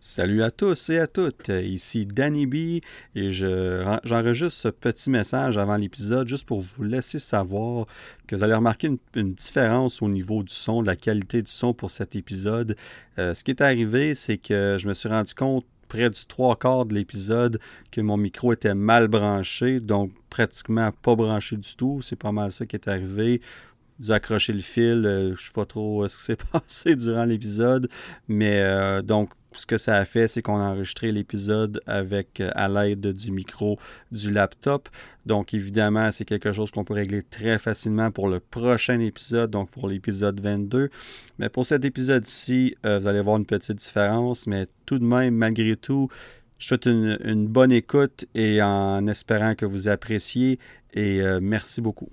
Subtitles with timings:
[0.00, 2.54] Salut à tous et à toutes, ici Danny B
[3.16, 7.86] et j'enregistre ce petit message avant l'épisode juste pour vous laisser savoir
[8.28, 11.74] que vous allez remarquer une, différence au niveau du son, de la qualité du son
[11.74, 12.76] pour cet épisode.
[13.18, 16.54] Euh, ce qui est arrivé, c'est que je me suis rendu compte près du trois
[16.54, 17.58] quarts de l'épisode
[17.90, 22.02] que mon micro était mal branché, donc pratiquement pas branché du tout.
[22.02, 23.40] C'est pas mal ça qui est arrivé
[23.98, 25.04] dû accrocher le fil.
[25.06, 27.88] Euh, je sais pas trop ce qui s'est passé durant l'épisode.
[28.28, 32.50] Mais euh, donc, ce que ça a fait, c'est qu'on a enregistré l'épisode avec euh,
[32.54, 33.78] à l'aide du micro
[34.12, 34.88] du laptop.
[35.26, 39.70] Donc évidemment, c'est quelque chose qu'on peut régler très facilement pour le prochain épisode, donc
[39.70, 40.90] pour l'épisode 22.
[41.38, 45.76] Mais pour cet épisode-ci, vous allez voir une petite différence, mais tout de même, malgré
[45.76, 46.08] tout,
[46.58, 50.58] je souhaite une, bonne écoute et en espérant que vous appréciez
[50.94, 52.08] et merci beaucoup.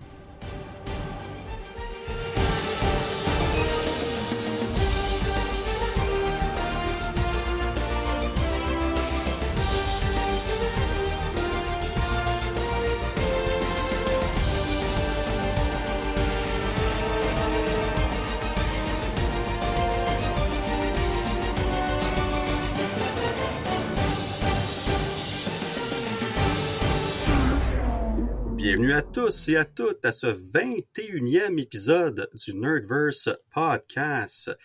[28.96, 34.58] À tous et à toutes à ce 21e épisode du Nerdverse Podcast.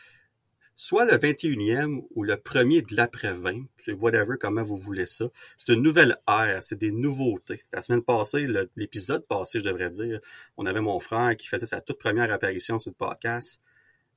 [0.76, 5.24] Soit le 21e ou le premier de l'après-20, c'est whatever, comment vous voulez ça.
[5.58, 7.64] C'est une nouvelle ère, c'est des nouveautés.
[7.72, 10.20] La semaine passée, l'épisode passé, je devrais dire,
[10.56, 13.60] on avait mon frère qui faisait sa toute première apparition sur le podcast.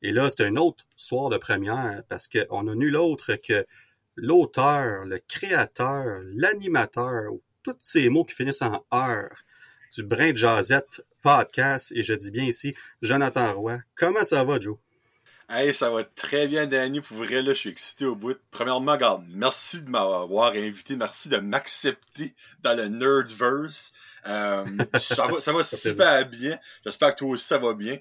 [0.03, 3.65] Et là, c'est un autre soir de première parce qu'on a nul autre que
[4.15, 7.31] l'auteur, le créateur, l'animateur,
[7.63, 9.43] tous ces mots qui finissent en heure
[9.93, 11.91] du Brin de Jazette podcast.
[11.95, 13.79] Et je dis bien ici, Jonathan Roy.
[13.95, 14.77] Comment ça va, Joe?
[15.49, 17.01] Hey, ça va très bien, Danny.
[17.01, 18.37] Pour vrai, là, je suis excité au bout.
[18.49, 20.95] Premièrement, regarde, merci de m'avoir invité.
[20.95, 23.91] Merci de m'accepter dans le Nerdverse.
[24.25, 24.65] Euh,
[24.99, 26.57] ça va, ça va super bien.
[26.85, 27.99] J'espère que toi aussi, ça va bien.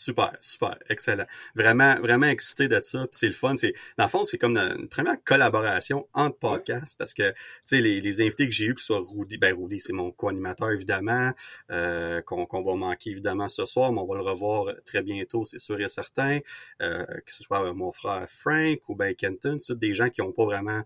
[0.00, 1.26] Super, super, excellent.
[1.56, 3.08] Vraiment, vraiment excité de ça.
[3.10, 3.56] C'est le fun.
[3.56, 7.80] C'est dans le fond, c'est comme une première collaboration entre podcasts parce que tu sais
[7.80, 10.70] les, les, invités que j'ai eu, que ce soit Rudy, ben Rudy, c'est mon co-animateur
[10.70, 11.32] évidemment,
[11.72, 15.58] euh, qu'on va manquer évidemment ce soir, mais on va le revoir très bientôt, c'est
[15.58, 16.38] sûr et certain.
[16.80, 20.30] Euh, que ce soit mon frère Frank ou ben Kenton, c'est des gens qui ont
[20.30, 20.84] pas vraiment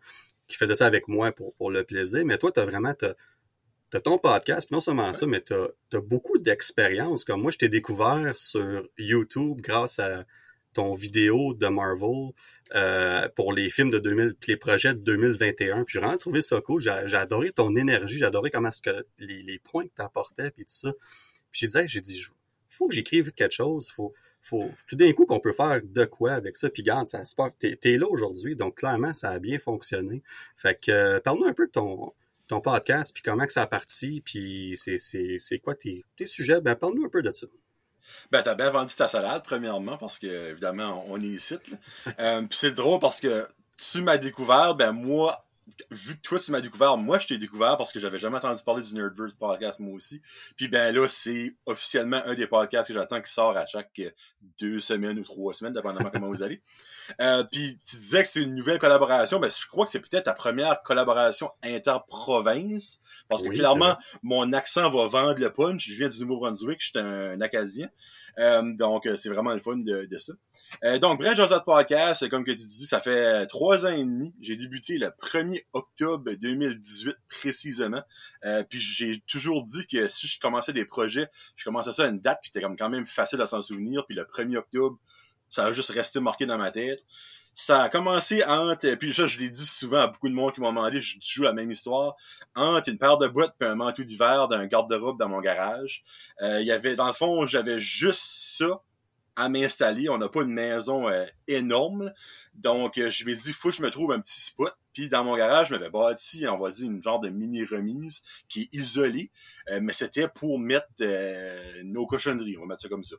[0.48, 2.24] qui faisaient ça avec moi pour, pour le plaisir.
[2.24, 3.12] Mais toi, tu as vraiment t'as
[4.00, 7.24] ton podcast, non seulement ça, mais t'as as beaucoup d'expérience.
[7.24, 10.24] Comme moi, je t'ai découvert sur YouTube grâce à
[10.72, 12.32] ton vidéo de Marvel
[12.74, 15.84] euh, pour les films de 2000, les projets de 2021.
[15.84, 16.80] Puis j'ai vraiment trouvé ça cool.
[16.80, 20.64] J'ai adoré ton énergie, j'ai adoré comment est-ce que les, les, points que t'apportais puis
[20.64, 20.92] tout ça.
[21.50, 22.24] Puis j'ai dit, j'ai dit,
[22.70, 23.90] faut que j'écrive quelque chose.
[23.90, 26.70] Faut, faut tout d'un coup qu'on peut faire de quoi avec ça.
[26.70, 27.52] Puis garde, ça se passe.
[27.58, 30.22] T'es es là aujourd'hui, donc clairement ça a bien fonctionné.
[30.56, 32.14] Fait que euh, parle-nous un peu de ton
[32.52, 36.60] ton podcast, puis comment que ça a parti, puis c'est quoi tes, tes sujets?
[36.60, 37.46] Ben, parle-nous un peu de ça.
[38.30, 41.56] Ben, t'as bien vendu ta salade, premièrement, parce que, évidemment, on est ici.
[42.18, 43.48] euh, puis c'est drôle parce que
[43.78, 45.46] tu m'as découvert, ben, moi,
[45.90, 48.62] vu que toi tu m'as découvert, moi je t'ai découvert parce que j'avais jamais entendu
[48.64, 50.20] parler du Nerdverse podcast moi aussi.
[50.56, 54.00] Puis ben là, c'est officiellement un des podcasts que j'attends qui sort à chaque
[54.58, 56.62] deux semaines ou trois semaines, dépendamment comment vous allez.
[57.20, 60.24] Euh, puis tu disais que c'est une nouvelle collaboration, ben je crois que c'est peut-être
[60.24, 63.00] ta première collaboration interprovince.
[63.28, 65.88] Parce que clairement, mon accent va vendre le punch.
[65.88, 67.88] Je viens du Nouveau-Brunswick, je suis un, Acadien.
[68.38, 70.32] Euh, donc c'est vraiment le fun de, de ça.
[70.84, 74.34] Euh, donc, Brent Josette Podcast, comme que tu dis, ça fait trois ans et demi.
[74.40, 78.02] J'ai débuté le 1er octobre 2018 précisément.
[78.44, 82.08] Euh, puis j'ai toujours dit que si je commençais des projets, je commençais ça à
[82.08, 84.06] une date qui était comme quand même facile à s'en souvenir.
[84.06, 84.98] Puis le 1er octobre,
[85.48, 87.00] ça a juste resté marqué dans ma tête.
[87.54, 90.60] Ça a commencé entre, puis ça je l'ai dit souvent à beaucoup de monde qui
[90.60, 92.16] m'ont demandé, je joue la même histoire,
[92.54, 96.02] entre une paire de boîtes et un manteau d'hiver d'un garde-robe dans mon garage.
[96.40, 98.82] Euh, il y avait, dans le fond, j'avais juste ça
[99.36, 100.08] à m'installer.
[100.08, 102.12] On n'a pas une maison euh, énorme.
[102.54, 104.74] Donc, euh, je me dit, faut que je me trouve un petit spot.
[104.92, 108.22] Puis dans mon garage, je m'avais bâti, on va dire, une genre de mini remise
[108.48, 109.30] qui est isolée.
[109.70, 110.86] Euh, mais c'était pour mettre
[111.82, 113.16] nos cochonneries, on va mettre ça comme ça.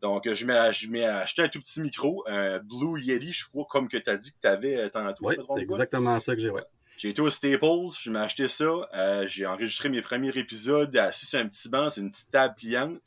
[0.00, 3.96] Donc, je m'ai acheté un tout petit micro, un Blue Yeti, je crois, comme que
[3.96, 5.26] tu as dit que tu avais tantôt.
[5.26, 6.64] Oui, c'est exactement ça que j'ai, ouais.
[6.96, 8.88] J'ai été au Staples, je m'ai acheté ça.
[9.26, 13.02] j'ai enregistré mes premiers épisodes assis sur un petit banc, c'est une petite table pliante.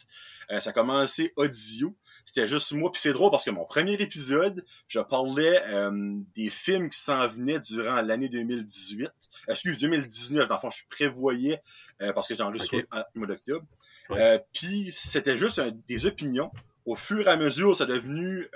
[0.59, 1.95] ça a commencé audio.
[2.25, 2.91] C'était juste moi.
[2.91, 7.27] Puis c'est drôle parce que mon premier épisode, je parlais euh, des films qui s'en
[7.27, 9.09] venaient durant l'année 2018.
[9.47, 10.47] Excuse, 2019.
[10.47, 11.61] Dans le fond, je prévoyais
[12.01, 13.03] euh, parce que j'ai enregistré okay.
[13.15, 13.65] mois d'octobre.
[14.11, 16.51] Euh, puis c'était juste des opinions.
[16.86, 18.48] Au fur et à mesure, ça est devenu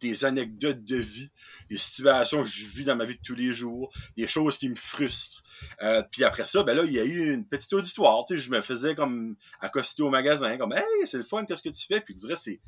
[0.00, 1.30] des anecdotes de vie,
[1.70, 4.68] des situations que je vis dans ma vie de tous les jours, des choses qui
[4.68, 5.42] me frustrent.
[5.82, 8.24] Euh, puis après ça, ben là, il y a eu une petite auditoire.
[8.26, 11.62] Tu sais, je me faisais comme accoster au magasin, comme Hey, c'est le fun, qu'est-ce
[11.62, 12.00] que tu fais?
[12.00, 12.60] Puis je dirais, c'est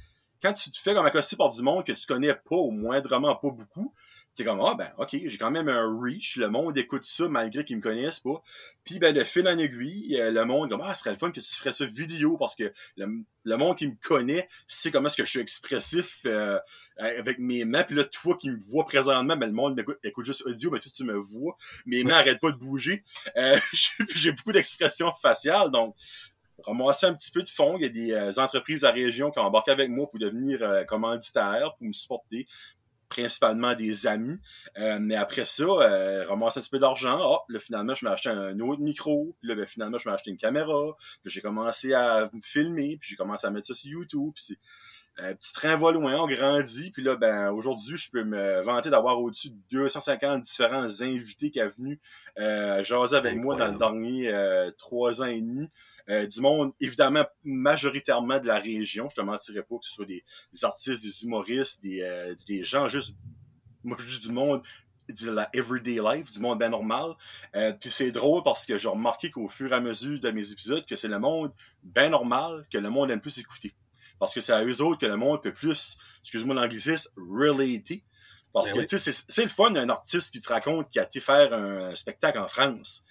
[0.43, 3.37] quand tu te fais comme accoster par du monde que tu connais pas, au moindrement
[3.37, 3.95] pas beaucoup,
[4.35, 7.65] c'est comme ah ben ok j'ai quand même un reach le monde écoute ça malgré
[7.65, 8.43] qu'ils me connaissent pas.
[8.85, 11.31] Puis ben de fil en aiguille euh, le monde comme ah ce serait le fun
[11.31, 15.17] que tu ferais ça vidéo parce que le, monde qui me connaît sait comment est-ce
[15.17, 16.59] que je suis expressif euh,
[16.97, 17.83] avec mes mains.
[17.83, 20.93] Puis là toi qui me vois présentement ben le monde écoute, juste audio mais toi
[20.95, 21.57] tu me vois.
[21.87, 23.03] Mes mains arrêtent pas de bouger.
[23.37, 23.59] Euh,
[24.15, 25.97] j'ai beaucoup d'expressions faciales donc
[26.67, 27.77] ramasser un petit peu de fonds.
[27.79, 31.75] Il y a des entreprises à région qui ont embarqué avec moi pour devenir commanditaires,
[31.77, 32.47] pour me supporter
[33.11, 34.39] principalement des amis.
[34.79, 37.19] Euh, mais après ça, euh, ramasser un petit peu d'argent.
[37.23, 39.37] Oh, là, finalement, je m'ai acheté un autre micro.
[39.41, 40.97] Puis là, ben, finalement, je m'ai acheté une caméra.
[41.23, 42.97] Puis j'ai commencé à me filmer.
[42.99, 44.33] Puis j'ai commencé à mettre ça sur YouTube.
[44.35, 44.57] Puis
[45.19, 46.91] un petit train va loin, on grandit.
[46.93, 51.59] Puis là, ben, aujourd'hui, je peux me vanter d'avoir au-dessus de 250 différents invités qui
[51.59, 51.99] sont venus
[52.39, 55.69] euh, jaser avec moi dans le dernier euh, trois ans et demi.
[56.11, 59.09] Euh, du monde, évidemment, majoritairement de la région.
[59.09, 60.25] Je te mentirais pas que ce soit des,
[60.63, 63.15] artistes, des humoristes, des, euh, des gens juste,
[63.85, 64.63] moi du monde
[65.09, 67.15] de la everyday life, du monde bien normal.
[67.55, 70.51] Euh, puis c'est drôle parce que j'ai remarqué qu'au fur et à mesure de mes
[70.51, 71.53] épisodes, que c'est le monde
[71.83, 73.75] bien normal que le monde aime plus écouter.
[74.19, 78.05] Parce que c'est à eux autres que le monde peut plus, excuse-moi l'anglicisme, relater.
[78.53, 81.05] Parce ben que, tu sais, c'est le fun d'un artiste qui te raconte qu'il a
[81.05, 83.05] été faire un spectacle en France.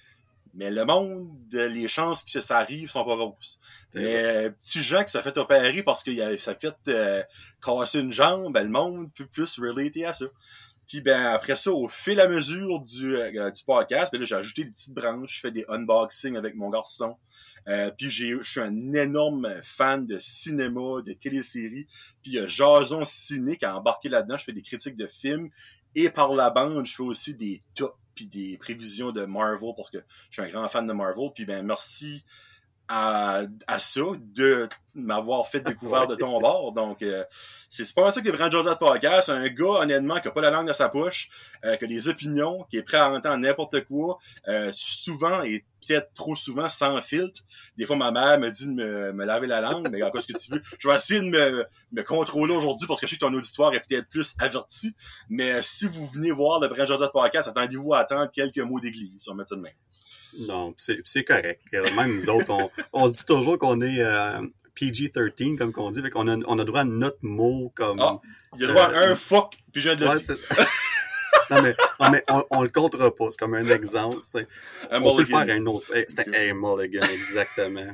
[0.54, 3.60] Mais le monde, les chances que ça arrive sont pas grosses.
[3.94, 7.24] Mais petit Jacques, qui s'est fait opérer parce qu'il s'est fait euh,
[7.64, 10.26] casser une jambe, ben, le monde peut plus relater à ça.
[10.90, 14.36] Puis ben après ça, au fil à mesure du, euh, du podcast, ben là, j'ai
[14.36, 17.16] ajouté des petites branches, je fais des unboxings avec mon garçon.
[17.68, 21.86] Euh, puis je suis un énorme fan de cinéma, de téléséries.
[22.24, 24.38] Puis il y a Jason Ciné qui a embarqué là-dedans.
[24.38, 25.52] Je fais des critiques de films.
[25.94, 29.90] Et par la bande, je fais aussi des tops puis des prévisions de Marvel parce
[29.90, 30.00] que
[30.30, 31.30] je suis un grand fan de Marvel.
[31.34, 32.26] Puis ben merci
[32.90, 36.74] à, à ça de m'avoir fait découvrir de ton bord.
[36.74, 37.24] Donc, euh,
[37.70, 39.30] c'est pas ça que Brand Joseph Podcast.
[39.30, 41.30] Un gars, honnêtement, qui a pas la langue dans sa poche,
[41.64, 45.64] euh, qui a des opinions, qui est prêt à entendre n'importe quoi, euh, souvent et
[45.88, 47.42] peut-être trop souvent sans filtre.
[47.78, 50.34] Des fois, ma mère me dit de me, me laver la langue, mais encore ce
[50.34, 50.62] que tu veux?
[50.80, 53.74] Je vais essayer de me, me contrôler aujourd'hui parce que je sais que ton auditoire
[53.76, 54.94] est peut-être plus averti.
[55.30, 59.28] Mais si vous venez voir le Brand Joseph Podcast, attendez-vous à attendre quelques mots d'église.
[59.28, 59.74] On va mettre ça de même.
[60.38, 61.62] Non, c'est correct.
[61.72, 64.42] Même nous autres, on, on se dit toujours qu'on est euh,
[64.76, 68.00] PG-13, comme qu'on dit, qu'on a, on a droit à notre mot comme...
[68.00, 68.20] Ah,
[68.56, 70.16] il y a droit à euh, un fuck, puis je de ouais,
[71.50, 73.28] non, mais, non, mais on, on le comptera pas.
[73.32, 74.18] C'est comme un exemple.
[74.92, 75.88] Un on peut le faire un autre.
[76.08, 77.88] C'était un mulligan, exactement.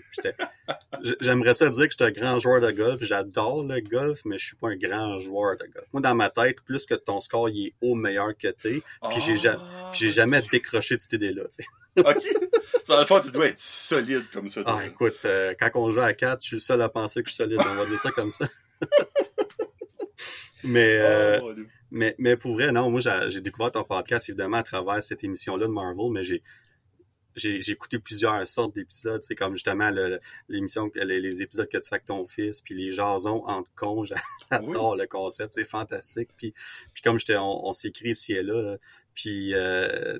[1.22, 3.04] J'aimerais ça dire que je suis un grand joueur de golf.
[3.04, 5.86] J'adore le golf, mais je suis pas un grand joueur de golf.
[5.94, 8.81] Moi, dans ma tête, plus que ton score il est haut, meilleur que t'es.
[9.10, 9.92] Puis j'ai ah.
[9.94, 11.44] jamais décroché de cette idée-là.
[11.98, 12.24] OK.
[12.88, 14.62] Dans le fond, tu dois être solide comme ça.
[14.66, 17.30] Ah, écoute, euh, quand on joue à 4, je suis le seul à penser que
[17.30, 17.60] je suis solide.
[17.60, 18.48] On va dire ça comme ça.
[20.66, 21.54] Mais, euh, oh,
[21.92, 25.68] mais, mais pour vrai, non, moi, j'ai découvert ton podcast, évidemment, à travers cette émission-là
[25.68, 26.42] de Marvel, mais j'ai
[27.36, 29.92] j'ai écouté plusieurs sortes d'épisodes, c'est comme justement
[30.48, 34.04] l'émission, les, les, épisodes que tu fais avec ton fils, puis les jasons entre cons,
[34.52, 36.30] j'adore le concept, c'est fantastique.
[36.38, 36.54] Puis,
[36.94, 38.78] puis comme j'étais, on, on s'écrit ici et là,
[39.14, 40.18] puis euh,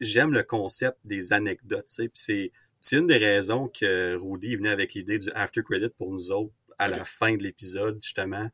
[0.00, 4.54] j'aime le concept des anecdotes, tu sais, puis c'est c'est une des raisons que Rudy
[4.54, 8.48] venait avec l'idée du after credit pour nous autres à la fin de l'épisode, justement.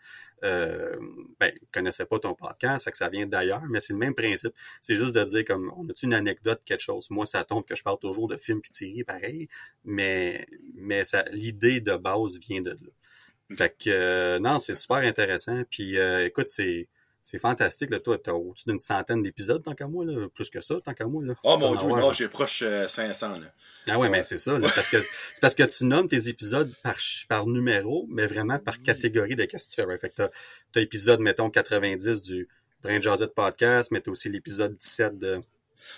[0.45, 0.97] Euh,
[1.41, 4.55] ben, connaissais pas ton podcast, fait que ça vient d'ailleurs, mais c'est le même principe.
[4.83, 7.11] C'est juste de dire comme on a-tu une anecdote, quelque chose?
[7.11, 9.49] Moi, ça tombe que je parle toujours de films et pareil,
[9.85, 13.57] mais mais ça l'idée de base vient de là.
[13.57, 15.63] Fait que euh, non, c'est super intéressant.
[15.71, 16.89] Puis euh, écoute, c'est
[17.25, 17.91] c'est fantastique.
[17.91, 18.01] Là.
[18.01, 20.05] Toi, tu as au-dessus d'une centaine d'épisodes, tant qu'à moi.
[20.05, 20.29] Là.
[20.35, 21.25] Plus que ça, tant qu'à moi.
[21.25, 21.35] Là.
[21.43, 23.27] Oh mon dieu, non, j'ai proche 500.
[23.37, 23.47] Euh, là.
[23.89, 24.59] Ah ouais, mais c'est ça.
[24.59, 25.03] Là, parce que
[25.33, 26.97] c'est parce que tu nommes tes épisodes par,
[27.29, 29.99] par numéro, mais vraiment par catégorie de qu'est-ce que tu fais.
[29.99, 30.29] Fait que t'as,
[30.77, 32.47] as épisode, mettons, 90 du
[32.83, 35.41] Brain Jazzet Podcast, mais t'as aussi l'épisode 17 de...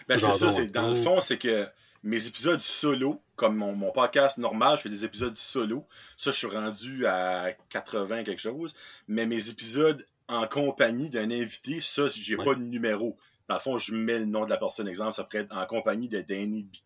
[0.09, 1.67] Ben c'est ça, c'est, dans le fond, c'est que
[2.03, 5.87] mes épisodes solo, comme mon, mon, podcast normal, je fais des épisodes solo.
[6.17, 8.75] Ça, je suis rendu à 80 quelque chose.
[9.09, 13.17] Mais mes épisodes en compagnie d'un invité, ça, j'ai pas de numéro.
[13.49, 14.89] Dans le fond, je mets le nom de la personne.
[14.89, 16.77] Exemple, ça pourrait être en compagnie de Danny B.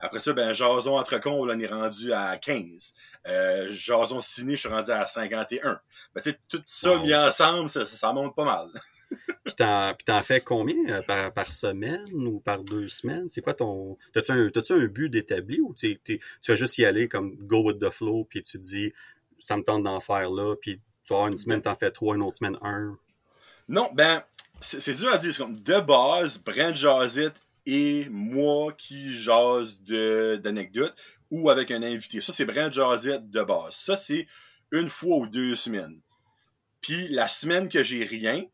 [0.00, 2.94] Après ça, ben, Jason entre on est rendu à 15.
[3.26, 5.80] Euh, Jason Ciné, je suis rendu à 51.
[6.14, 8.68] Ben, tout ça mis ensemble, ça, ça, monte pas mal.
[9.44, 13.28] puis t'en fais combien euh, par, par, semaine ou par deux semaines?
[13.30, 13.96] C'est quoi ton.
[14.12, 17.90] T'as-tu un, un but d'établi ou tu vas juste y aller comme go with the
[17.90, 18.92] flow, puis tu dis
[19.38, 22.16] ça me tente d'en faire là, puis Tu vas avoir une semaine, t'en fais trois,
[22.16, 22.98] une autre semaine, un.
[23.68, 24.22] Non, ben,
[24.60, 25.36] c'est dur à dire.
[25.36, 27.32] Comme de base, Brent Jazit
[27.64, 30.94] et moi qui jase d'anecdotes
[31.30, 32.20] ou avec un invité.
[32.20, 33.74] Ça, c'est Brent Jazit de base.
[33.74, 34.26] Ça, c'est
[34.72, 36.00] une fois ou deux semaines.
[36.80, 38.44] Puis la semaine que j'ai rien,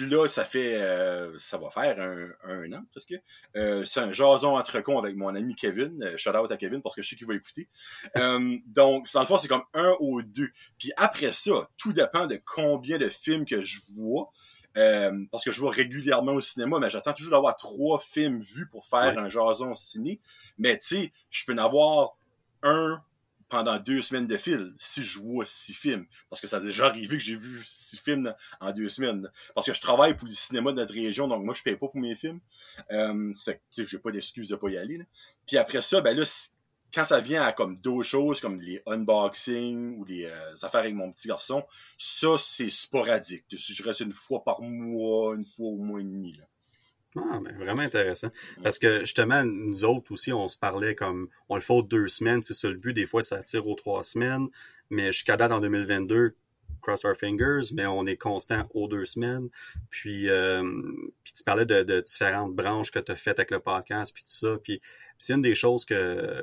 [0.00, 3.14] là, ça fait euh, ça va faire un, un an presque.
[3.56, 6.02] Euh, c'est un jason entre cons avec mon ami Kevin.
[6.02, 7.68] Euh, shout out à Kevin parce que je sais qu'il va écouter.
[8.16, 10.50] Euh, donc, sans le fond, c'est comme un ou deux.
[10.78, 14.30] Puis après ça, tout dépend de combien de films que je vois.
[14.76, 18.68] Euh, parce que je vois régulièrement au cinéma, mais j'attends toujours d'avoir trois films vus
[18.68, 20.20] pour faire un jason ciné.
[20.58, 22.16] Mais tu sais, je peux en avoir
[22.62, 23.02] un
[23.50, 26.06] pendant deux semaines de fil si je vois six films.
[26.30, 29.30] Parce que ça a déjà arrivé que j'ai vu six films en deux semaines.
[29.54, 31.88] Parce que je travaille pour le cinéma de notre région, donc moi je paye pas
[31.88, 32.40] pour mes films.
[32.90, 35.00] Euh, fait que j'ai pas d'excuse de pas y aller.
[35.46, 36.24] Puis après ça, ben là,
[36.92, 40.94] quand ça vient à comme d'autres choses, comme les unboxings ou les euh, affaires avec
[40.94, 41.64] mon petit garçon,
[41.98, 43.44] ça, c'est sporadique.
[43.50, 46.36] Je reste une fois par mois, une fois au mois et demi.
[46.36, 46.44] Là.
[47.16, 48.30] Ah, ben, vraiment intéressant.
[48.62, 52.08] Parce que justement, nous autres aussi, on se parlait comme on le fait aux deux
[52.08, 52.92] semaines, c'est ça le but.
[52.92, 54.48] Des fois, ça tire aux trois semaines.
[54.90, 56.34] Mais jusqu'à date en 2022,
[56.80, 59.48] cross our fingers, mais on est constant aux deux semaines.
[59.90, 60.62] Puis, euh,
[61.24, 64.22] puis tu parlais de, de différentes branches que tu as faites avec le podcast, puis
[64.22, 64.56] tout ça.
[64.62, 64.80] Puis,
[65.18, 66.42] c'est une des choses que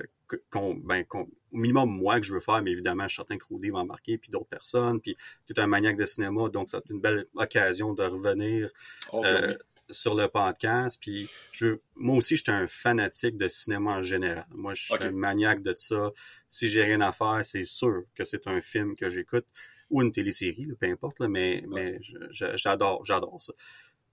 [0.50, 3.46] qu'on ben au minimum moi que je veux faire, mais évidemment, je suis certain que
[3.50, 6.78] Rudy va embarquer, puis d'autres personnes, puis tu es un maniaque de cinéma, donc c'est
[6.90, 8.70] une belle occasion de revenir
[9.14, 9.24] oh,
[9.90, 10.98] sur le podcast.
[11.02, 14.46] Puis je, moi aussi, j'étais un fanatique de cinéma en général.
[14.52, 16.12] Moi, je suis un maniaque de ça.
[16.48, 19.46] Si j'ai rien à faire, c'est sûr que c'est un film que j'écoute
[19.90, 22.00] ou une télésérie, peu importe, mais, mais
[22.32, 23.54] j'adore, j'adore ça.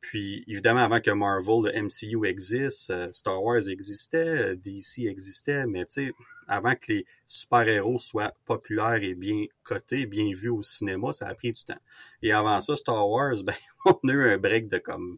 [0.01, 5.67] Puis, évidemment, avant que Marvel, le MCU existe, euh, Star Wars existait, euh, DC existait,
[5.67, 6.13] mais tu sais,
[6.47, 11.35] avant que les super-héros soient populaires et bien cotés, bien vus au cinéma, ça a
[11.35, 11.81] pris du temps.
[12.23, 13.55] Et avant ça, Star Wars, ben,
[13.87, 15.17] on a eu un break de comme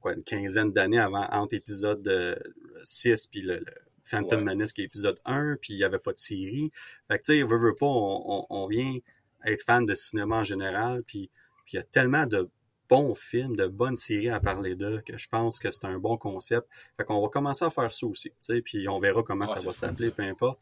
[0.00, 2.38] quoi, une quinzaine d'années avant entre épisode
[2.84, 3.64] 6 puis le,
[4.08, 6.70] Phantom Menace qui est épisode 1, puis il n'y avait pas de série.
[7.08, 8.96] Fait que tu sais, veut, veut pas, on, on, vient
[9.44, 11.30] être fan de cinéma en général, puis
[11.72, 12.48] il y a tellement de
[12.88, 16.16] bons films, de bonnes séries à parler d'eux, que je pense que c'est un bon
[16.16, 16.66] concept.
[16.96, 19.60] Fait qu'on va commencer à faire ça aussi, tu sais, puis on verra comment ça
[19.60, 20.58] va s'appeler, peu importe.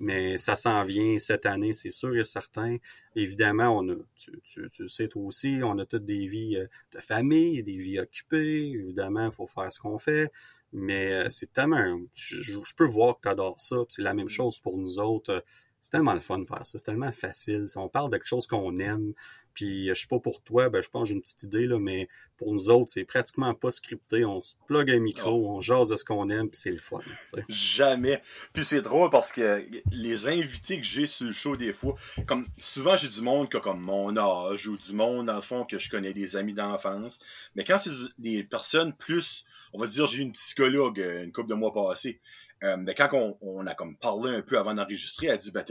[0.00, 2.78] Mais ça s'en vient cette année, c'est sûr et certain.
[3.14, 6.66] Évidemment, on a, tu, tu, tu sais toi aussi, on a toutes des vies euh,
[6.92, 8.70] de famille, des vies occupées.
[8.70, 10.32] Évidemment, il faut faire ce qu'on fait.
[10.72, 13.76] Mais euh, c'est tellement, je, je, peux voir que tu adores ça.
[13.88, 14.30] C'est la même mm.
[14.30, 15.44] chose pour nous autres.
[15.82, 16.78] C'est tellement le fun de faire ça.
[16.78, 17.68] C'est tellement facile.
[17.68, 19.14] Si on parle de quelque chose qu'on aime,
[19.54, 21.78] puis je sais pas pour toi, ben je pense que j'ai une petite idée là,
[21.78, 24.24] mais pour nous autres, c'est pratiquement pas scripté.
[24.24, 25.56] On se plug un micro, oh.
[25.56, 27.00] on jase de ce qu'on aime, puis c'est le fun.
[27.48, 28.22] Jamais.
[28.52, 31.96] Puis c'est drôle parce que les invités que j'ai sur le show des fois,
[32.26, 35.40] comme souvent j'ai du monde qui a comme mon âge ou du monde dans le
[35.40, 37.18] fond que je connais des amis d'enfance.
[37.54, 41.50] Mais quand c'est des personnes plus, on va dire j'ai une psychologue euh, une couple
[41.50, 42.20] de mois passés.
[42.62, 45.64] Euh, ben quand on, on, a comme parlé un peu avant d'enregistrer, elle dit ben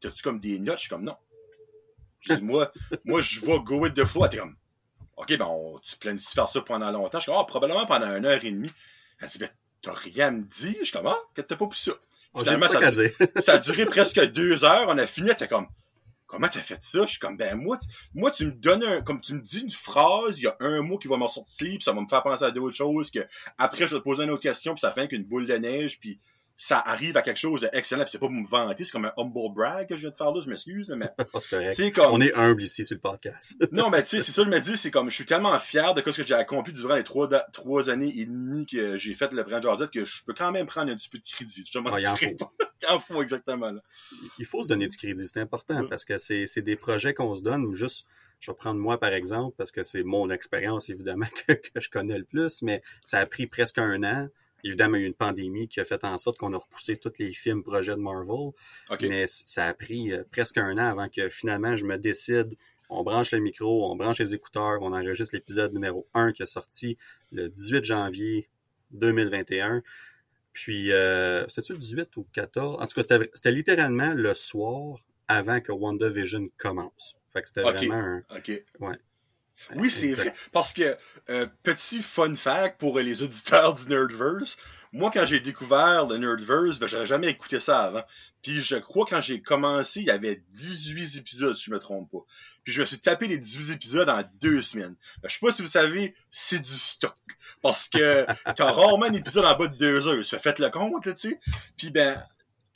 [0.00, 0.78] t'as-tu comme des notes?
[0.78, 1.16] Je suis comme non
[2.42, 2.72] moi,
[3.04, 4.28] moi, je vais go with the flow.
[4.28, 4.56] T'es comme,
[5.16, 5.48] OK, ben,
[5.82, 7.18] tu planifies faire ça pendant longtemps.
[7.18, 8.72] Je suis comme, oh, probablement pendant une heure et demie.
[9.20, 9.50] Elle dit, ben,
[9.82, 10.76] t'as rien à me dire.
[10.80, 11.92] Je suis comme, ah, que t'as pas pu ça.
[12.36, 14.86] Finalement, ça, a, ça a duré presque deux heures.
[14.88, 15.30] On a fini.
[15.36, 15.68] T'es comme,
[16.34, 17.02] comment t'as fait ça?
[17.02, 17.78] Je suis comme, ben, moi,
[18.12, 20.82] moi, tu me donnes un, comme tu me dis une phrase, il y a un
[20.82, 23.20] mot qui va m'en sortir, puis ça va me faire penser à d'autres choses, que
[23.56, 26.00] après, je vais te poser une autre question, puis ça fait qu'une boule de neige,
[26.00, 26.18] puis
[26.56, 29.52] ça arrive à quelque chose d'excellent, c'est pas pour me vanter, c'est comme un humble
[29.52, 31.10] brag que je viens de faire là, je m'excuse, mais
[31.72, 32.12] c'est comme...
[32.12, 33.56] On est humble ici sur le podcast.
[33.72, 35.94] non, mais tu sais, c'est ça, je me dis, c'est comme, je suis tellement fier
[35.94, 39.32] de ce que j'ai accompli durant les trois, trois années et demie que j'ai fait
[39.32, 41.64] le Brand Jazette que je peux quand même prendre un petit peu de crédit.
[41.70, 42.24] Je ah, il en faut.
[42.26, 43.72] il en faut, exactement.
[44.38, 47.42] Il faut se donner du crédit, c'est important, parce que c'est des projets qu'on se
[47.42, 48.06] donne ou juste
[48.40, 51.88] je vais prendre moi par exemple parce que c'est mon expérience évidemment que, que, je
[51.88, 54.28] connais le plus, mais ça a pris presque un an.
[54.64, 56.96] Évidemment, il y a eu une pandémie qui a fait en sorte qu'on a repoussé
[56.96, 58.52] tous les films projets de Marvel.
[59.02, 62.54] Mais ça a pris euh, presque un an avant que finalement je me décide.
[62.88, 66.46] On branche le micro, on branche les écouteurs, on enregistre l'épisode numéro 1 qui est
[66.46, 66.96] sorti
[67.32, 68.48] le 18 janvier
[68.92, 69.82] 2021.
[70.52, 72.76] Puis, euh, c'était-tu le 18 ou 14?
[72.80, 77.16] En tout cas, c'était littéralement le soir avant que WandaVision commence.
[77.32, 78.22] Fait que c'était vraiment un...
[78.78, 78.96] Ouais.
[79.74, 80.32] Oui, c'est vrai.
[80.52, 80.96] Parce que,
[81.30, 84.56] euh, petit fun fact pour les auditeurs du Nerdverse,
[84.92, 88.04] moi, quand j'ai découvert le Nerdverse, ben, j'avais jamais écouté ça avant.
[88.42, 92.10] Puis je crois quand j'ai commencé, il y avait 18 épisodes, si je me trompe
[92.12, 92.24] pas.
[92.62, 94.94] Puis je me suis tapé les 18 épisodes en deux semaines.
[95.20, 97.16] Ben, je sais pas si vous savez, c'est du stock.
[97.60, 100.24] Parce que t'as rarement un épisode en bas de deux heures.
[100.24, 101.40] Ça fait le compte, là, tu sais.
[101.76, 102.16] Puis ben,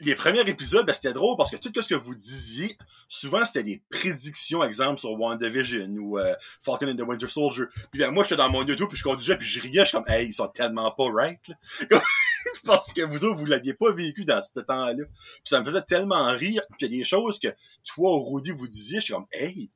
[0.00, 2.76] les premiers épisodes, ben, c'était drôle parce que tout ce que vous disiez,
[3.08, 7.64] souvent c'était des prédictions, exemple sur WandaVision ou euh, Falcon and the Winter Soldier.
[7.90, 9.96] Puis ben, moi, j'étais dans mon auto, puis je conduisais, puis je riais, je suis
[9.96, 12.00] comme, hey, ils sont tellement pas right, là.
[12.64, 15.04] parce que vous autres, vous l'aviez pas vécu dans ce temps-là.
[15.04, 16.62] Puis ça me faisait tellement rire.
[16.70, 17.48] Puis il y a des choses que
[17.84, 19.70] toi, Rudy, vous disiez, je suis comme, hey,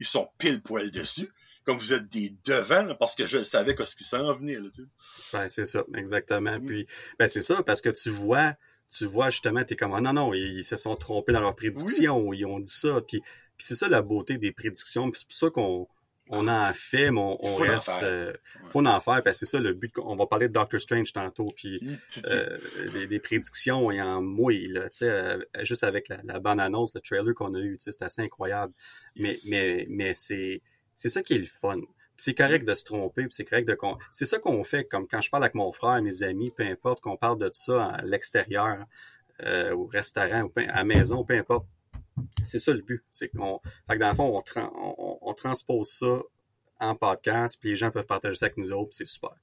[0.00, 1.30] ils sont pile poil dessus
[1.64, 4.54] comme vous êtes des devants, parce que je savais ce qui s'en venait.
[4.54, 4.88] Là, tu sais.
[5.32, 6.60] Ben, c'est ça, exactement.
[6.60, 6.86] Puis,
[7.18, 8.54] ben, c'est ça, parce que tu vois,
[8.90, 12.32] tu vois justement, t'es comme, oh, non, non, ils, se sont trompés dans leurs prédictions,
[12.32, 13.00] ils ont dit ça.
[13.00, 15.10] Puis, puis c'est ça la beauté des prédictions.
[15.10, 15.88] Puis c'est pour ça qu'on
[16.28, 17.88] on en fait, mais on, on reste.
[17.88, 18.32] En euh,
[18.68, 19.92] faut en faire, parce que c'est ça le but.
[19.98, 21.80] On va parler de Doctor Strange tantôt, puis
[22.26, 22.58] euh,
[22.92, 26.58] des, des, prédictions et en mouille, là, tu sais, euh, juste avec la, la bande
[26.58, 28.72] annonce, le trailer qu'on a eu, tu sais, c'est assez incroyable.
[29.14, 30.62] Mais, mais, mais c'est
[30.96, 31.80] c'est ça qui est le fun.
[32.16, 33.76] C'est correct de se tromper, c'est correct de
[34.10, 37.00] c'est ça qu'on fait comme quand je parle avec mon frère, mes amis, peu importe
[37.00, 38.84] qu'on parle de ça à l'extérieur,
[39.42, 41.66] euh, au restaurant, ou à la maison, peu importe.
[42.44, 46.22] C'est ça le but, c'est qu'on fait que dans le fond on, on, transpose ça
[46.80, 49.34] en podcast, puis les gens peuvent partager ça avec nous autres, c'est super.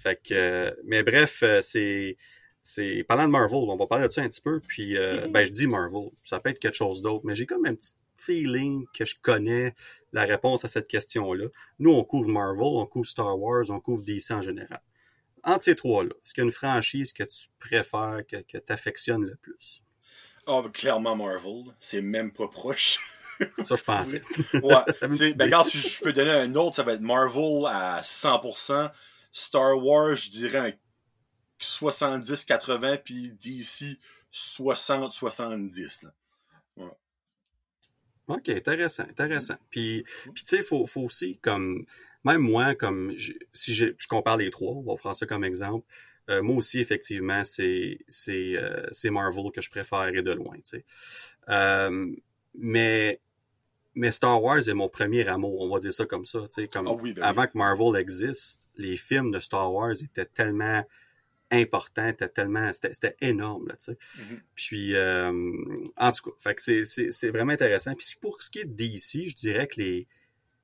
[0.00, 2.16] Fait que euh, mais bref, euh, c'est
[2.62, 5.32] c'est parlant de Marvel, on va parler de ça un petit peu, puis euh, mm-hmm.
[5.32, 7.92] ben je dis Marvel, ça peut être quelque chose d'autre, mais j'ai comme un petit
[8.16, 9.74] feeling que je connais
[10.14, 11.46] la réponse à cette question-là.
[11.80, 14.80] Nous, on couvre Marvel, on couvre Star Wars, on couvre DC en général.
[15.42, 18.72] Entre ces trois-là, est-ce qu'il y a une franchise que tu préfères, que, que tu
[18.72, 19.82] affectionnes le plus?
[20.46, 21.64] Oh, clairement Marvel.
[21.80, 23.00] C'est même pas proche.
[23.64, 24.22] Ça, je pensais.
[24.54, 25.32] ouais.
[25.34, 28.90] ben, regarde, si je peux donner un autre, ça va être Marvel à 100%.
[29.32, 30.72] Star Wars, je dirais un
[31.60, 33.98] 70-80, puis DC
[34.32, 36.06] 60-70.
[38.28, 39.56] OK, intéressant, intéressant.
[39.70, 40.04] Puis,
[40.34, 41.84] puis tu sais, faut, faut aussi, comme,
[42.24, 43.14] même moi, comme,
[43.52, 45.86] si je, je compare les trois, on va prendre ça comme exemple,
[46.30, 50.54] euh, moi aussi, effectivement, c'est, c'est, euh, c'est Marvel que je préfère et de loin,
[50.56, 50.84] tu sais.
[51.50, 52.14] Euh,
[52.54, 53.20] mais,
[53.94, 56.68] mais Star Wars est mon premier amour, on va dire ça comme ça, tu sais,
[56.68, 60.82] comme, ah ben avant que Marvel existe, les films de Star Wars étaient tellement
[61.50, 63.92] important, c'était tellement, c'était énorme, là, tu sais.
[63.92, 64.40] Mm-hmm.
[64.54, 65.52] Puis, euh,
[65.96, 67.94] en tout cas, fait que c'est vraiment intéressant.
[67.94, 70.06] Puis pour ce qui est de DC, je dirais que les,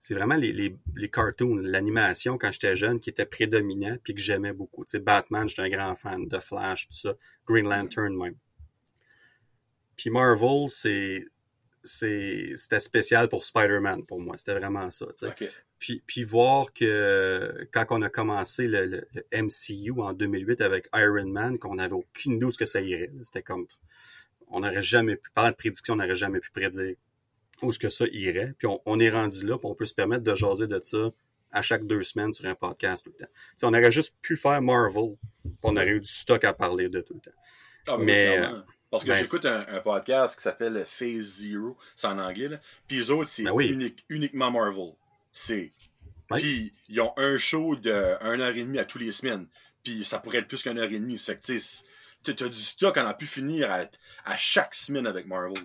[0.00, 4.20] c'est vraiment les, les, les cartoons, l'animation quand j'étais jeune qui était prédominant puis que
[4.20, 4.85] j'aimais beaucoup.
[4.85, 7.14] Tu sais, Batman, j'étais un grand fan de Flash, tout ça.
[7.46, 7.83] Green mm-hmm.
[7.83, 8.37] Lantern même.
[9.96, 11.26] Puis Marvel, c'est
[11.83, 14.37] c'était spécial pour Spider-Man pour moi.
[14.37, 15.07] C'était vraiment ça.
[15.16, 15.50] Tu sais.
[15.81, 21.27] Puis, puis voir que quand on a commencé le, le, MCU en 2008 avec Iron
[21.27, 23.11] Man, qu'on n'avait aucune idée où ce que ça irait.
[23.23, 23.66] C'était comme
[24.49, 26.95] on n'aurait jamais pu, parler de prédiction, on n'aurait jamais pu prédire
[27.62, 28.55] où ce que ça irait.
[28.59, 31.11] Puis on, on est rendu là, puis on peut se permettre de jaser de ça
[31.51, 33.33] à chaque deux semaines sur un podcast tout le temps.
[33.57, 36.90] T'sais, on aurait juste pu faire Marvel, puis on aurait eu du stock à parler
[36.90, 37.37] de tout le temps.
[37.88, 38.38] Ah, mais
[38.90, 42.61] parce que ben, j'écoute un, un, podcast qui s'appelle Phase Zero, c'est en anglais, là.
[42.88, 44.93] puis les autres, c'est ben uniquement Marvel.
[45.33, 45.73] C'est.
[46.31, 49.47] Puis ils ont un show de 1 heure et demie à tous les semaines.
[49.83, 51.19] Puis ça pourrait être plus qu'une heure et demie.
[51.19, 53.87] Fait que tu as du stock on a pu finir à,
[54.25, 55.59] à chaque semaine avec Marvel.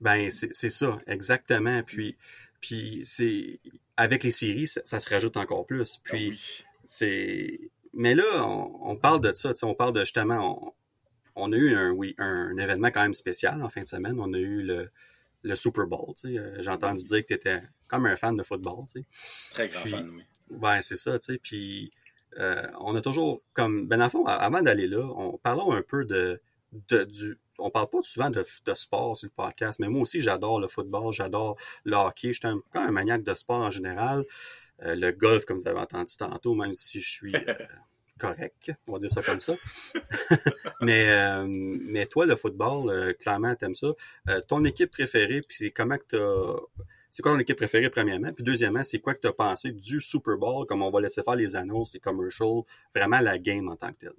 [0.00, 1.82] Ben, c'est ça, exactement.
[1.82, 2.16] Puis,
[2.60, 3.60] puis c'est.
[3.96, 6.00] Avec les séries, ça, se rajoute encore plus.
[6.10, 6.16] Ah
[6.84, 7.60] c'est.
[7.92, 10.74] Mais là, on, parle de ça, on parle de justement.
[11.36, 14.18] On, a eu un, oui, un événement quand même spécial en fin de semaine.
[14.18, 14.90] On a eu le,
[15.42, 16.14] le Super Bowl.
[16.24, 18.86] Euh, j'ai entendu dire que tu étais comme un fan de football.
[18.92, 19.06] Tu sais.
[19.50, 20.22] Très grand fan, oui.
[20.50, 21.38] Ben, c'est ça, tu sais.
[21.38, 21.92] Puis
[22.38, 23.86] euh, on a toujours comme.
[23.86, 26.40] Ben, dans fond, avant d'aller là, on parlons un peu de,
[26.88, 27.38] de du.
[27.58, 30.66] On parle pas souvent de, de, sport sur le podcast, mais moi aussi, j'adore le
[30.66, 32.32] football, j'adore le hockey.
[32.32, 34.24] Je suis un, un maniaque de sport en général.
[34.82, 37.32] Euh, le golf, comme vous avez entendu tantôt, même si je suis
[38.20, 39.54] correct, on va dire ça comme ça.
[40.80, 43.92] mais, euh, mais toi, le football, euh, clairement, t'aimes ça.
[44.28, 46.82] Euh, ton équipe préférée, puis comment que t'as...
[47.10, 48.32] C'est quoi ton équipe préférée, premièrement?
[48.32, 51.36] Puis deuxièmement, c'est quoi que t'as pensé du Super Bowl, comme on va laisser faire
[51.36, 52.62] les annonces, les commercials,
[52.94, 54.12] vraiment la game en tant que telle?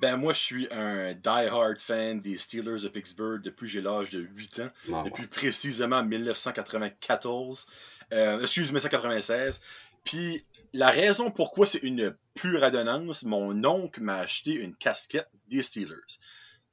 [0.00, 4.20] Ben, moi, je suis un die-hard fan des Steelers de Pittsburgh depuis j'ai l'âge de
[4.20, 4.70] 8 ans.
[4.94, 7.66] Ah, depuis précisément 1994.
[8.12, 9.60] Euh, excuse, 1996.
[10.04, 15.62] Puis la raison pourquoi c'est une pure adonnance, mon oncle m'a acheté une casquette des
[15.62, 16.18] Steelers.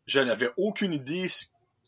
[0.05, 1.27] Je n'avais aucune idée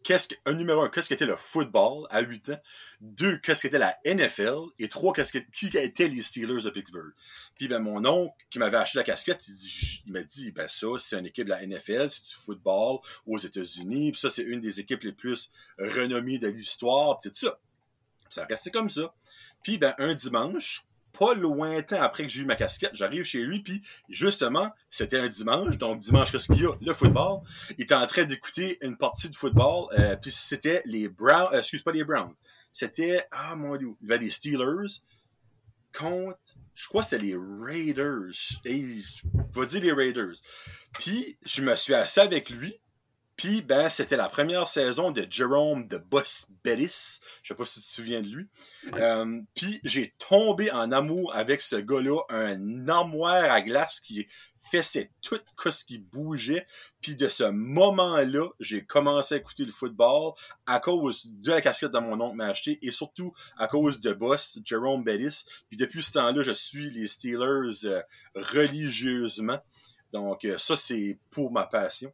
[0.03, 2.61] qu'est-ce que, un numéro un, qu'est-ce qu'était le football à 8 ans,
[3.01, 7.13] deux, qu'est-ce qu'était la NFL, et trois, qu'est-ce que, qui étaient les Steelers de Pittsburgh?
[7.55, 11.17] Puis ben, mon oncle qui m'avait acheté la casquette, il, m'a dit, ben ça, c'est
[11.17, 14.79] une équipe de la NFL, c'est du football aux États-Unis, puis ça, c'est une des
[14.79, 17.59] équipes les plus renommées de l'histoire, puis tout ça.
[18.29, 19.13] Ça restait comme ça.
[19.63, 20.85] Puis ben, un dimanche,
[21.17, 25.27] pas lointain après que j'ai eu ma casquette, j'arrive chez lui, puis justement, c'était un
[25.27, 26.73] dimanche, donc dimanche, qu'est-ce qu'il y a?
[26.81, 27.41] Le football.
[27.77, 31.59] Il était en train d'écouter une partie de football, euh, puis c'était les Browns, euh,
[31.59, 32.35] excuse pas les Browns,
[32.71, 35.01] c'était, ah mon dieu, il y avait des Steelers
[35.97, 36.39] contre,
[36.75, 38.31] je crois que c'était les Raiders,
[38.65, 40.35] et, je vais dire les Raiders.
[40.93, 42.79] Puis, je me suis assis avec lui,
[43.39, 47.21] puis, ben, c'était la première saison de Jerome de Boss Bettis.
[47.41, 48.49] Je sais pas si tu te souviens de lui.
[48.95, 54.27] Euh, puis, j'ai tombé en amour avec ce gars-là, un armoire à glace qui
[54.73, 55.39] faisait tout
[55.71, 56.65] ce qui bougeait.
[56.99, 60.33] Puis, de ce moment-là, j'ai commencé à écouter le football
[60.65, 64.11] à cause de la casquette de mon oncle m'a acheté et surtout à cause de
[64.11, 65.45] Boss, Jerome Bettis.
[65.69, 68.01] Puis, depuis ce temps-là, je suis les Steelers euh,
[68.35, 69.59] religieusement.
[70.11, 72.11] Donc, euh, ça, c'est pour ma passion.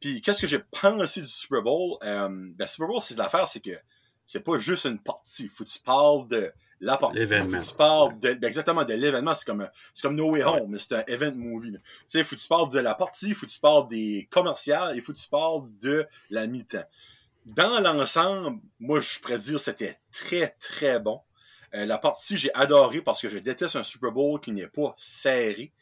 [0.00, 1.98] Puis qu'est-ce que j'ai pensé du Super Bowl?
[2.02, 3.78] Euh, ben, Super Bowl, c'est l'affaire, c'est que
[4.24, 5.48] c'est pas juste une partie.
[5.48, 7.18] Faut que tu parles de la partie.
[7.18, 7.58] L'événement.
[7.58, 9.34] Faut que tu parles de, ben, exactement de l'événement.
[9.34, 11.72] C'est comme, c'est comme No Way Home, mais c'est un event movie.
[11.72, 14.96] Tu sais, faut que tu parles de la partie, faut que tu parles des commerciales,
[14.96, 16.84] et faut que tu parles de la mi-temps.
[17.46, 21.20] Dans l'ensemble, moi, je pourrais dire c'était très, très bon.
[21.74, 24.92] Euh, la partie, j'ai adoré parce que je déteste un Super Bowl qui n'est pas
[24.96, 25.72] serré.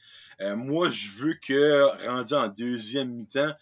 [0.41, 3.55] Euh, moi, je veux que, rendu en deuxième mi-temps,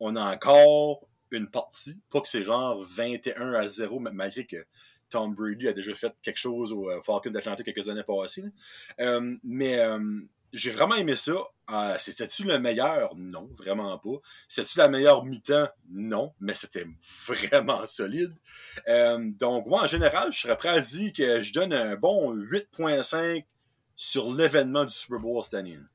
[0.00, 2.00] on a encore une partie.
[2.10, 4.64] Pas que c'est genre 21 à 0, malgré que
[5.10, 8.44] Tom Brady a déjà fait quelque chose au euh, Falcon d'Atlanta quelques années passées.
[9.00, 10.20] Euh, mais euh,
[10.52, 11.34] j'ai vraiment aimé ça.
[11.98, 13.14] c'était-tu le meilleur?
[13.16, 14.20] Non, vraiment pas.
[14.48, 15.68] C'était-tu la meilleure mi-temps?
[15.90, 16.86] Non, mais c'était
[17.26, 18.34] vraiment solide.
[18.86, 23.44] donc, moi, en général, je serais prêt à dire que je donne un bon 8.5
[23.96, 25.86] sur l'événement du Super Bowl cette.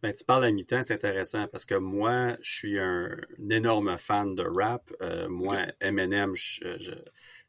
[0.00, 3.16] Ben, tu parles à mi-temps, c'est intéressant parce que moi, je suis un,
[3.50, 4.92] énorme fan de rap.
[5.02, 6.94] Euh, moi, Eminem, je,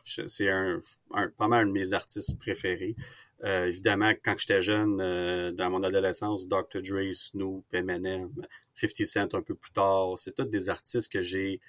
[0.04, 0.80] c'est un,
[1.14, 2.96] un, pas mal un de mes artistes préférés.
[3.44, 6.82] Euh, évidemment, quand j'étais jeune, euh, dans mon adolescence, Dr.
[6.82, 8.32] Dre, Snoop, Eminem,
[8.76, 11.62] 50 Cent un peu plus tard, c'est tous des artistes que j'ai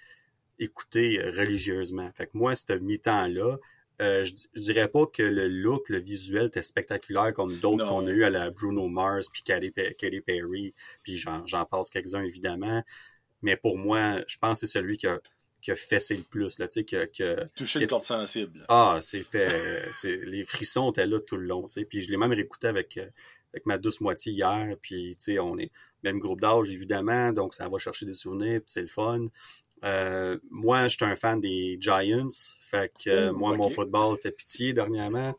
[0.58, 2.10] écoutés religieusement.
[2.14, 3.58] Fait que moi, ce mi-temps-là,
[4.00, 8.10] euh, je, dirais pas que le look, le visuel était spectaculaire comme d'autres qu'on a
[8.10, 12.82] eu à la Bruno Mars, puis Katy, Perry, puis j'en passe quelques-uns évidemment.
[13.42, 15.20] Mais pour moi, je pense que c'est celui qui a,
[15.62, 17.46] qui a fessé le plus, là, tu sais, que, que...
[17.54, 18.64] Touché le corps sensible.
[18.68, 19.48] Ah, c'était,
[20.04, 22.98] les frissons étaient là tout le long, tu sais, puis je l'ai même réécouté avec,
[23.52, 25.70] avec ma douce moitié hier, puis, tu sais, on est
[26.02, 29.26] même groupe d'âge, évidemment, donc ça va chercher des souvenirs, puis c'est le fun.
[29.84, 32.28] Euh, moi, je suis un fan des Giants.
[32.60, 35.34] Fait que euh, moi, mon football fait pitié dernièrement.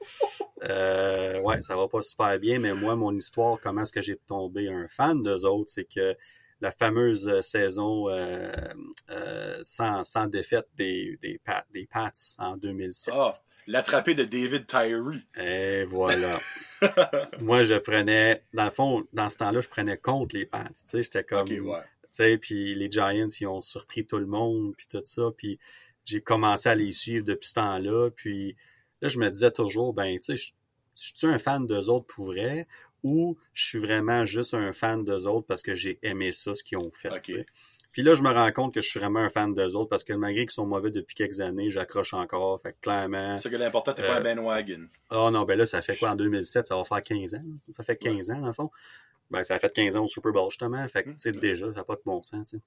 [0.63, 4.17] Euh, ouais, ça va pas super bien, mais moi, mon histoire, comment est-ce que j'ai
[4.17, 6.15] tombé un fan d'eux autres, c'est que
[6.59, 8.07] la fameuse saison
[9.63, 13.13] sans, sans défaite des, des, Pats, des Pats en 2007.
[13.17, 13.31] Ah,
[13.65, 15.25] l'attrapé de David Tyree.
[15.39, 16.39] Et voilà.
[17.41, 20.65] moi, je prenais, dans le fond, dans ce temps-là, je prenais contre les Pats.
[20.65, 21.47] Tu sais, j'étais comme,
[22.11, 25.59] sais, puis les Giants, ils ont surpris tout le monde, puis tout ça, puis
[26.05, 28.55] j'ai commencé à les suivre depuis ce temps-là, puis
[29.01, 30.51] là, je me disais toujours, ben, tu sais, je,
[30.95, 32.67] suis un fan d'eux autres pour vrai,
[33.03, 36.63] ou je suis vraiment juste un fan d'eux autres parce que j'ai aimé ça, ce
[36.63, 37.09] qu'ils ont fait,
[37.91, 40.03] Puis là, je me rends compte que je suis vraiment un fan d'eux autres parce
[40.03, 42.61] que malgré qu'ils sont mauvais depuis quelques années, j'accroche encore.
[42.61, 43.37] Fait que clairement.
[43.37, 44.87] C'est que l'important, t'es pas un euh, bandwagon.
[45.09, 46.67] Ah oh non, ben là, ça fait quoi en 2007?
[46.67, 47.43] Ça va faire 15 ans?
[47.75, 48.69] Ça fait 15 ans, dans le fond?
[49.31, 50.87] Ben, ça a fait 15 ans au Super Bowl, justement.
[50.87, 52.63] Fait que, tu sais, déjà, ça n'a pas de bon sens, tu sais.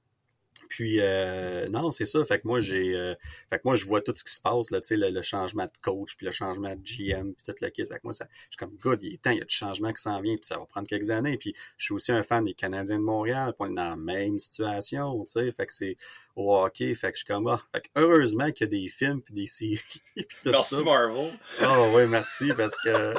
[0.68, 2.24] Puis euh, non, c'est ça.
[2.24, 3.14] Fait que moi j'ai, euh,
[3.50, 5.64] fait que moi je vois tout ce qui se passe là, tu sais, le, changement
[5.64, 7.84] de coach, puis le changement de GM, puis tout le kit.
[7.84, 9.54] Fait que moi ça, je suis comme good, il est temps, il y a du
[9.54, 11.36] changement qui s'en vient, puis ça va prendre quelques années.
[11.36, 13.96] Puis je suis aussi un fan des Canadiens de Montréal, puis on est dans la
[13.96, 15.52] même situation, tu sais.
[15.52, 15.96] Fait que c'est
[16.36, 18.88] au hockey, fait que je suis comme ah, fait que heureusement qu'il y a des
[18.88, 19.80] films puis des séries
[20.16, 21.30] puis tout merci Marvel.
[21.62, 23.14] Oh oui, merci parce que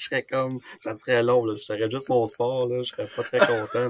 [0.00, 1.54] je serais comme, ça serait long, là.
[1.54, 2.82] Je ferais juste mon sport, là.
[2.82, 3.88] Je serais pas très content,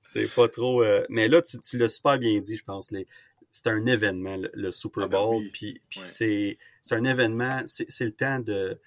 [0.00, 2.90] C'est pas trop, euh, mais là, tu, tu l'as super bien dit, je pense,
[3.50, 7.86] c'est un événement, le, Super ah ben Bowl, puis, puis c'est, c'est un événement, c'est,
[8.00, 8.80] le temps de,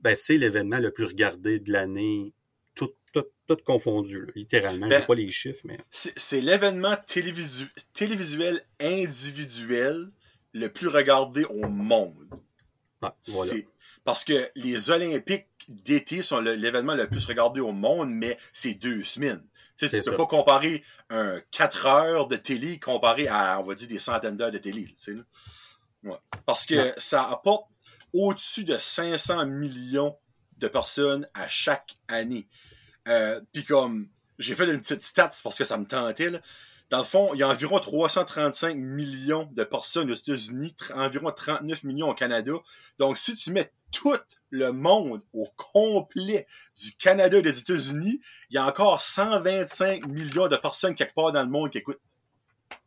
[0.00, 2.32] ben, c'est l'événement le plus regardé de l'année,
[2.74, 4.88] tout, tout, tout confondu, littéralement.
[4.88, 5.78] Ben, J'ai pas les chiffres, mais.
[5.90, 10.10] C'est, l'événement télévisuel individuel
[10.54, 12.28] le plus regardé au monde.
[13.02, 13.52] Ah, voilà.
[14.04, 19.04] Parce que les Olympiques d'été sont l'événement le, plus regardé au monde, mais c'est deux
[19.04, 19.44] semaines.
[19.76, 23.88] Tu ne peux pas comparer un 4 heures de télé comparé à, on va dire,
[23.88, 24.94] des centaines d'heures de télé.
[26.46, 27.66] Parce que ça apporte
[28.12, 30.16] au-dessus de 500 millions
[30.58, 32.48] de personnes à chaque année.
[33.06, 36.40] Euh, puis comme, j'ai fait une petite stats parce que ça me tentait,
[36.90, 41.84] Dans le fond, il y a environ 335 millions de personnes aux États-Unis, environ 39
[41.84, 42.52] millions au Canada.
[42.98, 44.16] Donc, si tu mets tout
[44.50, 46.46] le monde au complet
[46.82, 51.32] du Canada et des États-Unis, il y a encore 125 millions de personnes quelque part
[51.32, 52.00] dans le monde qui écoutent.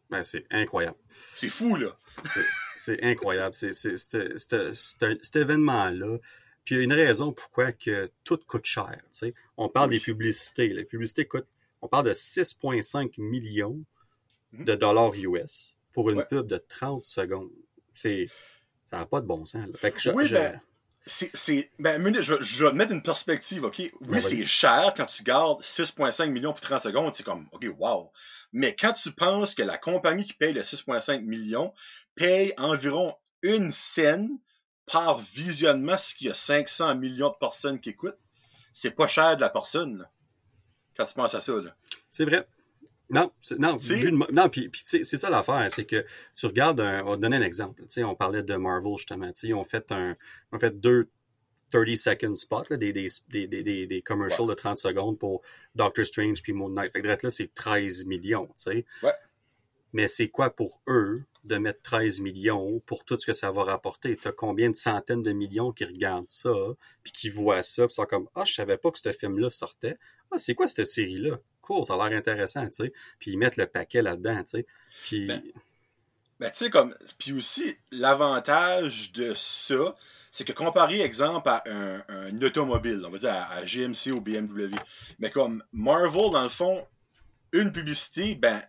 [0.09, 0.97] Ben, c'est incroyable.
[1.33, 1.95] C'est fou, là.
[2.77, 3.53] C'est incroyable.
[3.53, 6.17] C'est cet événement-là.
[6.65, 8.97] Puis il y a une raison pourquoi que tout coûte cher.
[9.57, 10.67] On parle des publicités.
[10.69, 11.47] Les publicités coûtent,
[11.81, 13.79] on parle de 6,5 millions.
[14.53, 17.51] De dollars US pour une pub de 30 secondes.
[17.93, 18.27] C'est,
[18.85, 19.65] ça n'a pas de bon sens.
[19.75, 20.59] Fait que oui, ben,
[21.05, 23.79] c'est, ben, je, je, vais te mettre une perspective, OK?
[23.79, 27.65] Oui, ben, c'est cher quand tu gardes 6,5 millions pour 30 secondes, c'est comme, OK,
[27.77, 28.11] wow.
[28.53, 31.73] Mais quand tu penses que la compagnie qui paye le 6,5 millions
[32.15, 34.29] paye environ une scène
[34.85, 38.19] par visionnement, ce qu'il y a 500 millions de personnes qui écoutent,
[38.73, 40.07] c'est pas cher de la personne,
[40.95, 41.53] quand tu penses à ça.
[42.11, 42.47] C'est vrai.
[43.13, 43.77] Non, non,
[44.31, 47.83] non, puis, c'est ça l'affaire, c'est que tu regardes, un, on va donner un exemple.
[47.97, 49.29] On parlait de Marvel justement.
[49.43, 50.15] Ils ont fait un,
[50.51, 51.09] ont fait deux
[51.71, 55.41] 30 second spots, là, des, des, des, des, des commercials de 30 secondes pour
[55.75, 56.91] Doctor Strange puis Moon Knight.
[56.91, 58.85] Fait que là, c'est 13 millions, tu sais.
[59.01, 59.11] Ouais.
[59.93, 63.63] Mais c'est quoi pour eux de mettre 13 millions pour tout ce que ça va
[63.63, 64.15] rapporter?
[64.15, 66.53] T'as combien de centaines de millions qui regardent ça,
[67.03, 69.97] puis qui voient ça, puis sont comme «Ah, je savais pas que ce film-là sortait.
[70.31, 71.39] Ah, c'est quoi cette série-là?
[71.61, 74.65] Cool, ça a l'air intéressant, tu sais.» Puis ils mettent le paquet là-dedans, tu sais.
[75.03, 75.27] Puis...
[75.27, 75.41] Ben,
[76.39, 76.95] ben tu sais, comme...
[77.17, 79.95] Puis aussi, l'avantage de ça,
[80.31, 84.71] c'est que comparé, exemple, à un, automobile, on va dire à, GMC ou BMW,
[85.19, 86.87] mais comme Marvel, dans le fond,
[87.51, 88.61] une publicité, ben,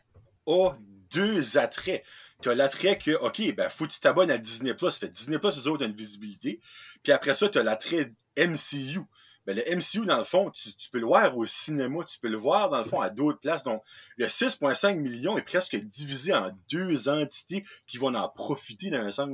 [0.47, 0.73] a
[1.13, 2.05] deux attraits.
[2.43, 5.69] Tu as l'attrait que, OK, ben, faut que tu t'abonnes à Disney+, fait Disney+, eux
[5.69, 6.61] autres, une visibilité.
[7.03, 9.01] Puis après ça, tu as l'attrait MCU.
[9.47, 12.37] Ben, le MCU, dans le fond, tu, peux le voir au cinéma, tu peux le
[12.37, 13.65] voir, dans le fond, à d'autres places.
[13.65, 13.83] Donc,
[14.17, 19.11] le 6,5 millions est presque divisé en deux entités qui vont en profiter dans un
[19.11, 19.29] sens,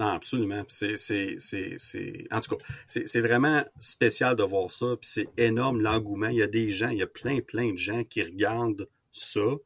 [0.00, 0.64] non, absolument.
[0.68, 4.96] C'est, c'est, c'est, c'est, en tout cas, c'est, c'est vraiment spécial de voir ça.
[4.98, 6.28] Puis c'est énorme l'engouement.
[6.28, 9.56] Il y a des gens, il y a plein, plein de gens qui regardent ça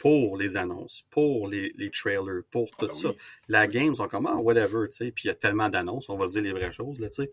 [0.00, 3.10] pour les annonces, pour les, les trailers, pour tout ah, ça.
[3.48, 5.12] La game, sont comme, ah, whatever, tu sais.
[5.12, 7.22] Puis il y a tellement d'annonces, on va se dire les vraies choses, là, tu
[7.22, 7.30] sais.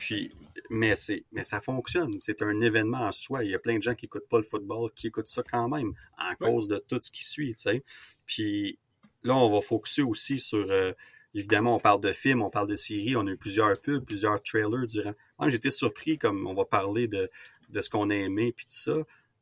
[0.00, 0.32] Puis,
[0.70, 2.18] mais c'est, mais ça fonctionne.
[2.18, 3.44] C'est un événement en soi.
[3.44, 5.68] Il y a plein de gens qui écoutent pas le football, qui écoutent ça quand
[5.68, 7.84] même, en cause de tout ce qui suit, tu sais.
[8.24, 8.78] Puis
[9.22, 10.92] là, on va focuser aussi sur, euh,
[11.34, 14.42] Évidemment, on parle de films, on parle de séries, on a eu plusieurs pubs, plusieurs
[14.42, 15.12] trailers durant.
[15.38, 17.30] Moi, j'étais surpris, comme on va parler de,
[17.68, 18.96] de ce qu'on a aimé puis tout ça.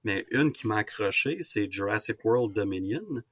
[0.04, 3.22] Mais une qui m'a accroché, c'est Jurassic World Dominion.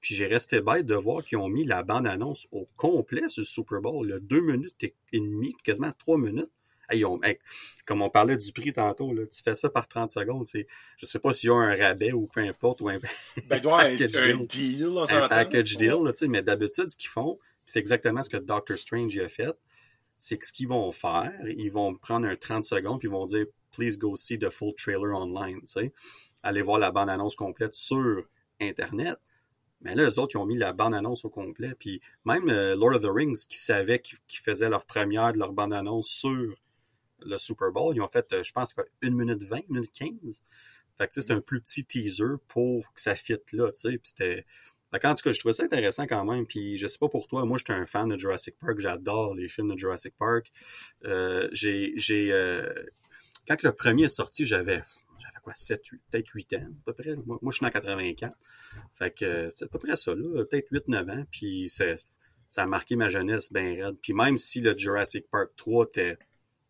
[0.00, 3.46] Puis j'ai resté bête de voir qu'ils ont mis la bande-annonce au complet sur le
[3.46, 6.50] Super Bowl, là, deux minutes et demie, quasiment trois minutes.
[7.86, 10.66] comme on parlait du prix tantôt, là, tu fais ça par 30 secondes, c'est,
[10.98, 14.46] je sais pas s'il y a un rabais ou peu importe, ou un, ben, package
[14.46, 14.98] deal.
[15.10, 19.28] un package deal, mais d'habitude, ce qu'ils font, c'est exactement ce que Doctor Strange a
[19.28, 19.56] fait.
[20.18, 23.26] C'est que ce qu'ils vont faire, ils vont prendre un 30 secondes puis ils vont
[23.26, 25.60] dire Please go see the full trailer online.
[25.66, 25.92] sais.
[26.42, 28.24] Allez voir la bande-annonce complète sur
[28.60, 29.18] Internet.
[29.80, 31.74] Mais là, les autres, ils ont mis la bande-annonce au complet.
[31.78, 35.52] Puis même euh, Lord of the Rings, qui savaient qu'ils faisaient leur première de leur
[35.52, 36.54] bande-annonce sur
[37.20, 40.44] le Super Bowl, ils ont fait, euh, je pense, 1 minute 20, 1 minute 15.
[40.96, 43.98] Fait c'est un plus petit teaser pour que ça fitte là, tu sais.
[43.98, 44.44] Puis c'était
[45.02, 46.46] en tout cas, je trouvais ça intéressant quand même.
[46.46, 49.48] Puis je sais pas pour toi, moi j'étais un fan de Jurassic Park, j'adore les
[49.48, 50.52] films de Jurassic Park.
[51.04, 51.94] Euh, j'ai,
[53.46, 54.82] quand le premier est sorti, j'avais,
[55.18, 57.16] j'avais quoi, 7, 8, peut-être 8 ans, à peu près.
[57.26, 58.36] Moi, je suis en 84.
[58.94, 61.24] Fait que c'est à peu près ça, là, peut-être 8, 9 ans.
[61.30, 61.94] Puis ça
[62.56, 63.96] a marqué ma jeunesse bien raide.
[64.00, 66.18] Puis même si le Jurassic Park 3 était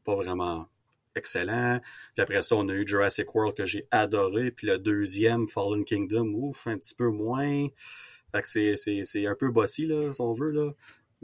[0.05, 0.69] pas vraiment
[1.15, 1.81] excellent.
[2.15, 4.51] Puis après ça, on a eu Jurassic World que j'ai adoré.
[4.51, 7.69] Puis le deuxième, Fallen Kingdom, ouf, un petit peu moins.
[8.33, 10.73] Fait que c'est un peu bossy, là, si on veut, là.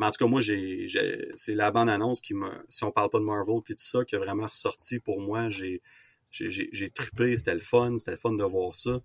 [0.00, 3.24] Mais en tout cas, moi, c'est la bande-annonce qui m'a, si on parle pas de
[3.24, 5.50] Marvel puis tout ça, qui a vraiment ressorti pour moi.
[5.50, 9.02] J'ai trippé, c'était le fun, c'était le fun de voir ça.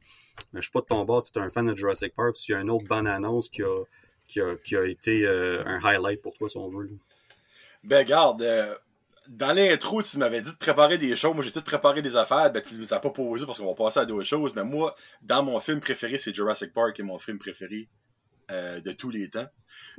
[0.54, 2.38] Mais je suis pas de ton bas si tu es un fan de Jurassic Park,
[2.38, 6.56] s'il y a une autre bande-annonce qui a, été euh, un highlight pour toi, si
[6.56, 6.90] on veut.
[7.84, 8.74] Ben, garde, euh,
[9.28, 11.34] dans l'intro, tu m'avais dit de préparer des choses.
[11.34, 12.54] Moi, j'ai tout préparé des affaires.
[12.54, 14.56] Ben, tu ne as pas posé parce qu'on va passer à d'autres choses.
[14.56, 17.90] Mais moi, dans mon film préféré, c'est Jurassic Park, qui est mon film préféré
[18.52, 19.48] euh, de tous les temps.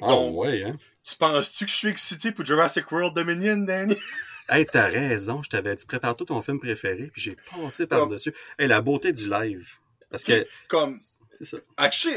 [0.02, 0.76] Ah, ouais, hein?
[1.04, 3.96] Tu penses-tu que je suis excité pour Jurassic World Dominion, Danny?
[4.48, 5.42] hey, t'as raison.
[5.42, 8.34] Je t'avais dit, prépare tout ton film préféré, puis j'ai passé par-dessus.
[8.58, 9.68] Hey, la beauté du live.
[10.10, 10.46] Parce que.
[10.68, 10.96] Comme.
[11.38, 11.58] C'est ça.
[11.76, 12.16] Actually,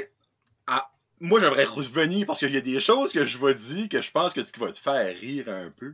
[0.68, 0.90] à,
[1.22, 4.12] moi, j'aimerais revenir parce qu'il y a des choses que je vais dire que je
[4.12, 5.94] pense que ce qui va te faire rire un peu.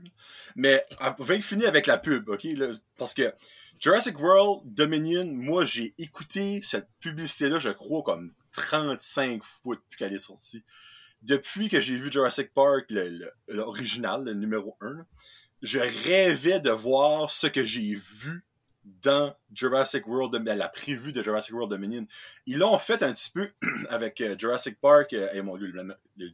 [0.56, 2.46] Mais on va finir avec la pub, OK?
[2.98, 3.34] parce que
[3.80, 10.14] Jurassic World Dominion, moi j'ai écouté cette publicité-là, je crois, comme 35 fois depuis qu'elle
[10.14, 10.64] est sortie.
[11.22, 12.94] Depuis que j'ai vu Jurassic Park,
[13.48, 15.06] l'original, le, numéro 1,
[15.62, 18.46] je rêvais de voir ce que j'ai vu
[18.86, 22.06] dans Jurassic World, la prévue de Jurassic World Dominion.
[22.46, 23.50] Ils l'ont fait un petit peu
[23.90, 25.74] avec euh, Jurassic Park, euh, et mon dieu,
[26.16, 26.32] le,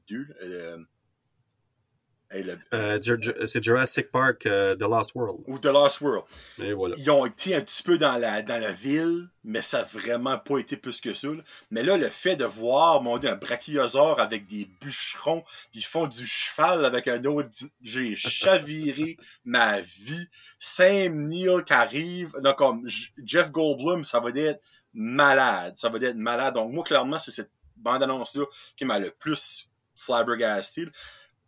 [2.34, 5.42] le, euh, c'est Jurassic Park, uh, The Lost World.
[5.48, 6.24] Ou The Lost World.
[6.60, 6.96] Et voilà.
[6.98, 10.38] Ils ont été un petit peu dans la, dans la ville, mais ça n'a vraiment
[10.38, 11.28] pas été plus que ça.
[11.72, 16.08] Mais là, le fait de voir, mon Dieu, un brachiosaure avec des bûcherons qui font
[16.08, 17.50] du cheval avec un autre,
[17.82, 20.28] j'ai chaviré ma vie.
[20.60, 22.88] Sam Neill qui arrive, donc comme
[23.24, 24.62] Jeff Goldblum, ça va être
[24.94, 25.74] malade.
[25.76, 26.54] Ça va être malade.
[26.54, 28.46] Donc moi, clairement, c'est cette bande-annonce-là
[28.78, 30.88] qui m'a le plus flabbergasté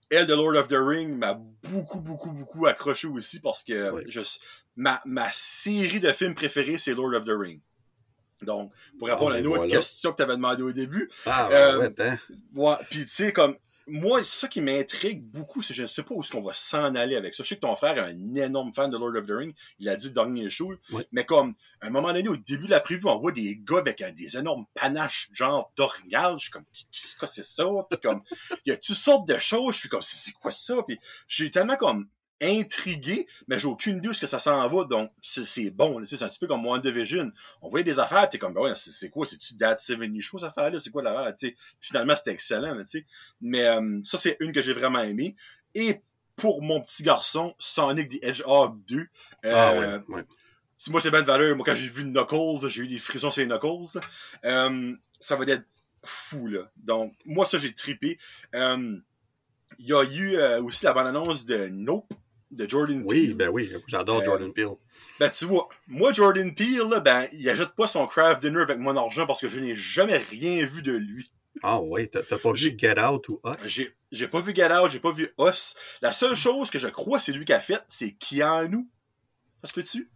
[0.09, 4.21] elle de Lord of the Ring m'a beaucoup, beaucoup, beaucoup accroché aussi parce que je,
[4.75, 7.61] ma, ma série de films préférés, c'est Lord of the Ring.
[8.41, 11.09] Donc, pour répondre à une autre question que tu avais demandé au début.
[11.25, 12.17] Ah, euh, ouais, hein.
[12.55, 13.55] ouais, puis tu sais, comme
[13.87, 16.95] moi, ça qui m'intrigue beaucoup, c'est je ne sais pas où est-ce qu'on va s'en
[16.95, 17.43] aller avec ça.
[17.43, 19.53] Je sais que ton frère est un énorme fan de Lord of the Rings.
[19.79, 20.73] Il a dit dernier show.
[21.11, 23.79] Mais comme, à un moment donné, au début de la prévue, on voit des gars
[23.79, 26.35] avec des énormes panaches genre d'orignal.
[26.37, 27.65] Je suis comme, qu'est-ce que c'est ça?
[27.89, 28.21] Puis comme,
[28.65, 29.75] il y a toutes sortes de choses?
[29.75, 30.75] Je suis comme, c'est quoi ça?
[30.87, 32.07] Puis j'ai tellement comme
[32.43, 36.03] intrigué, mais j'ai aucune idée où ce que ça s'en va, donc c'est bon.
[36.05, 37.31] C'est un petit peu comme WandaVision.
[37.61, 40.49] On voyait des affaires, t'es comme, ben ouais, c'est quoi, c'est-tu Dad 70 Show, cette
[40.49, 40.79] affaire-là?
[40.79, 41.51] C'est quoi l'affaire?
[41.79, 43.05] Finalement, c'était excellent, sais
[43.41, 45.35] Mais euh, ça, c'est une que j'ai vraiment aimée.
[45.75, 46.01] Et
[46.35, 48.97] pour mon petit garçon, Sonic the Hedgehog 2.
[48.97, 49.07] Euh,
[49.45, 50.25] ah ouais, ouais.
[50.89, 51.55] Moi, c'est bien de valeur.
[51.55, 53.99] Moi, quand j'ai vu Knuckles, j'ai eu des frissons sur les Knuckles.
[54.43, 55.65] Euh, ça va être
[56.03, 56.69] fou, là.
[56.77, 58.17] Donc, moi, ça, j'ai trippé.
[59.79, 62.13] Il y a eu aussi la bande-annonce de Nope
[62.53, 63.07] de Jordan Peele.
[63.07, 64.75] Oui, ben oui, j'adore euh, Jordan Peele.
[65.19, 68.77] Ben tu vois, moi Jordan Peele, là, ben, il ajoute pas son craft dinner avec
[68.77, 71.31] mon argent parce que je n'ai jamais rien vu de lui.
[71.61, 73.89] Ah ouais, t'as pas vu Get Out ou Us?
[74.11, 75.75] J'ai pas vu Get Out, j'ai pas vu Us.
[76.01, 78.87] La seule chose que je crois c'est lui qui a fait, c'est Keanu.
[79.61, 80.09] Ça se peut-tu?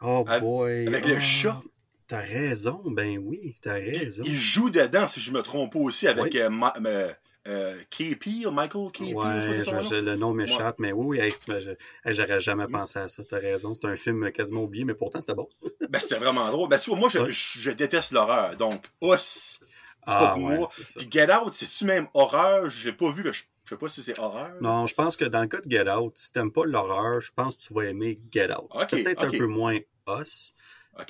[0.00, 0.86] Oh boy.
[0.86, 1.62] Avec le ah, chat.
[2.08, 4.22] T'as raison, ben oui, t'as raison.
[4.26, 6.50] Il, joue dedans, si je me trompe pas aussi, avec euh,
[6.84, 7.12] euh,
[7.48, 9.14] euh, KP, Michael KP.
[9.14, 11.64] Ouais, je, le nom m'échappe, mais oui, oui,
[12.06, 13.74] j'aurais jamais pensé à ça, t'as raison.
[13.74, 15.48] C'est un film quasiment oublié, mais pourtant c'était bon.
[15.90, 16.68] ben, c'était vraiment drôle.
[16.68, 18.56] Ben, tu vois, moi, je, je, déteste l'horreur.
[18.56, 18.84] Donc,
[19.18, 19.60] c'est
[20.06, 20.68] ah, pas pour moi.
[20.96, 22.68] Puis Get Out, c'est-tu même horreur?
[22.68, 24.52] Je l'ai pas vu, mais je, je sais pas si c'est horreur.
[24.60, 27.32] Non, je pense que dans le cas de Get Out, si t'aimes pas l'horreur, je
[27.32, 28.70] pense que tu vas aimer Get Out.
[28.88, 29.78] Peut-être un peu moins
[30.08, 30.54] Us.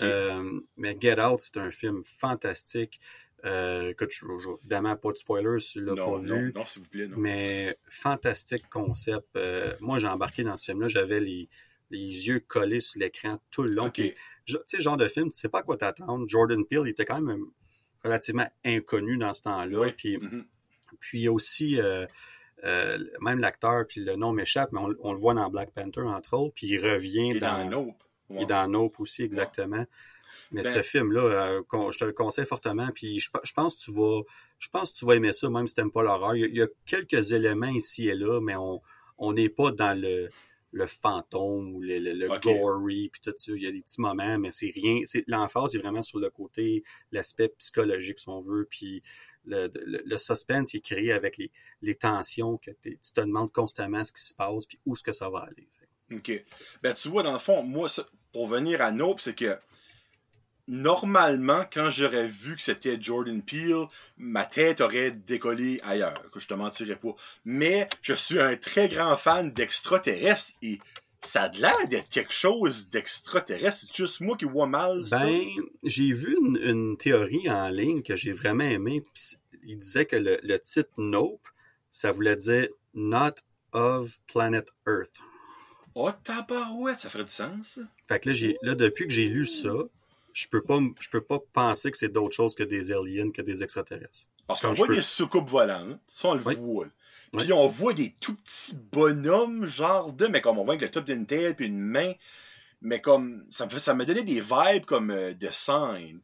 [0.00, 3.00] Euh, mais Get Out, c'est un film fantastique.
[3.44, 4.24] Euh, écoute, je,
[4.60, 6.52] évidemment, pas de spoilers si tu l'as pas vu.
[6.54, 7.16] Non, s'il vous plaît, non.
[7.18, 9.26] Mais fantastique concept.
[9.36, 11.48] Euh, moi, j'ai embarqué dans ce film-là, j'avais les,
[11.90, 13.90] les yeux collés sur l'écran tout le long.
[13.90, 16.28] Tu sais, genre de film, tu sais pas à quoi t'attendre.
[16.28, 17.46] Jordan Peele, il était quand même
[18.04, 19.92] relativement inconnu dans ce temps-là.
[19.96, 20.44] Puis, mm-hmm.
[21.00, 22.06] puis aussi euh,
[22.64, 26.36] euh, même l'acteur, puis le nom m'échappe, mais on, le voit dans Black Panther, entre
[26.36, 27.64] autres, puis il revient dans...
[27.64, 28.04] dans Nope.
[28.38, 29.84] Est dans Nope aussi, exactement.
[30.52, 32.88] Mais ben ce film-là, euh, je te le conseille fortement.
[32.94, 34.20] Puis je, pense que tu vas,
[34.58, 36.36] je pense tu vas aimer ça, même si t'aimes pas l'horreur.
[36.36, 38.80] Il, y a quelques éléments ici et là, mais on
[39.18, 40.28] on n'est pas dans le
[40.72, 43.52] le fantôme ou le, le, gory puis tout ça.
[43.54, 45.00] Il y a des petits moments, mais c'est rien.
[45.04, 49.02] C'est l'emphase est vraiment sur le côté, l'aspect psychologique, si on veut, puis
[49.44, 51.50] le, le, suspense est créé avec les,
[51.82, 55.12] les tensions que tu te demandes constamment ce qui se passe puis où est-ce que
[55.12, 55.68] ça va aller.
[56.10, 56.44] OK.
[56.82, 57.88] Ben, tu vois, dans le fond, moi,
[58.32, 59.58] pour venir à Nope, c'est que
[60.68, 66.48] normalement, quand j'aurais vu que c'était Jordan Peele, ma tête aurait décollé ailleurs, que je
[66.48, 67.14] te mentirais pas.
[67.44, 70.78] Mais je suis un très grand fan d'extraterrestres et
[71.20, 73.86] ça a l'air d'être quelque chose d'extraterrestre.
[73.86, 75.24] C'est juste moi qui vois mal ça.
[75.24, 75.44] Ben,
[75.84, 79.04] j'ai vu une, théorie en ligne que j'ai vraiment aimée.
[79.64, 81.46] Il disait que le, le titre Nope,
[81.90, 83.36] ça voulait dire Not
[83.72, 85.20] of Planet Earth.
[85.94, 87.78] Oh, tabarouette, ça ferait du sens.
[88.08, 89.74] Fait que là, j'ai, là depuis que j'ai lu ça,
[90.32, 93.42] je peux pas, je peux pas penser que c'est d'autre chose que des aliens, que
[93.42, 94.28] des extraterrestres.
[94.46, 96.86] Parce qu'on voit des soucoupes volantes, ça on le voit.
[97.38, 100.90] Puis on voit des tout petits bonhommes, genre de, mais comme on voit avec le
[100.90, 102.12] top d'une tête puis une main,
[102.82, 106.20] mais comme ça me fait, ça m'a donné des vibes comme euh, de Sign.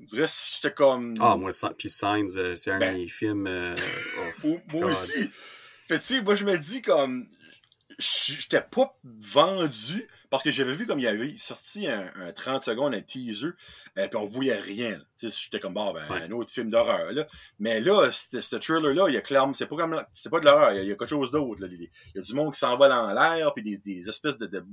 [0.00, 1.14] Je dirais j'étais comme.
[1.20, 2.94] Ah moi, puis Signs, euh, c'est un ben...
[2.94, 3.46] de mes films.
[3.46, 3.74] Euh,
[4.44, 5.30] oh, moi aussi.
[5.86, 7.28] Fait tu sais, moi je me dis comme
[8.00, 12.94] j'étais pas vendu parce que j'avais vu comme il y avait sorti un, 30 secondes,
[12.94, 13.48] un teaser,
[13.96, 14.98] et euh, puis on voyait rien.
[15.20, 17.12] J'étais comme bon, ben, un autre film d'horreur.
[17.12, 17.26] Là.
[17.58, 19.52] Mais là, ce trailer-là, il y a clairement.
[19.52, 21.60] C'est pas comme c'est pas de l'horreur, il y, a quelque chose d'autre.
[21.66, 24.64] Il y a du monde qui s'envole en l'air, puis des, des, espèces de, de,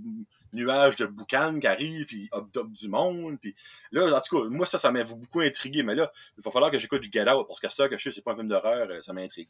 [0.54, 3.40] nuages de boucan qui arrivent, puis hop du monde.
[3.42, 3.56] Puis
[3.92, 5.82] là, en tout cas, moi ça, ça m'a beaucoup intrigué.
[5.82, 8.04] Mais là, il va falloir que j'écoute du Get Out, parce que ça, que je
[8.04, 9.50] sais, c'est pas un film d'horreur, euh, ça m'intrigue.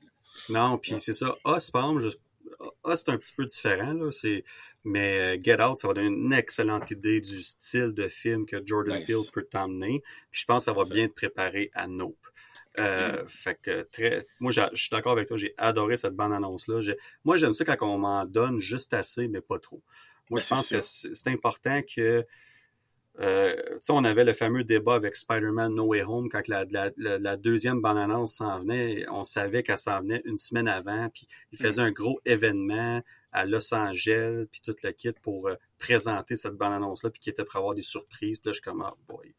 [0.50, 1.36] Non, puis c'est ça.
[1.44, 2.18] Ah, c'est par exemple,
[2.84, 4.12] ah, c'est un petit peu différent, là.
[4.12, 4.44] C'est...
[4.84, 8.58] Mais euh, Get Out, ça va donner une excellente idée du style de film que
[8.66, 10.02] Jordan Peele peut t'emmener.
[10.32, 12.16] Puis je pense que ça va bien te préparer à Nope.
[12.80, 16.80] Euh, fait que très, moi, je suis d'accord avec toi, j'ai adoré cette bande-annonce-là.
[17.24, 19.82] Moi, j'aime ça quand on m'en donne juste assez, mais pas trop.
[20.30, 22.26] Moi, je pense que c'est important que
[23.20, 23.56] euh,
[23.90, 26.66] on avait le fameux débat avec Spider-Man No Way Home quand la,
[26.98, 29.06] la, deuxième bande-annonce s'en venait.
[29.10, 33.02] On savait qu'elle s'en venait une semaine avant, puis il faisait un gros événement
[33.32, 37.44] à Los Angeles, puis tout le kit pour euh, présenter cette bande-annonce-là, puis qui était
[37.44, 38.40] pour avoir des surprises.
[38.40, 39.34] Puis là, je suis comme, oh boy.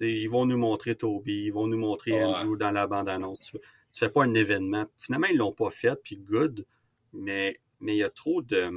[0.00, 3.40] ils vont nous montrer Toby, ils vont nous montrer Andrew dans la bande-annonce.
[3.40, 4.86] Tu, tu fais pas un événement.
[4.98, 6.66] Finalement, ils l'ont pas fait, puis good,
[7.12, 8.70] mais mais il y a trop de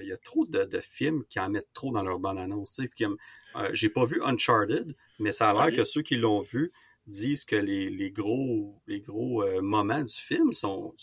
[0.00, 2.78] il y a trop de, films qui en mettent trop dans leur bande-annonce.
[2.78, 6.72] Euh, j'ai pas vu Uncharted, mais ça a l'air que ceux qui l'ont vu
[7.06, 10.94] disent que les, gros, les gros euh, moments du film sont,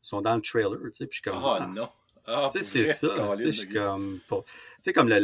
[0.00, 0.78] sont dans le trailer.
[0.92, 1.88] Puis je comme, oh, non!
[2.26, 3.30] Ah, c'est ça.
[3.38, 4.36] Je suis comme, tu
[4.80, 5.20] sais, comme le,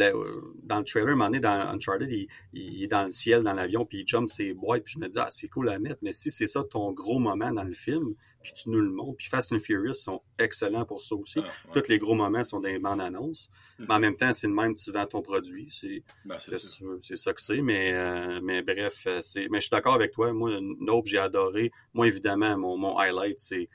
[0.63, 3.53] dans le trailer, un moment donné, dans Uncharted, il, il, est dans le ciel, dans
[3.53, 5.99] l'avion, puis il jump ses boîtes, puis je me dis, ah, c'est cool à mettre,
[6.03, 9.17] mais si c'est ça ton gros moment dans le film, puis tu nous le montres,
[9.17, 11.41] puis Fast and Furious sont excellents pour ça aussi.
[11.41, 14.55] Ah, Tous les gros moments sont des bandes annonces, mais en même temps, c'est le
[14.55, 19.05] même, tu vends ton produit, c'est ben, c'est ça que c'est, mais, euh, mais bref,
[19.07, 21.71] euh, c'est, mais je suis d'accord avec toi, moi, Nope, j'ai adoré.
[21.95, 23.69] Moi, évidemment, mon, mon highlight, c'est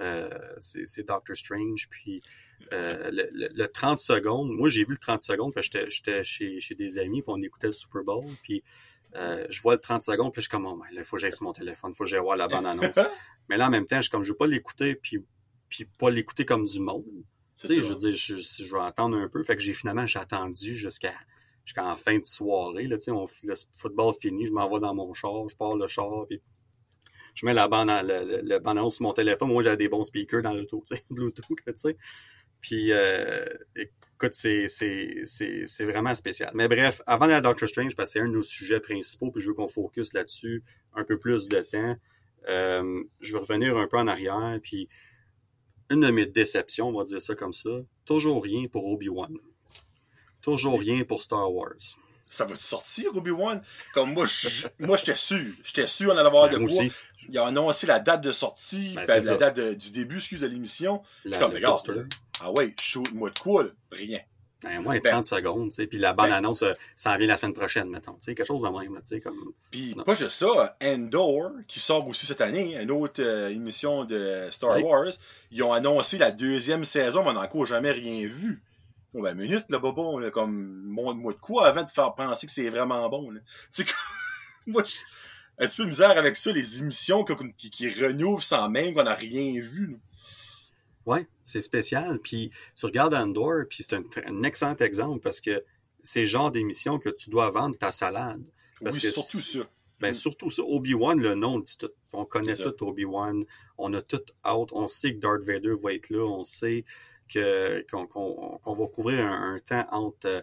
[0.00, 0.28] euh,
[0.60, 2.20] c'est Doctor Strange, puis
[2.72, 6.98] euh, le, 30 secondes, moi j'ai vu le 30 secondes, puis j'étais chez, chez des
[6.98, 8.62] amis, puis on écoutait le Super Bowl, puis
[9.16, 11.32] euh, je vois le 30 secondes, puis je suis comme, oh, il faut que j'aille
[11.32, 12.98] sur mon téléphone, il faut que j'aille voir la bonne annonce.
[13.48, 15.24] Mais là, en même temps, je suis comme, je veux pas l'écouter, puis,
[15.68, 17.04] puis pas l'écouter comme du monde.
[17.56, 19.42] Tu sais, je veux dire, je, je, vais attendre un peu.
[19.44, 21.14] Fait que j'ai finalement, j'ai attendu jusqu'à
[21.76, 22.88] la fin de soirée.
[22.88, 25.76] Là, tu sais, on, le football fini, je m'en vais dans mon char, je pars
[25.76, 26.40] le char, puis
[27.34, 29.48] je mets la bande, le, le, bande annonce sur mon téléphone.
[29.48, 31.96] Moi, j'ai des bons speakers dans l'auto, tu sais, Bluetooth, tu sais.
[32.64, 33.44] Puis, euh,
[33.76, 34.64] écoute, c'est,
[35.80, 36.50] vraiment spécial.
[36.54, 39.30] Mais bref, avant d'aller à Doctor Strange, parce que c'est un de nos sujets principaux,
[39.30, 40.62] puis je veux qu'on focus là-dessus
[40.94, 41.96] un peu plus de temps,
[42.48, 44.88] euh, je vais revenir un peu en arrière, puis
[45.90, 49.36] une de mes déceptions, on va dire ça comme ça, toujours rien pour Obi-Wan.
[50.40, 51.98] Toujours rien pour Star Wars.
[52.34, 53.62] Ça va sortir, Obi-Wan?
[53.94, 54.26] Comme moi,
[54.80, 55.52] moi, j'étais sûr.
[55.62, 56.84] J'étais sûr en allait avoir ben, de quoi.
[57.28, 60.48] Il a annoncé la date de sortie, ben, ben la date du début, excuse, de
[60.48, 61.02] l'émission.
[61.38, 62.08] comme, regarde,
[62.40, 64.18] ah ouais, shoot-moi de quoi, Rien.
[64.64, 67.26] Ben, moins 30 secondes, tu sais, puis la bonne ben, annonce, euh, ça en vient
[67.26, 69.52] la semaine prochaine, mettons, tu sais, quelque chose de même, tu sais, comme...
[69.70, 74.48] Puis pas juste ça, Endor, qui sort aussi cette année, une autre euh, émission de
[74.50, 75.12] Star Wars,
[75.50, 78.62] ils ont annoncé la deuxième saison, mais on n'a encore jamais rien vu.
[79.14, 82.52] Bon, ben, minute, là, Bobo, là, comme, montre-moi de quoi avant de faire penser que
[82.52, 83.32] c'est vraiment bon,
[83.72, 83.84] Tu sais,
[84.66, 84.82] moi,
[85.58, 89.04] un petit peu de misère avec ça, les émissions qui, qui, renouvelent sans même qu'on
[89.04, 90.00] n'a rien vu,
[91.06, 92.18] Ouais, c'est spécial.
[92.18, 95.62] Puis tu regardes Andor, puis c'est un, excellent exemple parce que
[96.02, 98.42] c'est le genre d'émission que tu dois vendre ta salade.
[98.82, 99.68] Parce oui, que surtout ça.
[100.00, 100.14] Ben, mm.
[100.14, 100.62] surtout ça.
[100.62, 101.90] Obi-Wan, le nom dit tout.
[102.12, 103.44] On connaît tout Obi-Wan.
[103.78, 104.70] On a tout out.
[104.72, 106.24] On sait que Darth Vader va être là.
[106.24, 106.84] On sait
[107.32, 110.42] qu'on va couvrir un, temps entre euh,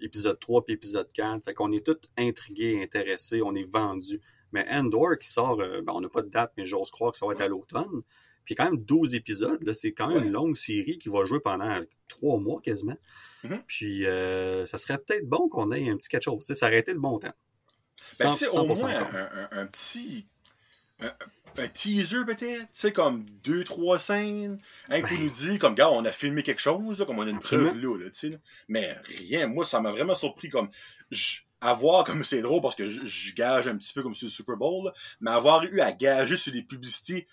[0.00, 1.44] épisode 3 et épisode 4.
[1.44, 3.40] Fait qu'on est tous intrigués, intéressés.
[3.42, 4.20] On est vendus.
[4.52, 7.18] Mais Andor qui sort, euh, ben, on n'a pas de date, mais j'ose croire que
[7.18, 8.02] ça va être à l'automne.
[8.44, 11.80] Puis quand même 12 épisodes, c'est quand même une longue série qui va jouer pendant
[12.08, 12.96] trois mois quasiment.
[13.44, 13.62] Mm-hmm.
[13.66, 16.50] Puis euh, ça serait peut-être bon qu'on ait un petit quelque chose.
[16.50, 17.34] Été le bon temps.
[18.20, 19.08] Ben, au moins
[19.52, 20.26] un, petit.
[21.00, 25.90] Un, teaser peut-être, tu sais, comme deux, trois scènes, un ben, nous dit, comme, gars,
[25.90, 28.40] on a filmé quelque chose, comme on a une preuve là, là tu sais.
[28.68, 30.70] Mais rien, moi, ça m'a vraiment surpris, comme,
[31.60, 34.30] à voir comme c'est drôle parce que je, gage un petit peu comme sur le
[34.30, 37.26] Super Bowl, mais avoir eu à gager sur les publicités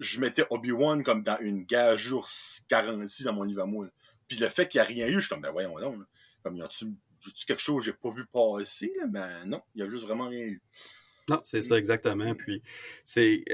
[0.00, 2.26] je mettais Obi-Wan comme dans une gageure
[2.68, 3.86] garantie dans mon livre à moi.
[4.26, 6.02] Puis le fait qu'il n'y a rien eu, je suis comme, ben voyons donc.
[6.42, 6.86] Comme, y a-tu
[7.46, 8.92] quelque chose que j'ai pas vu passer?
[8.98, 9.06] Là?
[9.06, 10.62] Ben non, il y a juste vraiment rien eu.
[11.30, 12.34] Non, c'est ça exactement.
[12.34, 12.60] Puis
[13.04, 13.44] c'est,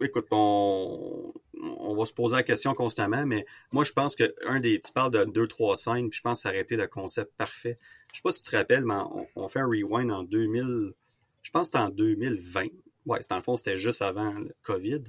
[0.00, 4.58] écoute, on, on va se poser la question constamment, mais moi je pense que un
[4.58, 7.78] des, tu parles de deux trois scènes, puis je pense arrêter le concept parfait.
[8.12, 8.94] Je sais pas si tu te rappelles, mais
[9.34, 10.92] on, fait un rewind en 2000,
[11.42, 12.66] je pense que c'était en 2020.
[13.04, 15.02] Ouais, c'est dans le fond c'était juste avant le COVID.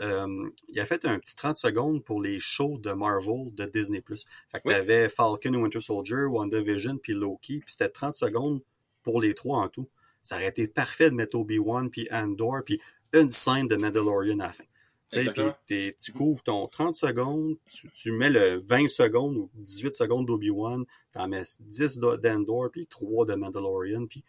[0.00, 4.02] euh, il a fait un petit 30 secondes pour les shows de Marvel de Disney+.
[4.06, 4.74] Fait que Oui.
[4.74, 8.60] t'avais Falcon et Winter Soldier, WandaVision, puis Loki, puis c'était 30 secondes
[9.02, 9.88] pour les trois en tout.
[10.22, 12.80] Ça aurait été parfait de mettre Obi-Wan, puis Andor, puis
[13.12, 14.64] une scène de Mandalorian à la fin.
[14.64, 14.68] Tu
[15.16, 15.54] sais, Exactement.
[15.66, 20.26] puis tu couvres ton 30 secondes, tu, tu mets le 20 secondes ou 18 secondes
[20.26, 24.22] d'Obi-Wan, t'en mets 10 de- d'Andor, puis 3 de Mandalorian, puis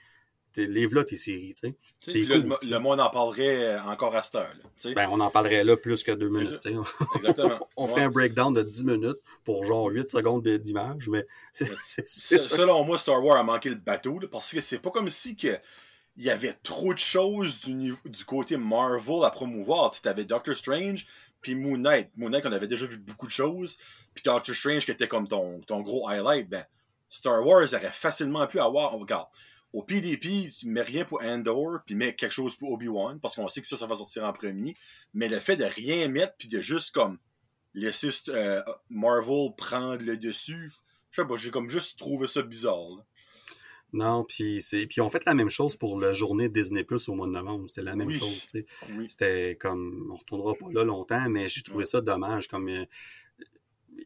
[0.58, 1.74] livre-là tes séries, cool,
[2.16, 2.74] le, mo- tu sais.
[2.74, 4.50] le monde en parlerait euh, encore à cette heure.
[4.86, 4.92] là.
[4.96, 6.60] Ben, on en parlerait là plus que deux minutes.
[7.16, 7.68] Exactement.
[7.78, 7.90] On Ouais.
[7.92, 12.42] ferait un breakdown de 10 minutes pour genre 8 secondes de- d'image, mais c'est.
[12.42, 15.36] Selon moi, Star Wars a manqué le bateau, là, parce que c'est pas comme si
[15.36, 15.58] que
[16.18, 19.92] il y avait trop de choses du, niveau- du côté Marvel à promouvoir.
[19.92, 21.08] Tu avais Doctor Strange,
[21.40, 22.10] puis Moon Knight.
[22.18, 23.78] Moon Knight, on avait déjà vu beaucoup de choses,
[24.14, 26.50] puis Doctor Strange qui était comme ton, ton gros highlight.
[26.50, 26.66] Ben,
[27.08, 29.28] Star Wars aurait facilement pu avoir, oh, regarde,
[29.74, 33.48] au PDP, tu mets rien pour Andor, puis mets quelque chose pour Obi-Wan, parce qu'on
[33.48, 34.76] sait que ça, ça va sortir en premier.
[35.14, 37.18] Mais le fait de rien mettre, puis de juste comme
[37.74, 40.72] laisser euh, Marvel prendre le dessus,
[41.12, 42.90] je sais pas, j'ai comme juste trouvé ça bizarre.
[42.98, 43.04] là.
[43.94, 47.14] Non, puis c'est puis on fait la même chose pour la journée Disney Plus au
[47.14, 48.18] mois de novembre, c'était la même Oui.
[48.20, 48.66] chose, tu sais.
[48.92, 49.10] Oui.
[49.10, 52.86] C'était comme on retournera pas là longtemps, mais j'ai trouvé ça dommage comme euh,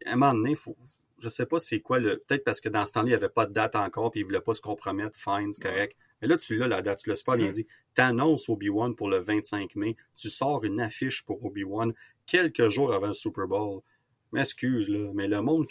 [0.07, 0.75] à un moment donné, faut
[1.19, 3.29] je sais pas c'est quoi le peut-être parce que dans ce temps-là, il y avait
[3.29, 5.97] pas de date encore puis ils voulaient pas se compromettre, fine, c'est correct.
[6.21, 7.51] Mais là tu l'as la date, tu l'as super bien Mhm.
[7.53, 7.67] dit.
[7.93, 11.93] T'annonces Obi-Wan pour le 25 mai, tu sors une affiche pour Obi-Wan
[12.25, 13.81] quelques jours avant le Super Bowl.
[14.31, 15.67] M'excuse là, mais le monde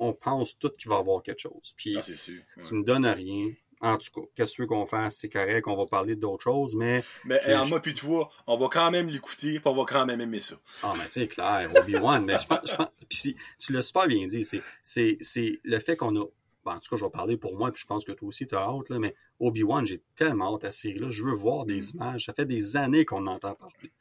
[0.00, 1.74] on pense tout qu'il va y avoir quelque chose.
[1.76, 2.42] Puis Ah, sûr.
[2.66, 3.52] tu me donnes rien.
[3.82, 5.16] En tout cas, qu'est-ce que tu veux qu'on fasse?
[5.16, 8.68] C'est correct, on va parler d'autres choses, mais Mais en moi puis toi, on va
[8.70, 10.56] quand même l'écouter, puis on va quand même aimer ça.
[10.82, 12.24] Ah, mais c'est clair, Obi-Wan.
[12.24, 15.60] mais je pense, je pense- puis si- tu l'as super bien dit, c'est, c'est, c'est
[15.64, 16.32] le fait qu'on a, bon,
[16.72, 18.54] en tout cas, je vais parler pour moi, puis je pense que toi aussi, tu
[18.54, 21.08] as hâte, là, mais Obi-Wan, j'ai tellement hâte à cette série-là.
[21.10, 22.26] Je veux voir des images.
[22.26, 23.92] Ça fait des années qu'on entend parler.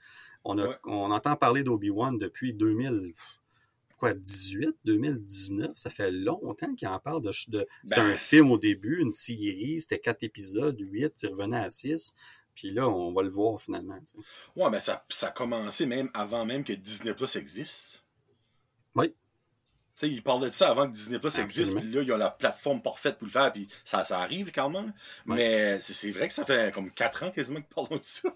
[0.43, 0.75] On, a, Ouais.
[0.87, 3.13] on entend parler d'Obi-Wan depuis 2000,
[3.99, 5.71] quoi, 18, 2019.
[5.75, 9.11] Ça fait longtemps qu'il en parle de, de c'était Ben, un film au début, une
[9.11, 12.15] série, c'était quatre épisodes, huit, tu revenais à six.
[12.55, 13.97] Puis là, on va le voir finalement.
[13.99, 14.17] tu sais.
[14.55, 18.05] Ouais, mais ça, ça a commencé même avant même que Disney Plus existe.
[18.95, 19.09] Oui.
[19.09, 22.17] Tu sais, ils parlaient de ça avant que Disney Plus existe, puis là, ils ont
[22.17, 24.93] la plateforme parfaite pour le faire, puis ça, ça arrive quand même.
[25.25, 28.33] Mais c'est vrai que ça fait comme 4 ans quasiment qu'ils parlent de ça.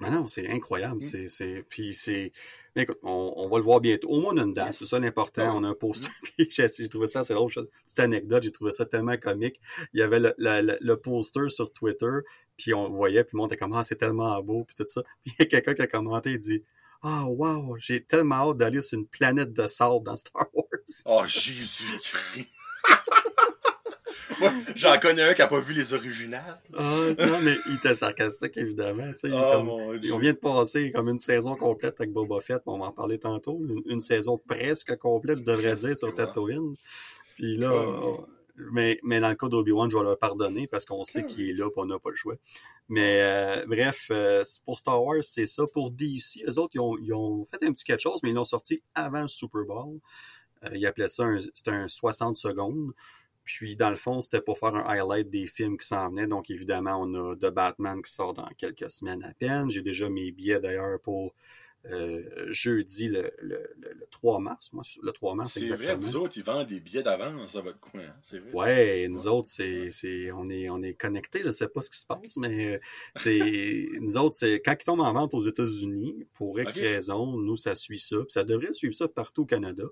[0.00, 1.02] Mais non, c'est incroyable.
[1.02, 1.28] Mm.
[1.28, 2.32] C'est, puis c'est,
[2.74, 4.08] mais écoute, on, on va le voir bientôt.
[4.08, 4.68] Au moins, on a une date.
[4.68, 4.78] Yes.
[4.78, 5.42] C'est ça l'important.
[5.42, 5.60] Ouais.
[5.60, 6.10] On a un poster.
[6.22, 7.50] Puis j'ai, j'ai trouvé ça, c'est drôle.
[7.50, 9.60] Petite anecdote, j'ai trouvé ça tellement comique.
[9.92, 12.20] Il y avait le, le, poster sur Twitter,
[12.56, 14.84] puis on le voyait, puis le monde était comme, ah, c'est tellement beau, puis tout
[14.86, 15.02] ça.
[15.24, 16.64] Puis il y a quelqu'un qui a commenté, il dit,
[17.02, 20.66] ah, wow, j'ai tellement hâte d'aller sur une planète de sable dans Star Wars.
[21.04, 22.48] Oh, Jésus-Christ!
[24.76, 26.60] J'en connais un qui a pas vu les originales.
[26.76, 29.10] Ah, non, mais il était sarcastique, évidemment.
[29.24, 30.12] Oh comme- mon dieu.
[30.12, 33.18] On vient de passer comme une saison complète avec Boba Fett, on va en parler
[33.18, 33.60] tantôt.
[33.68, 36.74] Une, une saison presque complète, je devrais dire, sur Tatooine.
[37.34, 38.26] Puis là, Comme-
[38.72, 41.54] mais, mais dans le cas d'Obi-Wan, je vais leur pardonner parce qu'on sait qu'il est
[41.54, 42.36] là et on n'a pas le choix.
[42.88, 45.66] Mais euh, bref, euh, pour Star Wars, c'est ça.
[45.66, 48.34] Pour DC, eux autres, ils ont, ils ont fait un petit quelque chose, mais ils
[48.34, 49.98] l'ont sorti avant le Super Bowl.
[50.64, 51.24] Euh, ils appelaient ça
[51.68, 52.92] un 60 secondes.
[53.44, 56.26] Puis, dans le fond, c'était pour faire un highlight des films qui s'en venaient.
[56.28, 59.68] Donc, évidemment, on a The Batman qui sort dans quelques semaines à peine.
[59.70, 61.34] J'ai déjà mes billets, d'ailleurs, pour
[61.86, 64.72] euh, jeudi, le, le, le, le 3 mars.
[64.72, 67.80] Moi, le 3 mars, C'est vrai, vous autres, ils vendent des billets d'avance, va être
[67.80, 68.14] quoi, hein?
[68.22, 68.52] C'est vrai.
[68.52, 71.42] Ouais, nous autres, c'est, c'est, on est, on est connectés.
[71.44, 72.78] Je sais pas ce qui se passe, mais euh,
[73.16, 76.82] c'est, nous autres, c'est quand ils tombent en vente aux États-Unis, pour X Ok.
[76.84, 79.84] raisons, nous ça suit ça, puis ça devrait suivre ça partout au Canada.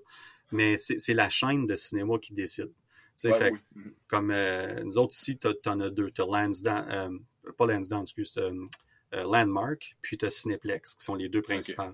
[0.53, 2.71] Mais c'est, c'est la chaîne de cinéma qui décide.
[3.17, 3.81] Tu Ouais, fait oui.
[4.07, 8.33] comme euh, nous autres ici, t'as- t'en as deux, t'as Lansdowne, euh, pas Lansdowne, excuse,
[8.37, 8.65] euh,
[9.13, 11.93] Landmark, puis t'as Cineplex, qui sont les deux principales.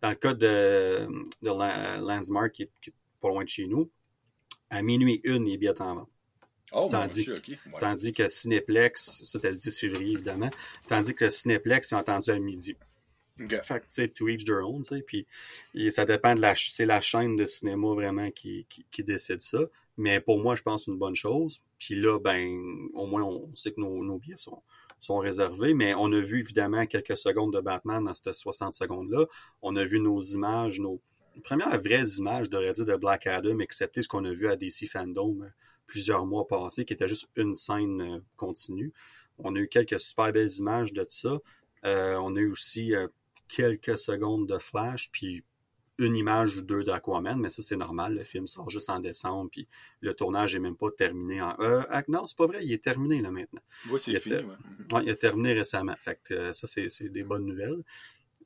[0.00, 1.08] Dans le cas de,
[1.42, 3.90] de La- Landsmark, qui est, qui est pas loin de chez nous,
[4.70, 6.08] à minuit une, les billets en vente.
[6.72, 7.48] Oh, Tandis- dieu, ok.
[7.48, 7.80] Ouais.
[7.80, 10.50] Tandis que Cineplex, ça c'était le 10 février évidemment,
[10.86, 12.76] tandis que le Cineplex, ils ont attendu à midi.
[13.42, 13.60] Ok.
[13.62, 15.26] Fait que, tu sais, to each their own, tu sais, puis
[15.90, 19.60] ça dépend de la, c'est la chaîne de cinéma vraiment qui, qui, qui décide ça.
[20.00, 21.60] Mais pour moi, je pense une bonne chose.
[21.78, 24.62] Puis là, ben, au moins, on sait que nos, nos billets sont,
[24.98, 29.26] sont réservés, mais on a vu évidemment quelques secondes de Batman dans cette 60 secondes-là.
[29.60, 31.00] On a vu nos images, nos
[31.44, 34.56] premières vraies images, je devrais dire, de Black Adam, excepté ce qu'on a vu à
[34.56, 35.48] DC Fandom euh,
[35.86, 38.92] plusieurs mois passés, qui était juste une scène euh, continue.
[39.38, 41.38] On a eu quelques super belles images de ça.
[41.84, 43.08] Euh, on a eu aussi euh,
[43.48, 45.44] quelques secondes de Flash, puis
[46.00, 49.50] une image ou deux d'Aquaman, mais ça c'est normal, le film sort juste en décembre,
[49.50, 49.68] puis
[50.00, 51.54] le tournage est même pas terminé en...
[51.60, 53.60] Euh, non, c'est pas vrai, il est terminé là maintenant.
[53.90, 54.54] Ouais, c'est Il fini, était- ouais.
[54.92, 57.82] Ouais, il a terminé récemment, fait que euh, ça c'est c'est des bonnes nouvelles.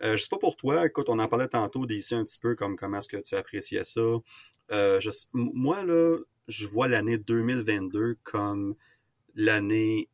[0.03, 2.55] Euh, je sais pas pour toi, écoute, on en parlait tantôt d'ici un petit peu,
[2.57, 4.03] comme comment est-ce que tu appréciais ça.
[4.73, 8.75] Euh, je, moi, là, je vois l'année 2022 comme
[9.37, 10.09] l'année,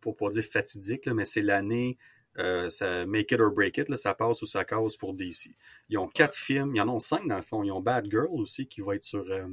[0.00, 1.96] pour pas dire fatidique, là, mais c'est l'année
[2.38, 5.50] euh, ça make it or break it, là, ça passe ou ça casse pour DC.
[5.88, 7.62] Ils ont quatre films, ils en ont cinq dans le fond.
[7.64, 9.46] Ils ont Bad Girl aussi qui va être sur, euh,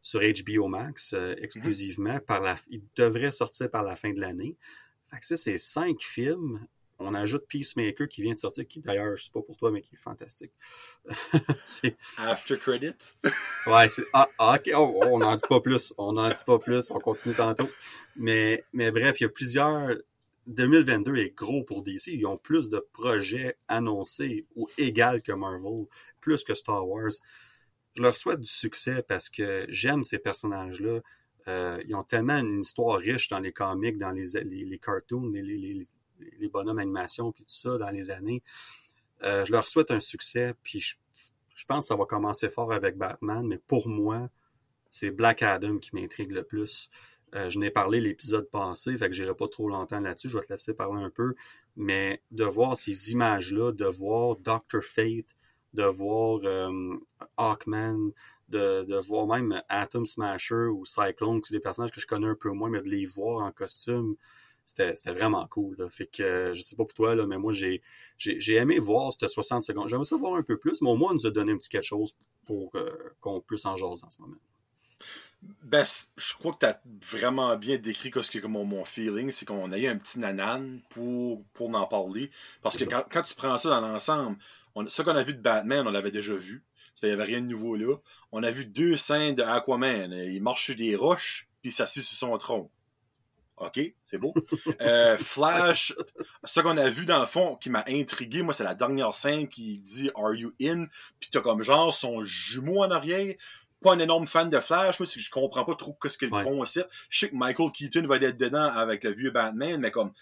[0.00, 2.20] sur HBO Max euh, exclusivement.
[2.20, 4.56] par la, il devrait sortir par la fin de l'année.
[5.10, 6.66] Fait que ça, c'est cinq films.
[6.98, 9.82] On ajoute Peacemaker qui vient de sortir, qui d'ailleurs, je sais pas pour toi, mais
[9.82, 10.52] qui est fantastique.
[12.18, 12.94] After credit?
[13.66, 14.04] ouais, c'est.
[14.14, 15.92] Ah, ah ok, oh, oh, on n'en dit pas plus.
[15.98, 16.90] On n'en dit pas plus.
[16.90, 17.68] On continue tantôt.
[18.16, 19.94] Mais, mais bref, il y a plusieurs
[20.46, 22.08] 2022 est gros pour DC.
[22.08, 25.86] Ils ont plus de projets annoncés ou égal que Marvel,
[26.20, 27.10] plus que Star Wars.
[27.94, 31.00] Je leur souhaite du succès parce que j'aime ces personnages-là.
[31.48, 35.42] Euh, ils ont tellement une histoire riche dans les comics, dans les, les, cartoons, les,
[35.42, 38.42] les, bonhommes animation, puis tout ça dans les années.
[39.22, 40.96] Euh, je leur souhaite un succès, puis je,
[41.54, 44.28] je pense que ça va commencer fort avec Batman, mais pour moi,
[44.90, 46.90] c'est Black Adam qui m'intrigue le plus.
[47.34, 50.44] Euh, je n'ai parlé l'épisode passé, fait que j'irai pas trop longtemps là-dessus, je vais
[50.44, 51.34] te laisser parler un peu.
[51.76, 54.82] Mais de voir ces images-là, de voir Dr.
[54.82, 55.36] Fate,
[55.74, 56.96] de voir euh,
[57.36, 58.12] Hawkman,
[58.48, 62.36] de, de, voir même Atom Smasher ou Cyclone, sont des personnages que je connais un
[62.36, 64.16] peu moins, mais de les voir en costume,
[64.66, 65.76] c'était vraiment cool.
[65.78, 65.88] Là.
[65.90, 67.82] Fait que je sais pas pour toi, là, mais moi j'ai
[68.18, 69.88] j'ai aimé voir cette 60 secondes.
[69.88, 71.68] J'aimerais ça voir un peu plus, mais au moins on nous a donné un petit
[71.68, 74.36] quelque chose pour euh, qu'on puisse en jaser en ce moment.
[75.62, 75.84] Ben,
[76.16, 76.80] je crois que tu as
[77.10, 80.80] vraiment bien décrit ce que mon, mon feeling, c'est qu'on a eu un petit nanan
[80.90, 82.30] pour, pour en parler.
[82.62, 84.36] Parce que quand, quand, tu prends ça dans l'ensemble,
[84.88, 86.64] ce qu'on a vu de Batman, on l'avait déjà vu.
[87.02, 87.96] Il n'y avait rien de nouveau là.
[88.32, 90.12] On a vu deux scènes de Aquaman.
[90.12, 92.70] Il marche sur des roches, puis il s'assied sur son tronc.
[93.58, 94.34] OK, c'est beau.
[94.80, 95.94] Euh, Flash,
[96.44, 99.48] ce qu'on a vu dans le fond qui m'a intrigué, moi, c'est la dernière scène
[99.48, 100.86] qui dit Are you in?
[101.18, 103.34] Puis t'as comme genre son jumeau en arrière
[103.86, 106.80] pas un énorme fan de Flash, moi, je comprends pas trop ce qu'ils font aussi.
[107.08, 110.12] Je sais que Michael Keaton va être dedans avec le vieux Batman, mais comme,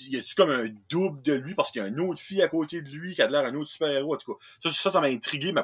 [0.00, 2.48] y a-tu comme un double de lui parce qu'il y a une autre fille à
[2.48, 4.40] côté de lui qui a l'air un autre super-héros, en tout cas.
[4.60, 5.62] Ça, ça, m'a intrigué, mais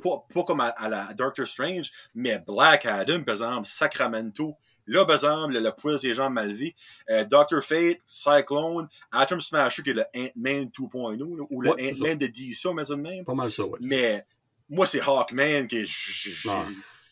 [0.00, 4.56] pas, comme à, la Doctor Strange, mais Black Adam, par exemple, Sacramento,
[4.86, 6.56] là, par exemple, le, le poil ses jambes mal
[7.10, 12.26] euh, Doctor Fate, Cyclone, Atom Smasher, qui est le Ant-Man 2.0, ou le Ant-Man de
[12.28, 13.24] DC, on même.
[13.24, 13.78] Pas mal ça, ouais.
[13.80, 14.24] Mais
[14.70, 15.86] moi, c'est Hawkman qui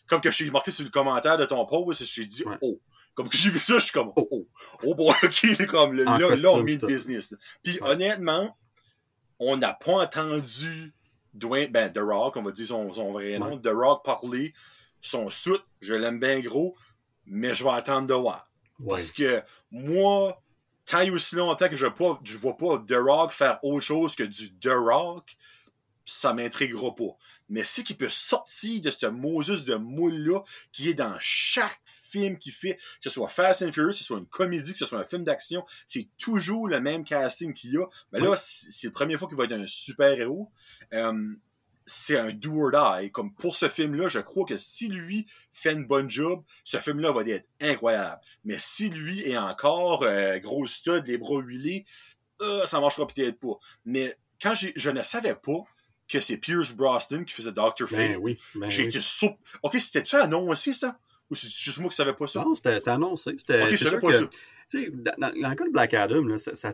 [0.07, 2.81] Comme que je suis marqué sur le commentaire de ton post, j'ai dit oh.
[3.15, 4.47] Comme que j'ai vu ça, je suis comme oh oh.
[4.83, 7.35] Oh bon, ok, comme là, là, on met le business.
[7.63, 8.57] Puis honnêtement,
[9.39, 10.93] on n'a pas entendu
[11.33, 14.53] Dwayne, ben, The Rock, on va dire son, son vrai nom, The Rock parler.
[15.01, 16.75] Son soute, je l'aime bien gros,
[17.25, 18.49] mais je vais attendre de voir.
[18.87, 19.41] Parce que
[19.71, 20.41] moi,
[20.85, 24.23] tant et aussi longtemps que je ne vois pas The Rock faire autre chose que
[24.23, 25.37] du The Rock,
[26.05, 27.17] ça m'intriguera pas.
[27.49, 30.41] Mais si qu'il peut sortir de ce Moses de moule-là,
[30.71, 34.03] qui est dans chaque film qu'il fait, que ce soit Fast and Furious, que ce
[34.03, 37.73] soit une comédie, que ce soit un film d'action, c'est toujours le même casting qu'il
[37.73, 37.85] y a.
[38.11, 40.51] Mais là, c'est la première fois qu'il va être un super-héros.
[40.93, 41.35] Euh,
[41.85, 43.11] c'est un do or die.
[43.11, 47.11] Comme pour ce film-là, je crois que si lui fait une bonne job, ce film-là
[47.11, 48.21] va être incroyable.
[48.43, 51.85] Mais si lui est encore euh, gros stud, les bras huilés,
[52.41, 53.57] euh, ça marchera peut-être pas.
[53.85, 55.63] Mais quand je ne savais pas
[56.09, 57.87] que c'est Pierce Brosnan qui faisait Dr.
[57.87, 57.97] Fate.
[57.97, 59.37] Ben oui, ben J'ai été soupe.
[59.63, 60.99] Ok, c'était-tu annoncé, ça?
[61.29, 62.43] Ou c'est juste moi qui savais pas ça?
[62.43, 63.35] Non, c'était annoncé.
[63.37, 64.29] C'était okay, sûr que, tu
[64.67, 66.73] sais, dans, dans, le cas de Black Adam, là, ça, ça,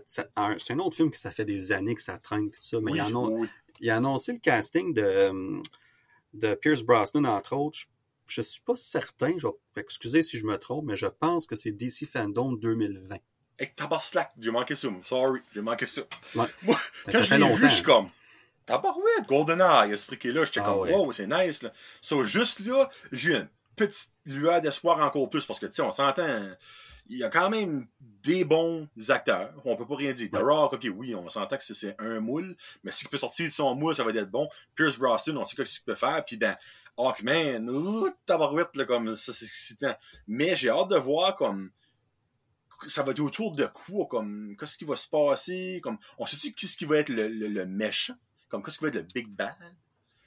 [0.57, 2.93] c'est un autre film que ça fait des années que ça traîne tout ça, mais
[2.93, 3.07] il, a
[3.81, 5.61] il, a annoncé le casting de,
[6.33, 7.79] de Pierce Brosnan, entre autres.
[8.27, 11.45] Je, ne suis pas certain, je vais excuser si je me trompe, mais je pense
[11.45, 13.17] que c'est DC Fandom 2020.
[13.59, 13.71] Et
[14.01, 14.89] slack, j'ai manqué ça.
[15.03, 16.01] Sorry, j'ai manqué ça.
[16.35, 16.45] Ouais.
[16.63, 16.79] Moi,
[17.11, 18.09] quand je l'ai vu, je suis comme,
[18.65, 21.71] tabarouette, GoldenEye, ce friqué là, j'étais ah comme, wow, c'est nice, là.
[22.01, 25.91] So, juste là, j'ai une petite lueur d'espoir encore plus, parce que, tu sais, on
[25.91, 26.25] s'entend,
[27.07, 27.87] il y a quand même
[28.23, 30.29] des bons acteurs, on peut pas rien dire.
[30.31, 33.51] The Rock, ok, oui, on s'entend que c'est un moule, mais s'il peut sortir de
[33.51, 34.49] son moule, ça va être bon.
[34.75, 36.57] Pierce Brosnan, on sait ce qu'il peut faire, puis ben,
[36.97, 39.95] Hawkman, ouh, tabarouette, là, comme, ça, c'est excitant.
[40.27, 41.69] Mais j'ai hâte de voir, comme,
[42.87, 46.53] ça va être autour de quoi, comme, qu'est-ce qui va se passer, comme, on sait-tu
[46.53, 48.15] qu'est-ce qui va être le, le, le méchant?
[48.49, 49.53] Comme qu'est-ce va être le Big Bang?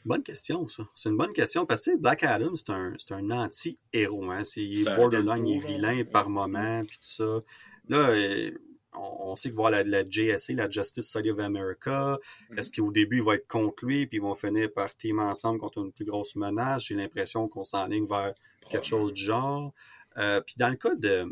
[0.04, 0.84] Bonne question, ça.
[0.94, 4.30] C'est une bonne question parce que Black Adam, c'est un, un anti-héros.
[4.30, 4.44] Hein?
[4.44, 7.40] C'est, il est borderline, il est vilain par moment, puis tout ça.
[7.88, 8.50] Là, euh,
[8.94, 12.58] on, sait que voir la, la JSA, la Justice Society of America, mm-hmm.
[12.58, 15.60] est-ce qu'au début, il va être contre lui, puis ils vont finir par teamer ensemble
[15.60, 16.84] contre une plus grosse menace?
[16.84, 18.34] J'ai l'impression qu'on s'enligne vers
[18.70, 19.72] quelque chose du genre.
[20.16, 21.26] Euh, puis dans le cas de,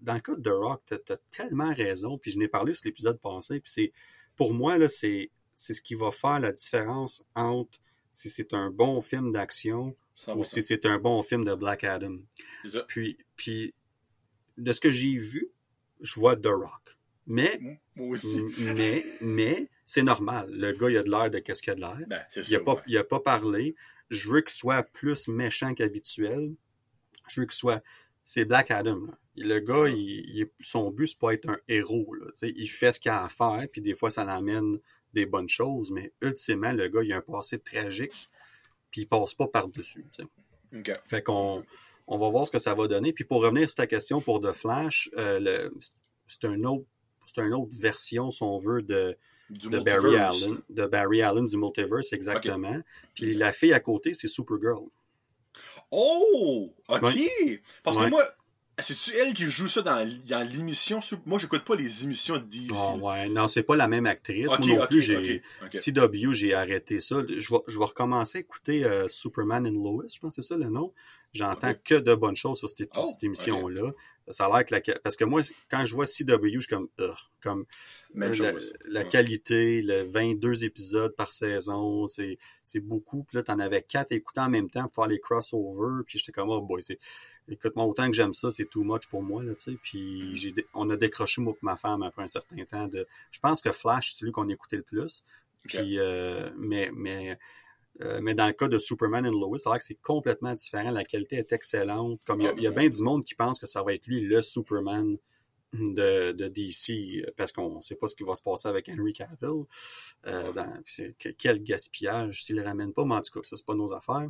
[0.00, 2.86] dans le cas de The Rock, t'as as tellement raison, puis je n'ai parlé sur
[2.86, 3.92] l'épisode passé, puis c'est
[4.36, 7.78] pour moi, là, c'est c'est ce qui va faire la différence entre
[8.12, 9.96] si c'est un bon film d'action
[10.36, 12.16] ou si c'est un bon film de Black Adam.
[12.86, 13.74] Puis, puis,
[14.56, 15.50] de ce que j'ai vu,
[16.00, 16.96] je vois The Rock.
[17.26, 17.58] Mais,
[17.96, 18.44] Moi aussi.
[18.76, 20.48] mais, mais, c'est normal.
[20.52, 21.98] Le gars, il a de l'air de qu'est-ce qu'il a de l'air.
[22.06, 22.82] Ben, Il a pas, ouais.
[22.86, 23.74] il a pas parlé.
[24.10, 26.54] Je veux qu'il soit plus méchant qu'habituel.
[27.28, 27.82] Je veux qu'il soit,
[28.22, 29.18] c'est Black Adam, là.
[29.36, 32.26] Le gars, il, il est- son but, c'est pas être un héros, là.
[32.42, 34.78] Il fait ce qu'il a à faire, puis des fois, ça l'amène
[35.14, 38.28] des bonnes choses, mais ultimement, le gars, il a un passé tragique,
[38.90, 40.04] puis il passe pas par-dessus.
[41.04, 41.64] Fait qu'on
[42.06, 43.12] on va voir ce que ça va donner.
[43.14, 45.70] Puis pour revenir sur ta question pour The Flash, euh,
[46.26, 46.84] c'est un autre
[47.26, 49.16] c'est une autre version, si on veut, de,
[49.48, 50.16] Du de Barry.
[50.16, 52.78] Allen, de Barry Allen du multiverse, exactement.
[53.14, 54.84] Puis la fille à côté, c'est Supergirl.
[55.90, 56.74] Oh!
[56.88, 57.00] Ok!
[57.82, 58.10] Parce que Ouais.
[58.10, 58.22] moi,
[58.78, 61.00] c'est-tu elle qui joue ça dans, dans l'émission?
[61.26, 62.72] Moi, j'écoute pas les émissions de DC.
[62.74, 64.46] Ah ouais, non, c'est pas la même actrice.
[64.46, 65.42] Moi non plus, j'ai.
[65.74, 67.22] CW, j'ai arrêté ça.
[67.28, 70.48] Je vais, je vais recommencer à écouter euh, Superman and Lois, je pense que c'est
[70.48, 70.92] ça le nom.
[71.32, 73.90] J'entends que de bonnes choses sur cette, Oh, cette émission-là.
[74.28, 74.98] Ça a l'air que la...
[75.00, 76.88] Parce que moi, quand je vois CW, je suis comme...
[77.00, 77.10] Ugh,
[77.42, 77.64] comme
[78.14, 78.72] Même la, chose.
[78.86, 79.08] la Ouais.
[79.08, 83.24] qualité, le 22 épisodes par saison, c'est c'est beaucoup.
[83.24, 86.04] Puis là, t'en avais quatre écoutés en même temps pour faire les crossovers.
[86.06, 86.98] Puis j'étais comme, oh boy, c'est...
[87.48, 89.78] Écoute-moi, autant que j'aime ça, c'est too much pour moi, là, tu sais.
[89.82, 90.34] Puis Mm.
[90.34, 92.88] j'ai on a décroché, moi et ma femme, après un certain temps.
[92.88, 95.24] de Je pense que Flash, c'est celui qu'on écoutait le plus.
[95.64, 97.38] Puis, euh, mais, mais,
[98.00, 100.90] euh, mais dans le cas de Superman and Lois, c'est vrai que c'est complètement différent.
[100.90, 102.20] La qualité est excellente.
[102.26, 103.94] Comme il y a, il y a bien du monde qui pense que ça va
[103.94, 105.16] être lui le Superman
[105.74, 109.64] de, de DC, parce qu'on sait pas ce qui va se passer avec Henry Cavill.
[110.26, 110.72] Euh, dans,
[111.38, 114.28] quel gaspillage s'il le ramène pas, mais en tout cas, ça, c'est pas nos affaires.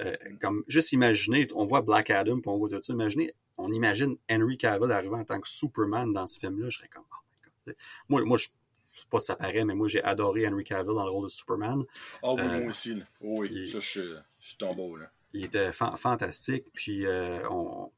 [0.00, 3.70] Euh, comme juste imaginer, on voit Black Adam, puis on voit tout ça, imaginez, on
[3.72, 7.16] imagine Henry Cavill arriver en tant que Superman dans ce film-là, je serais comme, oh
[7.44, 7.76] my God.
[8.08, 8.48] Moi, moi je
[8.92, 11.26] je sais pas si ça paraît, mais moi, j'ai adoré Henry Cavill dans le rôle
[11.26, 11.84] de Superman.
[12.24, 12.94] Ah oui, Euh, moi aussi.
[12.96, 13.04] là.
[13.20, 14.00] Oh oui, il- ça, je suis-
[14.40, 15.10] je suis tombé haut, là.
[15.32, 17.90] Il était fan- fantastique, puis euh, on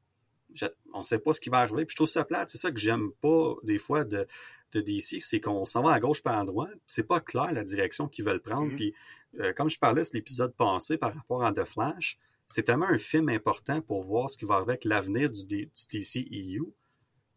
[0.93, 1.83] on sait pas ce qui va arriver.
[1.85, 4.27] Puis je trouve ça plate, c'est ça que j'aime pas des fois de,
[4.73, 7.63] de DC, c'est qu'on s'en va à gauche pas à droite, c'est pas clair la
[7.63, 8.69] direction qu'ils veulent prendre.
[8.69, 8.75] Mhm.
[8.75, 8.93] Puis
[9.39, 12.97] euh, comme je parlais sur l'épisode passé par rapport à The Flash, c'est tellement un
[12.97, 16.73] film important pour voir ce qui va avec l'avenir du, du DCEU.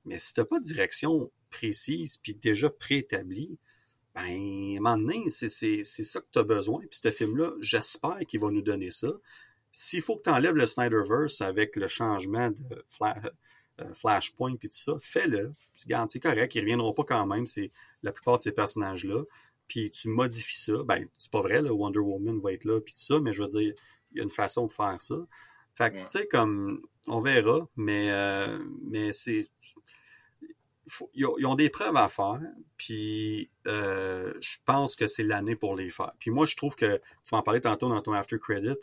[0.04, 3.58] Mais si t'as pas de direction précise puis déjà préétablie,
[4.14, 5.48] ben, à un moment donné, c'est,
[5.82, 6.80] ça que tu as besoin.
[6.90, 9.12] Puis ce film-là, j'espère qu'il va nous donner ça.
[9.72, 14.78] S'il faut que tu enlèves le Snyderverse avec le changement de euh, Flashpoint puis tout
[14.78, 15.52] ça, fais-le.
[15.74, 17.70] C'est correct, ils reviendront pas quand même, c'est
[18.02, 19.22] la plupart de ces personnages-là.
[19.68, 20.72] Puis tu modifies ça.
[20.84, 23.42] Ben, c'est pas vrai, là, Wonder Woman va être là puis tout ça, mais je
[23.42, 23.74] veux dire,
[24.12, 25.16] il y a une façon de faire ça.
[25.74, 26.06] Fait que, Ouais.
[26.06, 29.48] tu sais, comme, on verra, mais, euh, mais c'est...
[31.14, 32.40] ils, ont, ils ont des preuves à faire,
[32.76, 36.12] puis euh, je pense que c'est l'année pour les faire.
[36.18, 38.76] Puis moi, je trouve que, tu vas en parler tantôt dans ton After Credit,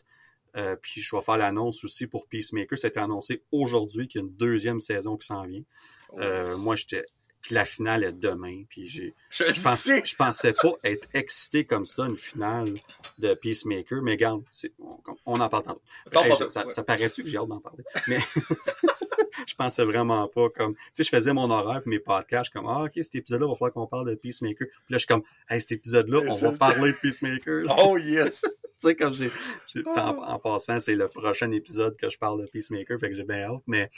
[0.56, 2.78] euh, puis je vais faire l'annonce aussi pour Peacemaker.
[2.78, 5.64] Ça a été annoncé aujourd'hui qu'il y a une deuxième saison qui s'en vient.
[6.12, 7.06] Oh, moi, j'étais...
[7.44, 9.14] Puis la finale est demain, puis j'ai...
[9.30, 10.02] je, Je, pense, sais.
[10.06, 12.74] je pensais pas être excité comme ça, une finale
[13.20, 15.82] de Peacemaker, mais regarde, c'est- on, on en parle tantôt.
[16.14, 17.84] Hey, ça, ça, paraît-tu que j'ai hâte d'en parler?
[18.08, 18.20] Mais
[19.48, 20.76] je pensais vraiment pas comme.
[20.76, 23.16] Tu sais, je faisais mon horaire pour mes podcasts, je suis comme Ah, ok, cet
[23.16, 24.68] épisode-là, il va falloir qu'on parle de Peacemaker.
[24.68, 27.64] Puis là, je suis comme Hey, cet épisode-là, on va parler de Peacemaker.
[27.78, 28.42] Oh yes!
[28.84, 29.32] Tu sais, comme j'ai.
[29.74, 30.34] j'ai- en, Ah.
[30.34, 33.44] en passant, c'est le prochain épisode que je parle de Peacemaker, fait que j'ai bien
[33.46, 33.62] hâte.
[33.68, 33.90] Mais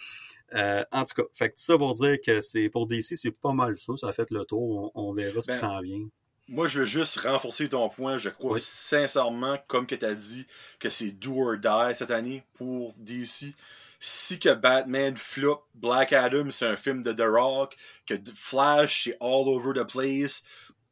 [0.54, 3.32] euh, en tout cas, fait que tout ça pour dire que c'est pour DC, c'est
[3.32, 3.94] pas mal ça.
[3.98, 4.92] Ça a fait le tour.
[4.96, 6.08] On, on verra ce Ben, qui s'en vient.
[6.48, 8.18] Moi, je veux juste renforcer ton point.
[8.20, 8.62] Je crois Oui.
[8.64, 10.46] sincèrement, comme que tu as dit,
[10.80, 13.56] que c'est do or die cette année pour DC.
[14.00, 17.76] Si que Batman flop, Black Adam, c'est un film de The Rock,
[18.06, 20.44] que Flash, c'est all over the place,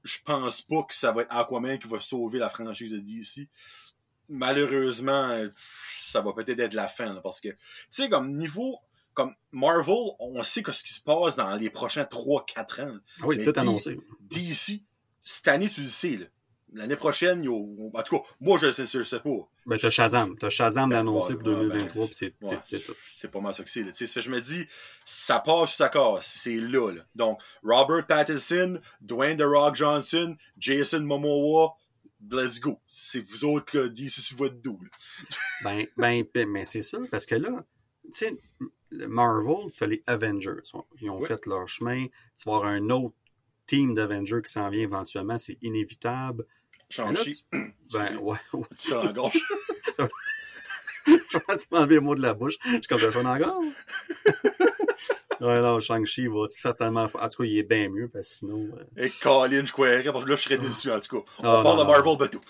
[0.04, 3.48] je pense pas que ça va être Aquaman qui va sauver la franchise de DC.
[4.30, 5.50] Malheureusement, euh,
[5.98, 7.58] ça va peut-être être la fin, là, parce que, tu
[7.90, 8.78] sais, comme niveau,
[9.14, 12.98] comme Marvel, on sait que ce qui se passe dans les prochains 3-4 ans.
[13.22, 14.00] Ah oui, c'est tout annoncé.
[14.22, 14.82] DC,
[15.24, 16.20] cette année, tu le sais.
[16.76, 19.20] L'année prochaine, il y a- en tout cas, moi, je le sais, je le sais
[19.20, 19.30] pas.
[19.68, 20.36] Ben, t'as Shazam.
[20.40, 22.58] T'as Shazam Ben, ouais, pour ouais, 2023, puis c'est ouais.
[22.80, 22.96] tout.
[23.12, 23.84] C'est pas mal ça que c'est.
[23.92, 24.66] Tu sais, je me dis,
[25.06, 26.26] ça passe, ça casse.
[26.26, 27.04] C'est là, là.
[27.14, 31.76] Donc, Robert Pattinson, Dwayne The Rock Johnson, Jason Momoa,
[32.32, 32.80] let's go.
[32.88, 34.80] C'est vous autres que DC sur votre dos.
[35.64, 37.66] Ben, ben, ben, mais c'est ça, parce que là,
[38.06, 38.38] tu sais,
[38.92, 40.62] Marvel, t'as les Avengers.
[41.02, 42.06] Ils ont fait leur chemin.
[42.38, 43.16] Tu vas avoir un autre
[43.66, 46.46] team d'Avengers qui s'en vient éventuellement, c'est inévitable.
[46.90, 48.68] Shang-Chi, tu- ben, ouais, ouais.
[48.78, 49.14] tu fais la
[51.58, 52.58] tu m'as enlevé le mot de la bouche.
[52.66, 53.68] Je suis comme, dans la gorge?
[55.42, 57.04] Ouais, non, Shang-Chi va certainement.
[57.14, 58.70] En tout cas, il est bien mieux parce que sinon.
[58.78, 61.32] euh, Et Colin, je croirais, parce que là, je serais déçu, en tout cas.
[61.40, 61.88] On Ah, parle non, de.
[61.90, 62.42] Marvel, bateau.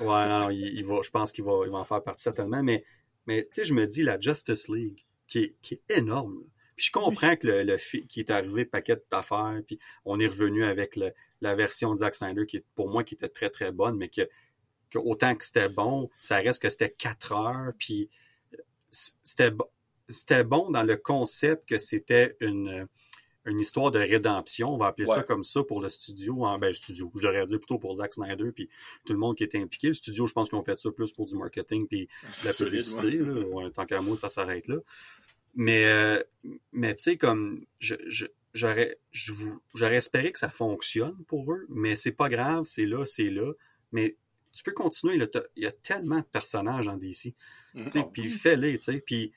[0.00, 2.22] Ouais, non, non, il, il va, je pense qu'il va, il va en faire partie
[2.22, 2.62] certainement.
[2.62, 2.84] Mais,
[3.26, 6.34] mais tu sais, je me dis, la Justice League, qui est, qui est énorme.
[6.40, 6.46] là.
[6.76, 7.76] Puis je comprends que le, le
[8.06, 11.12] qui est arrivé, paquet d'affaires, puis on est revenu avec le-
[11.42, 14.08] la version de Zack Snyder, qui est, pour moi, qui était très, très bonne, mais
[14.08, 14.22] que,
[14.90, 18.08] que autant que c'était bon, ça reste que c'était quatre heures, puis
[18.90, 19.50] c- c'était
[20.12, 22.86] c'était bon dans le concept que c'était une
[23.44, 26.68] une histoire de rédemption, on va appeler ça comme ça pour le studio, en, ben
[26.68, 28.68] le studio, je devrais dire plutôt pour Zack Snyder puis
[29.04, 29.88] tout le monde qui était impliqué.
[29.88, 32.02] Le studio, je pense qu'ils ont fait ça plus pour du marketing puis
[32.42, 33.20] de la Solide, publicité.
[33.20, 33.40] ouais.
[33.40, 33.46] là.
[33.48, 34.76] Ouais, tant qu'à moi, ça s'arrête là.
[35.56, 36.22] Mais, euh,
[36.70, 41.52] mais tu sais, comme je, je- j'aurais, je vous- j'aurais espéré que ça fonctionne pour
[41.52, 43.52] eux, mais c'est pas grave, c'est là, c'est là.
[43.90, 44.16] Mais
[44.52, 47.34] tu peux continuer, là, il y a tellement de personnages en DC.
[47.74, 47.90] Mhm.
[47.90, 49.32] Sais, Ah puis fais-les, tu sais, puis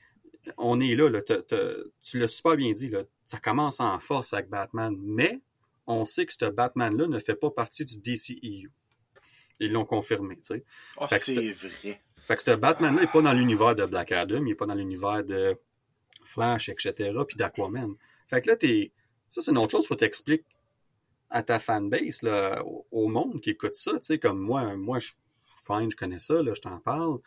[0.56, 4.48] on est là, là tu l'as super bien dit, là, ça commence en force avec
[4.48, 5.40] Batman, mais
[5.86, 8.70] on sait que ce Batman-là ne fait pas partie du DCEU.
[9.58, 10.64] Ils l'ont confirmé, tu sais.
[10.98, 12.00] Ah, Fait que c'est vrai.
[12.26, 14.74] Fait que ce Batman-là n'est pas dans l'univers de Black Adam, il est pas dans
[14.74, 15.56] l'univers de
[16.24, 17.94] Flash, etc., puis d'Aquaman.
[18.28, 18.92] Fait que là, t'es...
[19.30, 20.44] Ça, c'est une autre chose, faut t'expliquer
[21.30, 24.98] à ta fanbase, là, au, au monde qui écoute ça, tu sais, comme moi, moi,
[24.98, 25.12] je,
[25.66, 27.18] fine, je connais ça, là, je t'en parle,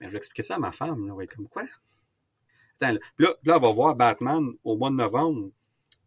[0.00, 1.64] mais je vais expliquer ça à ma femme, là, ouais, comme quoi?
[2.80, 5.50] Attends, là, puis là, elle va voir Batman au mois de novembre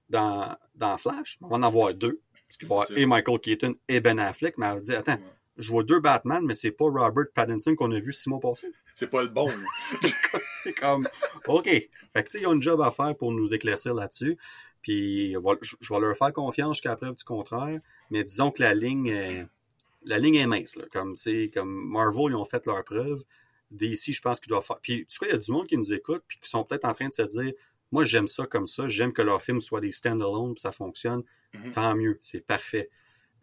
[0.10, 3.40] dans, dans Flash, on va en avoir deux, parce qu'il va y avoir et Michael
[3.40, 5.64] Keaton et Ben Affleck, mais elle va dire, attends, Ouais.
[5.64, 8.72] je vois deux Batman, mais c'est pas Robert Pattinson qu'on a vu six mois passés.
[8.96, 9.50] C'est pas le bon.
[10.64, 11.08] c'est comme,
[11.48, 11.66] OK.
[11.66, 14.38] Fait que, tu sais, ils ont une job à faire pour nous éclaircir là-dessus.
[14.82, 17.80] Puis, on je vais leur faire confiance jusqu'à preuve du contraire.
[18.12, 19.48] Mais disons que la ligne, est-
[20.04, 20.86] la ligne est mince, là.
[20.92, 23.24] Comme, c'est, comme Marvel, ils ont fait leur preuve.
[23.72, 24.80] DC, je pense qu'ils doivent faire.
[24.82, 26.86] Puis, tu vois, il y a du monde qui nous écoute, puis qui sont peut-être
[26.86, 27.54] en train de se dire,
[27.92, 28.88] moi, j'aime ça comme ça.
[28.88, 31.24] J'aime que leurs films soient des stand-alone, puis ça fonctionne.
[31.54, 31.72] Mhm.
[31.72, 32.20] Tant mieux.
[32.22, 32.90] C'est parfait.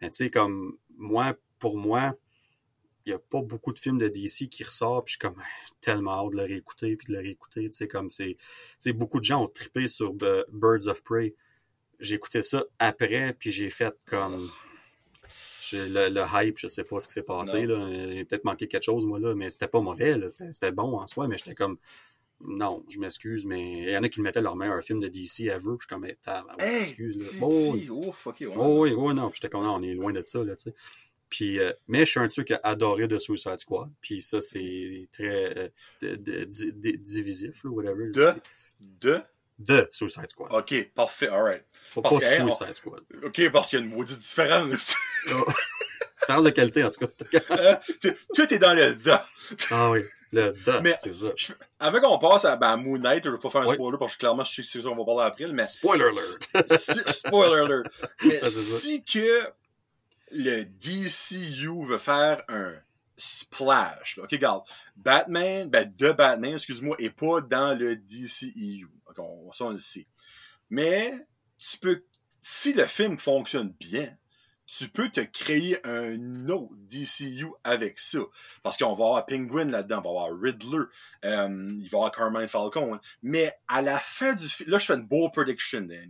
[0.01, 2.15] Mais, tu sais, comme, moi, pour moi,
[3.05, 5.39] il n'y a pas beaucoup de films de DC qui ressortent, puis je suis comme
[5.39, 8.35] Ah, tellement hâte de le réécouter, puis de le réécouter, tu sais, comme c'est...
[8.35, 8.45] Tu
[8.79, 11.35] sais, beaucoup de gens ont trippé sur The Birds of Prey.
[11.99, 14.51] J'ai écouté ça après, puis j'ai fait comme...
[15.73, 17.87] Le, le hype, je sais pas ce qui s'est passé, là.
[17.89, 20.27] Il a peut-être manqué quelque chose, moi, là, mais c'était pas mauvais, là.
[20.29, 21.77] C'était bon en soi, mais j'étais comme...
[22.41, 25.49] Non, je m'excuse, mais il y en a qui mettaient leur meilleur film de DC
[25.49, 27.49] à vous, puis je suis comme, Tabarouette, Hey, excuse, là.
[27.49, 28.47] si, ouf, ok, ouais.
[28.57, 29.29] Oh oui, oui, non.
[29.29, 30.75] Puis j'étais comme, non, on est loin de ça, là, tu sais.
[31.29, 33.89] Puis, euh, mais je suis un truc qui a adoré de Suicide Squad.
[34.01, 35.71] Puis ça, c'est très
[36.03, 38.09] euh, divisif, là, whatever.
[38.11, 38.33] De,
[38.79, 39.21] de,
[39.57, 40.51] De Suicide Squad.
[40.53, 41.63] ok, parfait, alright.
[41.95, 43.01] Pas, parce pas que, hey, on- Suicide Squad.
[43.23, 44.95] Ok, parce qu'il y a une maudite différence.
[46.21, 47.77] Différence de qualité, en tout cas.
[48.01, 49.19] Tu- Tout est dans le the.
[49.71, 51.27] ah oui, le Mais- c'est ça.
[51.35, 53.75] Je- Avant qu'on passe à ben, Moon Knight, je vais pas faire un Oui.
[53.75, 56.05] spoiler parce que clairement, je sais que c'est ça qu'on va parler après, mais Spoiler
[56.05, 56.49] alert.
[56.79, 57.89] si, spoiler alert.
[58.23, 58.49] Mais ça.
[58.79, 59.41] si que
[60.31, 62.73] le DCU veut faire un
[63.17, 64.63] splash, là, ok, regarde,
[64.95, 68.87] Batman, ben, de Batman, excuse-moi, est pas dans le DCEU.
[69.07, 70.07] Ok, on, ça, on le sait.
[70.69, 71.13] Mais,
[71.69, 72.03] tu peux,
[72.41, 74.09] si le film fonctionne bien,
[74.67, 78.19] tu peux te créer un autre DCU avec ça.
[78.63, 80.85] Parce qu'on va avoir Penguin là-dedans, on va avoir Riddler,
[81.23, 81.47] euh,
[81.83, 82.95] il va y avoir Carmine Falcon.
[82.95, 83.01] hein.
[83.21, 86.09] Mais à la fin du film, là, je fais une bold prediction, Dan.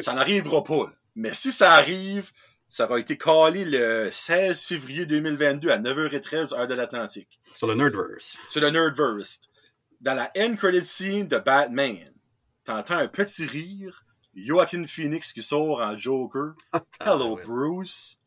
[0.00, 0.84] Ça n'arrivera pas.
[0.86, 0.92] là.
[1.16, 2.30] Mais si ça arrive,
[2.68, 7.40] ça aura été calé le 16 février 2022 à 9h13, heure de l'Atlantique.
[7.52, 8.38] Sur le Nerdverse.
[8.48, 9.40] C'est le Nerdverse.
[10.00, 12.12] Dans la end credit scene de Batman,
[12.64, 14.04] t'entends un petit rire,
[14.34, 16.54] Joaquin Phoenix qui sort en Joker.
[17.00, 17.44] Hello, ouais.
[17.44, 18.18] Bruce.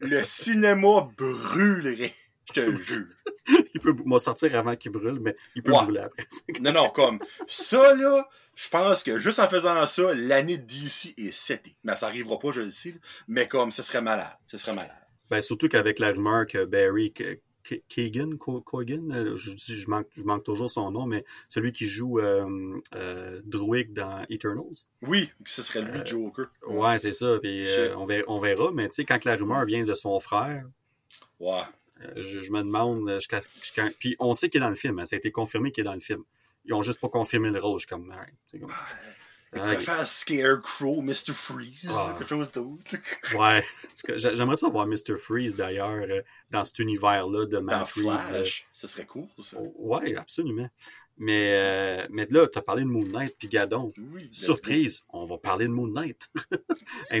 [0.00, 2.14] Le cinéma brûlerait.
[2.48, 3.06] Je te jure.
[3.74, 5.82] Il peut m'a sortir avant qu'il brûle, mais il peut Ouais.
[5.84, 6.26] brûler après.
[6.60, 7.18] Non, non, comme
[7.48, 11.74] ça, là, je pense que juste en faisant ça, l'année d'ici est setée.
[11.82, 12.94] Mais ça arrivera pas, je le sais,
[13.28, 14.36] mais comme ce serait malade.
[14.46, 14.94] Ce serait malade.
[15.30, 17.12] Ben, surtout qu'avec la rumeur que Barry
[18.38, 22.78] Co- Cogan, euh, je, manque, je manque toujours son nom, mais celui qui joue euh,
[22.94, 24.84] euh, Druig dans Eternals.
[25.02, 26.46] Oui, ce serait lui, Euh, Joker.
[26.66, 27.38] Ouais, c'est ça.
[27.40, 30.18] Puis, euh, on, verra, on verra, mais tu sais, quand la rumeur vient de son
[30.20, 30.64] frère,
[31.40, 31.62] Ouais.
[32.16, 33.40] je, je me demande jusqu'à
[33.98, 35.84] Puis on sait qu'il est dans le film, hein, ça a été confirmé qu'il est
[35.84, 36.22] dans le film.
[36.64, 38.14] Ils ont juste pas confirmé le rôle, comme...
[38.50, 38.72] c'est comme-
[39.52, 41.32] Faire Scarecrow, Mr.
[41.32, 42.14] Freeze, Ah.
[42.18, 42.96] quelque chose d'autre.
[43.38, 43.64] Ouais.
[44.16, 45.16] J'aimerais ça voir Mr.
[45.18, 47.84] Freeze, d'ailleurs, euh, dans cet univers-là de Matt euh,
[48.18, 48.66] Flash.
[48.72, 49.58] Ce serait cool, ça.
[49.60, 50.68] Oh, Ouais, absolument.
[51.18, 53.92] Mais, euh, mais là, tu as parlé de Moon Knight, puis Gadon.
[54.14, 56.30] Oui, Surprise, on va parler de Moon Knight.
[57.10, 57.20] un,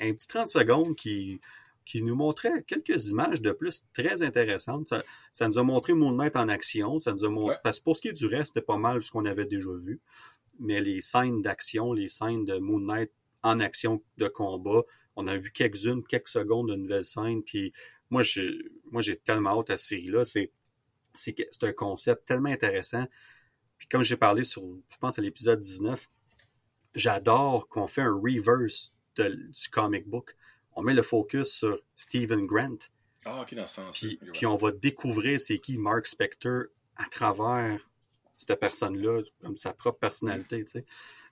[0.00, 1.40] un petit 30 secondes qui,
[1.84, 4.88] qui nous montrait quelques images de plus très intéressantes.
[4.88, 5.02] Ça,
[5.32, 6.98] ça nous a montré Moon Knight en action.
[6.98, 7.60] Ça nous a montré, Ouais.
[7.62, 9.70] Parce que pour ce qui est du reste, c'était pas mal ce qu'on avait déjà
[9.70, 10.00] vu.
[10.58, 13.10] Mais les scènes d'action, les scènes de Moon Knight
[13.42, 14.82] en action de combat,
[15.16, 17.72] on a vu quelques-unes, quelques secondes de nouvelles scènes, puis
[18.10, 18.50] moi, j'ai,
[18.90, 20.24] moi, j'ai tellement hâte à cette série-là.
[20.24, 20.52] C'est,
[21.14, 23.06] c'est, c'est un concept tellement intéressant.
[23.78, 26.08] Puis comme j'ai parlé sur, je pense à l'épisode 19,
[26.94, 30.36] j'adore qu'on fait un reverse de, du comic book.
[30.72, 32.78] On met le focus sur Stephen Grant.
[33.24, 33.98] Ah, ok, dans ce sens.
[33.98, 36.64] Puis, puis on va découvrir c'est qui Mark Spector
[36.96, 37.80] à travers
[38.36, 40.84] cette personne-là, comme sa propre personnalité, tu sais.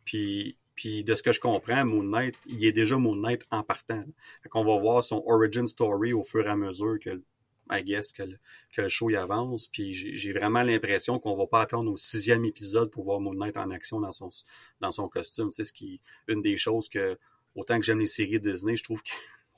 [0.05, 3.62] Puis, puis de ce que je comprends, Moon Knight, il est déjà Moon Knight en
[3.62, 4.05] partant.
[4.42, 7.22] Fait qu'on va voir son origin story au fur et à mesure que,
[7.70, 8.38] I guess, que le,
[8.72, 9.68] que le show y avance.
[9.68, 13.57] Puis j'ai vraiment l'impression qu'on va pas attendre au sixième épisode pour voir Moon Knight
[13.57, 14.30] en action dans son,
[14.80, 15.50] dans son costume.
[15.50, 17.18] Tu sais, ce qui une des choses que,
[17.55, 19.02] autant que j'aime les séries Disney, je trouve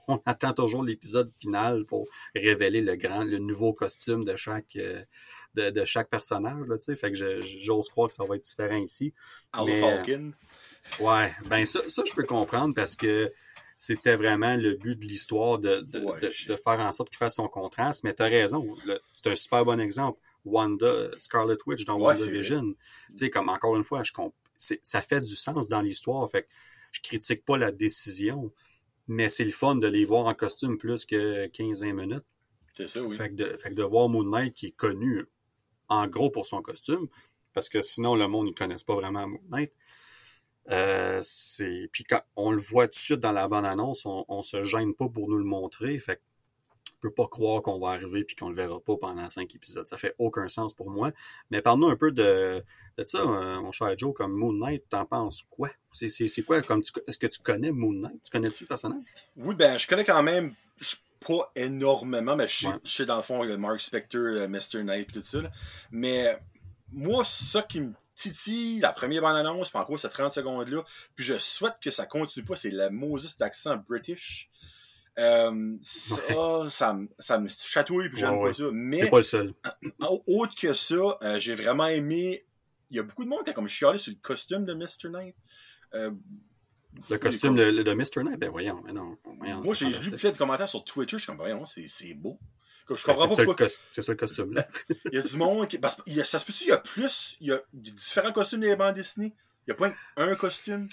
[0.07, 5.03] qu'on attend toujours l'épisode final pour révéler le grand, le nouveau costume de chaque, euh,
[5.57, 6.97] de, de chaque personnage, là, tu sais.
[6.97, 9.13] Fait que j'ose croire que ça va être différent ici.
[9.65, 10.33] Mais, Falcon.
[11.01, 13.33] Ouais, ben ça, ça, je peux comprendre parce que
[13.77, 17.35] c'était vraiment le but de l'histoire de, de, Ouais, de, faire en sorte qu'il fasse
[17.37, 18.05] son contraste.
[18.05, 20.19] Mais t'as raison, le- c'est un super bon exemple.
[20.45, 22.75] Wanda, Scarlet Witch dans Ouais, WandaVision.
[23.09, 24.13] Tu sais, comme encore une fois, je
[24.57, 26.29] ça fait du sens dans l'histoire.
[26.31, 26.49] Fait que
[26.93, 28.53] je critique pas la décision,
[29.09, 32.25] mais c'est le fun de les voir en costume plus que 15-20 minutes.
[32.75, 33.15] C'est ça, oui.
[33.15, 35.27] Fait, que de, fait que de voir Moon Knight qui est connu
[35.89, 37.09] en gros pour son costume,
[37.53, 39.73] parce que sinon le monde ne connaisse pas vraiment Moon Knight.
[40.71, 41.23] Euh,
[41.93, 44.63] puis quand on le voit tout de suite dans la bande annonce, on, on se
[44.65, 45.99] gêne pas pour nous le montrer.
[45.99, 46.21] Fait
[46.97, 49.87] je peux pas croire qu'on va arriver puis qu'on le verra pas pendant cinq épisodes.
[49.87, 51.13] Ça fait aucun sens pour moi.
[51.51, 52.65] Mais parle-nous un peu de,
[53.05, 55.71] ça, euh, mon cher Joe, comme Moon Knight, t'en penses quoi?
[55.93, 58.23] C'est, quoi comme est-ce que tu connais Moon Knight?
[58.25, 59.05] Tu connais-tu le personnage?
[59.37, 60.55] Oui, ben, je connais quand même,
[61.21, 62.75] pas énormément, mais je sais, Ouais.
[62.85, 64.83] je sais dans le fond, le Mark Spector, euh, Mr.
[64.83, 65.43] Knight, tout ça.
[65.43, 65.51] là.
[65.91, 66.39] Mais
[66.93, 70.83] moi, ça qui me titille, la première bande-annonce, en gros, ces 30 secondes-là,
[71.15, 74.51] puis je souhaite que ça continue pas, c'est la Moses d'accent british.
[75.19, 78.65] Euh, ça, ça, me- ça me chatouille, puis j'aime Ouais, pas ça.
[78.73, 79.55] Mais pas le seul.
[80.01, 82.45] au- autre que ça, euh, j'ai vraiment aimé.
[82.91, 85.09] Il y a beaucoup de monde qui a comme chialé sur le costume de Mr.
[85.11, 85.35] Knight.
[85.95, 86.11] Euh,
[87.11, 88.23] Le costume de, de Mr.
[88.25, 89.17] Knight, ben voyons, mais non.
[89.39, 92.39] voyons, Moi, j'ai vu plein de commentaires sur Twitter, je suis comme, voyons, c'est beau.
[92.87, 93.67] Comme, je Ben, comprends c'est pas ça, le pourquoi.
[93.67, 94.69] cos- c'est ça le costume là.
[95.13, 95.79] Il y a du monde qui.
[95.83, 97.37] A- ça se peut-tu, il y a plus.
[97.41, 99.33] Il y a différents costumes des bandes dessinées?
[99.67, 100.87] Il y a pas un costume?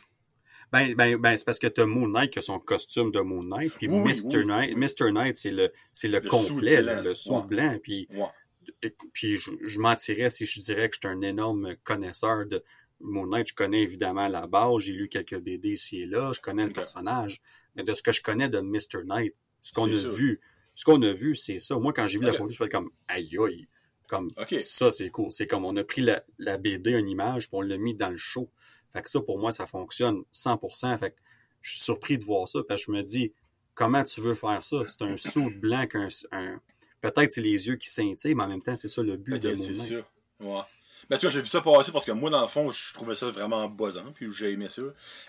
[0.71, 3.43] Ben, ben, ben c'est parce que t'as Moon Knight qui a son costume de Moon
[3.43, 4.37] Knight, puis Oui, Mr.
[4.39, 4.87] oui, Knight, oui.
[5.05, 5.11] Mr.
[5.11, 7.43] Knight, c'est le, c'est le, Le complet, là, le sous Ouais.
[7.43, 8.95] blanc, puis, Ouais.
[9.13, 12.63] puis je, je mentirais si je dirais que je suis un énorme connaisseur de
[13.03, 13.49] Moon Knight.
[13.49, 16.73] Je connais évidemment la base, j'ai lu quelques BD ici et là, je connais le
[16.73, 17.41] personnage,
[17.75, 19.03] mais de ce que je connais de Mr.
[19.05, 20.09] Knight, ce qu'on a ça.
[20.09, 20.41] vu,
[20.75, 21.77] ce qu'on a vu, c'est ça.
[21.77, 23.67] Moi, quand j'ai vu la photo, je fais comme, aïe aïe,
[24.07, 25.31] comme, ça, c'est cool.
[25.31, 28.09] C'est comme, on a pris la, la BD, une image, puis on l'a mis dans
[28.09, 28.49] le show.
[28.91, 30.97] Fait que ça, pour moi, ça fonctionne 100%.
[30.97, 31.15] Fait que
[31.61, 33.33] je suis surpris de voir ça, parce que je me dis,
[33.73, 34.77] comment tu veux faire ça?
[34.85, 36.59] C'est un saut blanc qu'un, un,
[37.01, 39.49] peut-être c'est les yeux qui scintillent, mais en même temps, c'est ça le but de
[39.49, 39.95] Ok, Moon c'est.
[40.39, 40.61] Ouais.
[41.09, 43.15] Ben, tu vois, j'ai vu ça passer parce que moi, dans le fond, je trouvais
[43.15, 44.81] ça vraiment buzzant, puis j'ai aimé ça.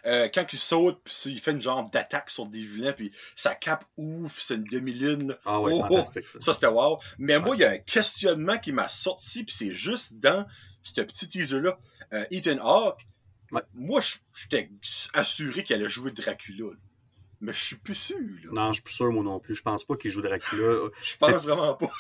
[0.07, 3.55] Euh, quand il saute, puis il fait une genre d'attaque sur des vilains, puis sa
[3.55, 5.37] cape ouvre, puis c'est une demi-lune.
[5.45, 6.41] Ah ouais, Oh, fantastique, ça.
[6.41, 6.99] Ça, c'était wow.
[7.19, 10.47] Mais moi, il y a un questionnement qui m'a sorti, puis c'est juste dans
[10.83, 11.79] ce petit teaser-là.
[12.13, 13.07] Euh, Ethan Hawke,
[13.53, 13.63] Ouais.
[13.75, 14.01] moi,
[14.35, 14.69] j'étais
[15.13, 16.71] assuré qu'il allait jouer Dracula.
[16.71, 16.77] là.
[17.41, 18.17] Mais je suis plus sûr.
[18.45, 18.51] Là.
[18.53, 19.55] Non, je suis plus sûr, moi non plus.
[19.55, 20.89] Je pense pas qu'il joue Dracula.
[21.03, 21.91] je pense vraiment pas.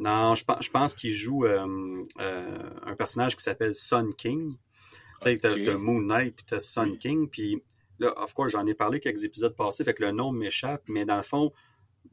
[0.00, 4.56] Non, je pense, je pense qu'il joue euh, euh, un personnage qui s'appelle Sun King.
[5.20, 6.98] Tu sais, t'as Moon Knight puis t'as Sun.
[6.98, 7.28] King.
[7.28, 7.62] Puis
[7.98, 11.04] là, of course, j'en ai parlé quelques épisodes passés, fait que le nom m'échappe, mais
[11.04, 11.52] dans le fond,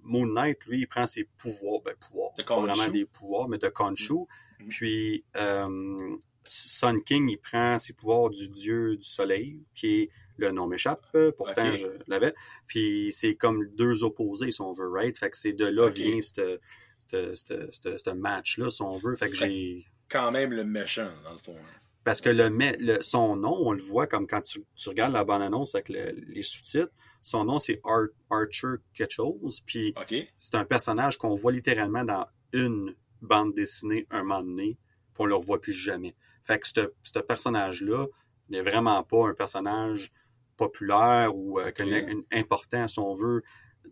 [0.03, 3.57] Moon Knight, lui, il prend ses pouvoirs, ben pouvoirs, De pas vraiment des pouvoirs, mais
[3.57, 4.13] de Khonshu.
[4.59, 4.69] Mhm.
[4.69, 6.11] Puis euh,
[6.45, 11.05] Sun King, il prend ses pouvoirs du dieu du soleil, qui est le nom m'échappe,
[11.35, 12.33] pourtant je l'avais.
[12.65, 15.17] Puis c'est comme deux opposés, si on veut, right?
[15.17, 15.93] Fait que c'est de là Ok.
[15.93, 16.61] vient cette-
[17.11, 19.15] ce match-là, si on veut.
[19.15, 19.85] Fait que C'est- j'ai.
[20.09, 21.55] Quand même le méchant, dans le fond.
[21.55, 21.75] hein.
[22.03, 25.13] Parce que le, me- le son nom, on le voit comme quand tu, tu regardes
[25.13, 26.91] la bande-annonce avec le- les sous-titres.
[27.21, 29.61] Son nom, c'est Ar- Archer quelque chose.
[29.65, 29.93] Puis
[30.37, 34.77] c'est un personnage qu'on voit littéralement dans une bande dessinée un moment donné,
[35.13, 36.15] puis on le revoit plus jamais.
[36.41, 38.07] Fait que ce personnage-là
[38.49, 40.11] n'est vraiment pas un personnage
[40.57, 43.43] populaire ou euh, un- important, si on veut,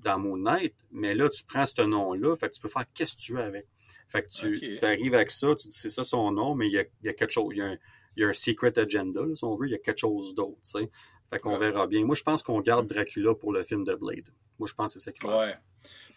[0.04, 3.16] dans Moon Knight, mais là, tu prends ce nom-là, fait que tu peux faire qu'est-ce
[3.16, 3.68] que tu veux avec.
[4.08, 6.80] Fait que tu arrives avec ça, tu dis c'est ça son nom, mais il y
[6.80, 7.78] a, il y a quelque chose, il y a un,
[8.16, 10.34] il y a un secret agenda, là, si on veut, il y a quelque chose
[10.34, 10.90] d'autre, tu sais.
[11.30, 12.06] Fait qu'on verra bien.
[12.06, 14.30] Moi, je pense qu'on garde Dracula pour le film de Blade.
[14.60, 15.40] Moi, je pense que c'est ça qui va.
[15.40, 15.56] Ouais.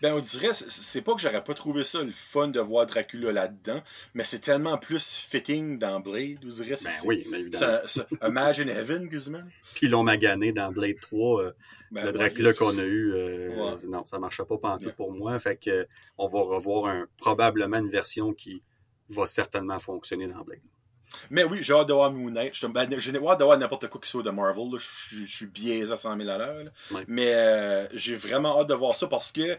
[0.02, 3.32] Ben, on dirait, c'est pas que j'aurais pas trouvé ça le fun de voir Dracula
[3.32, 3.80] là-dedans,
[4.14, 6.76] mais c'est tellement plus fitting dans Blade, vous direz.
[6.82, 7.80] Ben oui, mais évidemment.
[8.26, 9.42] Imagine Heaven, quasiment.
[9.74, 11.52] Puis ils l'ont magané dans Blade 3, euh,
[11.90, 13.12] ben, le Dracula qu'on a eu.
[13.12, 15.38] Euh, non, ça marchait pas pantoute pour moi.
[15.38, 15.86] Fait que
[16.16, 18.62] on va revoir un, probablement une version qui
[19.10, 20.60] va certainement fonctionner dans Blade.
[21.30, 22.54] Mais oui, j'ai hâte de voir Moon Knight.
[22.66, 24.66] Ben, j'ai hâte de voir n'importe quoi qui soit de Marvel.
[24.78, 26.64] Je, suis biaisé à 100 000 à l'heure.
[27.08, 29.58] Mais euh, j'ai vraiment hâte de voir ça parce que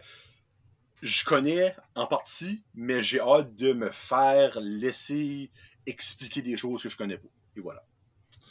[1.02, 5.50] je connais en partie, mais j'ai hâte de me faire laisser
[5.86, 7.28] expliquer des choses que je connais pas.
[7.56, 7.84] Et voilà.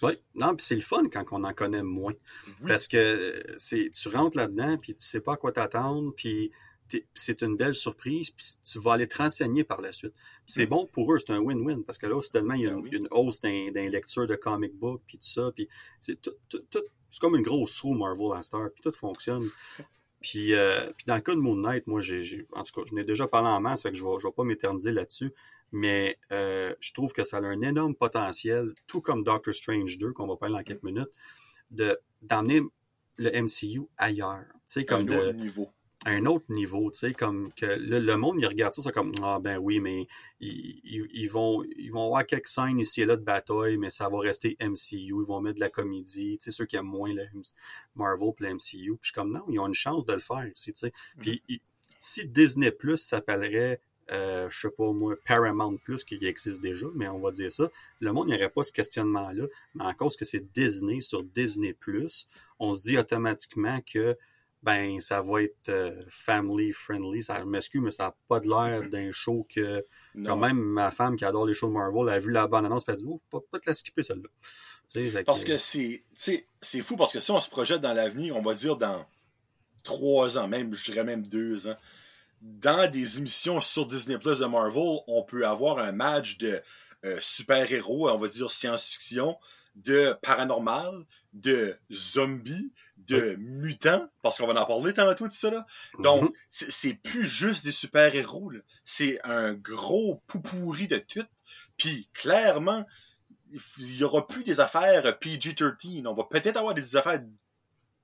[0.04, 2.14] Oui, non, puis c'est le fun quand on en connaît moins.
[2.68, 6.52] Parce que c'est tu rentres là-dedans, puis tu sais pas à quoi t'attendre, puis
[7.14, 10.14] c'est une belle surprise, puis tu vas aller te renseigner par la suite.
[10.46, 10.70] C'est mm.
[10.70, 13.08] bon pour eux, c'est un win-win, parce que là, soudainement, il y a ben une,
[13.12, 16.18] hausse d'un lecture de comic book, puis tout ça, puis c'est
[17.20, 19.50] comme une grosse roue Marvel à Star, puis tout fonctionne.
[20.22, 22.94] Puis, euh, puis dans le cas de Moon Knight, moi, j'ai, en tout cas, je
[22.94, 25.34] n'ai déjà parlé en masse, fait que je ne vais, je vais pas m'éterniser là-dessus,
[25.72, 30.14] mais euh, je trouve que ça a un énorme potentiel, tout comme Doctor Strange 2,
[30.14, 31.12] qu'on va parler dans quelques minutes,
[31.72, 32.62] de d'emmener
[33.18, 34.46] le MCU ailleurs.
[34.54, 35.64] Tu sais, comme de, niveau.
[35.64, 39.14] à un autre niveau, tu sais, comme que le, monde, il regarde ça, c'est comme,
[39.22, 40.08] ah ben oui, mais
[40.40, 44.10] ils, ils, vont ils vont avoir quelques scènes ici et là de bataille, mais ça
[44.10, 47.14] va rester MCU, ils vont mettre de la comédie, tu sais, ceux qui aiment moins
[47.14, 47.26] le
[47.96, 50.50] Marvel le MCU, puis je suis comme, non, ils ont une chance de le faire,
[50.56, 50.92] tu sais.
[51.20, 51.60] Puis mm-hmm.
[52.00, 53.80] si Disney Plus s'appellerait,
[54.12, 57.70] euh, je sais pas moi, Paramount Plus, qui existe déjà, mais on va dire ça,
[58.00, 59.46] le monde n'aurait pas ce questionnement-là,
[59.76, 62.28] mais en cause que c'est Disney sur Disney Plus,
[62.60, 64.18] on se dit automatiquement que
[64.64, 67.24] ben ça va être euh, family friendly.
[67.24, 69.86] Ça m'excuse, mais ça n'a pas de l'air d'un show que
[70.26, 72.88] quand même ma femme qui adore les shows de Marvel a vu la bonne annonce
[72.88, 74.30] et a dit oh, pas, pas te la skipper celle-là.
[75.26, 78.54] Parce que c'est c'est fou parce que si on se projette dans l'avenir, on va
[78.54, 79.06] dire dans
[79.84, 81.78] trois ans, même je dirais même deux ans,
[82.42, 86.62] dans des émissions sur Disney Plus de Marvel, on peut avoir un match de
[87.06, 89.38] euh, super-héros, on va dire science-fiction,
[89.76, 95.50] de paranormal, de zombies, de mutants, parce qu'on va en parler tantôt de ça.
[95.50, 95.66] Là.
[96.00, 96.32] Donc, mhm.
[96.50, 98.52] c'est plus juste des super-héros.
[98.84, 101.26] C'est un gros poupourri de tout.
[101.78, 102.86] Puis, clairement,
[103.78, 106.06] il y aura plus des affaires PG-13.
[106.08, 107.22] On va peut-être avoir des affaires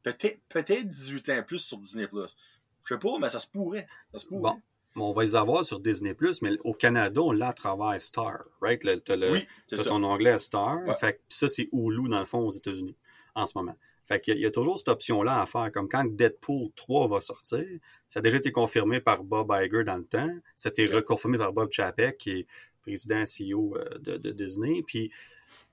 [0.04, 2.08] peut-être peut 18 ans plus sur Disney+.
[2.12, 3.88] Je sais pas, mais ça se pourrait.
[4.14, 4.54] Ça se pourrait.
[4.54, 4.62] Bon
[5.04, 8.82] on va les avoir sur Disney+, mais au Canada, on l'a à travers Star, right?
[9.04, 9.48] T'as le, oui,
[9.84, 10.80] ton onglet Star.
[11.00, 12.96] Fait ça, c'est Hulu, dans le fond, aux États-Unis,
[13.36, 13.76] en ce moment.
[14.06, 17.66] Fait qu'il y, a toujours cette option-là à faire, comme quand Deadpool 3 va sortir,
[18.08, 21.38] ça a déjà été confirmé par Bob Iger dans le temps, ça a été reconfirmé
[21.38, 22.48] par Bob Chapek, qui est
[22.82, 25.12] président CEO euh, de, de Disney, puis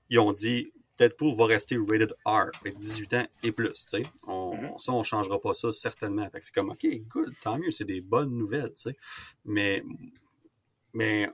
[0.09, 3.85] ils ont dit, Deadpool va rester rated R, avec 18 ans et plus.
[3.85, 4.03] Tu sais.
[4.27, 4.77] On, mm-hmm.
[4.77, 6.29] Ça, on changera pas ça certainement.
[6.29, 8.73] Fait c'est comme, OK, good, tant mieux, c'est des bonnes nouvelles.
[8.73, 8.97] Tu sais.
[9.43, 9.83] Mais,
[10.93, 11.29] mais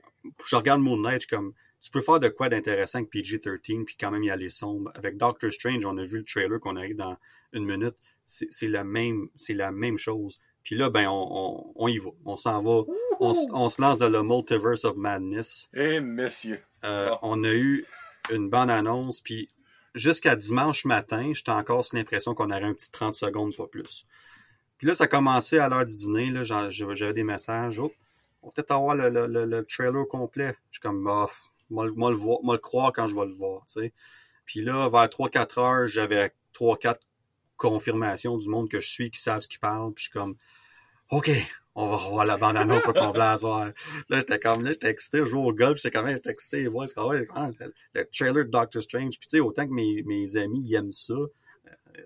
[0.46, 4.10] je regarde Moon Knight, comme, tu peux faire de quoi d'intéressant avec PG-13 puis quand
[4.10, 4.92] même y aller sombre.
[4.94, 7.16] Avec Doctor Strange, on a vu le trailer qu'on arrive dans
[7.52, 7.96] une minute.
[8.24, 10.38] C'est la même, c'est la même chose.
[10.62, 12.10] Puis là, ben, on, on, y va.
[12.24, 12.84] On s'en va.
[13.18, 15.68] On, on, se lance dans le Multiverse of Madness.
[15.74, 16.60] Eh, messieurs.
[16.84, 17.84] Euh, on a eu
[18.30, 19.48] une bonne annonce, puis
[19.94, 24.06] jusqu'à dimanche matin, j'étais encore sur l'impression qu'on aurait un petit 30 secondes, pas plus.
[24.78, 27.92] Puis là, ça a commencé à l'heure du dîner, là, j'avais des messages, oh,
[28.42, 30.56] on peut-être avoir le, le, le, trailer complet.
[30.70, 31.28] Je suis comme, bah,
[31.70, 33.92] moi, le voir, moi le croire quand je vais le voir, tu sais.
[34.44, 36.96] Puis là, vers 3-4 heures, j'avais 3-4
[37.56, 40.36] confirmations du monde que je suis qui savent ce qu'ils parlent, puis je suis comme,
[41.10, 41.30] OK,
[41.74, 43.72] on va revoir la bande-annonce au soir.
[44.08, 46.66] Là, j'étais comme, là, j'étais excité, je joue au golf, j'étais quand même, j'étais excité,
[46.66, 47.26] voir ce le,
[47.94, 49.18] le trailer de Doctor Strange.
[49.18, 51.28] Puis tu sais, autant que mes, mes amis ils aiment ça, euh,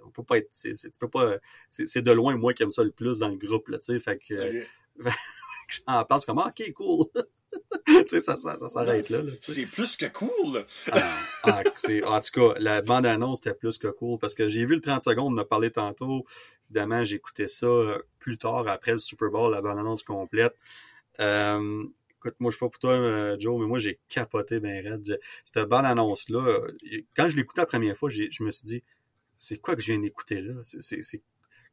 [0.05, 1.37] on peut pas être, c'est, tu peux pas,
[1.69, 3.99] c'est, de loin moi qui aime ça le plus dans le groupe, là, tu sais,
[3.99, 4.67] fait que, okay.
[5.89, 7.07] j'en pense comme, ok, cool.
[8.07, 9.23] ça, ça, ça s'arrête là.
[9.23, 10.65] là c'est plus que cool.
[10.93, 11.63] ah, ah,
[12.05, 15.03] en tout cas, la bande-annonce était plus que cool parce que j'ai vu le 30
[15.03, 16.25] secondes, on a parlé tantôt.
[16.67, 20.55] Évidemment, écouté ça euh, plus tard, après le Super Bowl, la bande-annonce complète.
[21.21, 21.85] Euh,
[22.19, 25.21] écoute, moi, je sais pas pour toi, euh, Joe, mais moi, j'ai capoté ben raide.
[25.45, 26.61] Cette bande-annonce-là,
[27.17, 28.83] quand je l'écoutais la première fois, je me suis dit,
[29.37, 30.55] c'est quoi que je viens d'écouter là?
[30.63, 31.23] C'est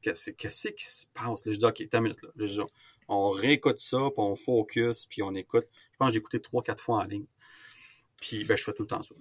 [0.02, 1.46] qu'est-ce qui se passe?
[1.46, 2.30] Là, je dis, OK, t'as minute, là.
[2.36, 2.62] Je
[3.08, 5.68] on réécoute ça, puis on focus, puis on écoute.
[5.92, 7.26] Je pense que j'ai écouté trois, quatre fois en ligne.
[8.20, 9.16] Puis, ben, je fais tout le temps ça.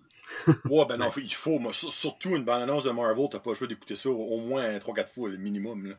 [0.71, 3.97] ouais, ben non, il faut, surtout une bande-annonce de Marvel, t'as pas le choix d'écouter
[3.97, 5.95] ça au moins trois, quatre fois, le minimum, là.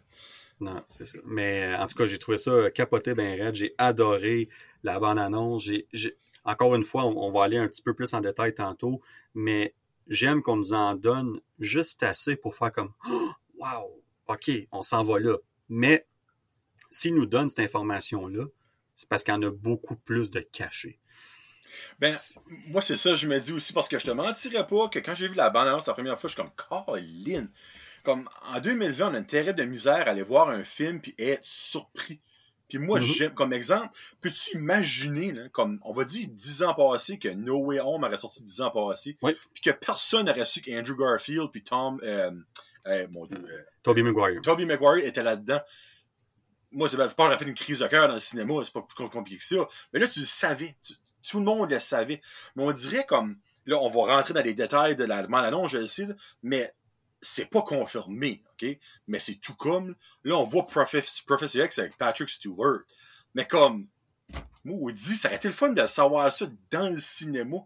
[0.61, 1.19] Non, c'est ça.
[1.25, 3.55] Mais, en tout cas, j'ai trouvé ça capoté ben raide.
[3.55, 4.49] J'ai adoré
[4.83, 5.69] la bande-annonce.
[5.91, 9.01] J'ai, encore une fois, on, va aller un petit peu plus en détail tantôt,
[9.33, 9.73] mais
[10.07, 15.03] j'aime qu'on nous en donne juste assez pour faire comme oh, Wow, OK, on s'en
[15.03, 15.37] va là.
[15.69, 16.05] Mais
[16.93, 18.45] s'ils nous donnent cette information-là,
[18.95, 20.99] c'est parce qu'il y en a beaucoup plus de cachés.
[21.99, 22.15] Ben,
[22.67, 25.15] moi, c'est ça, je me dis aussi, parce que je te mentirais pas que quand
[25.15, 27.47] j'ai vu la bande-annonce la première fois, je suis comme, Colin!
[28.03, 31.15] Comme, en 2020, on a une terrible de misère à aller voir un film puis
[31.17, 32.19] être surpris.
[32.69, 33.05] Puis moi, Mhm.
[33.05, 33.89] j'aime, comme exemple,
[34.21, 38.17] peux-tu imaginer, là, comme, on va dire 10 ans passés, que No Way Home aurait
[38.17, 39.33] sorti 10 ans passés, Oui.
[39.53, 42.31] puis que personne n'aurait su qu'Andrew Garfield puis Tom, euh,
[42.87, 44.41] euh, mon Dieu, euh, Tobey Maguire.
[44.41, 45.61] Tobey Maguire était là-dedans.
[46.73, 49.07] Moi, c'est pas j'aurais fait une crise de cœur dans le cinéma, c'est pas plus
[49.09, 49.67] compliqué que ça.
[49.93, 50.75] Mais là, tu le savais.
[51.27, 52.21] Tout le monde le savait.
[52.55, 53.37] Mais on dirait comme.
[53.65, 56.07] Là, on va rentrer dans les détails de la demande annonce, je le sais,
[56.41, 56.69] mais
[57.21, 58.77] c'est pas confirmé, OK?
[59.07, 59.95] Mais c'est tout comme.
[60.25, 62.81] Là, on voit Professor X avec Patrick Stewart.
[63.35, 63.87] Mais comme.
[64.65, 67.57] Maudit, ça aurait été le fun de savoir ça dans le cinéma.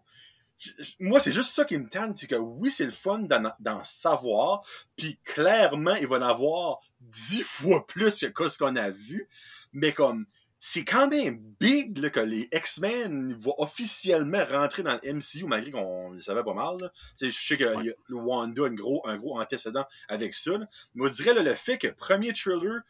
[1.00, 4.66] Moi, c'est juste ça qui me tente, c'est que oui, c'est le fun d'en savoir,
[4.96, 9.28] puis clairement, il va en avoir dix fois plus que ce qu'on a vu,
[9.74, 10.26] mais comme,
[10.60, 15.70] c'est quand même big là, que les X-Men vont officiellement rentrer dans le MCU, malgré
[15.72, 16.78] qu'on le savait pas mal.
[16.82, 16.92] là.
[17.22, 17.86] Je sais que Ouais.
[17.86, 20.66] y a- le Wanda a une gros, un gros antécédent avec ça, là.
[20.96, 22.82] mais on dirait là, le fait que premier trailer,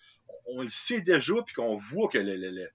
[0.45, 2.69] on le sait déjà, puis qu'on voit que le, le- le-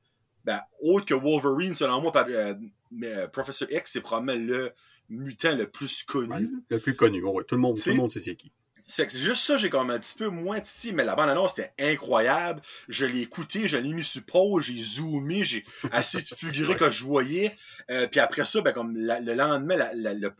[0.44, 2.52] ben, autre que Wolverine, selon moi, par, euh,
[2.92, 4.72] mais, euh, Professor X, c'est probablement le
[5.08, 6.32] mutant le plus connu.
[6.32, 7.22] Ouais, le plus connu.
[7.22, 8.52] Ouais, tout le monde, tout le monde sait c'est qui.
[8.86, 11.52] C'est que c'est juste ça, j'ai comme un petit peu moins titi, mais la bande-annonce
[11.58, 12.60] était incroyable.
[12.88, 15.64] Je l'ai écouté, je l'ai mis sur pause, j'ai zoomé, j'ai
[15.96, 17.56] essayé de figurer que je voyais.
[17.90, 20.32] Euh, puis après ça, ben, comme la- le lendemain, la- la- le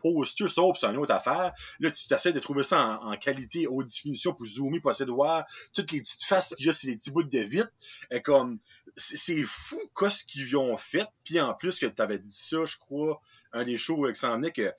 [0.47, 1.53] sort, puis c'est une autre affaire.
[1.79, 5.05] Là, tu t'essaies de trouver ça en, en qualité, haute définition, pour zoomer, pour essayer
[5.05, 7.71] de voir toutes les petites faces qu'il y a sur les petits bouts de vitre.
[8.11, 8.59] Et comme,
[8.95, 11.07] c'est fou, quoi, ce qu'ils ont fait.
[11.23, 13.19] Puis en plus, que tu avais dit ça, je crois,
[13.53, 14.71] un des shows qui s'en venait, que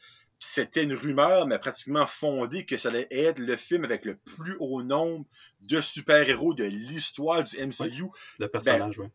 [0.44, 4.56] c'était une rumeur, mais pratiquement fondée, que ça allait être le film avec le plus
[4.58, 5.24] haut nombre
[5.68, 8.04] de super-héros de l'histoire du MCU.
[8.52, 9.10] Personnage, Ben, ouais.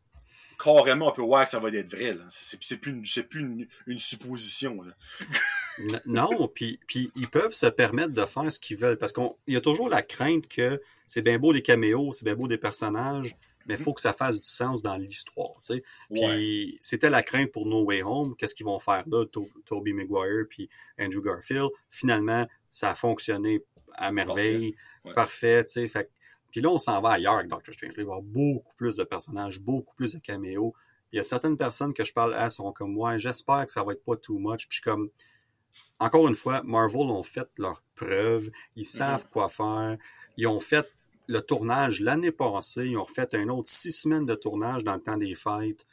[0.62, 2.18] Carrément, on peut voir que ça va être vrai.
[2.28, 4.82] C'est plus, une, plus une, une supposition.
[4.82, 4.94] là.
[6.06, 9.56] Non, puis, puis ils peuvent se permettre de faire ce qu'ils veulent parce qu'il y
[9.56, 13.38] a toujours la crainte que c'est bien beau des caméos, c'est bien beau des personnages,
[13.70, 15.54] mais il faut que ça fasse du sens dans l'histoire.
[15.62, 15.84] tu sais.
[16.12, 16.78] Puis Ouais.
[16.82, 18.36] c'était la crainte pour No Way Home.
[18.36, 20.70] Qu'est-ce qu'ils vont faire là, To- Tobey Maguire puis
[21.00, 21.70] Andrew Garfield?
[21.90, 23.64] Finalement, ça a fonctionné
[23.94, 24.76] à merveille,
[25.06, 25.14] Ouais.
[25.14, 25.64] parfait.
[25.66, 25.88] tu sais.
[25.88, 26.10] Fait que-
[26.52, 27.94] puis là, on s'en va ailleurs avec Doctor Strange.
[27.94, 30.74] Il va y avoir beaucoup plus de personnages, beaucoup plus de caméos.
[31.12, 33.84] Il y a certaines personnes que je parle à sont comme moi, j'espère que ça
[33.84, 34.68] va être pas too much.
[34.68, 35.10] Puis je suis comme,
[36.00, 39.98] encore une fois, Marvel ont fait leur preuve, ils savent quoi faire.
[40.38, 40.92] Ils ont fait
[41.30, 45.02] le tournage l'année passée, ils ont refait un autre six semaines de tournage dans le
[45.02, 45.86] temps des fêtes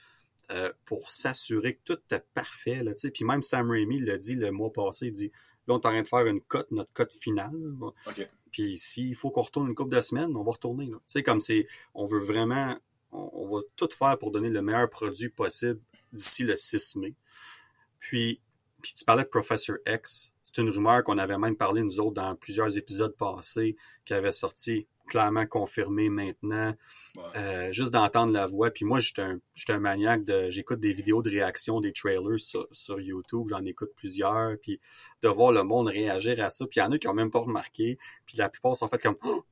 [0.51, 2.83] euh, pour s'assurer que tout était parfait.
[2.83, 2.93] Là.
[3.13, 5.31] Puis même Sam Raimi l'a dit le mois passé, il dit
[5.69, 7.55] là, on est en train de faire une cote, notre cote finale.
[8.51, 10.87] Puis s'il faut qu'on retourne une couple de semaines, on va retourner.
[10.87, 11.67] Tu sais, comme c'est.
[11.95, 12.75] On veut vraiment.
[13.13, 15.81] On, on va tout faire pour donner le meilleur produit possible
[16.15, 17.15] d'ici le 6 mai.
[18.01, 18.41] Puis,
[18.81, 20.33] puis tu parlais de Professor X.
[20.43, 23.77] C'est une rumeur qu'on avait même parlé, nous autres, dans plusieurs épisodes passés,
[24.07, 26.75] qui avait sorti clairement confirmé maintenant.
[27.17, 27.23] Ouais.
[27.37, 28.71] Euh, juste d'entendre la voix.
[28.71, 30.51] Puis moi, j'étais un, j'étais un maniaque de.
[30.51, 33.47] J'écoute des vidéos de réaction des trailers sur, sur YouTube.
[33.49, 34.59] J'en écoute plusieurs.
[34.61, 34.81] Puis
[35.23, 36.67] de voir le monde réagir à ça.
[36.67, 37.99] Puis il y en a qui ont même pas remarqué.
[38.27, 39.17] Puis la plupart sont fait comme.
[39.23, 39.45] Oh!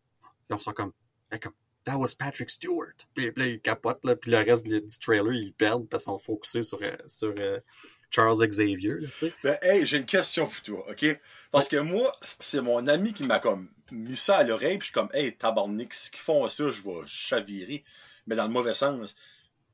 [0.51, 0.93] Ils sont comme.
[1.31, 1.55] Hey, comme
[1.85, 2.94] That was Patrick Stewart.
[3.14, 4.05] Puis, puis là, ils capotent.
[4.05, 7.35] Là, puis le reste du, trailer, ils perdent parce qu'ils sont focusés sur, euh, sur
[7.39, 7.60] euh,
[8.10, 8.94] Charles Xavier.
[9.01, 9.09] Là.
[9.43, 11.05] Ben, hey, j'ai une question pour toi, OK?
[11.55, 14.85] Parce que moi, c'est mon ami qui m'a comme mis ça à l'oreille, puis je
[14.86, 17.85] suis comme, hey, tabarnak, ce qu'ils font ça, je vais chavirer,
[18.26, 19.14] mais dans le mauvais sens.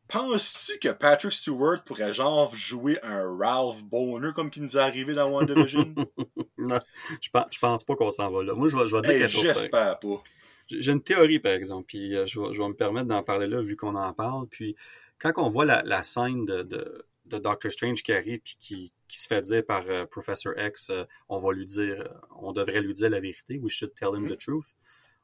[0.06, 5.14] Penses-tu que Patrick Stewart pourrait genre jouer un Ralph Boner comme qui nous est arrivé
[5.14, 5.94] dans WandaVision?
[6.58, 6.78] Non,
[7.22, 8.52] je pense, je pense pas qu'on s'en va là.
[8.54, 9.44] Moi, je vais, je vais dire hey, quelque chose.
[9.44, 10.22] j'espère pas.
[10.68, 13.46] J'ai une théorie, par exemple, puis euh, je, vais, je vais me permettre d'en parler
[13.46, 14.46] là, vu qu'on en parle.
[14.48, 14.76] Puis,
[15.18, 18.92] quand on voit la, la scène de, de, de Doctor Strange qui arrive, puis qui,
[19.08, 22.52] qui se fait dire par euh, Professor X, euh, on va lui dire, euh, on
[22.52, 24.74] devrait lui dire la vérité, we should tell him the truth.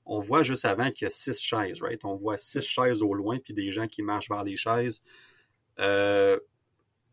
[0.05, 2.05] On voit juste avant qu'il y a six chaises, right?
[2.05, 5.03] On voit six chaises au loin, puis des gens qui marchent vers les chaises.
[5.81, 6.39] Euh,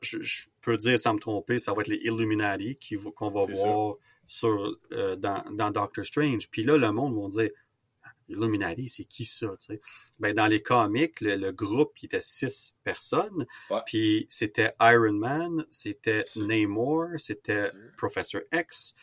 [0.01, 2.77] je, je peux dire, sans me tromper, ça va être les Illuminati
[3.15, 3.53] qu'on va ça.
[3.53, 3.95] voir
[4.25, 4.77] sur,
[5.17, 6.49] dans, dans Doctor Strange.
[6.49, 7.51] Puis là, le monde va dire,
[8.33, 9.81] Illuminati, c'est qui ça, tu sais?
[10.19, 13.45] Ben, dans les comics, le, le groupe, il était six personnes.
[13.69, 13.79] Ouais.
[13.85, 18.95] Puis c'était Iron Man, c'était Namor, c'était Professor X,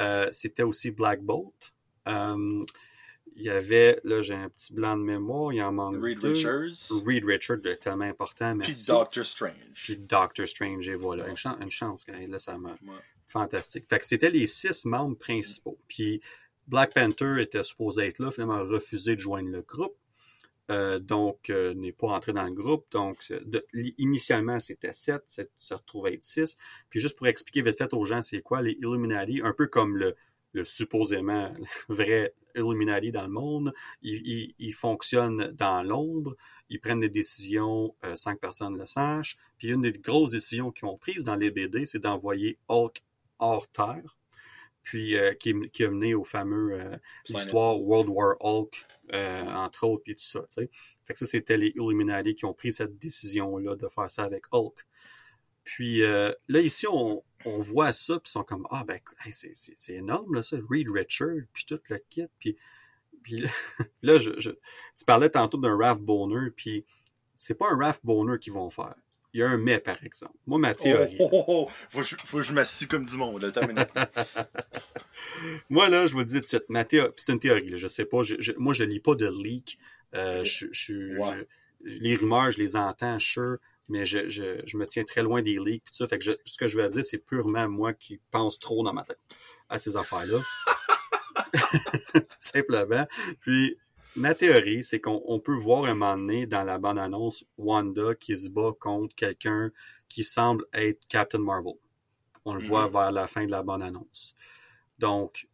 [0.00, 1.72] euh, c'était aussi Black Bolt.
[2.08, 2.64] Euh,
[3.34, 6.32] il y avait, là, j'ai un petit blanc de mémoire, il en manque Reed deux.
[6.32, 7.02] Richards.
[7.06, 8.74] Reed Richards, tellement important, Puis.
[8.86, 9.54] Doctor Strange.
[9.74, 11.28] Puis Doctor Strange, et voilà.
[11.28, 12.72] Une, chan- une chance, quand là, ça m'a...
[12.72, 13.00] Ouais.
[13.24, 13.86] Fantastique.
[13.88, 15.78] Fait que c'était les six membres principaux.
[15.88, 16.20] Puis
[16.68, 19.96] Black Panther était supposé être là, finalement a refusé de joindre le groupe.
[20.70, 22.86] Euh, donc, euh, n'est pas entré dans le groupe.
[22.92, 23.66] Donc, de-
[23.98, 26.56] initialement, c'était sept, c'est- ça retrouvait être six.
[26.88, 29.96] Puis juste pour expliquer vite fait aux gens, c'est quoi les Illuminati, un peu comme
[29.96, 30.14] le,
[30.52, 31.52] le supposément
[31.88, 36.36] vrai Illuminati dans le monde, ils, ils, ils fonctionnent dans l'ombre,
[36.68, 39.36] ils prennent des décisions euh, sans que personne le sache.
[39.58, 43.02] Puis une des grosses décisions qu'ils ont prises dans les BD, c'est d'envoyer Hulk
[43.40, 44.16] hors Terre,
[44.82, 46.96] puis euh, qui, qui a mené au fameux euh,
[47.28, 50.70] l'histoire World War Hulk, euh, entre autres, puis tout ça, tu sais.
[51.04, 54.44] Fait que ça, c'était les Illuminati qui ont pris cette décision-là de faire ça avec
[54.52, 54.86] Hulk.
[55.64, 59.32] Puis euh, là, ici, on, on voit ça, puis ils sont comme, ah ben, hey,
[59.32, 62.56] c'est, c'est, c'est énorme, là, ça, Reed Richard, puis tout le kit, puis,
[63.22, 63.44] puis
[64.02, 66.84] là, je, je, tu parlais tantôt d'un Raph Boner, puis
[67.36, 68.94] c'est pas un Raph Boner qu'ils vont faire.
[69.34, 70.34] Il y a un mais, par exemple.
[70.46, 71.16] Moi, ma théorie...
[71.18, 73.40] Oh, oh, oh, Faut, que je, faut que je m'assis comme du monde.
[73.42, 73.88] Là, attends une minute.
[75.70, 77.76] Moi, là, je vous le dis tout de suite, ma théorie, c'est une théorie, là,
[77.76, 79.78] je sais pas, je, je- moi, je lis pas de leak,
[80.14, 81.46] euh, je, je, Ouais.
[81.84, 83.56] je- les rumeurs, je les entends, sure,
[83.88, 86.32] mais je, je, je me tiens très loin des leaks, tout ça, fait que je-
[86.44, 89.18] ce que je vais dire, c'est purement moi qui pense trop dans ma tête
[89.68, 90.38] à ces affaires-là.
[92.14, 93.06] tout simplement.
[93.40, 93.78] Puis,
[94.16, 98.36] ma théorie, c'est qu'on on peut voir un moment donné dans la bande-annonce Wanda qui
[98.36, 99.70] se bat contre quelqu'un
[100.08, 101.74] qui semble être Captain Marvel.
[102.44, 102.92] On le voit Mhm.
[102.92, 104.36] vers la fin de la bande-annonce.
[104.98, 105.48] Donc,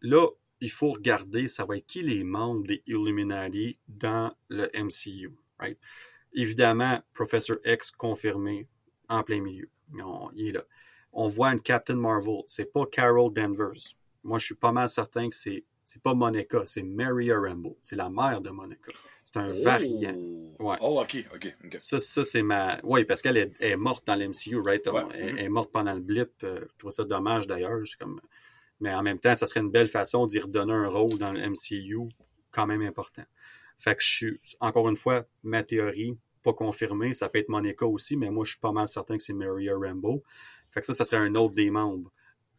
[0.00, 0.26] là,
[0.60, 5.78] il faut regarder, ça va être qui les membres des Illuminati dans le MCU, right?
[6.34, 8.66] Évidemment, Professor X confirmé
[9.08, 9.68] en plein milieu.
[10.02, 10.64] On- il est là.
[11.12, 12.42] On voit une Captain Marvel.
[12.46, 13.94] C'est pas Carol Danvers.
[14.22, 17.76] Moi, je suis pas mal certain que c'est c'est pas Monica, c'est Maria Rambeau.
[17.82, 18.90] C'est la mère de Monica.
[19.24, 20.14] C'est un variant.
[20.58, 20.70] Oh.
[20.70, 20.76] Ouais.
[20.80, 21.54] Oh, ok, ok.
[21.76, 22.80] Ça, ça c'est ma.
[22.82, 24.86] Oui, parce qu'elle est, morte dans l'MCU, right?
[24.86, 25.02] Ouais.
[25.12, 26.30] Elle, est morte pendant le blip.
[26.44, 27.78] euh, je trouve ça dommage d'ailleurs.
[28.00, 28.22] Comme...
[28.80, 31.46] Mais en même temps, ça serait une belle façon d'y redonner un rôle dans le
[31.46, 32.08] MCU
[32.52, 33.24] quand même important.
[33.76, 37.12] Fait que je suis, encore une fois, ma théorie, pas confirmée.
[37.12, 39.76] Ça peut être Monica aussi, mais moi, je suis pas mal certain que c'est Maria
[39.76, 40.22] Rambeau.
[40.70, 42.10] Fait que ça, ça serait un autre des membres.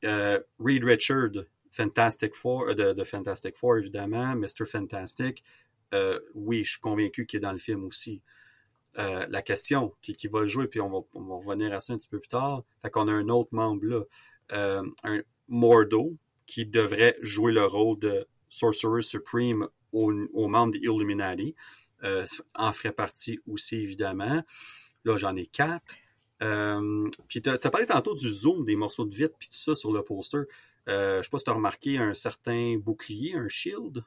[0.03, 1.31] Euh, Reed Richard,
[1.73, 4.35] Fantastic Four, euh, de, de Fantastic Four, évidemment.
[4.35, 4.65] Mr.
[4.65, 5.43] Fantastic.
[5.93, 8.21] Euh, oui, je suis convaincu qu'il est dans le film aussi.
[8.99, 11.97] Euh, la question qui, qui va le jouer, puis on va, revenir à ça un
[11.97, 12.63] petit peu plus tard.
[12.83, 14.03] Fait qu'on a un autre membre là,
[15.03, 21.55] un Mordo, qui devrait jouer le rôle de Sorcerer Supreme aux, aux membres des Illuminati.
[22.53, 24.43] En ferait partie aussi, évidemment.
[25.05, 25.95] Là, j'en ai quatre.
[27.27, 29.91] Puis t'as as parlé tantôt du zoom, des morceaux de vitre, puis tout ça sur
[29.91, 30.41] le poster.
[30.89, 34.03] Euh, je sais pas si t'as remarqué un certain bouclier, un shield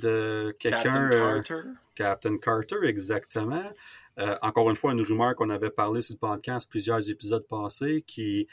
[0.00, 0.80] de quelqu'un.
[0.82, 1.68] Captain euh, Carter?
[1.94, 3.72] Captain Carter, exactement.
[4.18, 8.04] Euh, encore une fois, une rumeur qu'on avait parlé sur le podcast plusieurs épisodes passés,
[8.06, 8.48] qui,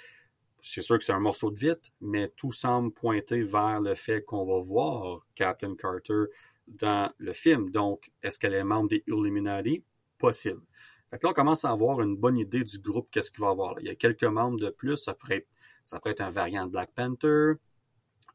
[0.59, 4.23] c'est sûr que c'est un morceau de vitre, mais tout semble pointer vers le fait
[4.23, 6.25] qu'on va voir Captain Carter
[6.67, 7.71] dans le film.
[7.71, 9.83] Donc, est-ce qu'elle est membre des Illuminati?
[10.17, 10.61] Possible.
[11.09, 13.49] Fait que là, on commence à avoir une bonne idée du groupe, qu'est-ce qu'il va
[13.49, 13.75] avoir.
[13.75, 13.81] là.
[13.81, 15.47] Il y a quelques membres de plus, ça pourrait être,
[15.87, 17.53] ça pourrait être un variant de Black Panther,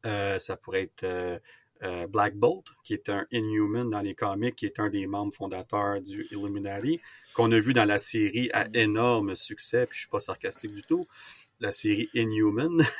[0.07, 1.37] euh, ça pourrait être euh,
[1.83, 5.35] euh, Black Bolt, qui est un Inhuman dans les comics, qui est un des membres
[5.35, 6.99] fondateurs du Illuminati,
[7.35, 10.81] qu'on a vu dans la série à énorme succès, puis je suis pas sarcastique du
[10.81, 11.05] tout,
[11.59, 12.83] la série Inhuman.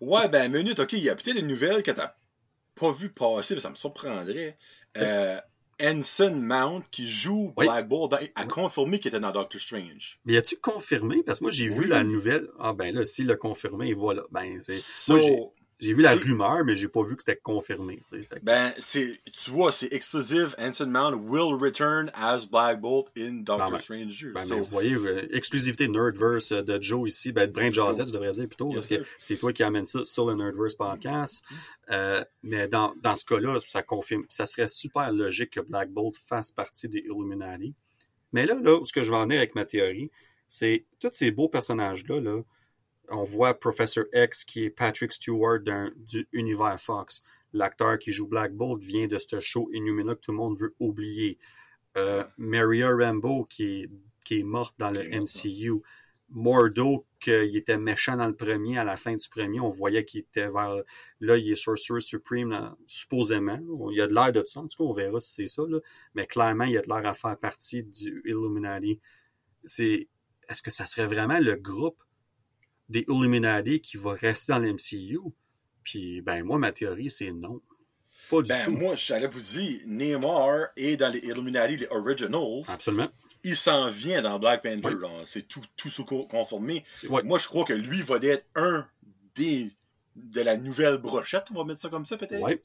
[0.00, 2.14] Ouais, ben, minute, ok, il y a peut-être une nouvelle que t'as
[2.74, 4.56] pas vu passer, mais ça me surprendrait.
[4.96, 5.40] Euh,
[5.80, 7.66] Ensign Mount, qui joue Oui.
[7.66, 10.18] Black Bolt, dans- a confirmé qu'il était dans Doctor Strange.
[10.24, 11.22] Mais as-tu confirmé?
[11.24, 12.48] Parce que moi, j'ai vu la nouvelle.
[12.58, 14.22] Ah ben là, s'il l'a confirmé, voilà.
[14.30, 14.74] Ben, c'est.
[14.74, 15.52] So,
[15.88, 18.02] j'ai- vu la rumeur, mais j'ai pas vu que c'était confirmé.
[18.08, 20.54] Fait ben, c'est, tu vois, c'est exclusive.
[20.58, 24.32] Ensign Mount will return as Black Bolt in Doctor ben, Strange 2.
[24.32, 27.70] Ben, So, mais vous voyez, euh, exclusivité Nerdverse euh, de Joe ici, ben, de Brain
[27.70, 30.34] Jazette, je devrais dire plutôt, Yes, parce que c'est toi qui amène ça sur le
[30.34, 31.44] Nerdverse podcast.
[31.90, 36.16] Euh, mais dans, dans ce cas-là, ça confirme, ça serait super logique que Black Bolt
[36.26, 37.74] fasse partie des Illuminati.
[38.32, 40.10] Mais là, là, ce que je vais en venir avec ma théorie,
[40.48, 42.42] c'est tous ces beaux personnages-là, là,
[43.08, 45.60] on voit Professor X qui est Patrick Stewart
[45.96, 47.22] du univers Fox.
[47.52, 50.74] L'acteur qui joue Black Bolt vient de ce show Inhumana que tout le monde veut
[50.80, 51.38] oublier.
[51.96, 53.90] Euh, Maria Rambeau qui est,
[54.24, 55.82] qui est morte dans le MCU.
[56.30, 60.20] Mordo, qu'il était méchant dans le premier, à la fin du premier, on voyait qu'il
[60.20, 60.82] était vers...
[61.20, 63.60] Là, il est Sorcerer Supreme, là, supposément.
[63.90, 65.62] Il y a de l'air de ça, en tout cas, on verra si c'est ça.
[65.68, 65.78] Là.
[66.14, 69.00] Mais clairement, il y a de l'air à faire partie du Illuminati.
[69.64, 70.08] C'est...
[70.48, 72.02] Est-ce que ça serait vraiment le groupe
[72.88, 75.18] des Illuminati qui va rester dans le MCU?
[75.82, 77.60] Puis, ben, moi, ma théorie, c'est non.
[78.30, 78.70] Pas du Ben, tout.
[78.72, 82.62] moi, j'allais vous dire, Neymar est dans les Illuminati, les Originals.
[82.68, 83.08] Absolument.
[83.42, 84.94] Il s'en vient dans Black Panther.
[84.94, 85.08] Oui.
[85.24, 86.84] C'est tout, tout sous co- conformé.
[86.96, 87.22] C'est- ouais.
[87.22, 88.86] Moi, je crois que lui va être un
[89.34, 89.70] des
[90.16, 92.40] de la nouvelle brochette, on va mettre ça comme ça peut-être.
[92.40, 92.62] Ouais.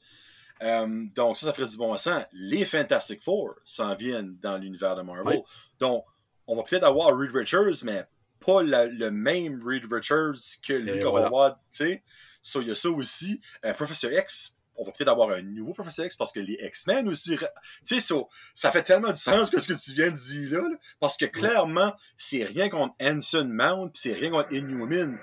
[0.62, 2.22] Euh, donc ça, ça ferait du bon sens.
[2.32, 5.42] Les Fantastic Four s'en viennent dans l'univers de Marvel.
[5.80, 6.04] Donc,
[6.46, 8.04] on va peut-être avoir Reed Richards, mais
[8.44, 11.28] pas la- le même Reed Richards que lui qu'on va
[11.72, 12.02] tu sais.
[12.42, 13.40] So, il y a ça aussi.
[13.64, 17.06] Euh, Professor X, on va peut-être avoir un nouveau Professor X parce que les X-Men
[17.08, 17.36] aussi.
[17.36, 17.44] Tu
[17.84, 20.68] sais, so, ça fait tellement du sens que ce que tu viens de dire là,
[20.70, 25.18] là, parce que clairement, c'est rien contre Anson Mount, c'est rien contre Inhuman,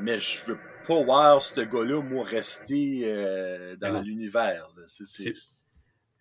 [0.00, 0.58] mais je veux
[0.88, 4.66] pas voir ce gars-là, moi, rester euh, dans l'univers.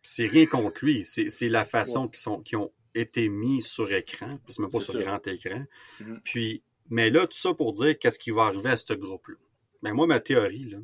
[0.03, 1.06] C'est- rien contre lui.
[1.06, 4.81] C'est la façon qu'ils sont qui ont été mis sur écran, puis c'est même pas
[4.81, 5.63] sur grand écran.
[5.99, 6.22] Mhm.
[6.23, 9.38] Puis, mais là, tout ça pour dire qu'est-ce qui va arriver à ce groupe-là.
[9.81, 10.76] Ben moi, ma théorie,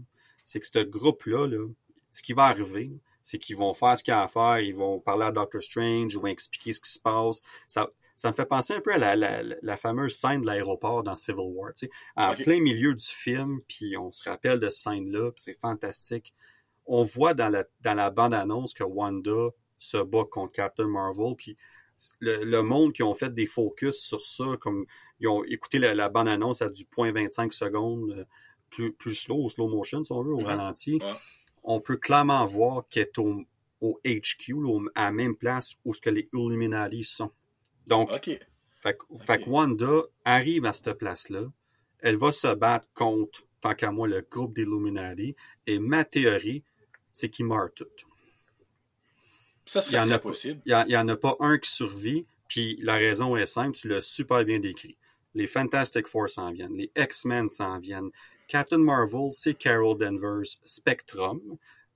[0.44, 1.68] c'est que ce groupe-là, là,
[2.12, 4.76] ce qui va arriver, c'est qu'ils vont faire ce qu'il y a à faire, ils
[4.76, 7.42] vont parler à Doctor Strange, ils vont expliquer ce qui se passe.
[7.68, 11.04] Ça, ça me fait penser un peu à la, la, la fameuse scène de l'aéroport
[11.04, 14.70] dans Civil War, tu sais, en plein milieu du film, puis on se rappelle de
[14.70, 16.34] cette scène-là, puis c'est fantastique.
[16.88, 21.58] On voit dans la, dans la bande-annonce que Wanda se bat contre Captain Marvel, puis
[22.20, 24.86] le, le monde qui ont fait des focus sur ça, comme
[25.20, 28.24] ils ont écouté la, la bande-annonce à du point 25 secondes, euh,
[28.70, 30.46] plus, plus slow, au slow motion, si on veut, au Mhm.
[30.46, 31.14] ralenti, Ouais.
[31.64, 33.44] on peut clairement voir qu'elle est au,
[33.82, 37.32] au HQ, là, à la même place où ce que les Illuminati sont.
[37.88, 38.30] Donc, OK.
[38.80, 41.44] fait, que- fait que Wanda arrive à cette place-là,
[42.00, 46.64] elle va se battre contre, tant qu'à moi, le groupe d'Illuminati, et ma théorie,
[47.12, 47.88] c'est qu'ils meurent tous.
[49.68, 50.62] Ça Il y serait en très a possible.
[50.66, 54.02] Il n'y en a pas un qui survit, puis la raison est simple, tu l'as
[54.02, 54.98] super bien décrit.
[55.36, 58.10] Les Fantastic Four s'en viennent, les X-Men s'en viennent,
[58.48, 61.42] Captain Marvel, c'est Carol Danvers, Spectrum,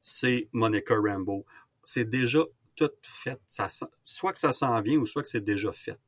[0.02, 1.46] c'est Monica Rambeau.
[1.84, 2.44] C'est déjà
[2.76, 3.40] tout fait.
[3.48, 3.68] Ça,
[4.04, 6.00] soit que ça s'en vient ou soit que c'est déjà fait.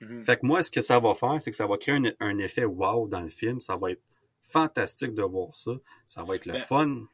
[0.00, 0.24] Mhm.
[0.24, 2.38] Fait que moi, ce que ça va faire, c'est que ça va créer un, un
[2.38, 3.60] effet wow dans le film.
[3.60, 4.02] Ça va être
[4.42, 5.72] fantastique de voir ça.
[6.06, 7.06] Ça va être le Ben, fun.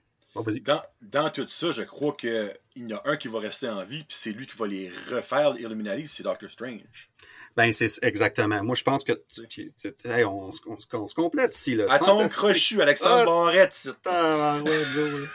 [0.61, 3.85] Dans, dans tout ça, je crois qu'il y en a un qui va rester en
[3.85, 7.11] vie, puis c'est lui qui va les refaire, les Illuminati, c'est Doctor Strange.
[7.57, 8.63] Ben, c'est exactement.
[8.63, 9.13] Moi, je pense que.
[9.29, 9.73] tu-
[10.05, 11.87] hey, on, se- on se- on se complète ici, là.
[11.91, 13.89] À ton crochu, Alexandre Ah, Barrette.
[14.95, 15.29] Joe.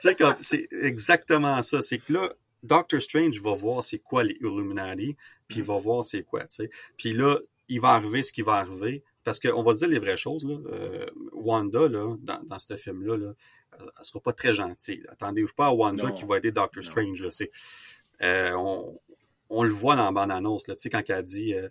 [0.00, 1.80] tu sais, c'est exactement ça.
[1.80, 2.32] C'est que là,
[2.64, 5.16] Doctor Strange va voir c'est quoi les Illuminati,
[5.46, 6.70] puis il va voir c'est quoi, tu sais.
[6.96, 9.04] Puis là, il va arriver ce qui va arriver.
[9.22, 10.56] Parce qu'on va se dire les vraies choses, là.
[10.72, 13.32] Euh, Wanda, là, dans, dans ce film-là, là,
[13.80, 15.04] elle sera pas très gentille.
[15.08, 16.14] Attendez-vous pas à Wanda Non.
[16.14, 16.82] qui va aider Doctor.
[16.82, 17.28] Strange, là.
[18.22, 19.00] Euh, on,
[19.48, 21.68] on le voit dans la bande-annonce, là, tu sais, quand elle dit, euh,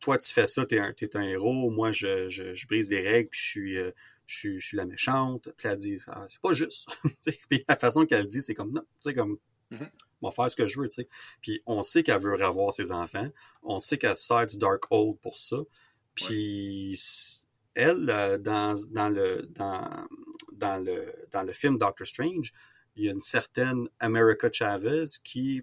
[0.00, 3.00] toi, tu fais ça, t'es un, t'es un héros, moi, je, je, je brise les
[3.00, 3.90] règles, puis je suis, euh,
[4.26, 5.50] je suis, je suis la méchante.
[5.56, 6.96] Puis elle dit, Ah, c'est pas juste.
[7.50, 9.38] Puis la façon qu'elle dit, c'est comme, non, tu sais, comme,
[10.20, 11.08] on va faire ce que je veux, tu sais.
[11.40, 13.28] Puis on sait qu'elle veut revoir ses enfants.
[13.62, 15.56] On sait qu'elle se sert du Dark Old pour ça.
[16.14, 17.00] Puis
[17.74, 20.06] elle, euh, dans, dans le, dans,
[20.52, 22.52] dans le, dans le film Doctor Strange,
[22.96, 25.62] il y a une certaine America Chavez qui,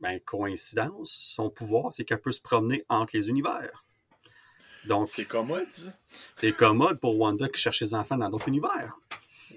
[0.00, 3.84] ben, coïncidence, son pouvoir, c'est qu'elle peut se promener entre les univers.
[4.86, 5.66] Donc, C'est commode,
[6.32, 8.96] c'est commode pour Wanda qui cherche ses enfants dans d'autres univers.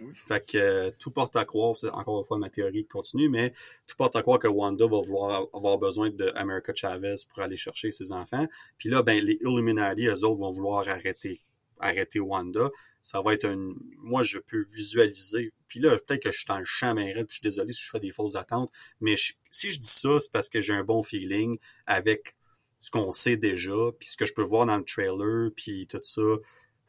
[0.01, 0.11] Oui.
[0.27, 3.53] Fait que euh, tout porte à croire, c'est encore une fois ma théorie continue, mais
[3.85, 7.57] tout porte à croire que Wanda va vouloir avoir besoin de America Chavez pour aller
[7.57, 8.47] chercher ses enfants.
[8.77, 11.41] Puis là, ben les Illuminati, eux autres, vont vouloir arrêter,
[11.80, 12.69] arrêter Wanda.
[13.01, 13.73] Ça va être un.
[13.97, 15.53] Moi, je peux visualiser.
[15.68, 17.89] Puis là, peut-être que je suis dans le champ puis je suis désolé si je
[17.89, 21.03] fais des fausses attentes, mais si je dis ça, c'est parce que j'ai un bon
[21.03, 22.35] feeling avec
[22.80, 25.99] ce qu'on sait déjà, puis ce que je peux voir dans le trailer, puis tout
[26.03, 26.22] ça.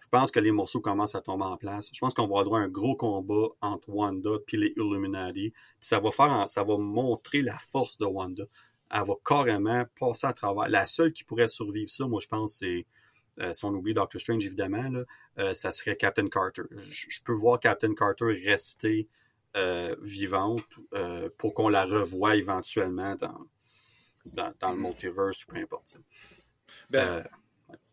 [0.01, 1.91] Je pense que les morceaux commencent à tomber en place.
[1.93, 5.51] Je pense qu'on va avoir un gros combat entre Wanda puis les Illuminati.
[5.51, 8.45] Puis ça va faire, ça va montrer la force de Wanda.
[8.91, 10.69] Elle va carrément passer à travers.
[10.69, 12.87] La seule qui pourrait survivre ça, moi je pense, c'est
[13.41, 15.05] euh, si on oublie Doctor Strange évidemment, là,
[15.39, 16.63] euh, ça serait Captain Carter.
[16.91, 19.09] Je, je peux voir Captain Carter rester
[19.57, 20.79] euh, vivante
[21.39, 23.47] pour qu'on la revoie éventuellement dans
[24.27, 25.97] dans, dans le multiverse ou peu importe.
[26.91, 27.25] Ben,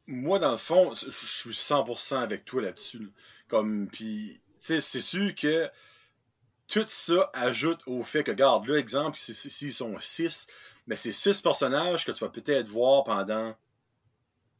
[0.07, 2.99] moi, dans le fond, je suis 100% avec toi là-dessus.
[2.99, 3.09] là.
[3.47, 5.69] Comme, puis, c'est sûr que
[6.67, 10.47] tout ça ajoute au fait que, regarde, là, exemple, si- si- s'ils sont 6,
[10.85, 13.55] mais c'est 6 personnages que tu vas peut-être voir pendant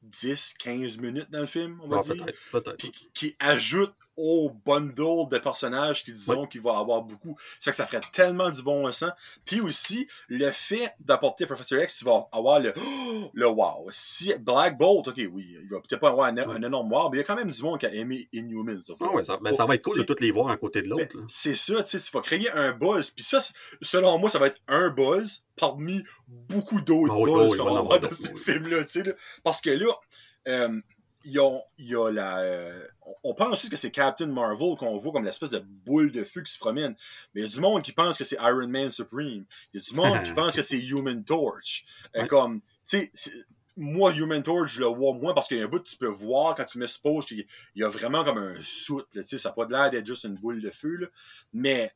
[0.08, 2.26] 10, 15 minutes dans le film, on va bon, dire.
[2.26, 2.78] peut-être, peut-être.
[2.78, 7.38] Puis qui- ajoutent au bundle de personnages qui disons qu'il va avoir beaucoup.
[7.60, 9.11] Ça fait que ça ferait tellement du bon sens.
[9.45, 12.73] Puis aussi, le fait d'apporter Professor X, tu vas avoir le,
[13.34, 13.88] le wow.
[13.89, 17.18] Si Black Bolt, ok, oui, il va peut-être pas avoir un, un, énorme wow, mais
[17.18, 18.81] il y a quand même du monde qui a aimé Inhumans.
[18.99, 20.89] Ah ouais, ça, ben, ça va être cool de toutes les voir à côté de
[20.89, 21.15] l'autre.
[21.27, 23.11] C'est ça, tu sais, tu vas créer un buzz.
[23.11, 23.39] Puis ça,
[23.81, 27.81] selon moi, ça va être un buzz parmi beaucoup d'autres oh, buzz oh, qu'on va
[27.81, 29.15] voir dans ce film-là, tu sais.
[29.44, 29.94] Parce que là,
[30.48, 30.80] euh,
[31.26, 32.88] la, euh,
[33.23, 36.41] on pense aussi que c'est Captain Marvel qu'on voit comme l'espèce de boule de feu
[36.41, 36.95] qui se promène.
[37.34, 39.45] Mais il y a du monde qui pense que c'est Iron Man Supreme.
[39.73, 41.85] Il y a du monde qui pense que c'est Human Torch.
[42.15, 42.27] Euh, Ouais.
[42.27, 43.31] Comme, tu sais,
[43.76, 45.98] moi, Human Torch, je le vois moins parce qu'il y a un bout que tu
[45.98, 47.45] peux voir quand tu me supposes qu'il
[47.76, 49.07] y a vraiment comme un soute.
[49.14, 50.95] Là, ça n'a pas l'air d'être juste une boule de feu.
[50.95, 51.07] Là.
[51.53, 51.91] Mais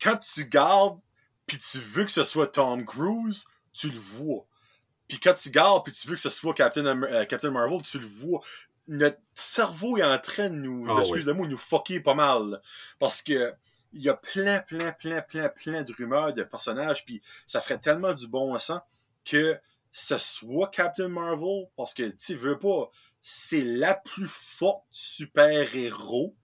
[0.00, 1.00] quand tu gardes
[1.48, 4.46] puis tu veux que ce soit Tom Cruise, tu le vois.
[5.08, 7.98] Puis quand tu gardes puis tu veux que ce soit Captain, euh, Captain Marvel, tu
[7.98, 8.40] le vois.
[8.88, 11.24] Notre cerveau est en train de nous, Ah, excuse oui.
[11.24, 12.60] le mot, nous fucker pas mal.
[12.98, 13.52] Parce que
[13.94, 17.78] il y a plein, plein, plein, plein, plein de rumeurs de personnages, puis ça ferait
[17.78, 18.80] tellement du bon sens
[19.24, 19.56] que
[19.92, 22.90] ce soit Captain Marvel, parce que tu veux pas,
[23.22, 26.34] c'est la plus forte super-héros.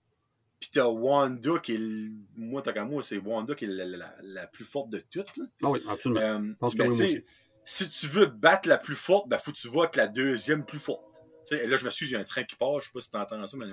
[0.61, 4.15] Puis t'as Wanda qui est, moi, tant qu'à moi, c'est Wanda qui est la, la-
[4.23, 5.32] la plus forte de toutes.
[5.62, 6.20] Ah oui, absolument.
[6.23, 7.24] Euh, pense que mais oui, moi tu sais,
[7.65, 10.65] si tu veux battre la plus forte, ben faut que tu vois que la deuxième
[10.65, 11.05] plus forte.
[11.49, 12.93] Tu sais, et là, je m'excuse, il y a un train qui part, je sais
[12.93, 13.66] pas si tu entends ça, mais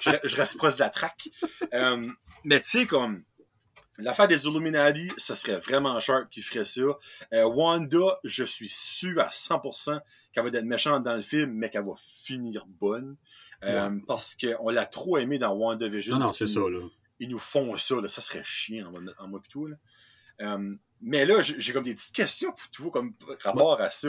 [0.00, 1.28] je, je reste proche de la traque.
[1.72, 2.06] Euh,
[2.44, 3.24] mais tu sais, comme
[3.98, 6.82] l'affaire des Illuminati, ce serait vraiment sharp qui ferait ça.
[7.32, 10.00] Euh, Wanda, je suis sûr à 100%
[10.32, 13.16] qu'elle va être méchante dans le film, mais qu'elle va finir bonne.
[13.62, 16.18] Euh, Parce qu'on l'a trop aimé dans WandaVision.
[16.18, 16.80] non, non, c'est ça, là.
[17.20, 18.08] Ils nous font ça, là.
[18.08, 19.76] ça serait chiant en, en moi pis toi, là.
[20.40, 24.08] Euh, mais là, j'ai comme des petites questions pour tu vois, comme rapport à ça.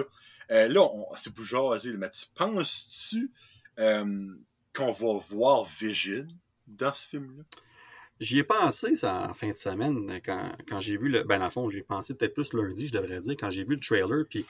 [0.52, 3.32] Euh, là, c'est plus jaser, mais tu penses-tu
[3.80, 4.36] euh,
[4.74, 6.28] qu'on va voir Vision
[6.68, 7.44] dans ce film-là?
[8.20, 11.24] J'y ai pensé ça en fin de semaine quand, quand j'ai vu le.
[11.24, 13.76] Ben, dans le fond, j'ai pensé peut-être plus lundi, je devrais dire, quand j'ai vu
[13.76, 14.46] le trailer, puis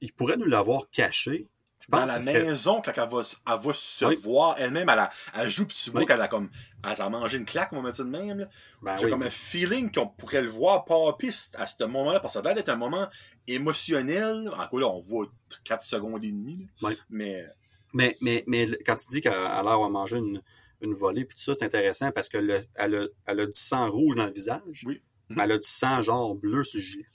[0.00, 1.48] il pourrait nous l'avoir caché.
[1.84, 4.14] Je Dans la maison, quand elle va, s- elle va se Oui.
[4.16, 4.88] voir elle-même,
[5.34, 6.06] elle, joue, puis tu vois Oui.
[6.06, 6.48] qu'elle a comme.
[6.88, 8.48] Elle a mangé une claque, on va mettre ça de même.
[8.82, 9.10] Ben J'ai oui.
[9.10, 12.40] comme un feeling qu'on pourrait le voir pas piste à ce moment-là, parce que ça
[12.40, 13.08] a l'air d'être un moment
[13.48, 14.48] émotionnel.
[14.56, 15.26] En quoi là, on voit
[15.64, 16.66] 4 secondes et demie.
[17.10, 17.46] Mais
[17.92, 20.40] Mais, mais, quand tu dis qu'elle a l'air à manger une,
[20.80, 23.52] une volée, puis tout ça, c'est intéressant parce que le- elle, a, elle a du
[23.58, 24.84] sang rouge dans le visage.
[24.86, 25.02] Oui.
[25.28, 27.06] mais elle a du sang genre bleu sur le gilet.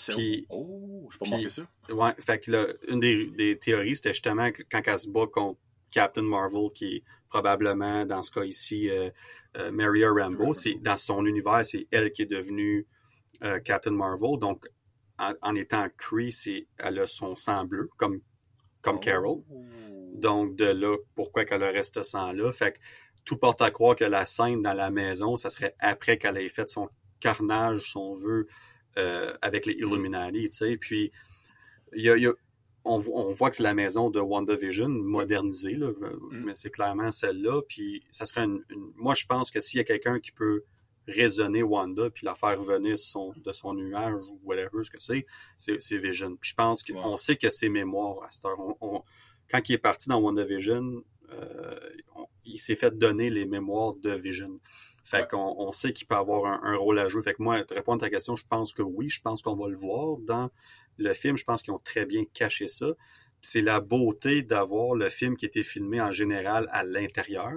[0.00, 0.12] C'est.
[0.14, 1.62] Puis- oh, pas puis- manqué ça.
[1.90, 5.26] Ouais, fait que là, une des, des théories, c'était justement que quand elle se bat
[5.26, 5.58] contre
[5.90, 9.10] Captain Marvel, qui est probablement, dans ce cas ici, euh,
[9.56, 12.86] euh, Maria Rambo, c'est dans son univers, c'est elle qui est devenue
[13.42, 14.38] euh, Captain Marvel.
[14.38, 14.66] Donc,
[15.18, 18.20] en, en étant Kree, c'est elle a son sang bleu, comme,
[18.82, 19.38] comme Carol.
[19.50, 19.64] Oh.
[20.14, 22.52] Donc, de là, pourquoi qu'elle aurait ce sang-là?
[22.52, 22.78] Fait que
[23.24, 26.48] tout porte à croire que la scène dans la maison, ça serait après qu'elle ait
[26.48, 26.88] fait son
[27.20, 28.46] carnage, son vœu,
[28.96, 30.76] euh, avec les Illuminati, tu sais.
[30.76, 31.12] Puis,
[31.94, 32.34] il y a, il y a-
[32.84, 36.44] on, vo- on voit que c'est la maison de WandaVision, modernisée, là, Mm.
[36.46, 37.60] mais c'est clairement celle-là.
[37.68, 40.64] Puis, ça serait une, une- Moi, je pense que s'il y a quelqu'un qui peut
[41.06, 45.26] raisonner Wanda puis la faire revenir son, de son nuage ou whatever ce que c'est,
[45.56, 46.36] c'est c'est Vision.
[46.36, 48.58] Puis je pense qu'on sait que ses mémoires à cette heure.
[48.60, 49.02] On- on-
[49.50, 51.02] quand il est parti dans WandaVision,
[51.32, 51.78] euh,
[52.14, 54.60] on- il s'est fait donner les mémoires de Vision.
[55.10, 55.26] Fait Ouais.
[55.30, 57.22] qu'on on sait qu'il peut avoir un, un rôle à jouer.
[57.22, 59.68] Fait que moi, répondre à ta question, je pense que oui, je pense qu'on va
[59.68, 60.50] le voir dans
[60.98, 61.36] le film.
[61.38, 62.88] Je pense qu'ils ont très bien caché ça.
[63.40, 67.54] Puis C'est la beauté d'avoir le film qui était filmé en général à l'intérieur.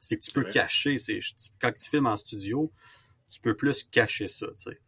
[0.00, 0.50] C'est que tu peux Ouais.
[0.50, 0.98] cacher.
[0.98, 1.18] C'est
[1.60, 2.72] quand tu filmes en studio,
[3.28, 4.46] tu peux plus cacher ça.
[4.56, 4.78] tu sais.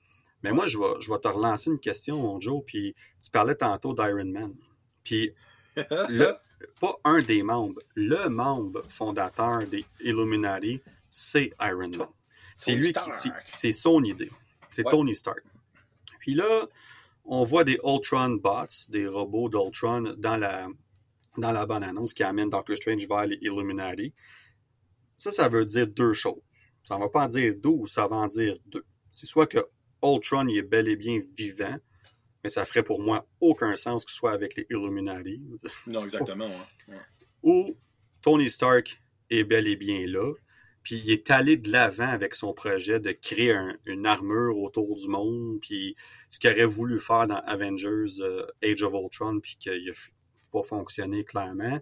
[0.43, 2.63] Mais moi, je vais, je vais te relancer une question, mon Joe.
[2.67, 4.55] Puis tu parlais tantôt d'Iron Man.
[5.03, 5.33] Puis
[5.77, 6.33] le,
[6.81, 10.81] pas un des membres, le membre fondateur des Illuminati,
[11.17, 12.09] c'est Iron Man.
[12.57, 13.43] C'est lui qui, Stark.
[13.47, 14.31] c'est- son idée.
[14.73, 14.91] C'est Ouais.
[14.91, 15.45] Tony Stark.
[16.19, 16.67] Puis là,
[17.25, 20.69] on voit des Ultron bots, des robots d'Ultron dans la,
[21.39, 24.13] dans la bonne annonce qui amène Doctor Strange vers les Illuminati.
[25.17, 26.43] Ça, ça veut dire deux choses.
[26.83, 28.85] Ça ne va pas en dire 12, ça va en dire deux.
[29.13, 29.59] C'est soit que
[30.03, 31.77] Ultron il est bel et bien vivant,
[32.43, 35.41] mais ça ferait pour moi aucun sens qu'il soit avec les Illuminati.
[35.87, 36.47] non, exactement.
[36.47, 36.95] ouais.
[36.95, 37.01] Ouais.
[37.45, 37.77] Ou
[38.21, 39.01] Tony Stark
[39.31, 40.33] est bel et bien là,
[40.85, 44.95] puis il est allé de l'avant avec son projet de créer un- une armure autour
[44.95, 45.97] du monde, puis
[46.29, 49.93] ce qu'il aurait voulu faire dans Avengers euh, Age of Ultron, puis qu'il n'a
[50.53, 51.81] pas fonctionné clairement.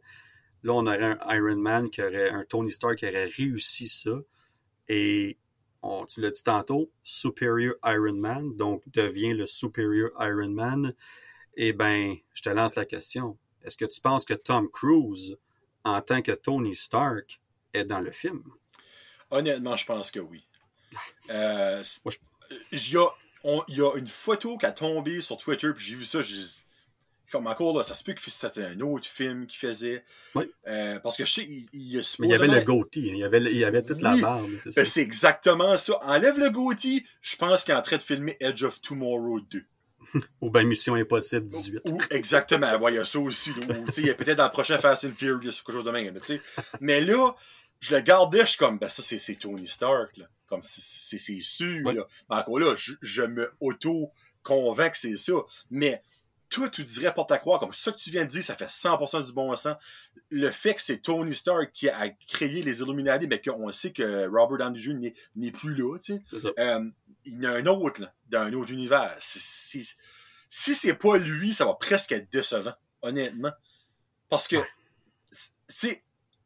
[0.63, 4.19] Là, on aurait un Iron Man qui aurait, un Tony Stark qui aurait réussi ça,
[4.89, 5.37] et
[5.83, 10.95] on- tu l'as dit tantôt, Superior Iron Man, donc devient le Superior Iron Man.
[11.57, 13.37] Eh ben, je te lance la question.
[13.65, 15.37] Est-ce que tu penses que Tom Cruise
[15.85, 17.41] en tant que Tony Stark
[17.75, 18.45] est dans le film?
[19.33, 20.45] Honnêtement, je pense que oui.
[21.31, 21.83] Euh,
[22.71, 23.07] il, y a,
[23.45, 26.21] on- il y a une photo qui a tombé sur Twitter, puis j'ai vu ça,
[26.23, 26.37] j'ai
[27.31, 30.05] comme encore là, ça se peut que c'était un autre film qu'il faisait.
[30.35, 30.45] Oui.
[30.67, 32.65] Euh, parce que je sais, il, il y a Mais il y avait le supposément-
[32.79, 33.13] goatee, hein.
[33.15, 34.75] il y avait, il y avait toute la barbe, c'est.
[34.77, 35.99] Ben, c'est exactement ça.
[36.03, 39.65] Enlève le goatee, je pense qu'il est en train de filmer Edge of Tomorrow 2.
[40.43, 41.81] Ou bien Mission Impossible 18.
[41.91, 42.77] Ou, exactement.
[42.77, 43.55] Ouais, il y a ça aussi.
[43.67, 45.85] là, ou, il y a peut-être dans le prochain Fast and Furious ou quelque chose
[45.87, 46.19] de même.
[46.83, 47.35] Mais là,
[47.83, 50.17] je le gardais, je suis comme, ben ça, c'est c'est Tony Stark.
[50.17, 50.27] Là.
[50.47, 51.93] Comme, c'est- sûr.
[51.93, 52.07] Là.
[52.31, 55.33] Mais encore là, je, je me auto-convainc que c'est ça.
[55.71, 56.03] Mais
[56.49, 58.69] toi, tu dirais porte à croire, comme ça que tu viens de dire, ça fait
[58.71, 59.77] 100% du bon sens.
[60.31, 64.29] Le fait que c'est Tony Stark qui a créé les Illuminati, mais qu'on sait que
[64.29, 64.95] Robert Downey Jr.
[64.95, 66.23] n'est- n'est plus là, tu sais.
[66.31, 66.51] C'est ça.
[66.59, 66.85] Euh,
[67.25, 69.17] il y en a un autre, là, dans un autre univers.
[69.19, 69.97] C'est-
[70.51, 73.53] si c'est pas lui, ça va presque être décevant, honnêtement.
[74.29, 75.99] Parce que, Ouais.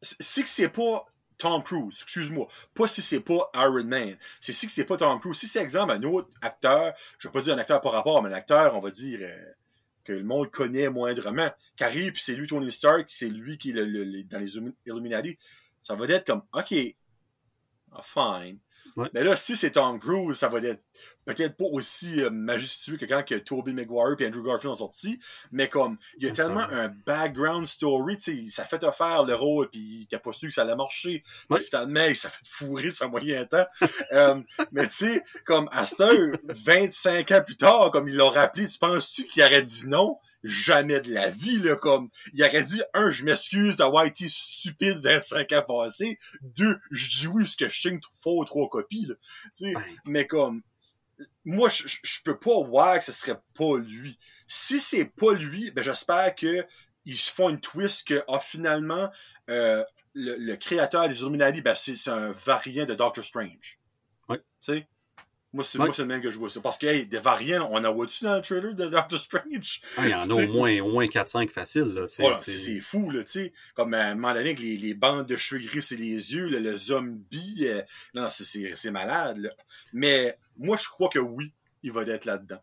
[0.03, 1.05] si que c'est pas
[1.39, 5.37] Tom Cruise, excuse-moi, pas si c'est pas Iron Man, c'est si c'est pas Tom Cruise,
[5.39, 8.31] si c'est exemple un autre acteur, je vais pas dire un acteur par rapport, mais
[8.31, 9.53] un acteur, on va dire, euh,
[10.05, 13.71] que le monde connaît moindrement, qui arrive, puis c'est lui Tony Stark, c'est lui qui
[13.71, 15.37] est le- le- le- dans les Illumi- Illuminati,
[15.81, 16.75] ça va être comme, ok,
[17.93, 18.59] ah, fine.
[18.95, 19.11] Ouais.
[19.13, 20.83] Mais là, si c'est Tom Cruise, ça va être
[21.27, 25.19] peut-être pas aussi euh, majestueux que quand que Tobey Maguire et Andrew Garfield ont sorti,
[25.51, 29.25] mais comme il y a Ça tellement un background story, tu sais, ça fait offert
[29.25, 31.23] le rôle puis il n'a pas su que ça allait marcher.
[31.51, 33.67] Puis Finalement, il s'est fait fourrer son moyen temps.
[34.13, 34.41] Euh,
[34.73, 35.69] mais tu sais, comme
[36.01, 40.19] heure, 25 ans plus tard, comme il l'a rappelé, tu penses-tu qu'il aurait dit non?
[40.45, 45.01] Jamais de la vie, là, comme, il aurait dit, un, je m'excuse d'avoir été stupide
[45.03, 49.15] 25 ans passés, deux, je dis oui, ce que je signe faux trois copies, là.
[49.57, 49.83] Tu sais, Ben.
[50.05, 50.63] mais comme,
[51.45, 54.19] moi, je, je- peux pas voir que ce serait pas lui.
[54.49, 56.67] Si c'est pas lui, ben j'espère que
[57.05, 59.11] ils se font une twist que ah, finalement
[59.51, 59.85] euh,
[60.15, 63.79] le, le créateur des Illuminati, ben c'est un variant de Doctor Strange.
[64.29, 64.39] Ouais.
[64.39, 64.89] Tu sais?
[65.57, 66.61] Moi, c'est le même que je vois ça.
[66.61, 69.81] Parce que hey, des variants, on en voit-tu dans le trailer de Doctor Strange?
[69.97, 71.83] Ah, il y en a au moins, au moins 4-5 faciles.
[71.95, 72.07] Là.
[72.07, 72.37] C'est, Voilà,
[72.83, 73.53] fou, là, tu sais.
[73.75, 76.49] Comme à un moment donné, avec les, les bandes de cheveux gris et les yeux,
[76.49, 77.83] là, le zombie, euh,
[78.15, 79.51] non, c'est- malade, là.
[79.93, 81.53] Mais moi, je crois que oui,
[81.83, 82.61] il va être là-dedans.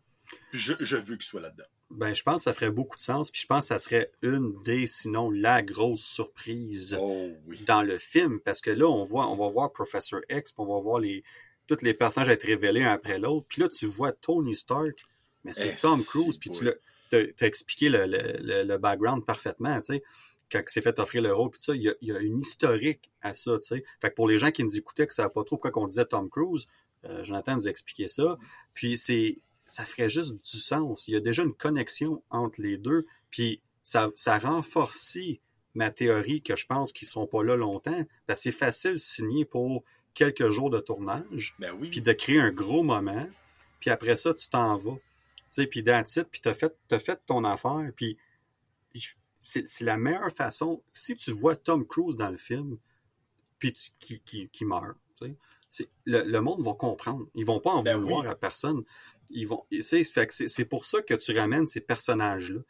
[0.50, 1.64] Puis je, je veux qu'il soit là-dedans.
[1.90, 3.30] Ben, je pense que ça ferait beaucoup de sens.
[3.30, 7.62] Puis je pense que ça serait une des, sinon la grosse surprise Oh oui.
[7.66, 8.40] dans le film.
[8.40, 11.22] Parce que là, on voit, on va voir Professor X, puis on va voir les,
[11.66, 13.46] tous les personnages être révélés un après l'autre.
[13.48, 15.04] Puis là, tu vois Tony Stark,
[15.44, 16.38] mais c'est Eh, Tom Cruise.
[16.38, 16.68] Puis tu
[17.10, 20.02] t'as expliqué le, le, le, le background parfaitement, tu sais.
[20.50, 22.18] Quand il s'est fait offrir le rôle, puis ça, il y, a, il y a
[22.18, 23.84] une historique à ça, tu sais.
[24.00, 26.04] Fait que pour les gens qui nous écoutaient, que ça pas trop pourquoi on disait
[26.04, 26.66] Tom Cruise,
[27.04, 28.38] euh, Jonathan nous a expliqué ça.
[28.72, 31.08] Puis c'est, ça ferait juste du sens.
[31.08, 33.06] Il y a déjà une connexion entre les deux.
[33.30, 35.18] Puis ça, ça renforce
[35.74, 38.04] ma théorie que je pense qu'ils seront pas là longtemps.
[38.26, 39.84] Parce que c'est facile de signer pour
[40.14, 41.90] quelques jours de tournage, Ben oui.
[41.90, 43.28] puis de créer un gros moment.
[43.80, 44.94] Puis après ça, tu t'en vas.
[44.96, 45.00] Tu
[45.62, 47.90] sais, puis dans le titre, puis t'as fait, t'as fait ton affaire.
[47.96, 48.16] Puis
[49.42, 50.82] c'est la meilleure façon.
[50.92, 52.78] Si tu vois Tom Cruise dans le film,
[53.58, 55.36] puis tu- qui, qui, qui meurt, tu sais,
[55.68, 57.26] c'est- le, le monde va comprendre.
[57.34, 58.28] Ils vont pas en Ben vouloir oui.
[58.28, 58.82] à personne.
[59.30, 62.60] Ils vont, c'est pour ça que tu ramènes ces personnages-là,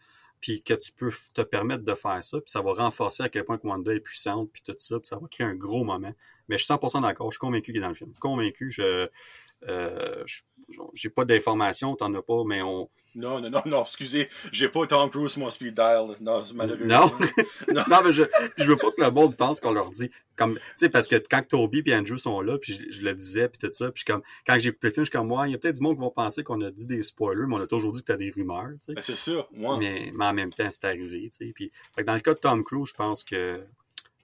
[0.45, 3.45] puis que tu peux te permettre de faire ça, puis ça va renforcer à quel
[3.45, 6.13] point Wanda est puissante, puis tout ça, puis ça va créer un gros moment.
[6.49, 8.13] Mais je suis 100% d'accord, je suis convaincu qu'il est dans le film.
[8.21, 9.09] Convaincu, je,
[9.67, 10.43] euh, je-
[10.95, 14.29] j'ai pas d'informations, t'en as pas, mais on, Non, non, non, non, excusez.
[14.53, 16.17] J'ai pas Tom Cruise mon speed dial.
[16.21, 16.87] Non, malheureusement.
[16.89, 17.07] Non.
[17.73, 17.85] non.
[17.91, 18.23] Non, mais je,
[18.57, 21.17] je veux pas que le monde pense qu'on leur dit comme tu sais parce que
[21.17, 24.05] quand Toby et Andrew sont là, puis je, je le disais puis tout ça, puis
[24.05, 25.97] comme quand j'ai le film, je suis comme moi, il y a peut-être du monde
[25.97, 28.17] qui vont penser qu'on a dit des spoilers, mais on a toujours dit que t'as
[28.17, 28.95] des rumeurs, tu sais.
[28.95, 29.77] Ben, c'est ça, moi.
[29.79, 31.53] Mais, mais en même temps, c'est arrivé, tu sais.
[31.55, 33.61] Puis fait que dans le cas de Tom Cruise, je pense que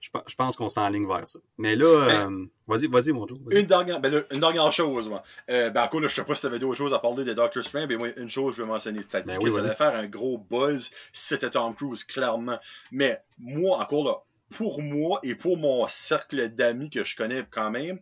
[0.01, 1.39] je, pe- je pense qu'on s'enligne vers ça.
[1.57, 1.85] Mais là,
[2.27, 3.37] euh, vas-y, vas-y mon Joe.
[3.51, 5.23] Une dernière, ben, là, une dernière chose, moi.
[5.49, 7.63] Euh, ben, encore, là, je sais pas si t'avais d'autres choses à parler de Doctor
[7.63, 9.01] Strange, mais moi, une chose, je vais mentionner.
[9.09, 12.03] T'as dit Ben que oui, ça allait faire un gros buzz si c'était Tom Cruise,
[12.03, 12.59] clairement.
[12.91, 14.15] Mais, moi, encore là,
[14.49, 17.99] pour moi et pour mon cercle d'amis que je connais quand même,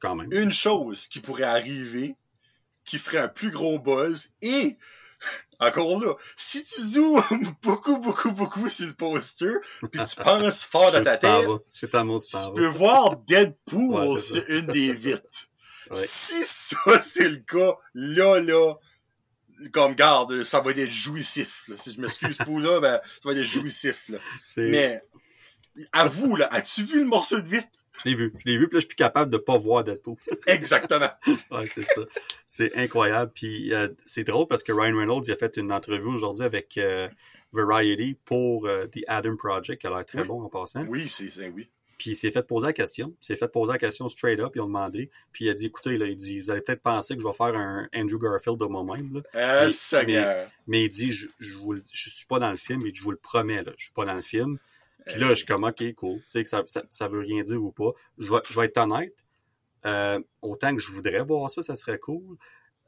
[0.00, 0.28] Quand même.
[0.32, 2.16] une chose qui pourrait arriver,
[2.86, 4.76] qui ferait un plus gros buzz, et,
[5.60, 9.54] encore là, si tu zoomes beaucoup, beaucoup, beaucoup sur le poster,
[9.92, 14.66] puis tu penses fort dans ta tête, tu peux voir Deadpool Ouais, c'est sur une
[14.66, 15.28] des vitres.
[15.90, 15.96] Ouais.
[15.96, 18.74] Si ça c'est le cas, là, là,
[19.70, 21.64] comme garde, ça va être jouissif.
[21.68, 21.76] là.
[21.76, 24.08] Si je m'excuse pour là, ben, ça va être jouissif.
[24.08, 24.18] Là.
[24.56, 24.98] Mais,
[25.92, 27.68] avoue, là, as-tu vu le morceau de vitre?
[28.02, 28.32] Je l'ai vu.
[28.38, 30.16] Je l'ai vu, puis là, je suis plus capable de pas voir Deadpool.
[30.46, 31.10] Exactement.
[31.26, 32.02] ouais, c'est ça.
[32.48, 33.30] C'est incroyable.
[33.34, 36.76] Puis euh, c'est drôle parce que Ryan Reynolds il a fait une entrevue aujourd'hui avec
[36.78, 37.08] euh,
[37.52, 40.26] Variety pour euh, The Adam Project, qui a l'air très Oui.
[40.28, 40.84] bon en passant.
[40.86, 41.68] Oui, c'est oui.
[41.96, 43.14] Puis il s'est fait poser la question.
[43.22, 44.50] Il s'est fait poser la question straight up.
[44.56, 45.10] Ils ont demandé.
[45.32, 47.32] Puis il a dit, écoutez, là, il dit, vous allez peut-être penser que je vais
[47.32, 49.22] faire un Andrew Garfield de moi-même.
[49.36, 50.48] Euh, Mais- Seigneur.
[50.66, 52.84] Mais il dit, je, je, vous, le- je suis pas dans le film.
[52.84, 53.72] Et je vous le promets, là.
[53.78, 54.58] Je suis pas dans le film.
[55.06, 56.18] Puis là, je suis comme, OK, cool.
[56.20, 57.90] Tu sais que ça, ça, ça veut rien dire ou pas.
[58.18, 59.14] Je vais, je vais être honnête.
[59.86, 62.36] Euh, autant que je voudrais voir ça, ça serait cool.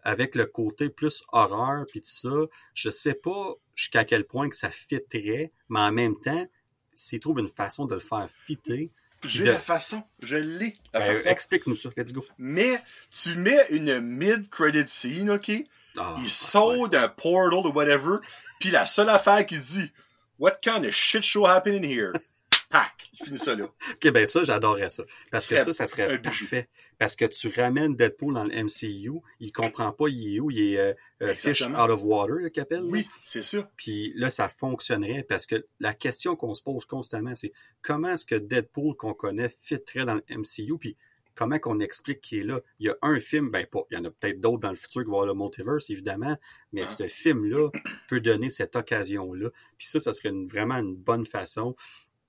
[0.03, 4.57] Avec le côté plus horreur puis tout ça, je sais pas jusqu'à quel point que
[4.57, 6.47] ça fitterait, mais en même temps,
[6.95, 8.91] s'il trouve une façon de le faire fitter,
[9.27, 10.03] J'ai de- la façon.
[10.23, 10.75] Je l'ai.
[10.95, 11.29] La ben, façon.
[11.29, 11.91] explique-nous ça.
[11.97, 12.25] Let's go.
[12.39, 12.81] Mais
[13.11, 15.51] tu mets une mid-credit scene, OK?
[15.99, 18.19] Ah, il saute d'un portal ou whatever,
[18.61, 19.91] puis la seule affaire qu'il dit
[20.39, 22.13] What kind of shit show happening here?
[22.71, 23.09] Pac!
[23.13, 23.65] Il finit ça là.
[23.65, 25.05] Ok, ben ça, j'adorerais ça.
[25.31, 26.69] Parce que ça, ça serait parfait.
[26.99, 30.75] Parce que tu ramènes Deadpool dans le MCU, il comprend pas il est où, il
[30.75, 30.93] est euh,
[31.23, 32.81] euh, fish out of water, le qu'appelle.
[32.81, 32.89] là.
[32.91, 33.71] Oui, c'est ça.
[33.77, 37.53] Puis là, ça fonctionnerait parce que la question qu'on se pose constamment, c'est
[37.83, 40.97] comment est-ce que Deadpool qu'on connaît fitterait dans le MCU, puis
[41.37, 42.61] comment qu'on explique qu'il est là?
[42.81, 44.77] Il y a un film, ben pas, il y en a peut-être d'autres dans le
[44.77, 46.37] futur qui vont avoir le multiverse, évidemment,
[46.73, 46.87] mais Ah.
[46.87, 47.71] ce film-là
[48.09, 49.51] peut donner cette occasion-là.
[49.79, 51.77] Puis ça, ça serait une- vraiment une bonne façon.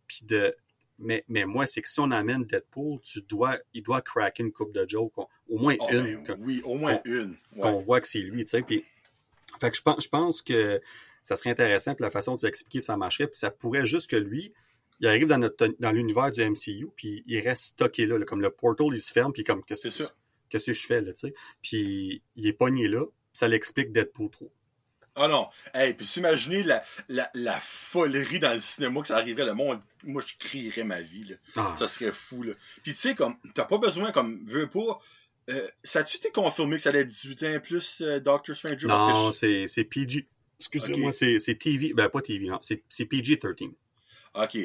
[0.05, 0.55] Puis de,
[0.99, 4.51] mais, mais moi, c'est que si on amène Deadpool, tu dois, il doit craquer une
[4.51, 7.37] coupe de jokes, au moins Oh, une, ben oui, au moins qu'on- une.
[7.61, 8.61] qu'on voit que c'est lui, tu sais.
[8.61, 8.83] Puis,
[9.59, 10.81] fait que je pense, je pense que
[11.23, 14.15] ça serait intéressant, puis la façon de s'expliquer, ça marcherait, puis ça pourrait juste que
[14.15, 14.53] lui,
[14.99, 18.41] il arrive dans notre dans l'univers du MCU, puis il reste stocké là, là, comme
[18.41, 20.13] le portal, il se ferme, puis comme qu'est-ce C'est que ça.
[20.49, 21.33] qu'est-ce que je fais là, tu sais?
[21.61, 24.47] Puis il est pogné là, puis ça l'explique Deadpool 3.
[25.19, 25.47] Ah non.
[25.73, 29.79] Hey, puis s'imaginer la, la, la folerie dans le cinéma que ça arriverait, le monde,
[30.03, 31.35] moi je crierais ma vie, là.
[31.55, 32.53] Ah, Ça serait fou, là.
[32.83, 34.99] Puis tu sais, comme, t'as pas besoin, comme, veux pas.
[35.49, 38.85] Euh, ça a-tu été confirmé que ça allait être 18 ans plus, euh, Doctor Strange?
[38.85, 40.27] Parce que non, je- c'est c'est PG.
[40.59, 43.71] Excusez-moi, c'est c'est TV, ben pas TV, non, c'est c'est PG-13.
[44.35, 44.57] Ok.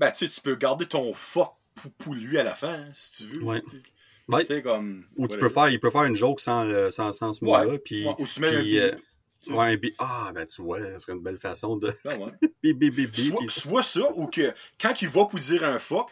[0.00, 1.52] Ben, tu sais, tu peux garder ton fuck
[1.98, 3.42] pour, lui à la fin, hein, si tu veux.
[3.44, 3.62] Ouais.
[4.28, 4.62] Ouais.
[4.62, 5.04] Comme.
[5.16, 7.78] Ou tu peux faire, il peut faire une joke sans le sans, sans ce mot-là,
[7.84, 8.76] puis ou tu mets un bip.
[8.78, 9.94] euh, ouais, un bip.
[9.98, 12.32] ah ben tu vois, ça serait une belle façon de Ben ouais.
[12.62, 13.14] bip bip bip bip.
[13.30, 16.08] Soit, puis- soit ça, ou que quand il va pour dire un fuck,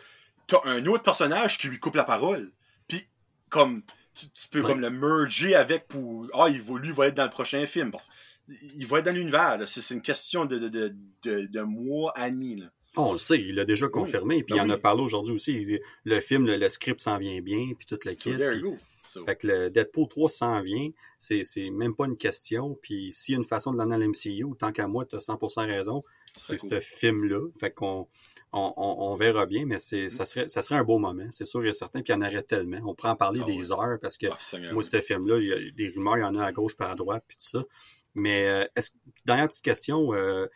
[0.46, 2.50] t'as un autre personnage qui lui coupe la parole.
[2.88, 3.02] Puis,
[3.50, 3.82] comme,
[4.14, 6.26] tu, tu peux comme le merger avec pour.
[6.34, 7.90] Ah, il va, lui va être dans le prochain film.
[7.92, 8.10] Parce,
[8.48, 9.58] il va être dans l'univers.
[9.66, 12.56] C'est c'est une question de, de, de, de, de mois, années.
[12.56, 12.66] Là.
[12.98, 14.80] On le sait, il l'a déjà confirmé, puis Ben il en a oui.
[14.80, 15.80] parlé aujourd'hui aussi.
[16.04, 18.34] Le film, le, le script s'en vient bien, puis tout le kit.
[18.34, 18.76] puis-.
[19.08, 22.78] So, fait que le Deadpool 3 s'en vient, c'est même pas une question.
[22.82, 25.20] Puis s'il y a une façon de l'amener dans l'MCU, tant qu'à moi, tu as
[25.20, 26.04] 100% raison,
[26.36, 26.70] c'est cool.
[26.70, 27.40] ce film-là.
[27.58, 28.06] Fait qu'on
[28.52, 31.64] on, on, verra bien, mais c'est ça serait ça serait un beau moment, c'est sûr
[31.64, 32.02] et certain.
[32.02, 32.80] Puis il y en aurait tellement.
[32.84, 35.52] On pourrait en parler Ah des heures parce que ah, moi, ce film-là, il y
[35.52, 37.64] a des rumeurs, il y en a à gauche par à droite, puis tout ça.
[38.14, 38.90] Mais euh, est-ce
[39.24, 40.46] dernière petite question, euh,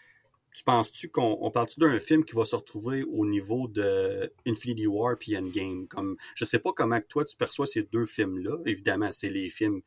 [0.54, 4.86] tu penses-tu qu'on on parle-tu d'un film qui va se retrouver au niveau de Infinity
[4.86, 5.86] War puis Endgame?
[5.88, 8.58] Comme je sais pas comment toi tu perçois ces deux films-là.
[8.66, 9.82] Évidemment, c'est les films.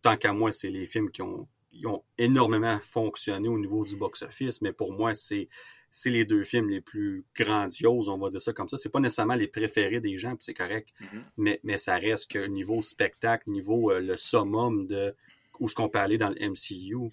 [0.00, 3.96] Tant qu'à moi, c'est les films qui ont, ils ont énormément fonctionné au niveau du
[3.96, 5.48] box-office, mais pour moi, c'est
[5.90, 8.76] c'est les deux films les plus grandioses, on va dire ça comme ça.
[8.76, 11.24] C'est pas nécessairement les préférés des gens, puis c'est correct Mhm.
[11.38, 15.14] mais, mais ça reste que niveau spectacle, niveau euh, le summum de
[15.58, 17.12] où ce qu'on peut aller dans le MCU,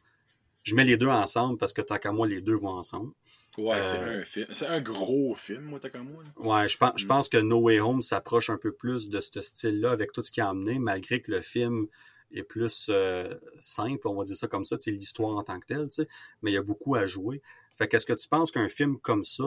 [0.63, 3.11] je mets les deux ensemble parce que tant qu'à moi, les deux vont ensemble.
[3.57, 4.47] Ouais, c'est euh, un film.
[4.51, 6.23] C'est un gros film, moi, t'as comme moi.
[6.37, 7.07] Ouais, je pense, je Mm.
[7.07, 10.31] pense que No Way Home s'approche un peu plus de ce style-là avec tout ce
[10.31, 11.87] qui a amené, malgré que le film
[12.31, 15.67] est plus euh, simple, on va dire ça comme ça, c'est l'histoire en tant que
[15.67, 16.07] telle, tu sais,
[16.41, 17.41] mais il y a beaucoup à jouer.
[17.75, 19.43] Fait qu'est-ce que tu penses qu'un film comme ça,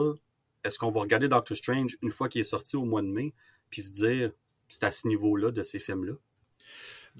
[0.63, 3.33] est-ce qu'on va regarder Doctor Strange une fois qu'il est sorti au mois de mai,
[3.69, 4.31] puis se dire
[4.69, 6.13] c'est à ce niveau-là de ces films-là?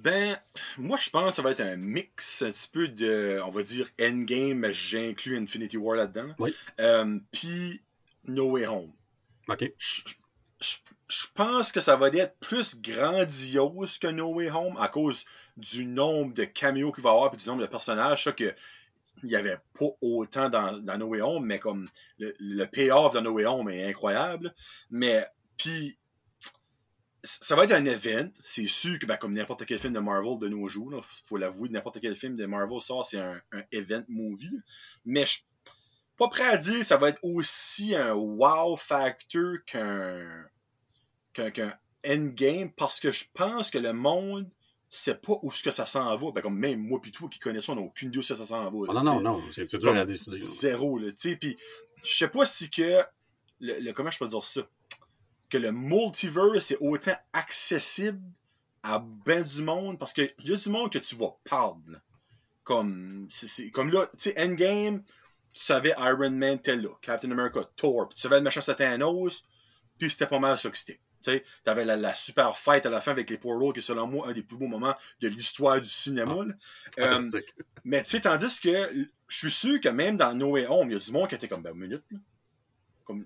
[0.03, 0.37] Ben,
[0.77, 3.63] moi, je pense que ça va être un mix un petit peu de, on va
[3.63, 6.33] dire, Endgame, mais j'inclus Infinity War là-dedans.
[6.39, 6.53] Oui.
[6.79, 7.81] Euh, Puis
[8.25, 8.91] No Way Home.
[9.49, 9.71] OK.
[9.77, 10.01] Je,
[10.59, 10.75] je-
[11.09, 15.23] je pense que ça va être plus grandiose que No Way Home à cause
[15.55, 18.25] du nombre de caméos qu'il va y avoir et du nombre de personnages.
[18.25, 18.53] Ça que
[19.23, 21.87] il n'y avait pas autant dans, dans No Way Home, mais comme
[22.19, 24.53] le, le payoff de No Way Home est incroyable.
[24.91, 25.25] Mais
[25.57, 25.97] puis
[27.23, 28.29] ça va être un event.
[28.43, 31.37] C'est sûr que ben, comme n'importe quel film de Marvel de nos jours, il faut
[31.37, 34.49] l'avouer, n'importe quel film de Marvel sort, c'est un, un event movie.
[34.51, 34.59] là.
[35.05, 35.43] Mais je suis
[36.17, 40.49] pas prêt à dire que ça va être aussi un wow factor qu'un
[42.07, 44.49] endgame parce que je pense que le monde
[44.89, 46.31] sait pas où ce que ça s'en va.
[46.31, 48.61] Ben, comme même moi pis toi qui connaissons, on n'a aucune idée où ça s'en
[48.63, 48.69] va.
[48.89, 50.37] Ah non, non, non, c'est c'est dur à décider.
[50.37, 51.35] Zéro, là, tu sais.
[51.35, 51.57] Puis,
[52.03, 53.03] je sais pas si que.
[53.59, 54.61] Le, le- comment je peux dire ça?
[55.49, 58.21] Que le multiverse est autant accessible
[58.83, 62.01] à ben du monde parce qu'il y a du monde que tu vas perdre.
[62.63, 63.27] Comme,
[63.71, 65.01] comme là, tu sais, Endgame,
[65.53, 69.43] tu savais Iron Man était là, Captain America, Thor, puis tu savais le machin Thanos,
[69.97, 70.99] puis c'était pas mal ça que c'était.
[71.23, 74.07] Tu avais la, la, super fight à la fin avec les portals, qui est selon
[74.07, 76.45] moi un des plus beaux moments de l'histoire du cinéma.
[76.97, 77.29] Ah, euh,
[77.83, 80.93] mais tu sais, tandis que je suis sûr que même dans No Way Home, il
[80.93, 82.19] y a du monde qui était comme, ben, minute, là.
[83.03, 83.25] Comme,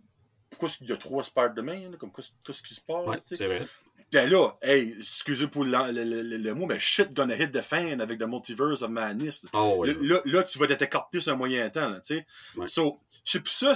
[0.52, 3.66] pourquoi est-ce qu'il y a trois Spider-Man, comme, qu'est-ce qui se passe, ouais, c'est vrai.
[4.12, 8.02] Ben là, hey, excusez pour le, le, le, mot, mais shit gonna hit the fan
[8.02, 9.48] avec The Multiverse of Madness.
[9.54, 12.26] Oh, là, là, tu vas t'être écarté sur un moyen temps, tu sais.
[12.68, 13.74] So, je sais ça,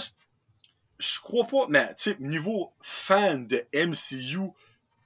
[1.00, 4.52] je crois pas, mais tu sais, niveau fan de MCU,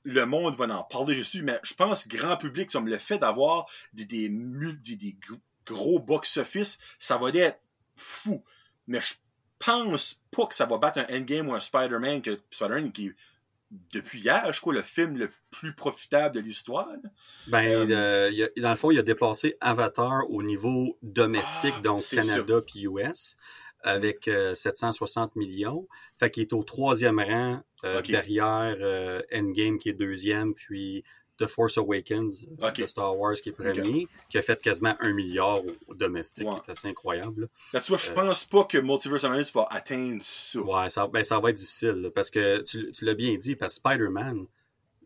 [0.03, 3.69] le monde va en parler dessus, mais je pense grand public, comme le fait d'avoir
[3.93, 5.15] des, des, des,
[5.67, 7.59] gros box-office, ça va être
[7.95, 8.43] fou.
[8.87, 9.13] Mais je
[9.59, 13.11] pense pas que ça va battre un Endgame ou un Spider-Man, que Spider-Man qui
[13.93, 16.89] depuis hier, je crois, le film le plus profitable de l'histoire.
[17.47, 22.61] Ben, euh, dans le fond, il a dépassé Avatar au niveau domestique, ah, donc Canada
[22.65, 23.37] puis US
[23.83, 25.87] avec 760 euh, millions.
[26.17, 31.03] Fait qu'il est au troisième rang euh, derrière euh, Endgame qui est deuxième, puis
[31.39, 35.59] The Force Awakens de Star Wars qui est premier, qui a fait quasiment un milliard
[35.87, 37.49] au, domestique, qui est assez incroyable.
[37.73, 40.59] Là, tu vois, je pense pas que Multiverse of Madness va atteindre ça.
[40.59, 43.79] Ouais, ça, ben, ça va être difficile, parce que tu, tu l'as bien dit, parce
[43.79, 44.45] que Spider-Man,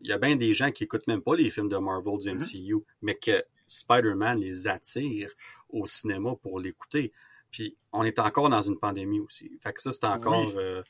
[0.02, 2.30] il y a bien des gens qui écoutent même pas les films de Marvel du
[2.30, 2.82] MCU, mm-hmm.
[3.02, 5.30] mais que Spider-Man les attire
[5.68, 7.12] au cinéma pour l'écouter.
[7.50, 9.50] Puis on est encore dans une pandémie aussi.
[9.62, 10.52] Fait que ça, c'est encore.
[10.56, 10.82] Euh,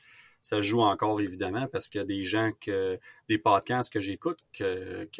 [0.45, 2.99] ça joue encore évidemment parce qu'il y a des gens que.
[3.27, 4.63] des podcasts que j'écoute qui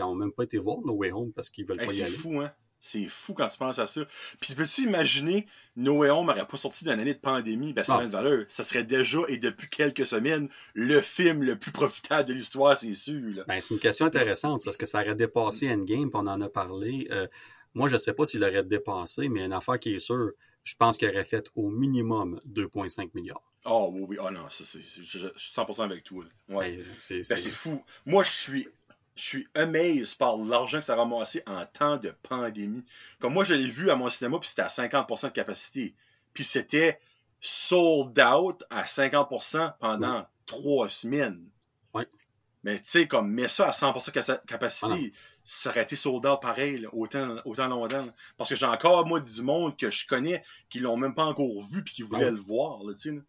[0.01, 2.11] n'ont même pas été voir No Way Home parce qu'ils veulent pas y aller.
[2.11, 2.51] C'est fou, hein?
[2.79, 4.01] C'est fou quand tu penses à ça.
[4.39, 5.47] Puis peux-tu imaginer
[5.77, 8.45] No Way Home n'aurait pas sorti d'une année de pandémie, ben ça aurait de valeur.
[8.49, 12.91] Ça serait déjà et depuis quelques semaines le film le plus profitable de l'histoire, c'est
[12.91, 13.43] sûr.
[13.47, 16.49] Ben, c'est une question intéressante parce que ça aurait dépassé Endgame, puis on en a
[16.49, 17.07] parlé.
[17.09, 17.25] Euh,
[17.73, 20.33] moi, je sais pas s'il aurait dépassé, mais une affaire qui est sûre,
[20.65, 23.43] je pense qu'il aurait fait au minimum 2,5 milliards.
[23.65, 26.25] Oh oui, oui, oh non, je, suis 100% avec toi.
[26.49, 26.77] Ouais.
[26.77, 27.83] Ben, c'est fou.
[28.05, 28.67] Moi, je suis
[29.15, 32.83] je suis amazed par l'argent que ça a ramassé en temps de pandémie.
[33.19, 35.95] Comme moi, je l'ai vu à mon cinéma, puis c'était à 50% de capacité.
[36.33, 36.99] Puis c'était
[37.39, 41.49] sold out à 50% pendant trois semaines.
[42.65, 45.13] Mais tu sais, comme, mets ça à 100% capacité,
[45.43, 48.07] ça aurait été sold out pareil, autant, autant longtemps.
[48.37, 51.61] Parce que j'ai encore, moi, du monde que je connais qui l'ont même pas encore
[51.71, 53.21] vu puis qui voulaient le voir, là, tu sais.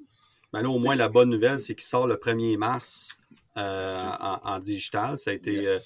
[0.55, 3.19] Ben là, au moins, la bonne nouvelle, c'est qu'il sort le 1er mars
[3.59, 4.11] euh,
[4.43, 5.19] en, digital.
[5.19, 5.77] Ça a été euh,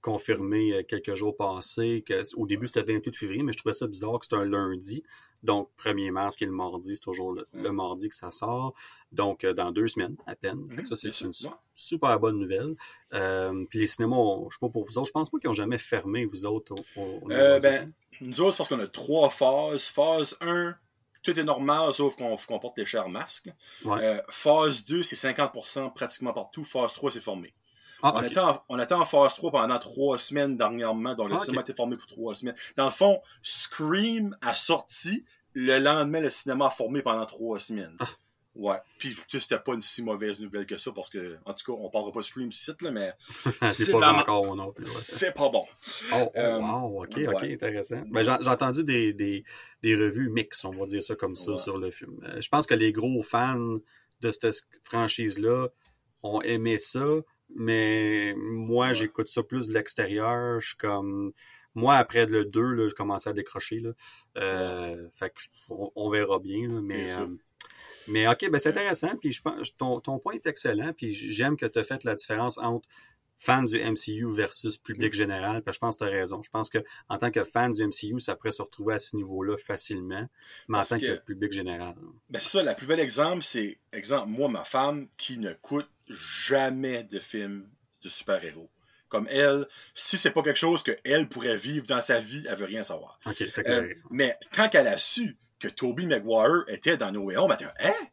[0.00, 2.02] confirmé euh, quelques jours passés.
[2.08, 4.46] Que, au début, c'était le 28 février, mais je trouvais ça bizarre que c'était un
[4.46, 5.02] lundi.
[5.44, 8.74] Donc, 1er mars, qui est le mardi, c'est toujours le, mardi que ça sort.
[9.12, 10.66] Donc, dans deux semaines à peine.
[10.84, 11.32] Ça, c'est une
[11.74, 12.74] super bonne nouvelle.
[13.68, 14.16] puis les cinémas,
[14.48, 16.74] je sais pas pour vous autres, je pense pas qu'ils ont jamais fermé, vous autres.
[16.96, 17.92] Au, ben,
[18.22, 19.84] nous autres, parce qu'on a trois phases.
[19.84, 20.74] Phase 1,
[21.22, 23.50] tout est normal, sauf qu'on porte les chers masques.
[24.30, 26.64] phase 2, c'est 50% pratiquement partout.
[26.64, 27.52] Phase 3, c'est formé.
[28.06, 31.36] Ah, on, était en, on, était en, phase 3 pendant trois semaines dernièrement, donc le
[31.36, 32.54] ah, cinéma était formé pour trois semaines.
[32.76, 35.24] Dans le fond, Scream a sorti,
[35.54, 37.96] le lendemain, le cinéma a formé pendant trois semaines.
[38.00, 38.08] Ah.
[38.56, 38.76] Ouais.
[38.98, 41.80] Puis, tu c'était pas une si mauvaise nouvelle que ça, parce que, en tout cas,
[41.80, 43.12] on parlera pas de Scream site, là, mais.
[43.72, 44.86] c'est pas encore non plus.
[44.86, 45.64] C'est pas bon.
[46.12, 48.02] Oh, oh euh, wow, ok, ok, intéressant.
[48.10, 49.44] Ben, j'ai entendu des, des,
[49.82, 52.20] des, revues mixtes, on va dire ça comme ça, sur le film.
[52.22, 53.78] Euh, je pense que les gros fans
[54.20, 55.68] de cette franchise-là
[56.22, 57.06] ont aimé ça,
[57.54, 60.60] mais moi, j'écoute ça plus de l'extérieur.
[60.60, 61.32] Je suis comme.
[61.74, 63.80] Moi, après le 2, là, je commençais à décrocher.
[63.80, 63.90] Là.
[64.38, 66.68] Euh, fait que on, verra bien.
[66.68, 67.26] Là, mais euh,
[68.06, 69.16] mais OK, ben c'est intéressant.
[69.16, 70.92] Puis je pense ton, ton point est excellent.
[70.92, 72.88] Puis j'aime que tu as fait la différence entre
[73.36, 75.16] fan du MCU versus public mm.
[75.16, 75.62] général.
[75.62, 76.42] Puis je pense que tu as raison.
[76.42, 79.16] Je pense que en tant que fan du MCU, ça pourrait se retrouver à ce
[79.16, 80.28] niveau-là facilement,
[80.68, 81.94] mais en tant que, public général.
[82.30, 85.88] Ben c'est ça, la plus belle exemple, c'est exemple, moi, ma femme qui ne coûte
[86.08, 87.68] jamais de films
[88.02, 88.70] de super-héros.
[89.08, 92.66] Comme elle, si c'est pas quelque chose qu'elle pourrait vivre dans sa vie, elle veut
[92.66, 93.20] rien savoir.
[93.58, 97.66] Euh, mais quand elle a su que Toby Maguire était dans No Way Home, elle
[97.66, 98.06] dit Hein?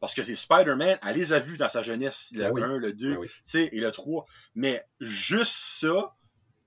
[0.00, 2.92] Parce que c'est Spider-Man, elle les a vus dans sa jeunesse, le 1, ben le
[2.92, 4.26] 2, ben et le 3.
[4.56, 6.16] Mais juste ça,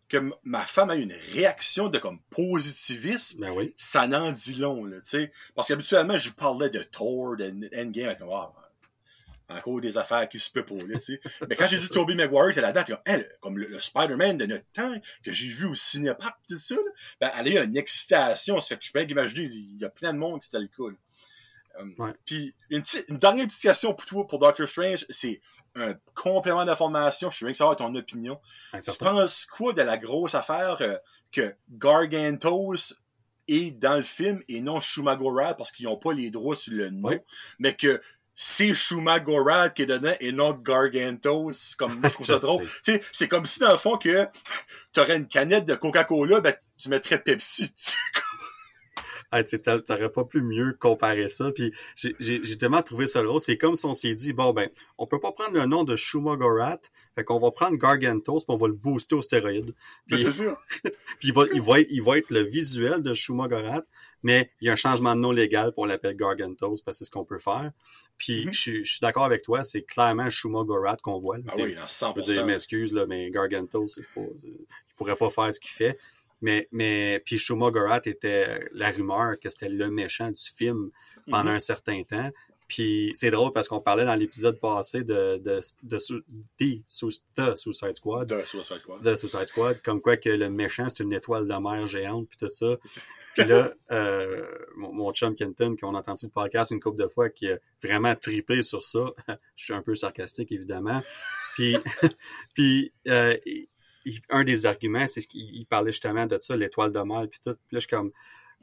[0.07, 4.85] que ma femme a eu une réaction de comme positivisme, ben ça n'en dit long.
[4.85, 4.97] Là,
[5.53, 8.15] Parce qu'habituellement, je parlais de Thor, de Endgame,
[9.49, 10.75] encore des affaires qui se peut pas.
[10.75, 10.97] Là,
[11.49, 14.93] Mais quand j'ai dit Toby Maguire, c'est là-dedans, comme, comme le, Spider-Man de notre temps,
[15.23, 16.75] que j'ai vu au cinépark, tout ça,
[17.21, 18.59] ben, elle a une excitation.
[18.59, 20.67] Ça fait que je peux imaginer, il y a plein de monde qui c'était le
[20.67, 20.95] cas.
[21.79, 25.41] Euh, puis une, une, dernière petite question pour toi, pour Doctor Strange, c'est
[25.75, 27.29] un complément d'information.
[27.29, 28.39] Je suis bien que savoir ton opinion.
[28.73, 30.95] tu penses quoi de la grosse affaire euh,
[31.31, 32.95] que Gargantos
[33.47, 36.89] est dans le film et non Shumagorad parce qu'ils n'ont pas les droits sur le
[36.89, 37.19] nom,
[37.59, 38.01] mais que
[38.35, 41.75] c'est Shumagorad qui est dedans et non Gargantos.
[41.77, 42.65] Comme, moi, je trouve ça drôle.
[43.11, 44.27] c'est comme si, dans le fond, que
[44.93, 47.97] tu aurais une canette de Coca-Cola, ben, tu mettrais Pepsi dessus.
[49.49, 51.51] tu t'aurais pas pu mieux comparer ça.
[51.51, 53.39] Puis j'ai tellement trouvé ça drôle.
[53.39, 55.95] C'est comme si on s'est dit, bon, ben, on peut pas prendre le nom de
[55.95, 56.79] Shumagorat,
[57.15, 59.73] fait qu'on va prendre Gargantos, puis on va le booster aux stéroïdes.
[60.07, 60.57] Puis, c'est sûr.
[61.19, 63.83] puis il va, il, va il va être le visuel de Shumagorat,
[64.25, 66.91] mais il y a un changement de nom légal, pour on l'appelle Gargantos, parce que
[66.93, 67.71] c'est ce qu'on peut faire.
[68.17, 68.81] Puis mm-hmm.
[68.83, 71.37] je, suis d'accord avec toi, c'est clairement Shumagorat qu'on voit.
[71.37, 71.43] Là.
[71.47, 72.13] Ah oui, 100%.
[72.15, 74.65] Je dire, m'excuse, là, mais Gargantos, c'est pas, il
[74.95, 75.99] pourrait pas faire ce qu'il fait.
[76.41, 80.89] Mais, mais puis Shumagorat était la rumeur que c'était le méchant du film
[81.29, 81.55] pendant mm-hmm.
[81.55, 82.31] un certain temps.
[82.67, 85.97] Puis c'est drôle parce qu'on parlait dans l'épisode passé de, de, de,
[86.57, 88.27] de, Suicide Squad.
[88.27, 89.03] De Suicide Squad.
[89.03, 89.81] De Suicide Squad.
[89.81, 92.77] Comme quoi que le méchant, c'est une étoile de mer géante, puis tout ça.
[93.35, 94.45] puis là, euh,
[94.77, 98.15] mon, chum Kenton, qu'on a entendu le podcast une couple de fois, qui a vraiment
[98.15, 99.13] tripé sur ça.
[99.55, 101.01] Je suis un peu sarcastique, évidemment.
[101.55, 101.77] Puis,
[102.55, 103.37] puis euh,
[104.29, 107.55] un des arguments, c'est ce qu'il parlait justement de ça, l'étoile de mer, puis tout.
[107.67, 108.11] Puis là, je suis comme,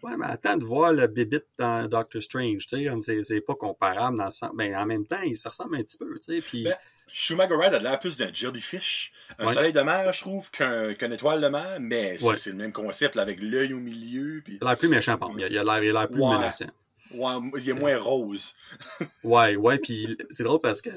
[0.02, 4.18] ouais, mais attends de voir le bébite dans Doctor Strange, tu sais, c'est pas comparable
[4.18, 6.40] dans le sens, mais en même temps, il se ressemble un petit peu, tu sais,
[6.40, 6.64] puis...
[6.64, 6.76] Ben,
[7.14, 11.48] Schumacher a l'air plus d'un jellyfish, un soleil de mer, je trouve, qu'un étoile de
[11.48, 14.40] mer, mais c'est le même concept, avec l'œil au milieu.
[14.42, 14.58] Puis...
[14.60, 16.66] Il a l'air plus méchant, par il a l'air plus menaçant.
[17.14, 18.54] Ouais, il est moins rose.
[19.24, 20.90] ouais, ouais, puis c'est drôle parce que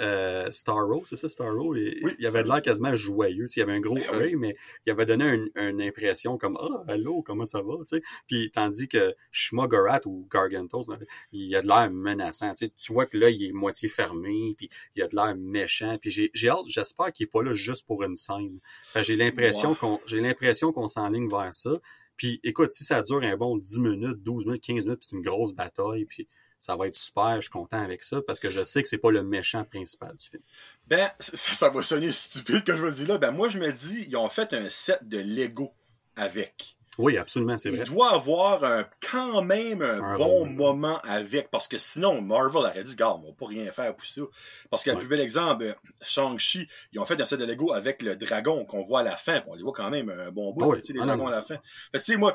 [0.00, 3.48] euh, Starro, c'est ça, Starro, il, il avait l'air quasiment joyeux.
[3.54, 6.84] Il avait un gros ben œil, mais il avait donné une, impression comme Ah, oh,
[6.88, 7.74] allô, comment ça va?
[7.86, 10.86] sais Puis tandis que Shmogorat ou Gargantos,
[11.32, 12.52] il a de l'air menaçant.
[12.52, 15.98] Tu vois que là, il est moitié fermé, puis il a de l'air méchant.
[16.00, 18.58] Puis j'ai hâte, j'espère qu'il est pas là juste pour une scène.
[18.96, 21.80] J'ai l'impression qu'on j'ai l'impression qu'on s'enligne vers ça.
[22.18, 25.22] Puis écoute, si ça dure un bon 10 minutes, 12 minutes, 15 minutes, c'est une
[25.22, 26.28] grosse bataille, puis
[26.60, 28.98] ça va être super, je suis content avec ça, parce que je sais que c'est
[28.98, 30.42] pas le méchant principal du film.
[30.88, 33.18] Ben, ça, ça va sonner stupide que je veux dire là.
[33.18, 35.72] Ben moi je me dis, ils ont fait un set de Lego
[36.16, 36.77] avec.
[36.98, 37.84] Oui, absolument, c'est vrai.
[37.86, 42.82] Il doit avoir un, quand même un, bon moment avec, parce que sinon, Marvel aurait
[42.82, 44.22] dit, gars, on va pas rien faire pour ça.
[44.68, 47.72] Parce que le plus bel exemple, euh, Shang-Chi, ils ont fait un set de Lego
[47.72, 50.52] avec le dragon qu'on voit à la fin, on les voit quand même un bon
[50.52, 51.56] bout, les ah, dragons à la fin.
[51.94, 52.34] tu sais, moi,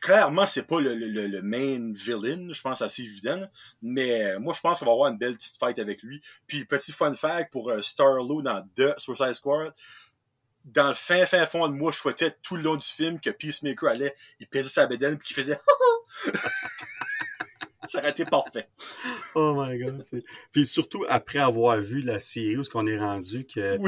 [0.00, 3.46] clairement, c'est pas le, le, le, main villain, je pense assez évident,
[3.82, 6.22] mais euh, moi, je pense qu'on va avoir une belle petite fight avec lui.
[6.46, 9.74] Puis, petit fun fact pour euh, Star-Lord dans The Suicide Squad,
[10.74, 13.30] dans le fin, fin fond de moi, je souhaitais tout le long du film que
[13.30, 15.58] Peacemaker allait, il pesait sa bédaine puis qu'il faisait
[17.88, 18.68] Ça aurait été parfait.
[19.34, 20.02] Oh my god.
[20.52, 23.78] Puis surtout après avoir vu la série où ce qu'on est rendu que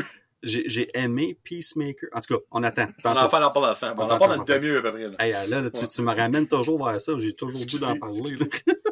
[0.42, 2.08] j'ai aimé Peacemaker.
[2.14, 2.86] En tout cas, on attend.
[3.04, 3.94] On en parle à la fin.
[3.98, 5.30] On, en parle dans demi-heure à peu près.
[5.30, 7.12] Là, là, tu, tu, me ramènes toujours vers ça.
[7.18, 8.38] J'ai toujours le goût d'en parler.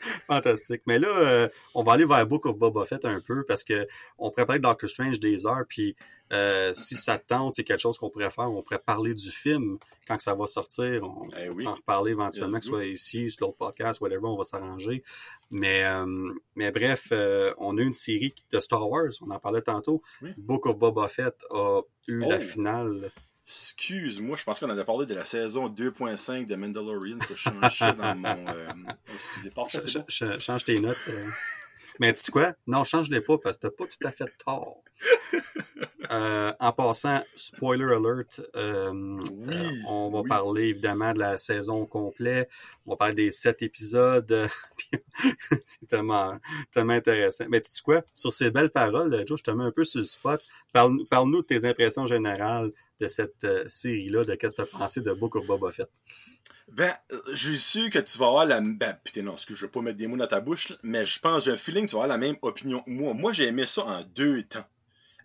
[0.26, 0.82] Fantastique.
[0.86, 3.86] Mais là, euh, on va aller vers Book of Boba Fett un peu parce que
[4.18, 5.96] on prépare Doctor Strange des heures, puis
[6.32, 8.50] euh, si ça tente, c'est quelque chose qu'on pourrait faire.
[8.50, 11.02] On pourrait parler du film quand ça va sortir.
[11.02, 14.36] On va eh en reparler éventuellement, que ce soit ici, sur l'autre podcast, whatever, on
[14.36, 15.02] va s'arranger.
[15.50, 17.12] Mais, euh, mais bref,
[17.58, 20.02] on a une série de Star Wars, on en parlait tantôt.
[20.38, 22.40] Book of Boba Fett a eu la oh!
[22.40, 23.10] finale
[23.46, 27.18] Excuse-moi, je pense qu'on avait parlé de la saison 2.5 de Mandalorian.
[27.20, 28.48] Faut changer dans mon.
[28.48, 28.72] Euh...
[29.14, 29.52] Excusez,
[30.40, 30.96] Change tes notes.
[31.08, 31.26] Euh.
[32.00, 32.54] Mais tu sais quoi?
[32.66, 34.82] Non, change-les pas parce que t'as pas tout à fait tort.
[36.10, 39.18] Euh, en passant, spoiler alert, euh,
[39.48, 42.50] euh, on va parler évidemment de la saison complète.
[42.84, 44.48] On va parler des sept épisodes.
[45.64, 46.38] c'est tellement,
[46.74, 47.46] tellement intéressant.
[47.48, 48.02] Mais tu sais quoi?
[48.14, 50.42] Sur ces belles paroles, Joe, je te mets un peu sur le spot.
[50.74, 55.00] Parle-nous parle de tes impressions générales de cette série-là, de qu'est-ce que tu as pensé
[55.00, 55.90] de Book of Boba Fett?
[56.68, 56.94] Ben,
[57.32, 58.60] j'ai su que tu vas avoir la.
[58.60, 61.20] Ben, putain, non, excuse, je vais pas mettre des mots dans ta bouche, mais je
[61.20, 63.14] pense, j'ai un feeling que tu vas avoir la même opinion que moi.
[63.14, 64.64] Moi, j'ai aimé ça en deux temps.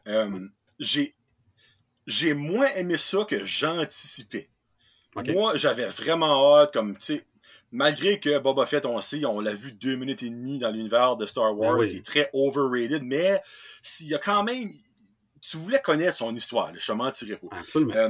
[0.08, 0.48] Euh,
[0.80, 1.16] j'ai
[2.08, 4.50] j'ai moins aimé ça que j'anticipais.
[5.16, 7.26] Moi, j'avais vraiment hâte, comme, tu sais,
[7.72, 11.18] malgré que Boba Fett, on sait, on l'a vu deux minutes et demie dans l'univers
[11.18, 13.42] de Star ben Wars, c'est très overrated, mais
[13.84, 14.72] s'il y a quand même,
[15.42, 17.58] tu voulais connaître son histoire, je te mentirais pas.
[17.58, 17.94] Absolument.
[17.96, 18.10] Euh,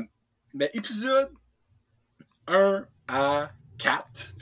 [0.53, 1.31] mais épisode
[2.47, 4.33] 1 à 4,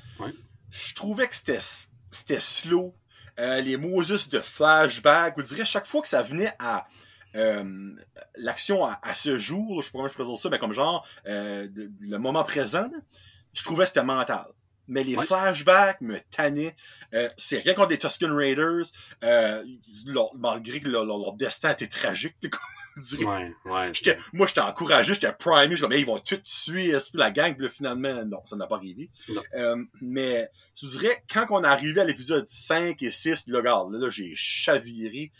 [0.71, 2.95] je trouvais que c'était slow.
[3.39, 6.87] Euh, les Moses de flashback, vous dirais, chaque fois que ça venait à
[7.35, 7.93] euh,
[8.37, 12.17] l'action à, ce jour, je sais pas comment je présente ça, mais comme genre le
[12.17, 12.89] moment présent,
[13.53, 14.45] je trouvais que c'était mental.
[14.89, 15.25] mais les Ouais.
[15.25, 16.73] flashbacks me tannaient.
[17.13, 18.85] Euh, c'est rien contre les Tusken Raiders,
[19.23, 19.61] euh,
[20.05, 22.37] leur- malgré que leur, leur- leur destin était tragique,
[23.25, 23.93] Ouais, ouais.
[23.93, 27.63] J'étais- moi, j'étais encouragé, j'étais primé, je comme, ils vont tout tuer la gang, puis
[27.63, 29.09] là, finalement, non, ça n'a pas arrivé.
[29.55, 33.59] Euh, mais, je vous dirais, quand on est arrivé à l'épisode 5 et 6, là,
[33.59, 35.31] regarde, là, là, j'ai chaviré,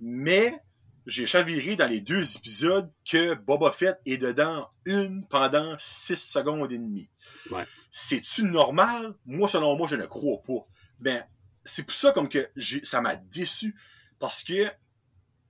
[0.00, 0.58] mais
[1.06, 6.72] j'ai chaviré dans les deux épisodes que Boba Fett est dedans une pendant 6 secondes
[6.72, 7.08] et demie.
[7.50, 7.64] Ouais.
[7.92, 9.14] C'est-tu normal?
[9.24, 10.66] Moi, selon moi, je ne crois pas.
[10.98, 11.24] Ben,
[11.64, 13.74] c'est pour ça comme que j'ai, ça m'a déçu.
[14.18, 14.66] Parce que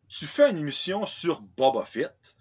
[0.08, 2.36] tu fais une émission sur Boba Fett,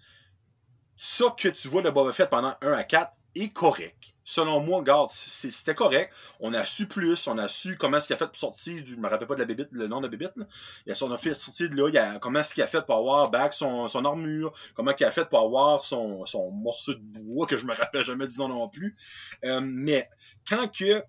[0.96, 4.14] ça que tu vois de Boba Fett pendant 1 à 4 est correct.
[4.24, 6.12] Selon moi, regarde, c'était correct.
[6.40, 8.92] On a su plus, on a su comment est-ce qu'il a fait pour sortir du,
[8.92, 10.46] je me rappelle pas de la bébite, le nom de la bébite, là.
[10.86, 12.96] Il a, on a fait de là, il a, comment est-ce qu'il a fait pour
[12.96, 17.00] avoir back son, son armure, comment il a fait pour avoir son, son morceau de
[17.00, 18.96] bois, que je me rappelle jamais nom non plus.
[19.44, 20.08] Euh, mais,
[20.48, 21.04] quand que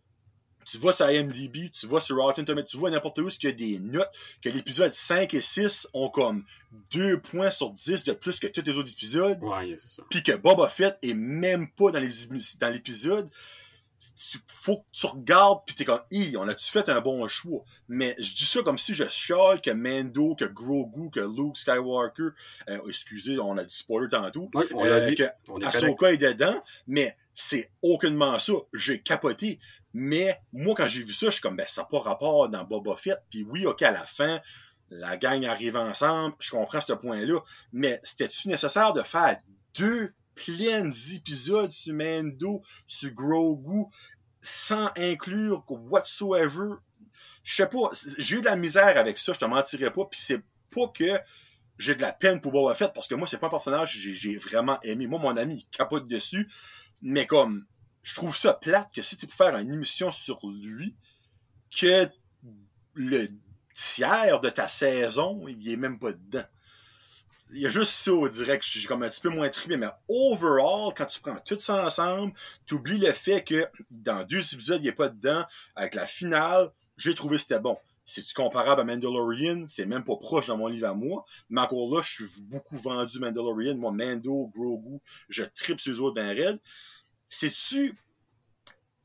[0.69, 3.49] tu vois sur IMDb, tu vois sur Rotten Tomatoes, tu vois n'importe où, ce qu'il
[3.49, 4.09] y a des notes,
[4.41, 6.43] que l'épisode 5 et 6 ont comme
[6.91, 10.03] 2 points sur 10 de plus que tous les autres épisodes, Ouais, c'est ça.
[10.09, 13.29] puis que Boba Fett est même pas dans l'épisode,
[14.47, 17.63] faut que tu regardes puis t'es comme Hi, on a-tu fait un bon choix?
[17.87, 22.29] Mais je dis ça comme si je chiale que Mando que Grogu que Luke Skywalker
[22.69, 25.15] euh, excusez on a dit spoiler tantôt Ouais, on euh, dit.
[25.15, 25.75] que On est correct.
[25.75, 28.53] Ahsoka est dedans mais c'est aucunement ça.
[28.73, 29.59] J'ai capoté.
[29.93, 32.63] Mais moi quand j'ai vu ça je suis comme ben ça n'a pas rapport dans
[32.63, 33.21] Boba Fett.
[33.29, 34.41] Puis oui ok à la fin
[34.89, 36.35] la gang arrive ensemble.
[36.39, 37.39] Je comprends ce point là
[37.73, 39.39] mais c'était-tu nécessaire de faire
[39.75, 40.13] deux
[40.45, 43.85] pleins épisodes sur Mando, sur Grogu,
[44.41, 46.75] sans inclure whatsoever.
[47.43, 50.21] Je sais pas, j'ai eu de la misère avec ça, je te mentirais pas, puis
[50.21, 51.19] c'est pas que
[51.77, 53.99] j'ai de la peine pour Boba Fett, parce que moi, c'est pas un personnage que
[53.99, 55.07] j'ai- j'ai vraiment aimé.
[55.07, 56.49] Moi, mon ami, il capote dessus,
[57.01, 57.65] mais comme,
[58.03, 60.95] je trouve ça plate que si tu pour faire une émission sur lui,
[61.75, 62.09] que
[62.93, 63.27] le
[63.73, 66.45] tiers de ta saison, il est même pas dedans
[67.51, 69.77] il y a juste ça, dirait que je suis comme un petit peu moins trippé,
[69.77, 72.33] mais overall, quand tu prends tout ça ensemble,
[72.65, 75.45] tu oublies le fait que dans deux épisodes, il n'est pas dedans,
[75.75, 77.77] avec la finale, j'ai trouvé que c'était bon.
[78.05, 79.65] C'est-tu comparable à Mandalorian?
[79.67, 81.25] C'est même pas proche dans mon livre à moi.
[81.49, 83.75] Mais encore là, je suis beaucoup vendu Mandalorian.
[83.75, 86.59] Moi, Mando, Grogu, je tripe sur les autres ben raide.
[87.29, 87.97] C'est-tu...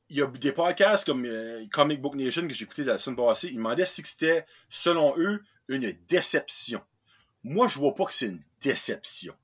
[0.09, 3.17] Il y a des podcasts comme euh, Comic Book Nation que j'ai écouté la semaine
[3.17, 3.49] passée.
[3.49, 6.81] Ils demandaient si c'était, selon eux, une déception.
[7.45, 9.35] Moi, je vois pas que c'est une déception.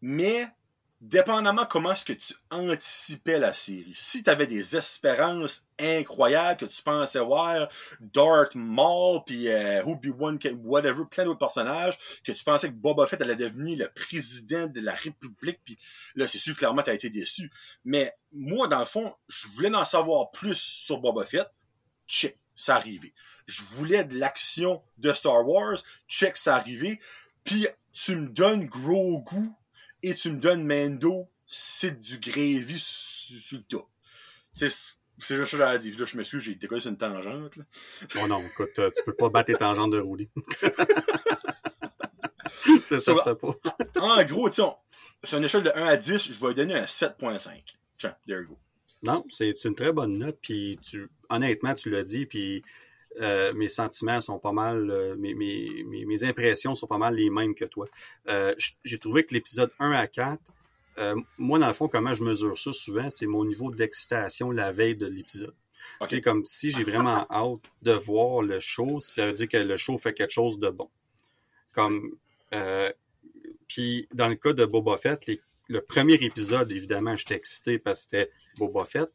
[0.00, 0.46] Mais,
[1.00, 6.64] dépendamment comment est-ce que tu anticipais la série, si tu avais des espérances incroyables, que
[6.66, 7.68] tu pensais voir
[8.00, 13.20] Darth Maul, puis euh, Obi-Wan, whatever, plein d'autres personnages, que tu pensais que Boba Fett
[13.20, 15.78] allait devenir le président de la République, puis
[16.14, 17.50] là, c'est sûr, clairement, tu as été déçu.
[17.84, 21.48] Mais moi, dans le fond, je voulais en savoir plus sur Boba Fett.
[22.06, 23.12] Check, ça arrivé.
[23.46, 25.78] Je voulais de l'action de Star Wars.
[26.08, 27.00] Check, ça arrivé.
[27.44, 29.54] Puis tu me donnes gros goût
[30.02, 33.88] et tu me donnes Mando, c'est du gravy sur, le top.
[34.52, 34.68] C'est
[35.20, 35.92] c'est juste ça que j'avais dit.
[35.92, 37.56] Là, je m'excuse, j'ai décollé sur une tangente.
[37.56, 37.64] Là.
[38.20, 40.28] Oh non, écoute, euh, tu peux pas battre tes tangentes de roulis.
[42.82, 43.54] ça, ça Ça se fait pas.
[44.00, 44.76] En gros, on-
[45.22, 47.62] sur une échelle de 1 à 10, je vais donner un 7.5.
[47.98, 48.58] Tiens, there you go.
[49.04, 52.62] Non, c'est une très bonne note, puis tu, honnêtement, tu l'as dit, puis
[53.20, 57.14] euh, mes sentiments sont pas mal, euh, mes, mes, mes, mes impressions sont pas mal
[57.14, 57.86] les mêmes que toi.
[58.28, 58.54] Euh,
[58.84, 60.40] J'ai trouvé que l'épisode 1 à 4,
[60.98, 64.72] euh, moi, dans le fond, comment je mesure ça souvent, c'est mon niveau d'excitation la
[64.72, 65.54] veille de l'épisode.
[66.06, 69.76] C'est comme si j'ai vraiment hâte de voir le show, ça veut dire que le
[69.76, 70.88] show fait quelque chose de bon.
[71.72, 72.16] Comme,
[72.54, 72.90] euh,
[73.68, 78.00] puis dans le cas de Boba Fett, les- le premier épisode, évidemment, j'étais excité parce
[78.00, 79.10] que c'était Boba Fett.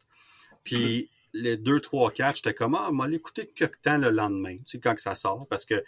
[0.63, 4.63] Puis les 2, 3, 4, j'étais comme, ah, moi, l'écouter quelque temps le lendemain, tu
[4.65, 5.83] sais, quand que ça sort, parce que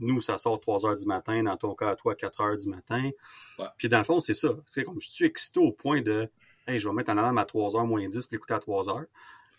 [0.00, 2.68] nous, ça sort 3 heures du matin, dans ton cas, à toi, 4 heures du
[2.68, 3.10] matin.
[3.58, 3.66] Ouais.
[3.76, 4.56] Puis dans le fond, c'est ça.
[4.66, 6.28] C'est comme, je suis excité au point de,
[6.66, 8.88] hey, je vais mettre en alarme à 3 heures moins 10 puis l'écouter à 3
[8.88, 9.04] heures.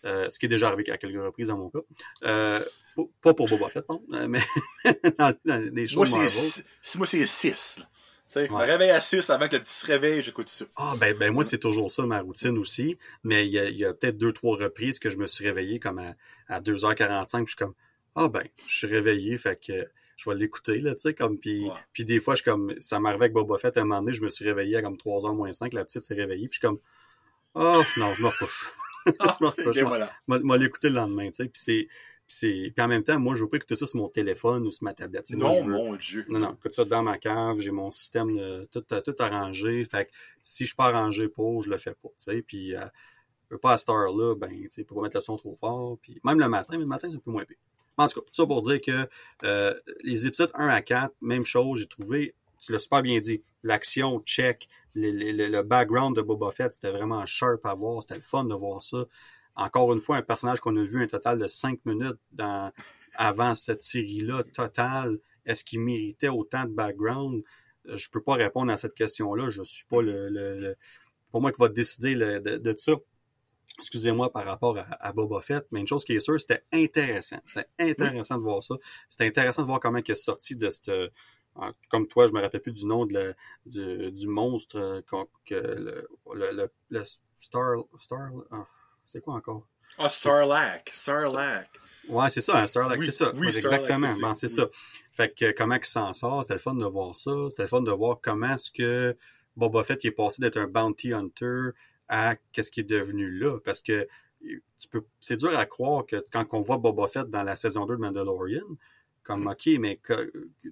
[0.06, 1.80] Euh, ce qui est déjà arrivé à quelques reprises dans mon cas.
[2.24, 2.64] Euh,
[3.22, 4.40] pas- pour Boba Fett, non, euh, mais
[5.18, 5.36] dans,
[5.74, 5.86] les
[6.30, 7.80] c'est- moi, c'est 6.
[8.30, 8.64] Tu sais, je me Ouais.
[8.64, 10.64] réveille à 6 avant que le petit se réveille, j'écoute ça.
[10.76, 12.96] Ah, ben, ben moi, c'est toujours ça, ma routine aussi.
[13.24, 15.80] Mais il y a, y a peut-être deux, trois reprises que je me suis réveillé
[15.80, 16.14] comme à,
[16.48, 17.38] à 2h45.
[17.44, 17.74] Puis je suis comme,
[18.14, 21.64] ah ben, je suis réveillé, fait que je vais l'écouter, là, tu sais, comme, puis,
[21.64, 21.74] Ouais.
[21.92, 24.12] puis des fois, je suis comme, ça m'arrivait avec Boba Fett, à un moment donné,
[24.12, 26.66] je me suis réveillé à comme 3h moins 5, la petite s'est réveillée, puis je
[26.66, 26.78] suis comme,
[27.54, 28.70] oh, non, je me recouche.
[29.18, 29.76] Ah, je me recouche.
[29.78, 29.88] et moi.
[29.90, 30.12] voilà.
[30.28, 31.88] Moi, moi l'écouter le lendemain, tu sais, puis c'est,
[32.32, 34.70] c'est, puis en même temps, moi, je veux pas écouter ça sur mon téléphone ou
[34.70, 35.28] sur ma tablette.
[35.32, 36.24] Moi, Non, mon Dieu.
[36.28, 39.84] non, non, écoute ça dans ma cave, j'ai mon système de, tout, tout arrangé.
[39.84, 40.12] Fait que
[40.44, 42.40] si je suis pas arrangé pour, je le fais pas, sais.
[42.42, 42.84] Puis euh,
[43.60, 45.98] pas à cette heure-là, ben, tu sais, pour mettre le son trop fort.
[46.00, 47.56] Puis même le matin, mais le matin, c'est un peu moins pire.
[47.96, 49.08] En tout cas, tout ça pour dire que
[49.42, 49.74] euh,
[50.04, 54.20] les épisodes 1 à 4, même chose, j'ai trouvé, tu l'as super bien dit, l'action,
[54.20, 58.20] check, le, le, le, background de Boba Fett, c'était vraiment sharp à voir, c'était le
[58.22, 59.04] fun de voir ça.
[59.60, 62.72] Encore une fois, un personnage qu'on a vu un total de 5 minutes dans,
[63.14, 67.42] avant cette série-là, total, est-ce qu'il méritait autant de background?
[67.84, 70.76] Je peux pas répondre à cette question-là, je suis pas le, le,
[71.30, 72.92] pour moi qui va décider de, ça
[73.78, 77.40] excusez-moi, par rapport à, Boba Fett, mais une chose qui est sûre, c'était intéressant.
[77.44, 78.74] C'était intéressant de voir ça.
[79.08, 80.90] C'était intéressant de voir comment il est sorti de cette...
[81.88, 83.34] Comme toi, je me rappelle plus du nom de
[83.66, 85.00] du, du, monstre euh,
[85.44, 87.04] que le, le, le,
[87.38, 87.76] Star...
[87.98, 88.66] Star oh,
[89.10, 89.66] c'est quoi encore?
[89.98, 90.90] Ah, oh, Starlac.
[90.92, 91.68] Starlac.
[92.08, 93.32] Ouais, c'est ça, un Starlac, oui, c'est ça.
[93.34, 94.08] Oui, exactement.
[94.20, 94.68] Bon, c'est ça.
[95.12, 97.32] Fait que comment il s'en sort, c'était le fun de voir ça.
[97.50, 99.16] C'était le fun de voir comment est-ce que
[99.56, 101.70] Boba Fett est passé d'être un bounty hunter
[102.08, 103.58] à qu'est-ce qui est devenu là.
[103.64, 104.06] Parce que
[104.40, 107.84] tu peux, c'est dur à croire que quand on voit Boba Fett dans la saison
[107.84, 108.64] 2 de Mandalorian,
[109.22, 110.00] comme, OK, mais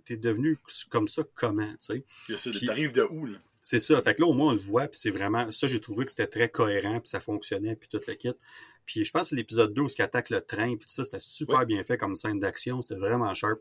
[0.04, 0.58] t'es devenu
[0.90, 2.66] comme ça comment, tu sais?
[2.66, 3.38] T'arrives de où, là?
[3.62, 4.00] C'est ça.
[4.02, 5.50] Fait que là, au moins, on le voit, puis c'est vraiment...
[5.50, 8.32] Ça, j'ai trouvé que c'était très cohérent, puis ça fonctionnait, puis tout le kit.
[8.86, 11.04] Puis je pense que c'est l'épisode 2 où il attaque le train, puis tout ça,
[11.04, 12.80] c'était super bien fait comme scène d'action.
[12.82, 13.60] C'était vraiment sharp.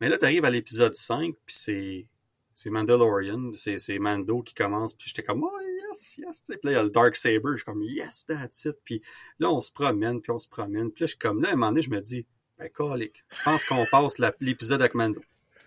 [0.00, 2.08] Mais là, t'arrives à l'épisode 5, puis c'est...
[2.56, 6.74] C'est Mandalorian, c'est Mando qui commence, puis j'étais comme, oh, yes, yes, Puis là, il
[6.74, 8.76] y a le Dark Saber, je suis comme, yes, that's it.
[8.84, 9.02] Puis
[9.40, 10.92] là, on se promène, puis on se promène.
[10.92, 12.26] Puis là, je suis comme, là, à un moment donné, je me dis,
[12.56, 15.20] ben, colique, je pense qu'on passe l'épisode avec Mando.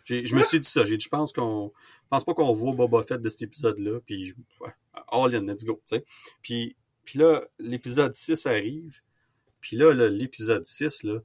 [0.08, 0.86] Je me suis dit ça.
[0.86, 1.72] J'ai dit, je pense qu'on,
[2.10, 4.00] pense pas qu'on voit Boba Fett de cet épisode-là.
[4.06, 4.72] Puis, ouais,
[5.12, 6.06] all in, let's go, tu sais.
[6.42, 9.02] Puis, puis là, l'épisode 6 arrive.
[9.60, 11.20] Puis là, l'épisode 6, là,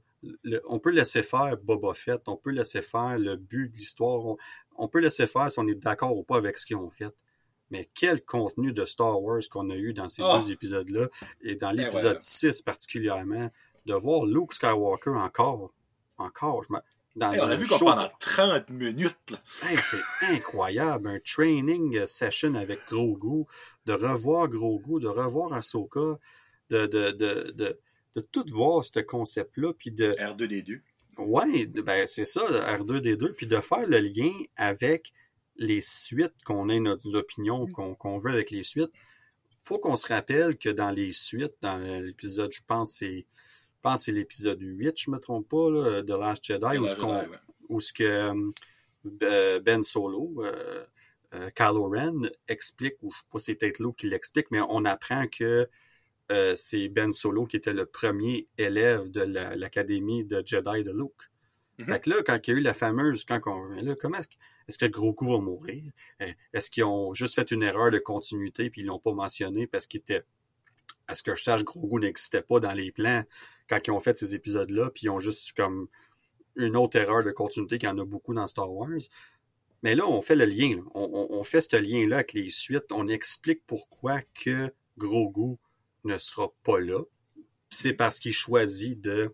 [0.67, 4.37] on peut laisser faire Boba Fett, on peut laisser faire le but de l'histoire, on,
[4.77, 7.13] on, peut laisser faire si on est d'accord ou pas avec ce qu'ils ont fait.
[7.71, 10.37] Mais quel contenu de Star Wars qu'on a eu dans ces oh.
[10.37, 11.07] deux épisodes-là,
[11.41, 13.49] et dans eh l'épisode 6 particulièrement,
[13.85, 15.73] de voir Luke Skywalker encore,
[16.17, 16.79] encore, je me,
[17.15, 19.17] dans hey, on a vu qu'on pendant 30 minutes.
[19.63, 23.45] Hey, c'est incroyable, un training session avec Grogu,
[23.85, 26.17] de revoir Grogu, de revoir Ahsoka,
[26.69, 27.79] de, de, de, de,
[28.15, 30.11] de tout voir ce concept-là, puis de...
[30.13, 30.81] R2D2.
[31.17, 32.41] Ouais, ben c'est ça,
[32.77, 35.13] R2D2, puis de faire le lien avec
[35.57, 37.95] les suites, qu'on ait nos opinions mm.
[37.95, 38.91] qu'on veut avec les suites,
[39.61, 43.25] faut qu'on se rappelle que dans les suites, dans l'épisode, je pense c'est
[43.83, 46.95] je pense c'est l'épisode 8, je me trompe pas, là, de Last Jedi, où, ce
[47.67, 48.33] où ce que
[49.21, 50.85] euh, Ben Solo, euh,
[51.33, 54.85] euh, Kylo Ren explique, ou je sais pas c'est peut-être Luke qui l'explique, mais on
[54.85, 55.67] apprend que
[56.31, 61.11] euh, c'est Ben Solo qui était le premier élève de l'académie de Jedi de Luke.
[61.79, 61.85] Mm-hmm.
[61.85, 64.29] Fait que là, quand il y a eu la fameuse, quand on, là, comment est-ce
[64.29, 64.35] que
[64.67, 65.91] est-ce que Grogu va mourir?
[66.21, 69.67] Euh, est-ce qu'ils ont juste fait une erreur de continuité puis ils l'ont pas mentionné
[69.67, 70.23] parce qu'il était...
[71.07, 73.23] À ce que je sache, Grogu n'existait pas dans les plans
[73.67, 75.87] quand ils ont fait ces épisodes-là, puis ils ont juste comme
[76.55, 78.99] une autre erreur de continuité qu'il y en a beaucoup dans Star Wars.
[79.81, 80.81] Mais là, on fait le lien.
[80.93, 82.91] On, on, fait ce lien-là avec les suites.
[82.91, 85.57] On explique pourquoi que Grogu
[86.05, 87.01] ne sera pas là.
[87.69, 89.33] C'est parce qu'il choisit de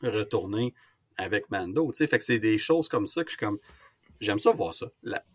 [0.00, 0.74] retourner
[1.16, 1.90] avec Mando.
[1.92, 3.58] Tu sais, fait que c'est des choses comme ça que je suis comme
[4.20, 4.86] J'aime ça voir ça.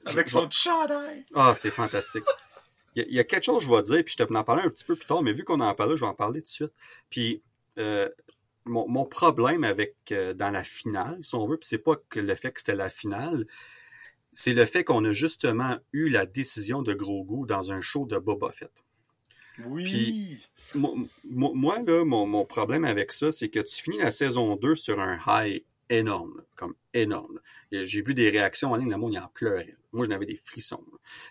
[0.05, 1.23] Avec son chandail.
[1.35, 2.23] Ah, c'est fantastique.
[2.95, 4.69] Il y, a, quelque chose que je vais dire, puis je te en parler un
[4.69, 6.49] petit peu plus tard, mais vu qu'on en parle, je vais en parler tout de
[6.49, 6.73] suite.
[7.09, 7.41] Puis
[7.77, 8.09] euh,
[8.65, 12.35] mon, problème avec euh, dans la finale, si on veut, puis c'est pas que le
[12.35, 13.45] fait que c'était la finale,
[14.31, 18.17] c'est le fait qu'on a justement eu la décision de Grogu dans un show de
[18.17, 18.71] Boba Fett.
[19.65, 19.83] Oui.
[19.83, 24.75] Puis, moi, là, mon, mon, problème avec ça, c'est que tu finis la saison 2
[24.75, 27.39] sur un high énorme, comme énorme.
[27.71, 29.75] J'ai vu des réactions en ligne, le monde il en pleurait.
[29.91, 30.85] Moi, j'en avais des frissons.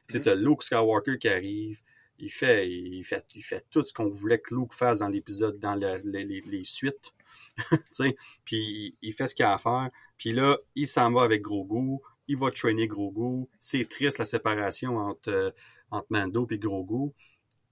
[0.09, 0.35] Tu sais, mm-hmm.
[0.35, 1.81] Luke Skywalker qui arrive,
[2.19, 5.59] il fait, il fait, il fait tout ce qu'on voulait que Luke fasse dans l'épisode,
[5.59, 7.13] dans les, les, suites.
[7.71, 9.91] tu sais, puis il fait ce qu'il a à faire.
[10.17, 13.47] Puis là, il s'en va avec Grogu, il va trainer Grogu.
[13.59, 15.51] C'est triste la séparation entre, euh,
[15.91, 17.13] entre Mando et Grogu.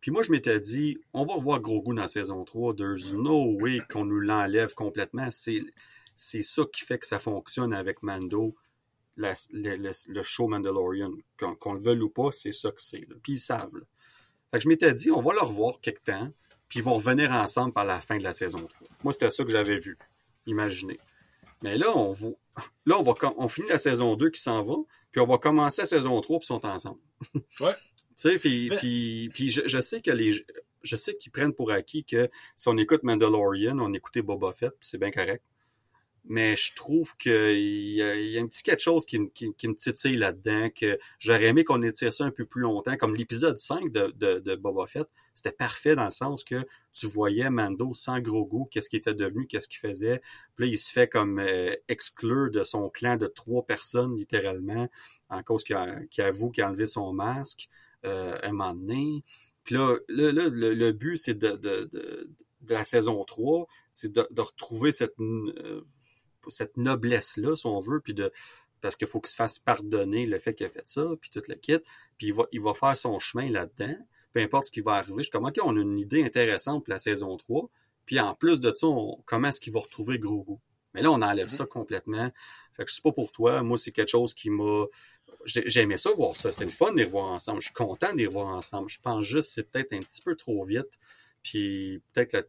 [0.01, 2.77] Puis moi, je m'étais dit, on va voir Grogu dans la saison 3.
[2.77, 5.29] There's no way qu'on nous l'enlève complètement.
[5.33, 5.63] C'est
[6.17, 8.55] c'est ça qui fait que ça fonctionne avec Mando,
[9.17, 11.13] le, show Mandalorian.
[11.39, 13.07] Qu'on le veuille ou pas, c'est ça que c'est.
[13.23, 13.85] Puis ils savent.
[14.51, 16.33] Fait que je m'étais dit, on va le revoir quelque temps,
[16.69, 18.89] puis ils vont revenir ensemble par la fin de la saison 3.
[19.05, 19.99] Moi, c'était ça que j'avais vu.
[20.47, 20.99] Imaginez.
[21.63, 22.29] Mais là, on va,
[22.85, 24.75] là, on va, on finit la saison 2 qui s'en va,
[25.11, 27.01] puis on va commencer la saison 3 puis ils sont ensemble.
[27.61, 27.73] Ouais.
[27.75, 30.33] tu sais, puis, puis, je, sais que les,
[30.83, 34.71] je sais qu'ils prennent pour acquis que si on écoute Mandalorian, on écoutait Boba Fett,
[34.71, 35.43] puis c'est bien correct.
[36.29, 39.75] Mais je trouve qu'il y, a, y a un petit quelque chose qui, qui, me
[39.75, 43.93] titille là-dedans, que j'aurais aimé qu'on étire ça un peu plus longtemps, comme l'épisode 5
[43.93, 48.21] de, de, de Boba Fett, c'était parfait dans le sens que tu voyais Mando sans
[48.21, 50.21] gros goût, qu'est-ce qu'il était devenu, qu'est-ce qu'il faisait.
[50.55, 54.89] Puis là, il se fait comme euh, exclure de son clan de trois personnes, littéralement,
[55.29, 55.77] en cause qu'il
[56.25, 57.69] avoue qu'il a enlevé son masque
[58.05, 59.23] euh, un moment donné.
[59.65, 62.31] Puis là, là, le, le, but, c'est de, de, de,
[62.63, 65.83] de, la saison 3, c'est de, de retrouver cette, euh,
[66.49, 68.33] cette noblesse-là, si on veut, puis de
[68.81, 71.43] parce qu'il faut qu'il se fasse pardonner le fait qu'il a fait ça, puis tout
[71.49, 71.79] le kit,
[72.19, 73.97] puis il va, il va faire son chemin là-dedans,
[74.33, 75.19] peu importe ce qui va arriver.
[75.19, 77.69] Je suis comme, OK, on a une idée intéressante pour la saison 3,
[78.05, 80.59] puis en plus de ça, on, comment est-ce qu'il va retrouver Grogu?
[80.95, 82.33] Mais là, on enlève ça complètement.
[82.75, 84.87] Fait que je sais pas pour toi, moi, c'est quelque chose qui m'a...
[85.45, 86.51] J'aimais ça, voir ça.
[86.51, 87.61] C'est le fun de les revoir ensemble.
[87.61, 88.89] Je suis content de les revoir ensemble.
[88.89, 90.99] Je pense juste que c'est peut-être un petit peu trop vite.
[91.43, 92.49] Puis peut-être que,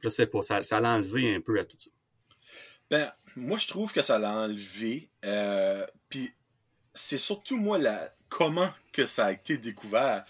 [0.00, 1.90] je sais pas, ça, ça l'a enlevé un peu à tout ça.
[2.90, 5.08] Ben, moi, je trouve que ça l'a enlevé.
[5.24, 6.32] Euh, puis
[6.94, 10.24] c'est surtout, moi, la, comment que ça a été découvert.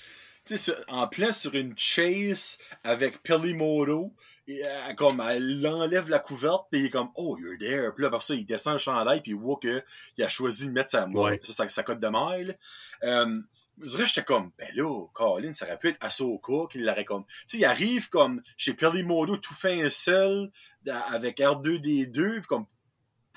[0.45, 4.13] Tu sais, en plein sur une chase avec Pelimoto,
[4.49, 7.93] et, euh, comme elle enlève la couverte, puis il est comme Oh, you're there.
[7.95, 9.83] Puis là, par ça, il descend le chandail, puis il voit qu'il
[10.25, 11.41] a choisi de mettre sa, Ouais.
[11.45, 12.57] ça, sa, sa cote de maille.
[13.05, 13.41] Euh,
[13.83, 17.25] je dirais, j'étais comme, ben là, Colin, ça aurait pu être Ahsoka qui l'aurait comme.
[17.25, 20.51] Tu sais, il arrive comme chez Pelimoto tout fait un seul
[21.09, 22.67] avec R2D2, puis comme.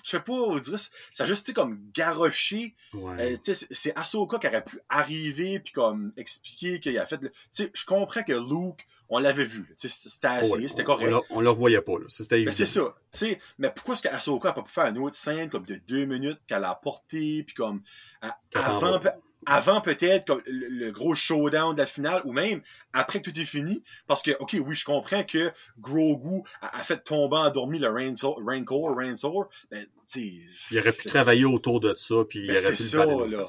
[0.05, 0.75] Je sais pas, on dirait,
[1.13, 2.75] ça a juste comme garoché.
[2.93, 3.35] Ouais.
[3.35, 7.21] Euh, tu sais, c'est- Ahsoka qui aurait pu arriver puis comme expliquer qu'il a fait.
[7.21, 9.65] le- Tu sais, je comprends que Luke, on l'avait vu.
[9.77, 11.07] C'était assez, Ouais, c'était correct.
[11.07, 12.05] On, le- on le voyait pas, là.
[12.09, 12.57] C'était Mais évident.
[12.57, 12.81] c'est ça.
[13.13, 15.75] Tu sais, mais pourquoi est-ce qu'Ahsoka n'a pas pu faire une autre scène comme de
[15.75, 17.81] deux minutes qu'elle a porté puis comme
[18.21, 18.99] à- avant,
[19.45, 22.61] avant peut-être le, le gros showdown de la finale ou même
[22.93, 26.83] après que tout est fini parce que ok oui je comprends que Grogu a, a
[26.83, 30.41] fait tomber endormi le Rancor Rancor Rancor ben tu sais
[30.71, 33.31] Il aurait pu travailler autour de ça, puis il Ben, aurait pu le ça, autre
[33.31, 33.43] là.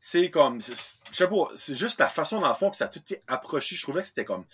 [0.00, 2.88] c'est comme je sais pas c'est juste la façon dans le fond que ça a
[2.88, 4.44] tout été approché je trouvais que c'était comme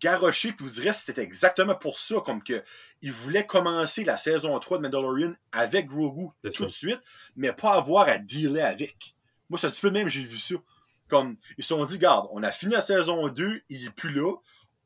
[0.00, 2.62] garoché puis vous dirais c'était exactement pour ça comme que
[3.00, 6.64] il voulait commencer la saison 3 de Mandalorian avec Grogu tout ça.
[6.66, 7.00] de suite
[7.36, 9.14] mais pas avoir à dealer avec
[9.50, 10.54] moi c'est un petit peu même j'ai vu ça
[11.08, 14.12] comme ils se sont dit garde on a fini la saison 2 il est plus
[14.12, 14.32] là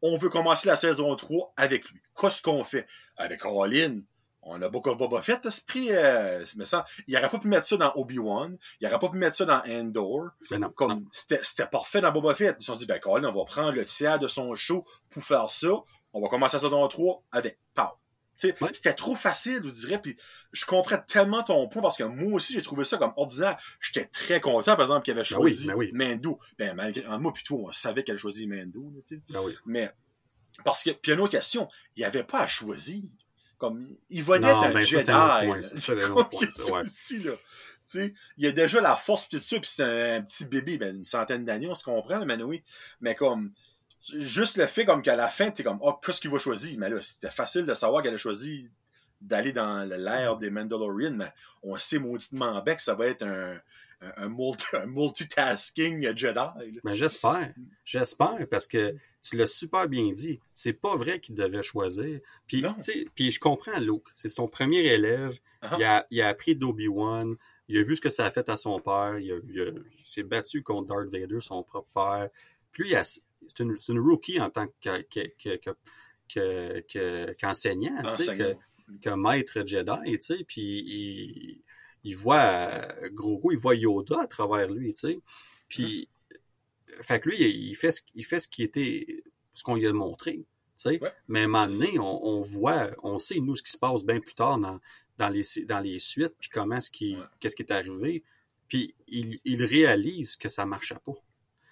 [0.02, 2.86] on veut commencer la saison 3 avec lui qu'est-ce qu'on fait?
[3.16, 4.00] Avec Colin
[4.46, 6.84] on a beaucoup de Boba Fett, esprit, euh, me semble.
[7.06, 8.56] Il n'aurait pas pu mettre ça dans Obi-Wan.
[8.80, 10.28] Il n'aurait pas pu mettre ça dans Endor.
[10.50, 11.04] Mais non, Comme non.
[11.10, 12.56] c'était c'était parfait dans Boba Fett.
[12.58, 15.22] Ils se sont dit, ben, Colin, on va prendre le tiers de son show pour
[15.22, 15.70] faire ça.
[16.12, 17.88] On va commencer la saison 3 avec Pow.
[18.42, 18.70] Ouais.
[18.72, 20.00] C'était trop facile, je dirais.
[20.00, 20.16] Puis
[20.52, 23.56] je comprends tellement ton point parce que moi aussi, j'ai trouvé ça comme ordinaire.
[23.80, 25.90] J'étais très content, par exemple, qu'il avait Ben oui, choisi ben oui.
[25.92, 26.38] Mando.
[26.58, 28.50] Ben, malgré entre moi puis toi, on savait qu'elle choisit
[29.04, 29.20] sais.
[29.30, 29.54] Ben oui.
[29.66, 29.90] Mais,
[30.64, 33.02] parce que, puis une autre question, il n'y avait pas à choisir.
[33.58, 35.12] Comme, il venait Non, d'être un Jedi.
[38.36, 40.96] il y a déjà la force tout ça, puis c'est un, un petit bébé, ben,
[40.96, 42.64] une centaine d'années, on se comprend, mais oui.
[43.00, 43.52] Mais comme,
[44.12, 46.78] juste le fait comme qu'à la fin, t'es comme, oh, qu'est-ce qu'il va choisir?
[46.78, 48.68] Mais là, c'était facile de savoir qu'elle a choisi
[49.20, 51.32] d'aller dans l'ère des Mandalorian, mais
[51.62, 53.54] on sait mauditement bien que ça va être un,
[54.02, 56.34] un, un multi- un multitasking Jedi.
[56.34, 56.54] là.
[56.84, 57.52] Mais j'espère.
[57.84, 60.38] J'espère parce que tu l'as super bien dit.
[60.52, 62.20] C'est pas vrai qu'il devait choisir.
[62.46, 64.08] Puis, tu puis je comprends Luke.
[64.14, 65.38] C'est son premier élève.
[65.62, 65.76] Ah.
[65.78, 67.34] Il, a, il a appris d'Obi-Wan.
[67.68, 69.18] Il a vu ce que ça a fait à son père.
[69.18, 72.28] Il, a- il a- il s'est battu contre Darth Vader, son propre père.
[72.72, 75.70] Puis lui, il a- c'est une, rookie en tant que, que, que, que,
[76.28, 78.54] que- que- qu'enseignant, tu sais, que,
[79.00, 81.62] que maître Jedi, tu sais, puis il,
[82.04, 85.20] il voit euh, Grogu, il voit Yoda à travers lui, tu sais.
[85.68, 86.08] Puis,
[87.00, 89.92] fait que lui, il fait ce, il fait ce qui était, ce qu'on lui a
[89.92, 90.44] montré, tu
[90.76, 90.98] sais.
[91.02, 91.12] Ouais.
[91.28, 94.04] Mais à un moment donné, on, on voit, on sait, nous, ce qui se passe
[94.04, 94.80] bien plus tard dans,
[95.18, 97.22] dans, les, dans les suites, puis comment est-ce qui, Ouais.
[97.40, 98.22] qu'est-ce qui est arrivé.
[98.68, 101.12] Puis, il, il réalise que ça marchait pas.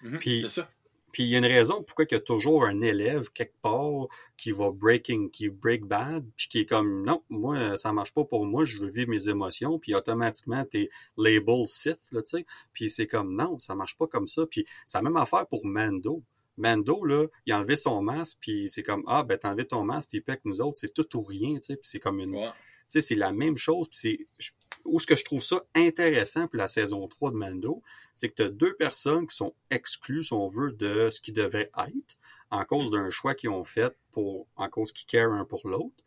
[0.03, 0.69] Mhm, Puis- c'est ça.
[1.13, 4.07] Puis il y a une raison pourquoi il y a toujours un élève quelque part
[4.35, 8.25] qui va breaking, qui break bad, puis qui est comme non, moi ça marche pas
[8.25, 12.45] pour moi, je veux vivre mes émotions, puis automatiquement t'es label Sith là, tu sais.
[12.73, 14.45] Puis c'est comme non, ça marche pas comme ça.
[14.47, 16.23] Puis c'est la même affaire pour Mando.
[16.57, 19.83] Mando là, il a enlevé son masque, puis c'est comme ah ben t'as enlevé ton
[19.83, 21.75] masque, t'es plus avec nous autres, c'est tout ou rien, tu sais.
[21.75, 22.49] Puis c'est comme une, Ouais.
[22.49, 22.53] tu
[22.87, 23.87] sais, c'est la même chose.
[23.89, 23.99] Puis
[24.39, 24.53] c'est
[24.85, 27.81] où ce que je trouve ça intéressant pour la saison 3 de Mando,
[28.13, 31.31] c'est que tu as deux personnes qui sont exclues, si on veut, de ce qui
[31.31, 32.17] devait être,
[32.51, 36.03] en cause d'un choix qu'ils ont fait pour, en cause qu'ils care un pour l'autre.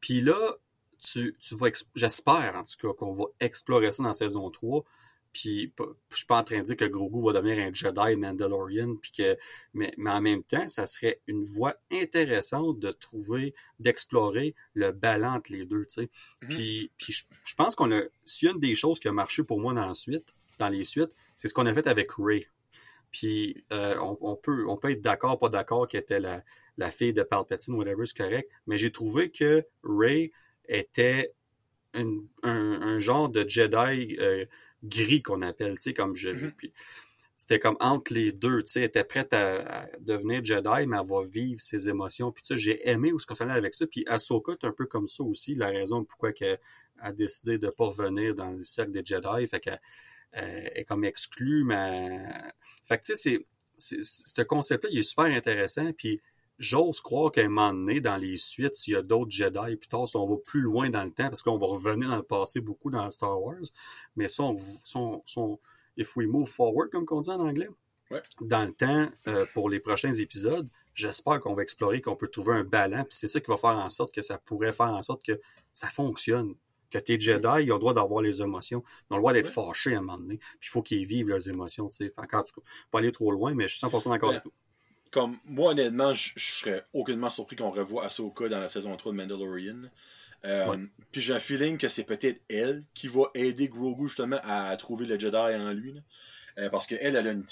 [0.00, 0.56] Puis là,
[1.00, 4.84] tu, tu vas, j'espère en tout cas qu'on va explorer ça dans saison 3,
[5.34, 5.74] Puis
[6.10, 9.10] je suis pas en train de dire que Grogu va devenir un Jedi Mandalorian, puis
[9.10, 9.36] que
[9.74, 15.38] mais, mais en même temps, ça serait une voie intéressante de trouver, d'explorer le balance
[15.38, 16.02] entre les deux, tu sais.
[16.04, 16.48] Mm-hmm.
[16.48, 18.06] Puis, puis je, pense qu'on a, a
[18.42, 21.48] une des choses qui a marché pour moi dans la suite, dans les suites, c'est
[21.48, 22.46] ce qu'on a fait avec Ray.
[23.10, 26.44] Puis euh, on, peut, on peut être d'accord, pas d'accord qu'elle était la,
[26.78, 28.48] la fille de Palpatine, whatever, c'est correct.
[28.66, 30.30] Mais j'ai trouvé que Ray
[30.68, 31.32] était
[31.94, 34.44] un, un, genre de Jedi euh,
[34.84, 36.72] gris qu'on appelle, tu sais, comme je mm Puis
[37.36, 41.06] c'était comme entre les deux, tu sais, elle était prête à, devenir Jedi, mais elle
[41.06, 42.32] va vivre ses émotions.
[42.32, 43.86] Puis tu sais, j'ai aimé où ce qu'on allait avec ça.
[43.86, 46.58] Puis Ahsoka est un peu comme ça aussi, la raison pourquoi elle
[47.00, 49.46] a décidé de pas revenir dans le cercle des Jedi.
[49.46, 49.80] Fait qu'elle
[50.32, 52.22] est comme exclue, mais...
[52.84, 53.46] Fait que tu sais,
[53.76, 55.92] c'est, ce concept-là, il est super intéressant.
[55.92, 56.22] Puis
[56.58, 59.88] j'ose croire qu'à un moment donné, dans les suites, s'il y a d'autres Jedi, plus
[59.88, 62.22] tard, si on va plus loin dans le temps, parce qu'on va revenir dans le
[62.22, 63.64] passé beaucoup dans Star Wars,
[64.16, 64.56] mais ça, on,
[65.36, 65.58] on,
[65.96, 67.68] if we move forward, comme on dit en anglais,
[68.40, 72.54] dans le temps, euh, pour les prochains épisodes, j'espère qu'on va explorer, qu'on peut trouver
[72.54, 75.02] un balance, puis c'est ça qui va faire en sorte que ça pourrait faire en
[75.02, 75.40] sorte que
[75.72, 76.54] ça fonctionne.
[76.90, 78.84] Que tes Jedi, ils ont le droit d'avoir les émotions.
[79.10, 80.38] Ils ont le droit d'être fâchés à un moment donné.
[80.60, 82.12] Puis il faut qu'ils vivent leurs émotions, tu sais.
[82.16, 82.28] Enfin,
[82.92, 84.52] pas aller trop loin, mais je suis 100% d'accord avec toi
[85.14, 89.16] comme moi, honnêtement, je serais aucunement surpris qu'on revoie Ahsoka dans la saison 3 de
[89.16, 89.82] Mandalorian.
[90.44, 90.76] Euh,
[91.12, 95.06] puis j'ai un feeling que c'est peut-être elle qui va aider Grogu justement à trouver
[95.06, 96.02] le Jedi en lui.
[96.58, 97.46] Euh, parce qu'elle, elle a une,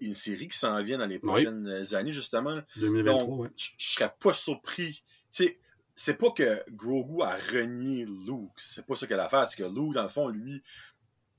[0.00, 2.62] une, série qui s'en vient dans les prochaines années, justement.
[2.76, 5.04] 2023, je serais pas surpris.
[5.30, 5.58] Tu sais,
[5.94, 8.52] c'est pas que Grogu a renié Luke.
[8.56, 9.44] C'est pas ça qu'elle a fait.
[9.50, 10.62] C'est que Luke, dans le fond, lui,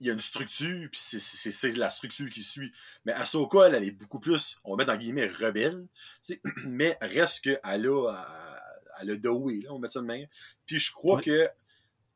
[0.04, 2.74] il y a une structure, puis c'est la structure qui suit.
[3.06, 5.88] Mais Ahsoka, elle, elle est beaucoup plus, on va mettre en guillemets, rebelle,
[6.66, 8.60] mais reste qu'elle a,
[9.00, 10.26] elle a doué, là, on met ça de main.
[10.66, 11.50] Puis je crois que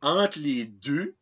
[0.02, 1.16] entre les deux,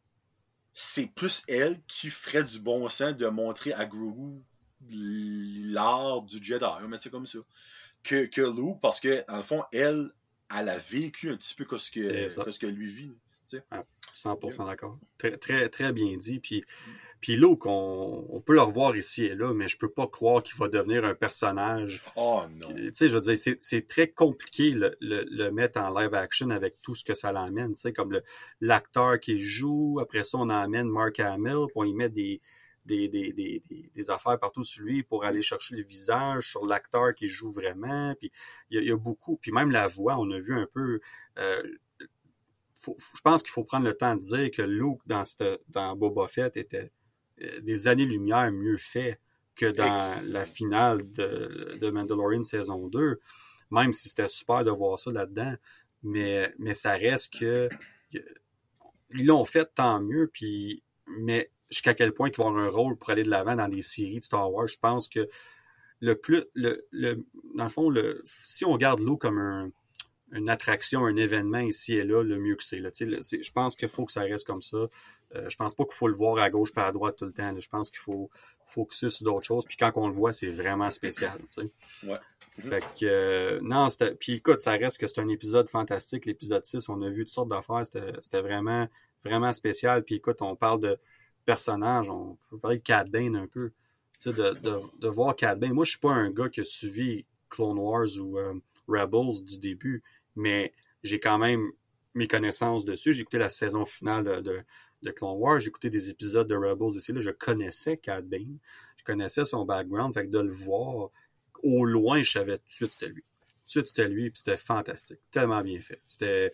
[0.73, 4.41] c'est plus elle qui ferait du bon sens de montrer à Grogu
[4.89, 7.39] l'art du Jedi, on met ça comme ça,
[8.03, 10.11] que, que Luke, parce que, dans le fond, elle,
[10.55, 13.13] elle a vécu un petit peu ce que, ce que lui vit.
[14.13, 14.97] 100% d'accord.
[15.17, 16.39] Très, très, très bien dit.
[16.39, 16.63] Puis,
[17.19, 20.57] puis Luke, on, peut le revoir ici et là, mais je peux pas croire qu'il
[20.57, 22.03] va devenir un personnage.
[22.15, 22.67] Oh non.
[22.75, 26.81] Tu sais, je veux dire, c'est très compliqué le, le, mettre en live action avec
[26.81, 27.73] tout ce que ça l'emmène.
[27.73, 28.19] Tu sais, comme
[28.61, 32.41] l'acteur qui joue, après ça, on emmène Mark Hamill, puis on y met des,
[32.85, 33.63] des, des, des,
[33.93, 38.13] des, affaires partout sur lui pour aller chercher le visage sur l'acteur qui joue vraiment.
[38.19, 38.31] Puis
[38.69, 39.37] il y, a beaucoup.
[39.37, 40.99] Puis même la voix, on a vu un peu.
[41.37, 41.63] Euh,
[42.87, 45.23] je pense qu'il faut prendre le temps de dire que Luke dans,
[45.69, 46.91] dans Boba Fett était
[47.41, 49.19] euh, des années-lumière mieux fait
[49.55, 53.19] que dans la finale de, de, Mandalorian saison 2,
[53.71, 55.55] même si c'était super de voir ça là-dedans.
[56.03, 57.69] Mais, mais ça reste que
[59.11, 62.97] ils l'ont fait tant mieux, puis mais jusqu'à quel point il va avoir un rôle
[62.97, 65.29] pour aller de l'avant dans des séries de Star Wars, je pense que
[65.99, 67.25] le plus le, le
[67.55, 69.71] dans le fond, le, si on garde Luke comme un
[70.35, 72.79] une attraction, un événement ici et là, le mieux que c'est.
[72.79, 74.87] Je pense qu'il faut que ça reste comme ça.
[75.35, 77.33] Euh, je pense pas qu'il faut le voir à gauche pas à droite tout le
[77.33, 77.57] temps.
[77.57, 78.29] Je pense qu'il faut
[78.65, 79.65] focuser sur d'autres choses.
[79.65, 81.39] Puis quand on le voit, c'est vraiment spécial.
[82.03, 82.15] Ouais.
[82.57, 84.13] Fait que euh, non, c'était.
[84.15, 86.25] Puis écoute, ça reste que c'est un épisode fantastique.
[86.25, 87.83] L'épisode 6, on a vu toutes sortes d'affaires.
[87.85, 88.87] C'était vraiment,
[89.23, 90.03] vraiment spécial.
[90.03, 90.97] Puis écoute, on parle de
[91.45, 93.71] personnages, on peut parler de Cad Bane un peu.
[94.25, 95.73] De, de, de, voir Cad Bane.
[95.73, 98.55] Moi, je suis pas un gars qui a suivi Clone Wars ou euh,
[98.87, 100.03] Rebels du début
[100.35, 101.71] mais j'ai quand même
[102.13, 103.13] mes connaissances dessus.
[103.13, 104.63] J'ai écouté la saison finale de,
[105.03, 107.13] de, Clone Wars, j'ai écouté des épisodes de Rebels ici.
[107.13, 108.57] Là, je connaissais Cad Bane,
[108.97, 111.09] je connaissais son background, fait que de le voir
[111.61, 113.21] au loin, je savais tout de suite c'était lui.
[113.21, 116.01] Tout de suite c'était lui, puis c'était fantastique, tellement bien fait.
[116.07, 116.53] C'était,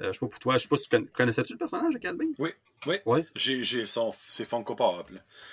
[0.00, 1.98] euh, je sais pas pour toi, je sais pas si tu connaissais-tu le personnage de
[1.98, 2.34] Cad Bane?
[2.38, 2.50] Oui,
[3.06, 3.24] oui.
[3.36, 5.10] J'ai, j'ai son, c'est Funko Pop.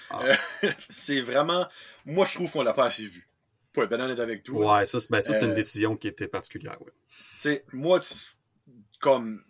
[0.09, 0.23] Ah.
[0.23, 0.35] Euh,
[0.89, 1.67] c'est vraiment,
[2.05, 3.28] moi je trouve qu'on l'a pas assez vu
[3.71, 4.77] pour être honnête avec toi.
[4.77, 6.77] Ouais, ça, ben, ça c'est une euh, décision qui était particulière.
[6.81, 7.63] Ouais.
[7.73, 7.99] Moi,
[8.99, 9.43] comme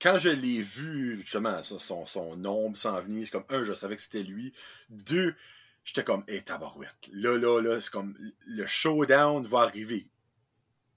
[0.00, 3.96] quand je l'ai vu, justement, son, son ombre s'en venir, c'est comme un, je savais
[3.96, 4.52] que c'était lui.
[4.90, 5.34] Deux,
[5.84, 7.08] j'étais comme, hé, hey, tabarouette.
[7.12, 10.10] Là, là, là, c'est comme le showdown va arriver.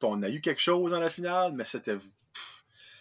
[0.01, 1.97] on a eu quelque chose dans la finale, mais c'était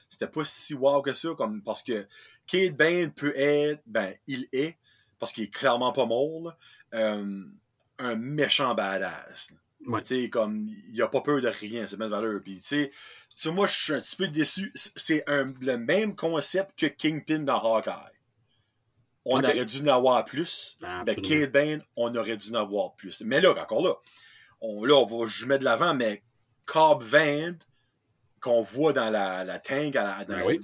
[0.09, 2.07] c'était pas si wow que ça, comme parce que
[2.47, 4.79] Kate Bane peut être, ben, il est,
[5.19, 6.55] parce qu'il est clairement pas mort,
[6.95, 7.45] euh,
[7.99, 9.53] un méchant badass.
[9.87, 10.29] Ouais.
[10.29, 12.41] comme, il a pas peur de rien, c'est même valeur.
[12.43, 12.91] Puis, tu
[13.35, 14.73] sais, moi, je suis un petit peu déçu.
[14.75, 17.93] C'est le même concept que Kingpin dans Hawkeye.
[19.25, 20.77] On aurait dû en avoir plus.
[20.81, 23.21] Ben, ben Kate Bane, on aurait dû en avoir plus.
[23.21, 23.95] Mais là, encore là,
[24.61, 26.23] on, là, on va je mets de l'avant, mais
[26.65, 27.53] Cobb Van,
[28.41, 30.59] qu'on voit dans la, la tank, à la, ben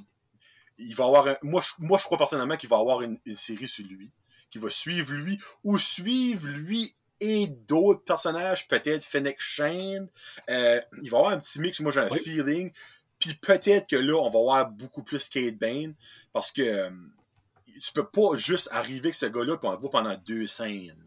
[0.79, 3.37] il va avoir un, moi, je, moi, je crois personnellement qu'il va avoir une, une
[3.37, 4.11] série sur lui
[4.51, 10.09] qui va suivre lui, ou suivre lui et d'autres personnages, peut-être Fennec Shane.
[10.49, 12.73] Euh, il va y avoir un petit mix, moi j'ai un feeling.
[13.19, 15.95] Puis peut-être que là, on va voir beaucoup plus Kate Bane,
[16.33, 16.91] parce que euh,
[17.81, 21.05] tu peux pas juste arriver avec ce gars-là et on le voit pendant deux scènes.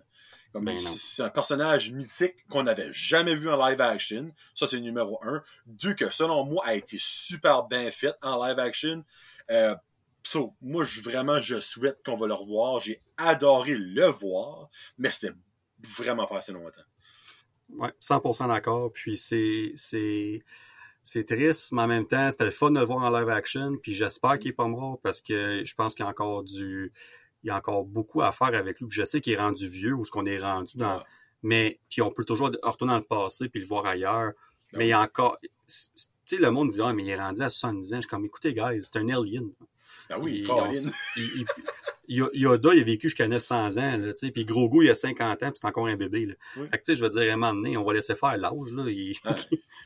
[0.54, 4.32] Ben c'est un personnage mythique qu'on n'avait jamais vu en live action.
[4.56, 5.44] Ça, c'est numéro un.
[5.68, 9.04] Deux, que selon moi, a été super bien fait en live action.
[9.52, 9.76] Euh,
[10.62, 12.80] moi, je, vraiment, je souhaite qu'on va le revoir.
[12.80, 15.34] J'ai adoré le voir, mais c'était
[15.98, 16.82] vraiment pas assez longtemps.
[17.70, 18.92] Ouais, 100% d'accord.
[18.92, 20.44] Puis c'est, c'est,
[21.04, 23.78] c'est triste, mais en même temps, c'était le fun de le voir en live action.
[23.82, 26.94] Puis j'espère qu'il est pas mort parce que je pense qu'il y a encore du,
[27.44, 28.88] il y a encore beaucoup à faire avec lui.
[28.90, 31.04] je sais qu'il est rendu vieux ou ce qu'on est rendu dans,
[31.44, 34.34] mais puis on peut toujours retourner dans le passé puis le voir ailleurs.
[34.74, 35.48] Ben mais il y a encore, tu
[36.26, 37.96] sais, le monde dit ah mais il est rendu à 70 ans.
[37.98, 39.50] Je suis comme écoutez guys, c'est un alien.
[40.10, 40.46] Ah oui,
[41.16, 41.46] il,
[42.08, 45.44] Yoda, il a vécu jusqu'à 900 ans, là, tu sais, puis Grogu, il a 50
[45.44, 46.34] ans, puis c'est encore un bébé, là.
[46.54, 48.38] Fait que, tu sais, je veux dire, à un moment donné, on va laisser faire
[48.38, 48.84] l'âge, là.
[48.88, 49.16] Il...
[49.26, 49.36] Ah,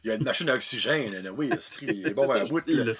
[0.03, 1.49] il a une machine d'oxygène, là, oui,
[1.81, 2.93] il est bon à bout, là.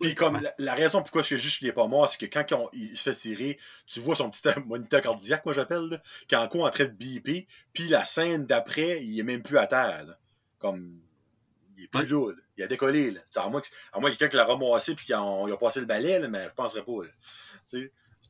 [0.00, 2.96] Puis comme la, raison pourquoi je juste qu'il est pas mort, c'est que quand il,
[2.96, 6.70] se fait tirer, tu vois son petit moniteur cardiaque, moi j'appelle, qui est encore en
[6.70, 10.04] train de biper, puis la scène d'après, il est même plus à terre.
[10.06, 10.18] Là.
[10.58, 11.00] Comme
[11.76, 13.10] il est plus là, il a décollé.
[13.10, 13.20] Là.
[13.36, 15.86] À moins que, à moins quelqu'un qui l'a ramassé puis qu'il a, a, passé le
[15.86, 17.02] balai, là, mais je penserais pas.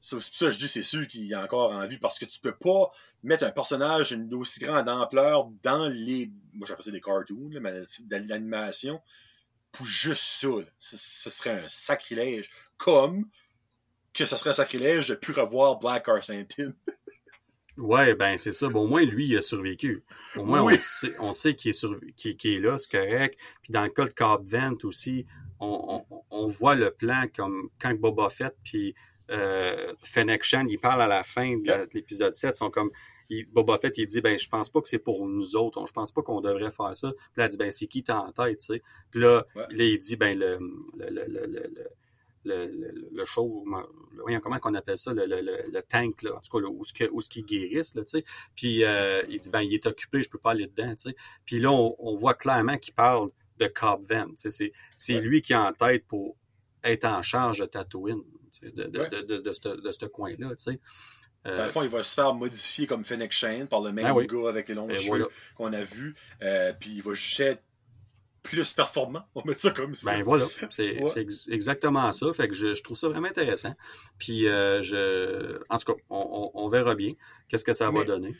[0.00, 2.40] C'est pour ça que je dis c'est sûr qu'il a encore envie parce que tu
[2.40, 2.90] peux pas
[3.22, 6.30] mettre un personnage d'une aussi grande ampleur dans les.
[6.52, 9.00] Moi j'appelle ça des cartoons, là, mais dans l'animation
[9.72, 10.48] pour juste ça.
[10.78, 12.50] Ce serait un sacrilège.
[12.76, 13.26] Comme
[14.14, 16.72] que ce serait un sacrilège de plus revoir Black Arsentin.
[17.76, 18.68] ouais, ben c'est ça.
[18.68, 20.02] Bon, au moins, lui, il a survécu.
[20.36, 23.38] Au moins, on sait, on sait qu'il est, est, là, c'est correct.
[23.62, 25.26] Puis dans le cas de Cobb Vent aussi,
[25.60, 28.94] on, on, on, voit le plan comme quand Boba Fett puis
[29.30, 32.90] euh, Fennec Shan, il parle à la fin de l'épisode 7, sont comme
[33.52, 35.84] Boba Fett, il dit, ben, je pense pas que c'est pour nous autres.
[35.86, 37.12] Je pense pas qu'on devrait faire ça.
[37.12, 38.82] Puis là, il dit, ben, c'est qui t'as en tête, tu sais?
[39.10, 40.58] Puis là, là, il dit, ben, le,
[40.96, 41.46] le, le,
[42.44, 43.64] le, le, le show,
[44.42, 47.10] comment qu'on appelle ça, le, le, le, tank, là, en tout cas, là, où ce
[47.10, 48.24] où ce qui guérisse, là, tu sais?
[48.54, 51.16] Puis euh, il dit, ben, il est occupé, je peux pas aller dedans, tu sais?
[51.44, 53.28] Puis là, on, on voit clairement qu'il parle
[53.58, 54.50] de Cobb Van, tu sais?
[54.50, 56.36] C'est, c'est lui qui est en tête pour
[56.82, 58.22] être en charge de Tatooine,
[58.62, 60.80] de, de, de, de, de, ce, de ce coin-là, tu sais.
[61.46, 64.12] Euh, Dans le fond, il va se faire modifier comme Fennec Shane par le même
[64.12, 66.14] ben gars avec les longs cheveux qu'on a vu.
[66.42, 67.62] Euh, puis il va juste être
[68.42, 70.10] plus performant, on va mettre ça comme ça.
[70.10, 70.96] Ben voilà, c'est
[71.48, 72.32] exactement ça.
[72.32, 73.74] Fait que je, trouve ça vraiment intéressant.
[74.18, 77.14] Puis euh, je, en tout cas, on, verra bien
[77.48, 78.34] qu'est-ce que ça va donner.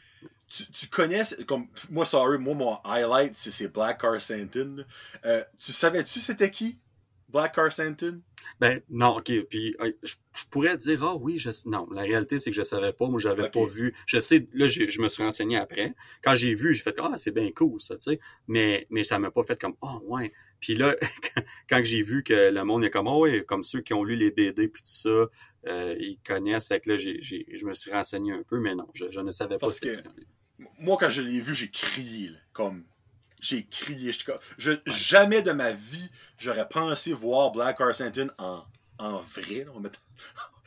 [0.48, 4.76] Tu, connais, comme moi, sorry, moi mon highlight c'est Black Car Santin.
[5.58, 6.78] tu savais-tu c'était qui?
[7.28, 7.68] Black Car?
[8.60, 9.32] Ben non, ok.
[9.50, 10.14] Puis je,
[10.50, 11.86] pourrais dire ah oui, je non.
[11.92, 13.08] La réalité c'est que je savais pas.
[13.08, 13.94] Moi j'avais pas vu.
[14.06, 14.48] Je sais.
[14.54, 15.94] Là je me suis renseigné après.
[16.22, 18.20] Quand j'ai vu, j'ai fait ah c'est bien cool ça, tu sais.
[18.46, 20.32] Mais mais ça m'a pas fait comme ah oh, ouais.
[20.60, 20.96] Puis là
[21.68, 24.16] quand j'ai vu que le monde est comme oh ouais, comme ceux qui ont lu
[24.16, 25.26] les BD puis tout ça,
[25.66, 26.68] euh, ils connaissent.
[26.68, 29.58] Fait que là j'ai je me suis renseigné un peu, mais non, je, ne savais
[29.58, 29.68] pas.
[29.68, 30.02] Que,
[30.80, 32.84] moi quand je l'ai vu, j'ai crié comme
[33.40, 34.12] j'ai crié.
[34.58, 36.08] Je, jamais de ma vie,
[36.38, 38.64] j'aurais pensé voir Black Arsenton en,
[38.98, 39.66] en vrai.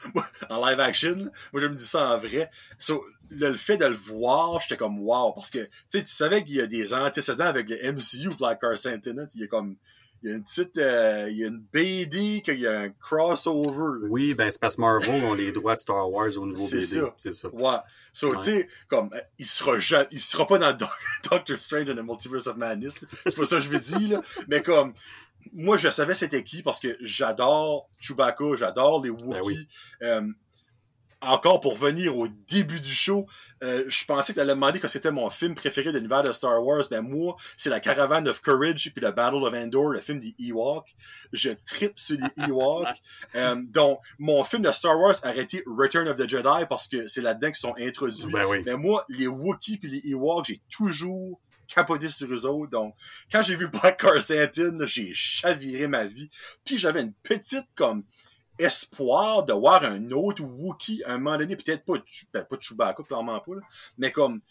[0.49, 1.15] en live action.
[1.53, 2.49] Moi, je me dis ça en vrai.
[3.29, 5.33] le, fait de le voir, j'étais comme wow.
[5.33, 9.27] Parce que tu savais qu'il y a des antécédents avec le MCU Black Arsenton.
[9.35, 9.75] Il a comme
[10.23, 12.89] il y a une petite, euh, il y a une BD, qu'il y a un
[12.89, 14.07] crossover.
[14.09, 17.01] Oui, ben c'est parce que Marvel ont les droits de Star Wars au niveau BD.
[17.17, 17.49] C'est ça.
[17.49, 17.77] Ouais.
[18.13, 19.77] So, tu sais, comme, il sera
[20.11, 20.75] il sera pas dans
[21.29, 23.05] Doctor Strange and the Multiverse of Madness.
[23.25, 24.21] C'est pas ça que je veux dire, là.
[24.47, 24.93] Mais comme,
[25.53, 29.31] moi, je savais c'était qui parce que j'adore Chewbacca, j'adore les Wookiees.
[29.31, 29.67] Ben oui.
[30.03, 30.21] euh,
[31.21, 33.27] encore pour venir au début du show,
[33.63, 36.31] euh, je pensais que tu allais demander que c'était mon film préféré de l'univers de
[36.31, 36.83] Star Wars.
[36.89, 40.35] Ben moi, c'est la Caravan of Courage puis la Battle of Endor, le film des
[40.39, 40.95] Ewoks.
[41.31, 42.87] Je tripe sur les Ewoks.
[43.35, 47.07] euh, donc, mon film de Star Wars a arrêté Return of the Jedi parce que
[47.07, 48.31] c'est là-dedans qu'ils sont introduits.
[48.31, 48.63] Ben oui.
[48.65, 51.39] Mais moi, les Wookiees puis les Ewoks, j'ai toujours
[51.73, 52.71] capoté sur eux autres.
[52.71, 52.95] Donc,
[53.31, 56.29] quand j'ai vu Black Car j'ai chaviré ma vie.
[56.65, 58.03] Puis j'avais une petite comme
[58.61, 61.95] espoir de voir un autre Wookiee à un moment donné, peut-être pas,
[62.33, 63.53] ben, pas Chewbacca, clairement pas,
[63.97, 64.41] mais comme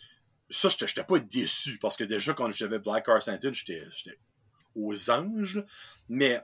[0.51, 4.19] ça, j'étais pas déçu parce que déjà quand j'avais Black Car j'étais
[4.75, 5.65] aux anges,
[6.09, 6.41] mais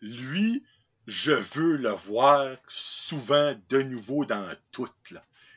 [0.00, 0.64] lui,
[1.06, 4.88] je veux le voir souvent de nouveau dans tout.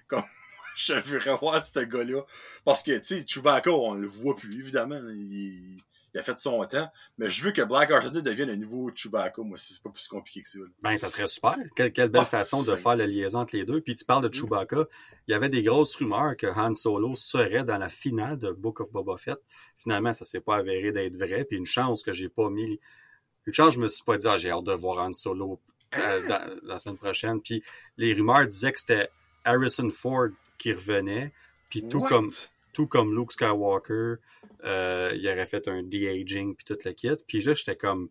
[0.08, 0.24] Comme,
[0.76, 2.24] je veux revoir ce gars-là.
[2.66, 5.02] Parce que, tu sais, Chewbacca, on le voit plus, évidemment.
[5.10, 5.78] Il,
[6.20, 6.92] il il a fait son temps.
[7.18, 10.08] Mais je veux que Black R2D devienne un nouveau Chewbacca, moi, si c'est pas plus
[10.08, 10.60] compliqué que ça.
[10.60, 10.66] là.
[10.82, 11.56] Ben, ça serait super.
[11.76, 13.82] Quelle, quelle belle Ah, façon de faire la liaison entre les deux.
[13.82, 14.34] Puis tu parles de Mm.
[14.34, 14.86] Chewbacca.
[15.28, 18.80] Il y avait des grosses rumeurs que Han Solo serait dans la finale de Book
[18.82, 19.40] of Boba Fett.
[19.78, 21.46] Finalement, ça s'est pas avéré d'être vrai.
[21.46, 22.80] Puis une chance que j'ai pas mis...
[23.46, 25.60] Une chance, je me suis pas dit, ah, j'ai hâte de voir Han Solo
[25.96, 27.42] euh, dans- la semaine prochaine.
[27.42, 27.64] Puis
[27.98, 29.10] les rumeurs disaient que c'était
[29.46, 30.28] Harrison Ford
[30.58, 31.32] qui revenait.
[31.70, 32.10] Puis tout What?
[32.10, 32.32] comme
[32.74, 34.16] tout comme Luke Skywalker,
[34.64, 37.16] euh, il aurait fait un de-aging puis tout le kit.
[37.28, 38.10] Puis là, j'étais comme,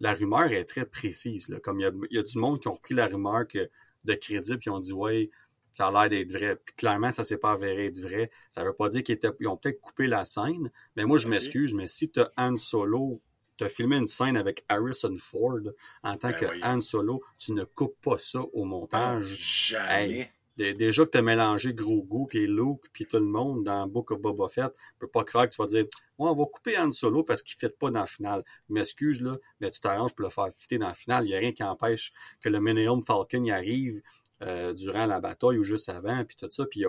[0.00, 1.48] la rumeur est très précise.
[1.48, 1.60] Là.
[1.60, 3.68] Comme il y a, il y a du monde qui ont repris la rumeur que,
[4.04, 5.30] de crédit puis ont dit, ouais,
[5.74, 6.56] ça a l'air d'être vrai.
[6.56, 8.30] Puis clairement, ça s'est pas avéré être vrai.
[8.48, 10.70] Ça veut pas dire qu'ils étaient, ils ont peut-être coupé la scène.
[10.96, 13.20] Mais moi, je m'excuse, mais si t'as Han Solo,
[13.56, 15.60] t'as filmé une scène avec Harrison Ford
[16.02, 16.60] en tant Ben que oui.
[16.62, 19.26] Han Solo, tu ne coupes pas ça au montage.
[19.26, 20.08] Jamais.
[20.08, 24.20] Dé- Déjà que t'as mélangé Grogu puis Luke puis tout le monde dans Book of
[24.20, 26.90] Boba Fett, je peux pas croire que tu vas dire ouais, on va couper Han
[26.90, 28.42] Solo parce qu'il ne fit pas dans la finale.
[28.68, 31.26] Je m'excuse là, mais tu t'arranges pour le faire fitter dans la finale.
[31.26, 34.02] Il y a rien qui empêche que le Millennium Falcon y arrive
[34.42, 36.84] euh, durant la bataille ou juste avant puis tout ça puis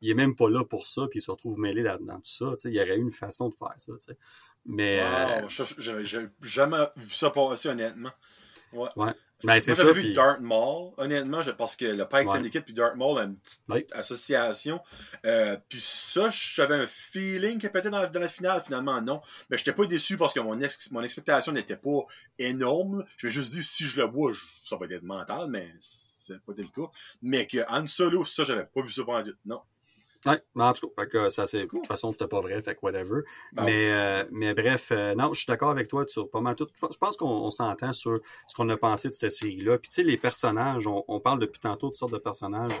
[0.00, 2.22] il, est même pas là pour ça puis il se retrouve mêlé là- dans tout
[2.24, 2.54] ça.
[2.56, 2.68] tu.
[2.68, 3.92] Il y aurait eu une façon de faire ça.
[3.94, 4.16] tu sais.
[4.64, 8.10] Mais euh, Wow, je- je- J'ai jamais vu ça passer, honnêtement.
[8.72, 8.88] Ouais.
[8.96, 9.12] ouais,
[9.44, 9.82] ben c'est ça.
[9.82, 12.34] j'avais vu puis- Darth Maul, honnêtement, je- parce que le Pike Ouais.
[12.34, 14.80] Syndicate puis Darth Maul a une petite association.
[15.24, 19.20] Euh, puis ça, j'avais un feeling que peut-être dans, dans la finale, finalement, non.
[19.50, 22.00] Mais j'étais pas déçu parce que mon, ex- mon expectation n'était pas
[22.38, 23.04] énorme.
[23.16, 26.40] Je me juste dit, si je le vois, je- ça va être mental, mais c'est
[26.44, 26.90] pas le cas.
[27.22, 29.30] Mais que Han Solo, ça, j'avais pas vu ça pendant.
[29.46, 29.60] Non.
[30.26, 31.60] Ouais, mais en tout cas, fait que ça c'est.
[31.60, 31.80] De Cool.
[31.80, 33.20] toute façon, c'était pas vrai, fait que whatever.
[33.52, 33.62] Bon.
[33.64, 36.66] Mais, euh, mais bref, euh, non, je suis d'accord avec toi sur pas mal tout.
[36.90, 38.18] Je pense qu'on on s'entend sur
[38.48, 39.78] ce qu'on a pensé de cette série-là.
[39.78, 42.72] Puis tu sais, les personnages, on, on parle depuis tantôt de sortes de personnages.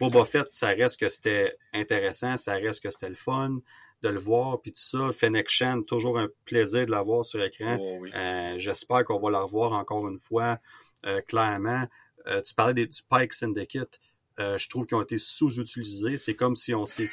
[0.00, 3.58] Boba Fett, ça reste que c'était intéressant, ça reste que c'était le fun
[4.02, 5.10] de le voir, puis tout ça.
[5.12, 7.78] Fennec Shan, toujours un plaisir de la voir sur écran.
[7.80, 8.10] Oh, oui.
[8.14, 10.58] Euh, J'espère qu'on va la revoir encore une fois,
[11.06, 11.86] euh, clairement.
[12.26, 13.98] Euh, tu parlais des, du Pike Syndicate.
[14.38, 16.16] Euh, je trouve qu'ils ont été sous-utilisés.
[16.18, 17.08] C'est comme si on s'est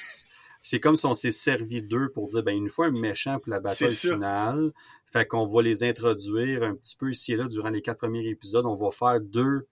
[0.66, 3.40] c'est comme si on s'est servi d'eux pour dire ben il nous faut un méchant
[3.40, 4.72] pour la bataille finale.
[5.06, 8.28] Fait qu'on va les introduire un petit peu ici et là durant les quatre premiers
[8.28, 8.66] épisodes.
[8.66, 9.68] On va faire deux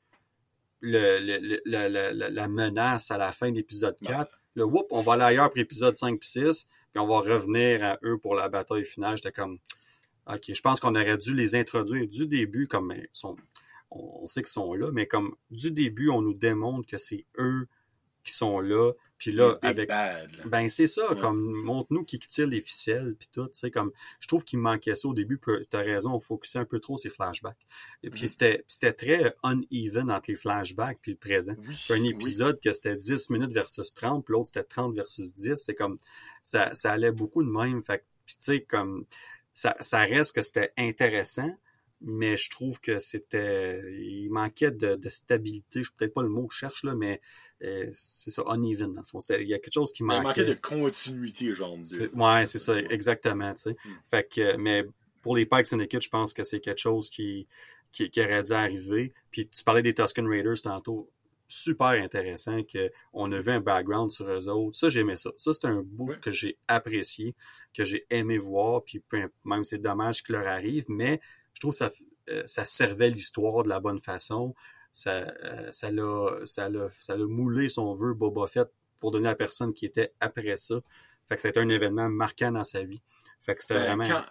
[0.82, 4.40] le, le- le- la, la- la- la menace à la fin de l'épisode 4.
[4.56, 7.84] Le whoop, on va aller ailleurs pour épisode 5 puis 6, puis on va revenir
[7.84, 9.16] à eux pour la bataille finale.
[9.18, 9.58] J'étais comme
[10.28, 13.36] OK, je pense qu'on aurait dû les introduire du début comme ben, ils sont
[13.92, 17.68] on, sait qu'ils sont là, mais comme du début, on nous démontre que c'est eux
[18.24, 18.94] qui sont là.
[19.18, 20.44] Puis là, avec bad, là.
[20.48, 21.20] ben c'est ça, Ouais.
[21.20, 24.96] comme montre-nous qui tire les ficelles puis tout, tu sais comme je trouve qu'il manquait
[24.96, 27.58] ça au début, puis t'as raison, on focusait un peu trop ces flashbacks.
[28.02, 28.64] Et puis Mhm.
[28.68, 31.54] c'était très uneven entre les flashbacks puis le présent.
[31.60, 32.10] Oui, un oui.
[32.10, 36.00] épisode que c'était 10 minutes versus 30, puis l'autre c'était 30 versus 10, c'est comme
[36.44, 39.06] ça ça allait beaucoup de même, fait puis tu sais comme
[39.54, 41.56] ça ça reste que c'était intéressant.
[42.04, 45.84] Mais je trouve que c'était, il manquait de, de stabilité.
[45.84, 47.22] Je sais peut-être pas le mot que je cherche là, mais
[47.64, 49.20] euh, c'est ça, uneven dans le fond.
[49.40, 50.24] Il y a quelque chose qui Il manquait.
[50.24, 51.78] manquait de continuité, genre.
[51.78, 53.72] de- C'est- Ouais, c'est ça, exactement, tu sais.
[53.72, 53.90] Mm.
[54.10, 54.86] Fait que, mais
[55.22, 57.48] pour les Pikes Syndicate, je pense que c'est quelque chose qui,
[57.92, 59.14] qui, qui aurait dû arriver.
[59.30, 61.10] Puis tu parlais des Tusken Raiders tantôt.
[61.48, 64.78] Super intéressant que on a vu un background sur eux autres.
[64.78, 65.32] Ça, j'aimais ça.
[65.36, 66.16] Ça, c'est un bout Oui.
[66.22, 67.36] que j'ai apprécié,
[67.76, 68.84] que j'ai aimé voir.
[68.86, 69.04] Puis
[69.44, 71.20] même c'est dommage qu'il leur arrive, mais
[71.54, 71.90] je trouve que ça,
[72.30, 74.56] euh, ça servait l'histoire de la bonne façon.
[74.94, 75.12] Ça,
[75.44, 78.70] euh, ça l'a, ça l'a, ça l'a moulé, si on veut, Boba Fett
[79.00, 80.76] pour donner à la personne qui était après ça.
[81.28, 83.02] Fait que c'était un événement marquant dans sa vie.
[83.40, 84.04] Fait que c'était Ben, vraiment.
[84.06, 84.24] quand,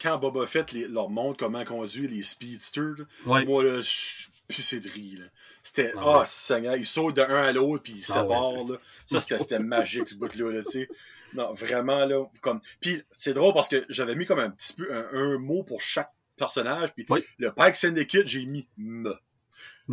[0.00, 2.96] quand Boba Fett les- leur montre comment conduire les speedsters,
[3.26, 3.44] Ouais.
[3.44, 5.28] moi, là, je pissé de rire.
[5.62, 6.24] C'était, Ah ah, ouais.
[6.28, 8.76] Seigneur, ils sautent de un à l'autre, puis ils Ah séparent, là.
[9.06, 10.88] Ça, c'était, c'était magique, ce bout-là, là, tu sais.
[11.34, 12.60] Non, vraiment, là, comme...
[12.80, 15.80] Puis, c'est drôle parce que j'avais mis comme un petit peu un, un mot pour
[15.82, 17.24] chaque personnage, puis Oui.
[17.38, 19.14] le Pike Syndicate, j'ai mis «me».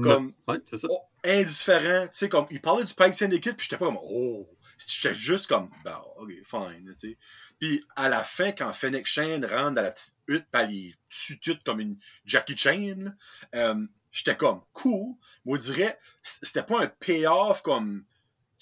[0.01, 0.33] Comme,
[0.65, 0.87] ça.
[0.89, 4.49] oh, indifférent, tu sais, comme, il parlait du Pike Syndicate, puis j'étais pas comme, oh,
[4.79, 7.17] j'étais juste comme, ben, ok, fine, tu sais.
[7.59, 11.63] Puis, à la fin, quand Fennec Shane rentre dans la petite hutte, pis elle est
[11.63, 13.13] comme une Jackie Chan,
[13.53, 15.13] euh, j'étais comme, cool,
[15.45, 18.03] mais on dirait, c- c'était pas un payoff comme,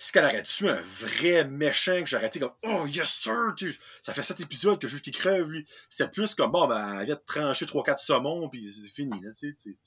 [0.01, 3.71] si qu'elle aurait tué un vrai méchant, que j'aurais été comme, oh, yes, sir, tu
[4.01, 5.67] ça fait sept épisodes que je veux qu'il crève, lui.
[5.91, 9.29] C'était plus comme, bon, ben, elle vient de trancher 3-4 saumons, puis c'est fini, là,
[9.31, 9.77] tu sais, c'est-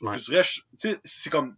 [0.00, 0.18] Ouais.
[1.30, 1.56] comme.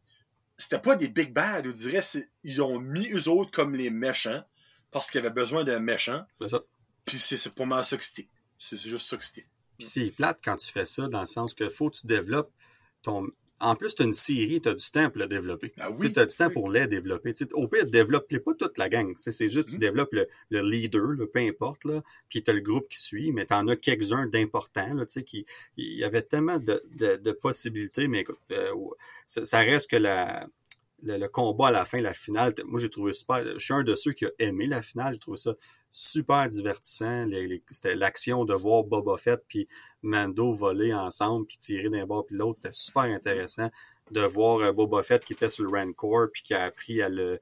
[0.57, 2.01] C'était pas des big bad, je dirais.
[2.45, 4.43] Ils ont mis eux autres comme les méchants
[4.91, 6.25] parce qu'ils avaient besoin d'un méchant.
[6.41, 6.61] C'est ça.
[7.05, 8.29] Puis c'est c'est pas mal ça que c'était.
[8.57, 9.47] C'est c'est juste ça que c'était.
[9.77, 12.53] Puis c'est plate quand tu fais ça, dans le sens que faut que tu développes
[13.03, 13.29] ton,
[13.61, 15.73] en plus, tu as une série, tu as du temps pour le développer.
[15.77, 16.53] Ben oui, tu as du temps oui.
[16.53, 17.33] pour les développer.
[17.33, 19.13] T'sais, au pire, développe pas toute la gang.
[19.17, 19.81] C'est juste, tu Mhm.
[19.81, 23.33] développes le, le leader, là, peu importe, là, puis tu as le groupe qui suit,
[23.33, 24.97] mais tu en as quelques-uns d'importants.
[25.77, 28.73] Il y avait tellement de, de, de possibilités, mais écoute, euh,
[29.27, 30.47] ça, ça reste que la,
[31.03, 33.43] le, le combat à la fin, la finale, moi j'ai trouvé super.
[33.59, 35.15] Je suis un de ceux qui a aimé la finale.
[35.15, 35.55] J'ai trouvé ça
[35.91, 37.27] super divertissant.
[37.71, 39.69] C'était l'action de voir Boba Fett puis
[40.03, 42.57] Mando voler ensemble puis tirer d'un bord puis de l'autre.
[42.57, 43.71] C'était super intéressant
[44.11, 47.09] de voir euh, Boba Fett qui était sur le Rancor puis qui a appris à
[47.09, 47.41] le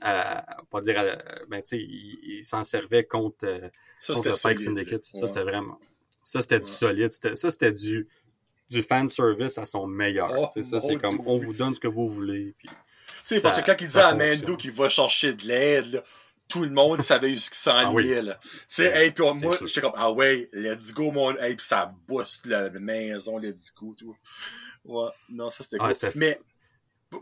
[0.00, 1.04] à, pas dire à,
[1.48, 3.68] ben tu sais il, il s'en servait contre euh,
[3.98, 4.60] Ça, contre le Pike.
[4.60, 5.04] Syndicate.
[5.06, 5.26] Ça, Ouais.
[5.28, 5.78] c'était vraiment.
[6.22, 7.10] Ça, c'était du solide.
[7.12, 8.06] Ça, c'était du,
[8.70, 10.30] du fan service à son meilleur.
[10.38, 12.54] Oh, ça, c'est comme on vous donne ce que vous voulez.
[12.58, 12.74] Puis, Tu
[13.36, 16.02] sais, parce que quand il dit à Mando qu'il va chercher de l'aide, là,
[16.48, 18.08] tout le monde savait ce qui s'en Ah oui.
[18.22, 18.38] là.
[18.42, 21.94] Tu sais, hey, puis moi, j'étais comme, ah ouais, let's go, mon, hey, puis ça
[22.06, 24.16] booste la maison, let's go, tout.
[24.84, 26.10] Ouais, non, ça c'était Ah, cool.
[26.14, 26.38] Mais,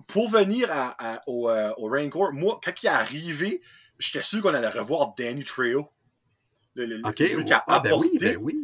[0.06, 3.62] pour venir à, à- au, euh, au Rancor, moi, quand il est arrivé,
[3.98, 5.88] j'étais sûr qu'on allait revoir Danny Trejo.
[6.74, 8.60] Le, le, qui a ah, ben oui, ben oui.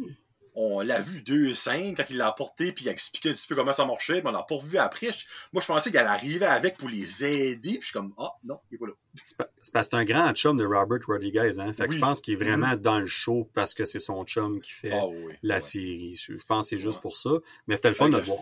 [0.55, 3.47] On l'a vu deux scènes quand il l'a apporté puis il a expliqué un petit
[3.47, 5.09] peu comment ça marchait, mais on l'a pas revu après.
[5.51, 8.59] Moi, je pensais qu'elle arrivait avec pour les aider, puis je suis comme, ah, non,
[8.71, 8.93] il est pas là.
[9.15, 11.59] C'est pa- c'est parce que c'est un grand chum de Robert Rodriguez.
[11.59, 11.71] Hein?
[11.73, 11.95] Fait que Oui.
[11.97, 14.91] je pense qu'il est vraiment dans le show parce que c'est son chum qui fait
[14.91, 15.33] Ah oui.
[15.43, 15.61] la ouais.
[15.61, 16.15] série.
[16.15, 17.01] Je pense que c'est juste Ouais.
[17.01, 17.29] pour ça.
[17.67, 18.39] Mais c'était le fun de le- voir.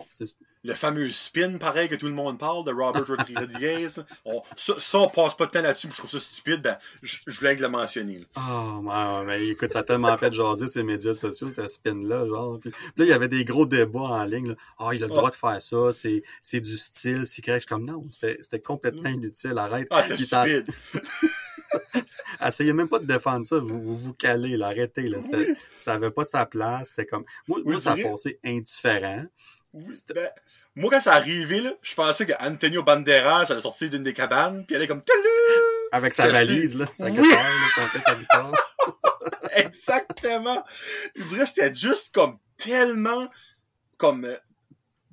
[0.64, 3.88] Le fameux spin, pareil, que tout le monde parle, de Robert Rodriguez.
[4.24, 7.16] on, ça, ça, on passe pas de temps là-dessus, je trouve ça stupide, ben, je,
[7.26, 8.20] je voulais le mentionner.
[8.20, 8.26] là.
[8.38, 11.58] Oh, mais écoute, ça a tellement fait jaser ces médias sociaux, cette
[12.02, 12.58] spin-là, genre.
[12.60, 14.48] Puis, puis là, il y avait des gros débats en ligne.
[14.48, 14.54] là.
[14.78, 17.62] Ah, il a le droit de faire ça, c'est, c'est du style, c'est correct.
[17.62, 19.88] Je suis comme, non, c'était, c'était complètement inutile, arrête.
[19.90, 20.66] Ah, c'est stupide.
[22.46, 25.18] Essayez même pas de défendre ça, vous vous, vous calez, là, arrêtez, là.
[25.76, 27.24] Ça avait pas sa place, c'était comme...
[27.48, 29.24] Moi, Oui, moi ça a passé indifférent.
[29.74, 30.28] Oui, ben,
[30.76, 34.66] moi, quand ça arrivé, là, je pensais que Antonio Banderas allait sortir d'une des cabanes,
[34.66, 35.00] puis elle est comme!
[35.92, 38.52] Avec sa valise, là, sa guitare, là, son à guitare.
[39.56, 40.64] Exactement.
[41.16, 43.28] Je dirais que c'était juste comme tellement
[43.96, 44.36] comme euh,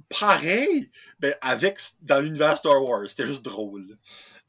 [0.10, 3.10] pareil ben, avec dans l'univers Star Wars.
[3.10, 3.98] C'était juste drôle.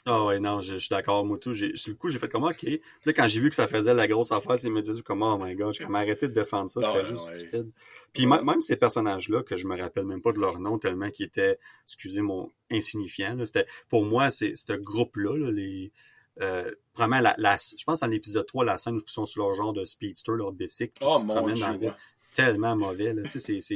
[0.06, 1.52] Ah ouais, non, je, je suis d'accord, moi tout.
[1.52, 2.60] J'ai, sur le coup, j'ai fait comme OK.
[2.60, 5.22] Puis là, quand j'ai vu que ça faisait la grosse affaire, c'est médias, j'ai comme
[5.22, 7.34] Oh my god, j'ai comme arrêté de défendre ça, c'était ouais, juste ouais.
[7.34, 7.70] stupide.
[8.14, 11.26] Puis même- ces personnages-là, que je me rappelle même pas de leur nom, tellement qu'ils
[11.26, 15.92] étaient, excusez mon insignifiant, c'était pour moi, c'est ce groupe-là, là, les.
[16.40, 19.42] Euh, vraiment, la, la, je pense dans l'épisode 3, la scène où ils sont sur
[19.44, 21.64] leur genre de speedster, leur bicycle, puis Oh se promènent dieu.
[21.64, 21.94] dans la ville, ouais.
[22.34, 23.12] tellement mauvais.
[23.12, 23.74] Là, tu sais, c'est,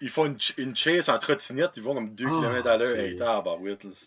[0.00, 2.76] Ils font une, ch- une chase en trottinette, ils vont comme 2 Ah, km à
[2.78, 2.88] l'heure.
[2.88, 3.14] c'était-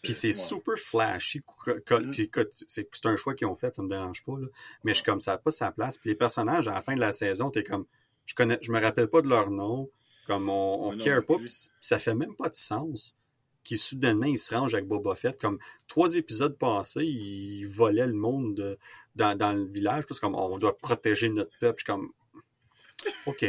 [0.03, 0.33] Puis c'est ouais.
[0.33, 1.41] super flashy.
[1.67, 2.11] Mm.
[2.17, 4.33] Écoute, c'est un choix qu'ils ont fait, ça me dérange pas.
[4.37, 4.47] Là.
[4.83, 5.97] Mais je suis comme ça pas sa place.
[5.97, 7.85] Puis les personnages, à la fin de la saison, t'es comme
[8.25, 9.89] je connais, je me rappelle pas de leur nom.
[10.27, 13.17] Comme on, on non care pas, puis ça fait même pas de sens.
[13.63, 15.39] Qui soudainement ils se rangent avec Boba Fett.
[15.39, 18.77] Comme trois épisodes passés, ils volaient le monde de-
[19.15, 20.05] dans, dans le village.
[20.05, 21.79] Puis c'est comme on doit protéger notre peuple.
[21.79, 22.11] Je suis comme
[23.25, 23.45] OK.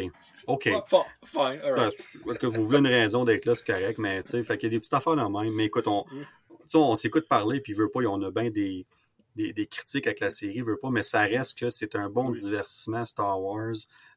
[0.46, 0.64] OK.
[0.64, 4.44] Fine, Ben, c'est- que vous voulez une raison d'être là, c'est correct, mais tu sais,
[4.44, 5.54] fait qu'il y a des petites affaires dans le même.
[5.54, 6.24] Mais écoute, on, Mm.
[6.76, 8.86] on s'écoute parler, puis il veut pas, on a bien des,
[9.36, 12.30] des, des critiques avec la série, veut pas, mais ça reste que c'est un bon
[12.30, 12.38] Oui.
[12.40, 13.74] divertissement Star Wars,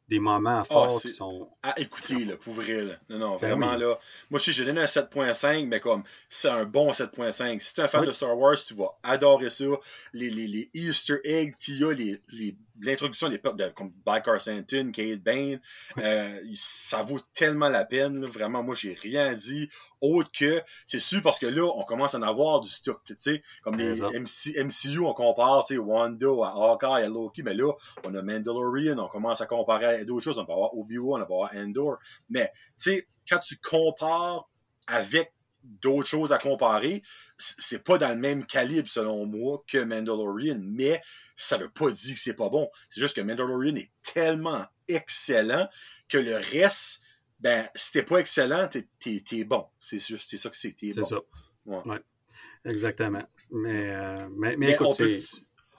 [0.09, 1.49] des moments forts Ah, qui sont.
[1.63, 2.93] à écouter, là, pour vrai, là.
[3.09, 3.79] Non, non, Ben vraiment, oui.
[3.81, 3.99] là.
[4.29, 7.59] Moi, je j'ai donné un 7.5, mais comme, c'est un bon 7.5.
[7.59, 8.07] Si t'es un fan Oui.
[8.07, 9.65] de Star Wars, tu vas adorer ça.
[10.13, 13.91] Les, les, les Easter eggs qu'il y a, les, les, l'introduction des peuples de, comme
[14.05, 15.59] Bakar Santon, Kate Bane,
[15.97, 18.27] euh, ça vaut tellement la peine, là.
[18.27, 19.69] Vraiment, moi, j'ai rien dit
[20.01, 23.15] autre que, c'est sûr, parce que là, on commence à en avoir du stock, tu
[23.17, 23.43] sais.
[23.63, 24.01] Comme les.
[24.01, 27.73] MC, MCU, on compare, tu sais, Wanda à Hawkeye, à Loki, mais là,
[28.05, 31.25] on a Mandalorian, on commence à comparer à d'autres choses, on va avoir Obi-Wan, on
[31.25, 31.97] va avoir Endor.
[32.29, 34.49] Mais, tu sais, quand tu compares
[34.87, 35.33] avec
[35.81, 37.03] d'autres choses à comparer,
[37.37, 41.01] c'est pas dans le même calibre, selon moi, que Mandalorian, mais
[41.35, 42.69] ça veut pas dire que c'est pas bon.
[42.89, 45.67] C'est juste que Mandalorian est tellement excellent
[46.09, 47.01] que le reste,
[47.39, 49.65] ben, si t'es pas excellent, t'es, t'es bon.
[49.79, 51.07] C'est juste, c'est ça que c'est, t'es C'est bon.
[51.07, 51.17] ça.
[51.65, 51.81] Ouais.
[51.85, 51.99] Ouais.
[52.65, 53.23] Exactement.
[53.51, 55.03] Mais, euh, mais, mais, Mais écoute, on c'est.
[55.17, 55.21] peut,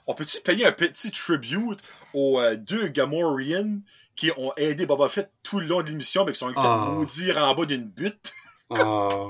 [0.07, 1.79] on peut-tu payer un petit tribute
[2.13, 3.81] aux euh, deux Gamorreans
[4.15, 6.93] qui ont aidé Boba Fett tout le long de l'émission, mais qui sont Ah.
[6.95, 8.33] maudire en bas d'une butte?
[8.71, 9.29] Ah.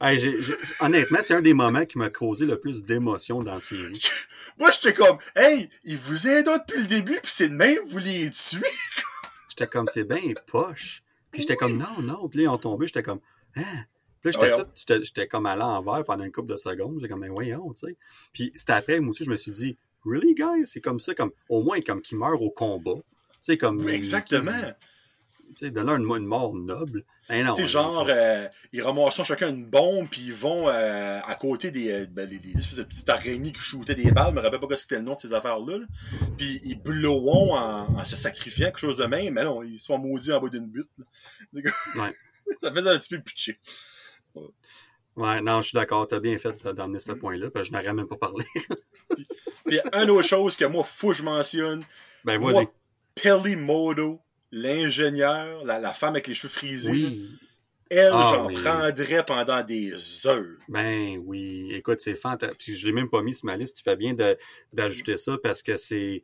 [0.00, 0.32] Hey,
[0.78, 4.00] honnêtement, c'est un des moments qui m'a causé le plus d'émotion dans la série.
[4.58, 7.98] Moi, j'étais comme, hey, ils vous aident depuis le début, puis c'est de même, vous
[7.98, 8.60] les tuez.
[9.48, 11.02] J'étais comme, c'est bien poche.
[11.32, 12.28] Puis j'étais comme, non, non.
[12.28, 13.18] Puis là, ils ont tombé, j'étais comme,
[13.56, 13.84] hein?
[14.22, 14.64] Puis là,
[15.02, 16.94] j'étais comme à l'envers pendant une couple de secondes.
[17.00, 17.96] J'étais comme, mais voyons, tu sais.
[18.32, 20.64] Puis c'était après, moi aussi, je me suis dit, really, guys?
[20.64, 22.94] C'est comme ça, comme, au moins, comme qu'ils meurent au combat.
[22.94, 23.02] Tu
[23.40, 23.78] sais, comme.
[23.78, 24.50] Oui, exactement.
[25.54, 27.04] Sais, donne-leur une, une mort noble.
[27.28, 30.68] Ben non, Tu sais, là, genre, euh, ils ramassent chacun une bombe, puis ils vont
[30.68, 34.10] euh, à côté des euh, ben, les, les espèces de petites araignées qui shootaient des
[34.10, 34.30] balles.
[34.30, 35.78] Je me rappelle pas c'était le nom de ces affaires-là.
[35.78, 35.86] là.
[36.36, 39.34] Puis ils blowent en, en se sacrifiant, quelque chose de même.
[39.34, 40.90] Mais non, ils se font maudits en bas d'une butte.
[40.98, 41.04] là.
[41.96, 42.12] Ouais.
[42.62, 43.58] Ça faisait un petit peu pitcher.
[45.16, 47.92] Ouais, non, je suis d'accord, t'as bien fait d'emmener ce point-là, parce que je n'aurais
[47.92, 48.44] même pas parlé.
[49.66, 51.82] Puis une autre chose que moi, faut que je mentionne,
[52.24, 52.68] ben, vas-y.
[54.52, 57.28] L'ingénieur, la, la femme avec les cheveux frisés, Oui.
[57.90, 58.54] elle, Ah, j'en oui.
[58.54, 60.56] prendrais pendant des heures.
[60.68, 62.74] Ben oui, écoute, c'est fantastique.
[62.76, 63.76] Je l'ai même pas mis sur ma liste.
[63.76, 64.14] Tu fais bien
[64.72, 66.22] d'ajouter ça parce que c'est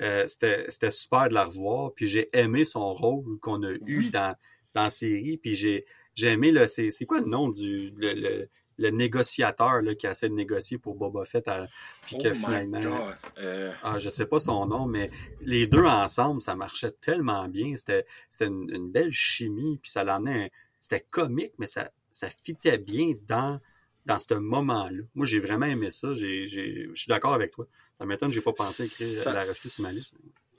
[0.00, 1.92] euh, c'était super de la revoir.
[1.94, 4.10] Puis j'ai aimé son rôle qu'on a eu Oui.
[4.10, 4.34] dans
[4.74, 5.38] dans la série.
[5.38, 8.48] Puis j'ai j'ai aimé le c'est c'est quoi le nom du le, le,
[8.78, 11.66] le négociateur là, qui essaie de négocier pour Boba Fett à-
[12.04, 13.10] puis Oh que my finalement.
[13.38, 17.76] Euh, ah, je sais pas son nom, mais les deux ensemble, ça marchait tellement bien.
[17.76, 20.44] C'était, c'était une, une belle chimie, puis ça l'emmenait.
[20.44, 20.48] un-
[20.80, 23.60] C'était comique, mais ça, ça fitait bien dans,
[24.04, 25.02] dans ce moment-là.
[25.14, 26.14] Moi, j'ai vraiment aimé ça.
[26.14, 27.66] J'ai, j'ai, je suis d'accord avec toi.
[27.98, 30.14] Ça m'étonne, j'ai pas pensé à écrire, Ça- la rajouter sur ma liste.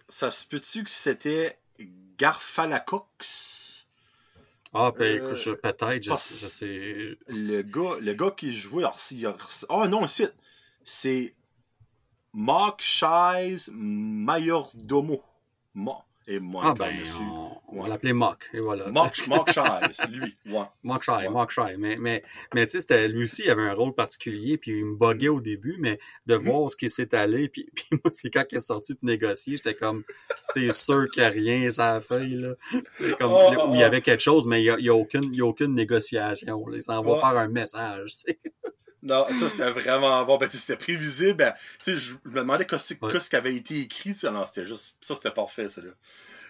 [0.10, 1.58] ça se peut-tu que c'était
[2.18, 3.57] Garfalacox?
[4.74, 7.18] Ah, ben, Euh, écoute, je- peut-être, je, je sais.
[7.28, 8.84] Le gars, le gars qui jouait.
[8.84, 9.36] alors, s'il a-
[9.70, 10.34] Ah non, c'est.
[10.84, 11.34] C'est.
[12.34, 15.24] Mark Shies Mayordomo.
[15.74, 17.24] Ma- Et moi, Ah, ben, monsieur.
[17.70, 18.50] on, l'appeler Mock.
[18.54, 18.90] Et voilà.
[18.90, 20.36] Mark, Mark Shies, lui.
[20.52, 20.66] Ouais.
[20.84, 21.30] Mark Shy, Ouais.
[21.30, 21.78] Mark Shy.
[21.78, 22.22] Mais, mais,
[22.54, 25.30] mais tu sais, c'était, lui aussi, il avait un rôle particulier, puis il me buguait
[25.30, 26.40] au début, mais de Mm.
[26.40, 29.56] voir ce qui s'est allé, puis, puis moi, c'est quand il est sorti pour négocier,
[29.56, 30.04] j'étais comme,
[30.50, 32.50] c'est sûr qu'il n'y a rien sur la feuille, là.
[32.90, 33.86] C'est comme, Oh, là, où oh, il y oh.
[33.86, 36.76] avait quelque chose, mais il n'y a, y a aucune, y a aucune négociation, là.
[36.78, 38.40] Il s'en va faire un message, tu sais.
[39.04, 40.38] Non, ça c'était vraiment bon.
[40.38, 41.36] Ben, c'était prévisible.
[41.38, 41.54] Ben,
[41.84, 43.20] tu sais, je me demandais qu'est-ce Ouais.
[43.30, 44.12] qui avait été écrit.
[44.14, 44.32] tu sais.
[44.32, 44.96] Non, c'était juste.
[45.02, 45.82] Ça, c'était parfait, ça.
[45.82, 45.92] Là.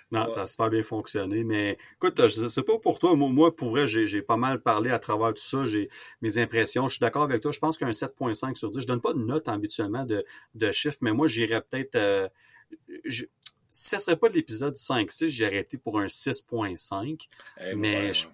[0.10, 0.30] Non, Ouais.
[0.30, 1.44] ça a super bien fonctionné.
[1.44, 3.14] Mais écoute, je sais pas pour toi.
[3.18, 5.66] Moi, pour vrai, j'ai j'ai pas mal parlé à travers tout ça.
[5.66, 5.90] J'ai
[6.22, 6.88] mes impressions.
[6.88, 7.52] Je suis d'accord avec toi.
[7.52, 8.80] Je pense qu'un 7.5 sur 10.
[8.82, 10.24] Je donne pas de note habituellement de,
[10.56, 11.96] de chiffres, mais moi, j'irais peut-être.
[11.96, 12.30] euh,
[13.10, 17.28] si ça serait pas de l'épisode 5-6, j'irais été pour un 6.5.
[17.60, 18.28] Eh, Mais ouais, je-.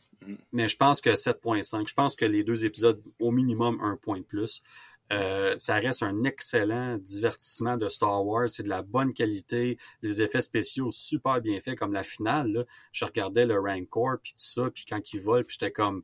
[0.52, 1.88] Mais je pense que 7.5.
[1.88, 4.64] Je pense que les deux épisodes, au minimum, un point de plus.
[5.12, 8.50] Euh, ça reste un excellent divertissement de Star Wars.
[8.50, 9.78] C'est de la bonne qualité.
[10.02, 12.52] Les effets spéciaux super bien faits, comme la finale.
[12.52, 16.04] Là, je regardais le Rancor, puis tout ça, puis quand il vole, puis j'étais comme...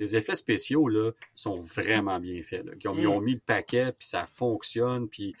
[0.00, 2.64] Les effets spéciaux, là, sont vraiment bien faits.
[2.64, 2.72] Là.
[2.80, 5.34] Ils, ont, ils ont mis le paquet, puis ça fonctionne, puis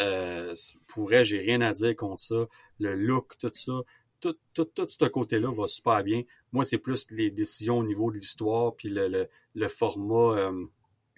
[0.00, 0.54] euh,
[0.86, 2.46] pour vrai, j'ai rien à dire contre ça.
[2.78, 3.72] Le look, tout ça,
[4.20, 6.22] tout, tout, tout ce côté-là va super bien.
[6.54, 10.64] Moi, c'est plus les décisions au niveau de l'histoire, puis le, le, le format, euh,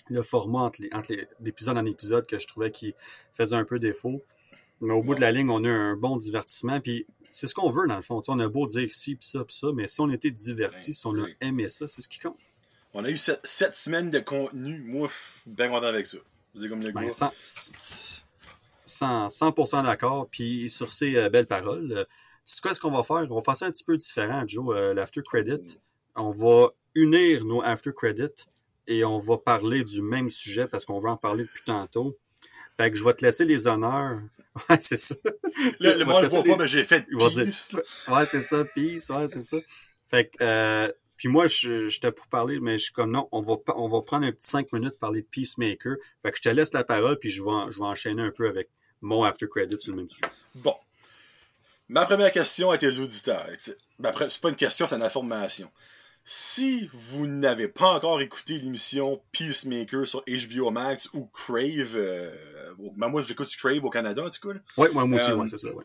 [0.09, 2.95] le format entre, les, entre les, d'épisode en épisode que je trouvais qui
[3.35, 4.25] faisait un peu défaut.
[4.81, 7.71] Mais au bout de la ligne, on a un bon divertissement, puis c'est ce qu'on
[7.71, 8.21] veut dans le fond.
[8.21, 10.31] Tu sais, on a beau dire ci, puis ça, puis ça, mais si on était
[10.31, 11.37] divertis, Ouais, si on a oui.
[11.41, 12.39] aimé ça, c'est ce qui compte.
[12.95, 14.81] On a eu sept, sept semaines de contenu.
[14.87, 16.19] Moi, je suis bien content avec ça.
[16.59, 17.11] C'est comme le Ben, gars.
[17.11, 17.31] sans,
[18.87, 20.29] 100%, 100% d'accord.
[20.31, 22.05] Puis sur ces euh, belles paroles, euh,
[22.47, 23.27] tu sais quoi ce qu'on va faire?
[23.31, 24.75] On va faire ça un petit peu différent, Joe.
[24.77, 25.79] Euh, L'after credit,
[26.15, 28.47] on va unir nos after credits
[28.87, 32.17] et on va parler du même sujet parce qu'on va en parler depuis tantôt.
[32.77, 34.21] Fait que je vais te laisser les honneurs.
[34.71, 35.15] Ouais, c'est ça.
[35.81, 37.83] Le le voit laisser pas, mais j'ai fait dire- peace, là.
[38.17, 39.59] Ouais, c'est ça, peace, ouais, c'est ça.
[40.07, 43.43] Fait que, euh, puis moi, je- j'étais pour parler, mais je suis comme non, on
[43.43, 45.97] va, pas- on va prendre un petit cinq minutes pour parler de Peacemaker.
[46.23, 48.31] Fait que je te laisse la parole, puis je vais, en- je vais enchaîner un
[48.31, 48.71] peu avec
[49.03, 50.25] mon after credit sur le même sujet.
[50.55, 50.75] Bon.
[51.89, 53.49] Ma première question à tes auditeurs.
[53.59, 55.71] c'est- ben, pas une question, c'est une information.
[56.25, 62.35] Si vous n'avez pas encore écouté l'émission Peacemaker sur HBO Max ou Crave, euh,
[62.97, 65.49] ben, moi j'écoute Crave au Canada en tout cas, Ouais, moi, moi aussi, Euh, ouais,
[65.49, 65.85] c'est ça, ouais.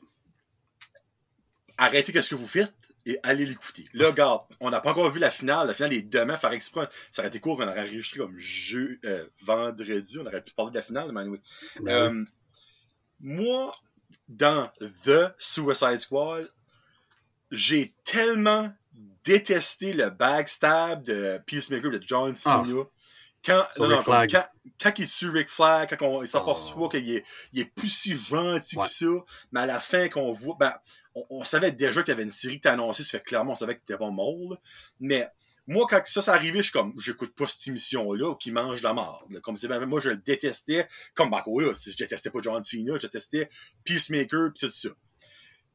[1.78, 2.74] arrêtez ce que vous faites
[3.06, 3.86] et allez l'écouter.
[3.94, 5.68] Là, regarde, on n'a pas encore vu la finale.
[5.68, 6.88] La finale est demain, faire exprès.
[7.12, 10.18] Ça aurait été court qu'on aurait enregistré comme jeu, euh, vendredi.
[10.20, 11.42] On aurait pu parler de la finale, mais anyway.
[11.82, 12.20] Ben oui.
[12.20, 12.26] Euh,
[13.20, 13.76] moi,
[14.32, 14.70] dans
[15.06, 16.50] The Suicide Squad,
[17.52, 18.72] j'ai tellement
[19.26, 22.64] détesté le backstab de Peacemaker de John Cena.
[23.44, 24.28] Quand, non, non, quand,
[24.80, 26.90] quand il tue Rick Flag, quand on, il s'aperçoit Oh.
[26.90, 28.84] qu'il est, il est plus si gentil Ouais.
[28.84, 29.06] que ça,
[29.52, 30.74] mais à la fin qu'on voit, ben,
[31.16, 33.54] on, on savait déjà qu'il y avait une série qui était annoncée, ça fait clairement
[33.54, 34.58] on savait qu'il était pas mort,
[35.00, 35.28] mais
[35.68, 38.94] moi, quand ça s'est arrivé, je suis comme, j'écoute pas cette émission-là qui mange la
[38.94, 39.32] marde.
[39.32, 39.40] là.
[39.42, 40.88] Comme c'est ben, moi, je le détestais.
[41.14, 43.50] Comme Marco, là, je détestais pas John Cena, je détestais
[43.84, 44.90] Peacemaker, pis tout ça.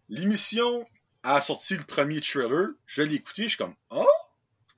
[0.09, 0.85] L'émission
[1.23, 4.07] a sorti le premier trailer, je l'ai écouté, je suis comme, oh,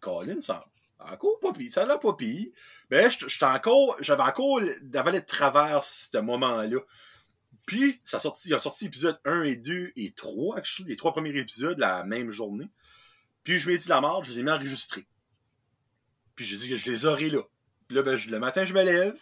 [0.01, 0.67] Colin, ça
[1.01, 2.51] encore pas pire, ça a l'air pas pire.
[2.91, 6.81] Ben, j'étais encore, j'avais encore d'avalé de travers ce moment-là.
[7.67, 11.13] Puis, ça sorti, il a sorti épisode 1 et 2 et 3, actually, les trois
[11.13, 12.69] premiers épisodes la même journée.
[13.49, 15.07] Puis je m'ai dit de la mort, je les ai mis enregistrés.
[16.35, 17.41] Puis j'ai dit que je les aurais là.
[17.87, 19.19] Puis là, ben, je- le matin, je me lève.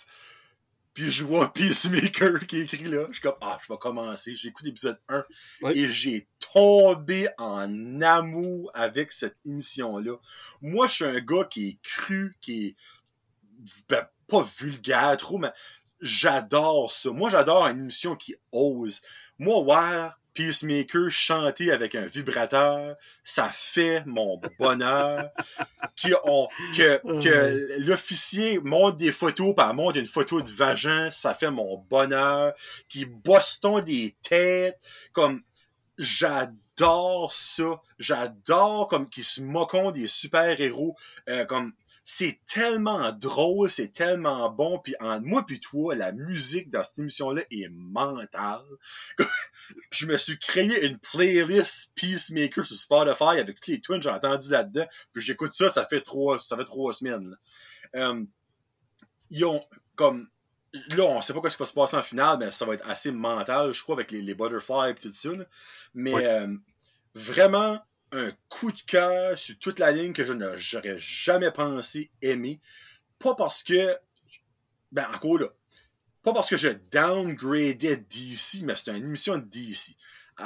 [0.94, 3.06] Puis je vois Peacemaker qui écrit là.
[3.10, 4.34] Je suis comme, ah, je vais commencer.
[4.34, 5.24] J'écoute l'épisode 1.
[5.62, 5.78] Ouais.
[5.78, 10.16] Et j'ai tombé en amour avec cette émission-là.
[10.60, 12.76] Moi, je suis un gars qui est cru, qui est
[13.88, 15.52] ben, pas vulgaire trop, mais
[16.00, 17.10] j'adore ça.
[17.10, 19.02] Moi, j'adore une émission qui ose.
[19.38, 25.30] Moi, voir Peacemaker chanter avec un vibrateur, ça fait mon bonheur.
[25.96, 31.32] Qui ont- que que l'officier montre des photos, elle montre une photo de vagin, ça
[31.32, 32.52] fait mon bonheur.
[32.88, 34.78] Qui boston des têtes,
[35.12, 35.40] comme
[35.96, 37.80] j'adore ça.
[37.98, 40.94] J'adore comme qu'ils se moquent des super-héros.
[41.28, 41.72] Euh, comme
[42.08, 44.78] c'est tellement drôle, c'est tellement bon.
[44.78, 48.62] Puis en moi puis toi, la musique dans cette émission-là est mentale.
[49.90, 54.10] je me suis créé une playlist Peacemaker sur Spotify avec tous les tunes que j'ai
[54.10, 54.86] entendu là-dedans.
[55.12, 57.36] Puis j'écoute ça, ça fait trois, ça fait trois semaines.
[57.96, 58.22] Euh,
[59.30, 59.60] ils ont
[59.96, 60.28] comme
[60.90, 62.88] là, on sait pas ce qui va se passer en finale, mais ça va être
[62.88, 65.30] assez mental, je crois, avec les, les butterflies et tout ça.
[65.30, 65.44] là.
[65.92, 66.54] Mais euh,
[67.16, 67.80] vraiment
[68.16, 72.60] un coup de cœur sur toute la ligne que je n'aurais jamais pensé aimer.
[73.18, 73.96] Pas parce que,
[74.92, 75.48] ben encore là,
[76.22, 79.96] pas parce que je downgradais DC, mais c'était une émission de DC.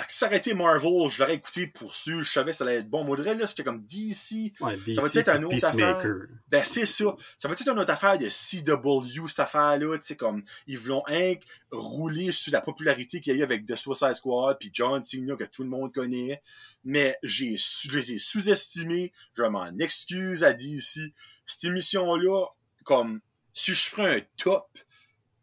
[0.08, 2.76] Si ça aurait été Marvel, je l'aurais écouté pour sûr, je savais que ça allait
[2.76, 3.02] être bon.
[3.02, 4.52] Moi, là, c'était comme DC.
[4.60, 6.26] Ouais, Ça va DC être un autre Peacemaker.
[6.48, 7.16] Ben, c'est ça.
[7.38, 11.02] Ça va être une autre affaire de CW, cette affaire-là, tu sais, comme, ils voulont
[11.08, 11.34] un
[11.72, 15.34] rouler sur la popularité qu'il y a eu avec The Suicide Squad, puis John Cena,
[15.34, 16.40] que tout le monde connaît.
[16.84, 21.12] Mais j'ai, je les ai sous-estimés, je m'en excuse à DC.
[21.46, 22.46] Cette émission-là,
[22.84, 23.20] comme,
[23.54, 24.68] si je ferais un top,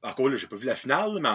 [0.03, 1.29] encore là, j'ai pas vu la finale, mais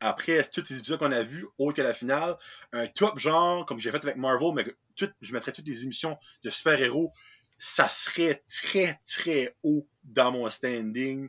[0.00, 2.36] après tous les épisodes qu'on a vus, autre que la finale,
[2.72, 4.64] un top genre, comme j'ai fait avec Marvel, mais
[4.96, 7.12] tout- je mettrais toutes les émissions de super-héros,
[7.58, 11.28] ça serait très, très haut dans mon standing.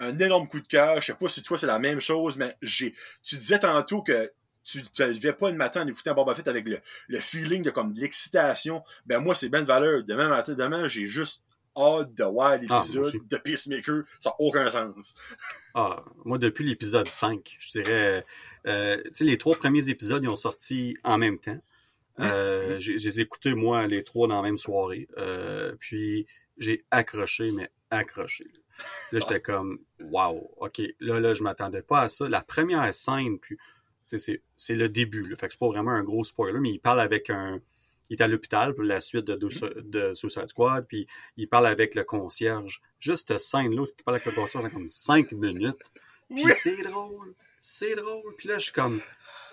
[0.00, 1.00] Un énorme coup de cœur.
[1.00, 2.94] Je sais pas si toi c'est la même chose, mais j'ai.
[3.22, 4.32] Tu disais tantôt que
[4.64, 7.92] tu te levais pas le matin en écoutant Boba Fett avec le, feeling de comme
[7.94, 8.82] l'excitation.
[9.06, 10.04] Ben moi, c'est ben de valeur.
[10.04, 11.42] Demain matin, demain, j'ai juste
[11.76, 13.20] hâte de voir Ah, l'épisode aussi.
[13.28, 14.02] de Peacemaker.
[14.20, 15.14] Ça n'a aucun sens.
[15.74, 18.24] Ah, moi, depuis l'épisode 5, je dirais,
[18.66, 21.58] euh, tu sais, les trois premiers épisodes, ils ont sorti en même temps.
[22.20, 25.08] Euh, j'ai- Je les ai écoutés, moi, les trois dans la même soirée.
[25.18, 28.44] Euh, puis, j'ai accroché, mais accroché.
[29.12, 32.28] Là, j'étais comme, wow, OK, là, là, je m'attendais pas à ça.
[32.28, 33.56] La première scène, puis,
[34.04, 35.36] c'est le début, là.
[35.36, 37.60] Fait que c'est pas vraiment un gros spoiler, mais il parle avec un...
[38.10, 41.06] Il est à l'hôpital pour la suite de, de, de Suicide Squad, puis
[41.36, 42.80] il parle avec le concierge.
[42.98, 45.80] Juste cette scène-là, où il parle avec le concierge, ça comme cinq minutes.
[46.28, 46.52] Puis Oui.
[46.54, 47.34] c'est drôle.
[47.60, 48.34] C'est drôle.
[48.36, 49.00] Puis là, je suis comme,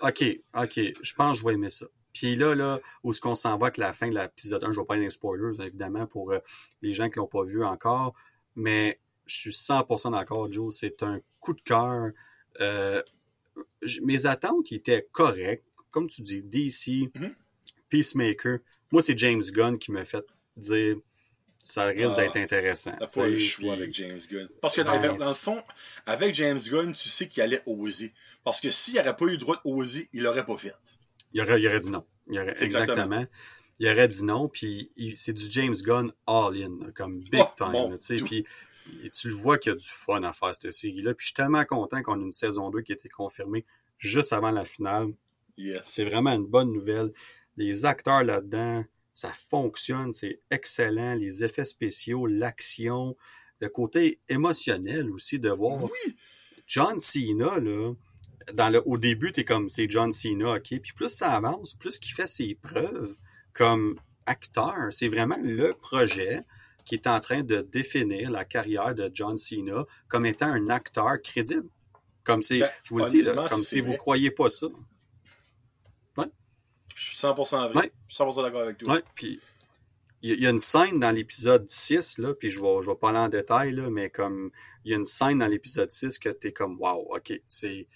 [0.02, 1.86] OK, OK, je pense que je vais aimer ça.
[2.12, 4.80] Puis là, là, où est-ce qu'on s'en va avec la fin de l'épisode 1, je
[4.80, 6.38] vais pas aller spoilers, évidemment, pour euh,
[6.82, 8.14] les gens qui l'ont pas vu encore,
[8.54, 12.10] mais je suis 100% d'accord, Joe, c'est un coup de cœur.
[12.60, 13.02] Euh,
[14.02, 15.64] mes attentes étaient correctes.
[15.90, 17.34] Comme tu dis, DC, Mhm.
[17.88, 18.58] Peacemaker.
[18.92, 20.24] Moi, c'est James Gunn qui m'a fait
[20.56, 20.96] dire
[21.62, 22.92] ça risque Ah, d'être intéressant.
[22.98, 24.48] T'as pas le choix puis- avec James Gunn.
[24.62, 25.60] Parce que dans, Ben, dans le fond,
[26.06, 28.12] avec James Gunn, tu sais qu'il allait oser.
[28.44, 30.72] Parce que s'il n'aurait pas eu le droit d'oser, il l'aurait pas fait.
[31.32, 32.04] Il aurait, il aurait dit non.
[32.28, 32.92] Il aurait, C'est exactement.
[33.22, 33.26] exactement.
[33.80, 37.72] Il aurait dit non, puis c'est du James Gunn all-in, comme big Oh, time.
[37.72, 38.46] bon, tu sais, puis
[39.12, 41.14] tu le vois qu'il y a du fun à faire cette série-là.
[41.14, 43.66] Puis je suis tellement content qu'on ait une saison 2 qui a été confirmée
[43.98, 45.08] juste avant la finale.
[45.58, 45.80] Yes.
[45.88, 47.12] C'est vraiment une bonne nouvelle.
[47.56, 51.14] Les acteurs là-dedans, ça fonctionne, c'est excellent.
[51.14, 53.16] Les effets spéciaux, l'action,
[53.60, 56.16] le côté émotionnel aussi de voir Oui.
[56.66, 57.94] John Cena, là,
[58.52, 60.80] dans le, au début, t'es comme, c'est John Cena, ok.
[60.80, 63.16] Puis plus ça avance, plus qu'il fait ses preuves
[63.52, 64.88] comme acteur.
[64.90, 66.42] C'est vraiment le projet
[66.84, 71.20] qui est en train de définir la carrière de John Cena comme étant un acteur
[71.22, 71.68] crédible.
[72.24, 74.66] Comme c'est, Ben, je vous le dis, là, comme si vous croyez pas ça.
[76.96, 77.76] Je suis 100% vrai.
[77.84, 77.92] Ouais.
[78.08, 78.94] Je suis 100% d'accord avec toi.
[78.94, 79.38] Ouais, puis
[80.22, 83.10] il y, a- une scène dans l'épisode 6, là, puis je vais, je vais pas
[83.10, 84.50] aller en détail, là, mais comme
[84.84, 87.86] il y a une scène dans l'épisode 6 que t'es comme wow, ok, c'est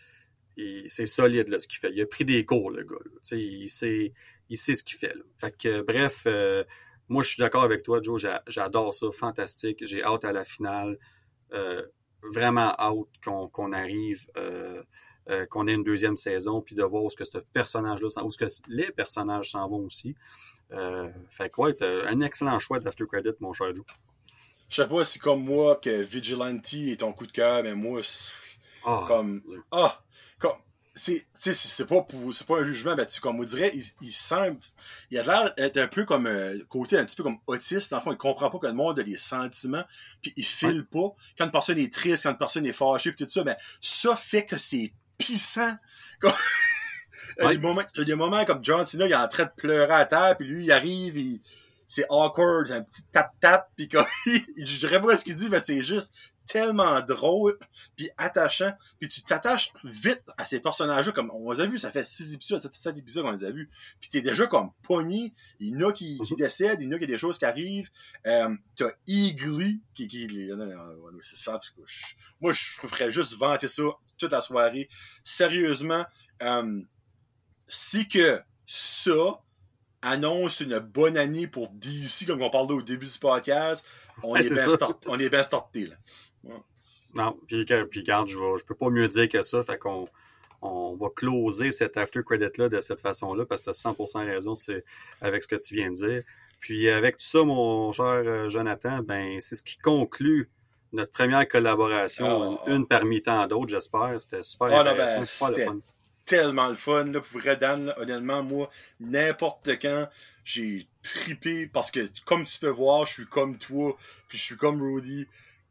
[0.88, 1.90] c'est solide là, ce qu'il fait.
[1.94, 2.96] Il a pris des cours, le gars.
[3.02, 3.10] là.
[3.14, 4.12] Tu sais, il sait,
[4.50, 5.14] il sait ce qu'il fait.
[5.14, 5.22] Là.
[5.38, 6.64] Fait que bref, euh,
[7.08, 9.78] moi je suis d'accord avec toi, Joe, j'a- j'adore ça, fantastique.
[9.86, 10.98] J'ai hâte à la finale.
[11.54, 11.82] Euh,
[12.22, 14.26] vraiment hâte qu'on qu'on arrive.
[14.36, 14.82] Euh,
[15.28, 18.24] euh, qu'on ait une deuxième saison, puis de voir où ce que ce personnage-là, s'en-
[18.24, 20.14] où ce que les personnages s'en vont aussi.
[20.72, 23.84] Euh, fait que ouais, un excellent choix d'After Credit, mon cher Joe.
[24.68, 28.00] Je sais pas si comme moi que Vigilante est ton coup de cœur, mais moi,
[28.02, 28.32] c'est
[28.84, 29.40] Ah, comme.
[29.72, 30.00] Ah!
[30.38, 30.52] Comme.
[30.94, 34.58] c'est c'est pas pour c'est pas un jugement ben, comme on dirait il, il semble
[35.10, 38.00] il a l'air d'être un peu comme euh, côté un petit peu comme autiste en
[38.00, 39.84] fond il comprend pas que le monde a des sentiments
[40.20, 43.24] puis il file pas quand une personne est triste quand une personne est fâchée puis
[43.24, 45.76] tout ça ben ça fait que c'est pissant
[46.20, 46.32] comme...
[47.38, 49.16] il, y a des moments, il y a des moments comme John Cena il est
[49.16, 51.40] en train de pleurer à terre puis lui il arrive il
[51.90, 55.82] c'est awkward, un petit tap-tap, puis comme, je dirais pas ce qu'il dit, mais c'est
[55.82, 56.14] juste
[56.46, 57.58] tellement drôle,
[57.96, 61.90] puis attachant, puis tu t'attaches vite à ces personnages-là, comme on les a vus, ça
[61.90, 63.68] fait six épisodes, sept épisodes qu'on les a vus,
[64.00, 66.38] puis t'es déjà comme pogné, il y en a qui, qui mhm.
[66.38, 67.90] décèdent, il y en a qui a des choses qui arrivent,
[68.24, 70.28] euh, t'as Eagly, qui, qui,
[71.22, 71.58] c'est ça,
[72.40, 73.82] moi je ferais juste vanter ça
[74.20, 74.88] toute la soirée,
[75.24, 76.04] sérieusement,
[76.42, 76.80] euh,
[77.68, 79.40] si que ça,
[80.02, 83.84] annonce une bonne année pour DC, comme on parlait au début du podcast,
[84.22, 85.86] on, est, bien start, on est bien starté.
[85.86, 85.96] Là.
[87.14, 90.08] Non, puis, puis regarde, je, je peux pas mieux dire que ça, fait qu'on
[90.62, 94.54] on va closer cet after credit-là de cette façon-là, parce que tu as 100% raison
[94.54, 94.84] c'est
[95.20, 96.22] avec ce que tu viens de dire.
[96.60, 100.50] Puis avec tout ça, mon cher euh, Jonathan, ben c'est ce qui conclut
[100.92, 102.70] notre première collaboration, ah.
[102.70, 104.14] une, parmi tant d'autres, j'espère.
[104.18, 105.80] C'était super ah, intéressant, ben, super le fun
[106.30, 107.04] tellement le fun.
[107.06, 108.70] Là, pour vrai, Dan, honnêtement, moi,
[109.00, 110.08] n'importe quand,
[110.44, 113.96] j'ai tripé parce que, comme tu peux voir, je suis comme toi,
[114.28, 115.26] puis je suis comme Rudy.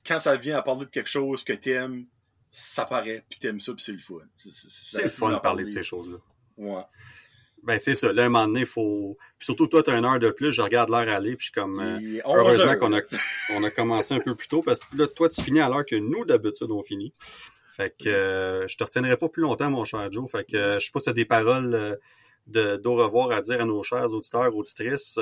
[0.06, 2.06] Quand ça vient à parler de quelque chose que t'aimes,
[2.50, 4.20] ça paraît, puis t'aimes ça, puis c'est le fun.
[4.36, 6.18] C'est le fun de parler de ces choses-là.
[6.58, 6.84] Ouais.
[7.64, 8.12] Ben, c'est ça.
[8.14, 9.18] Là, un moment donné, faut.
[9.38, 11.54] Puis surtout, toi, t'as une heure de plus, je regarde l'heure aller, puis je suis
[11.54, 11.80] comme.
[11.80, 13.02] Euh, heureusement qu'on a,
[13.56, 15.86] on a commencé un peu plus tôt, parce que là, toi, tu finis à l'heure
[15.86, 17.14] que nous, d'habitude, on finit.
[17.80, 20.30] Fait que euh, je te retiendrai pas plus longtemps, mon cher Joe.
[20.30, 21.96] Fait que euh, je sais pas si tu as des paroles euh,
[22.48, 25.18] de d'au revoir à dire à nos chers auditeurs, auditrices.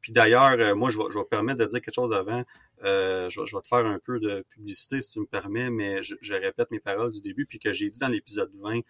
[0.00, 2.44] puis d'ailleurs, moi, je vais, je vais permettre de dire quelque chose avant.
[2.82, 6.14] je, je, vais te faire un peu de publicité, si tu me permets, mais je,
[6.22, 8.80] je répète mes paroles du début, puis que j'ai dit dans l'épisode 20.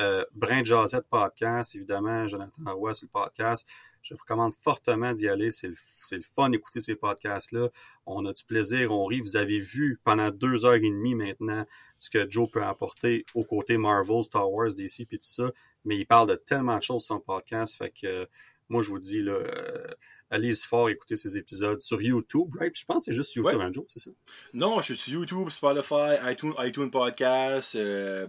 [0.00, 0.24] Euh,
[0.64, 3.68] Jazette Podcast, évidemment, Jonathan Roy sur le podcast.
[4.02, 5.50] Je vous recommande fortement d'y aller.
[5.50, 5.74] C'est le,
[6.12, 7.68] le, fun d'écouter ces podcasts-là.
[8.06, 9.20] On a du plaisir, on rit.
[9.20, 11.66] Vous avez vu pendant deux heures et demie maintenant
[11.98, 15.52] ce que Joe peut apporter au côté Marvel, Star Wars, DC, puis tout ça.
[15.84, 17.76] Mais il parle de tellement de choses sur son podcast.
[17.76, 18.26] Fait que
[18.70, 19.86] moi, je vous dis, là, euh,
[20.30, 22.74] allez-y fort, écouter ces épisodes sur YouTube, right?
[22.74, 24.10] Je pense que c'est juste YouTube, hein, Joe, c'est ça?
[24.54, 28.26] Non, je suis sur YouTube, Spotify, iTunes, iTunes Podcast, euh,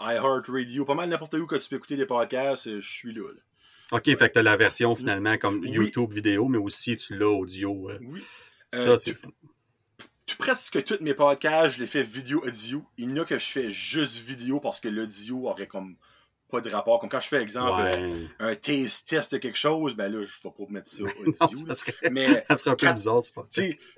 [0.00, 3.22] iHeartRadio, pas mal n'importe où que tu peux écouter des podcasts, euh, je suis là.
[3.92, 7.28] OK, fait que tu as la version finalement comme YouTube vidéo, mais aussi tu l'as
[7.28, 7.90] audio.
[7.90, 7.98] Euh.
[8.02, 8.22] Oui.
[8.72, 9.16] Ça, euh, c'est
[10.38, 12.84] presque tous mes podcasts, je les fais vidéo audio.
[12.98, 15.96] Il y en a que je fais juste vidéo parce que l'audio aurait comme
[16.50, 16.98] pas de rapport.
[16.98, 20.34] Comme quand je fais, exemple, euh, un taste test de quelque chose, ben là, je
[20.42, 21.32] vais pas mettre ça audio.
[21.66, 23.46] ça, serait, mais, ça serait un peu bizarre, c'est pas.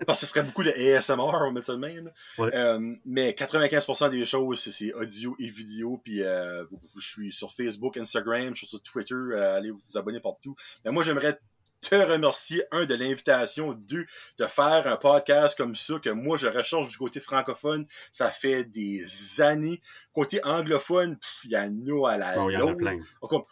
[0.07, 2.11] Parce que ce serait beaucoup de ASMR, on mettre ça de même.
[2.39, 6.01] Euh, mais 95% des choses, c'est audio et vidéo.
[6.03, 6.65] Puis euh,
[6.97, 10.55] je suis sur Facebook, Instagram, je suis sur Twitter, allez vous abonner partout.
[10.85, 11.39] Mais moi, j'aimerais
[11.91, 14.07] te remercier, un, de l'invitation, deux,
[14.39, 17.85] de faire un podcast comme ça, que moi, je recherche du côté francophone.
[18.11, 19.81] Ça fait des années.
[20.13, 22.99] Côté anglophone, il y en a à la il y en a plein.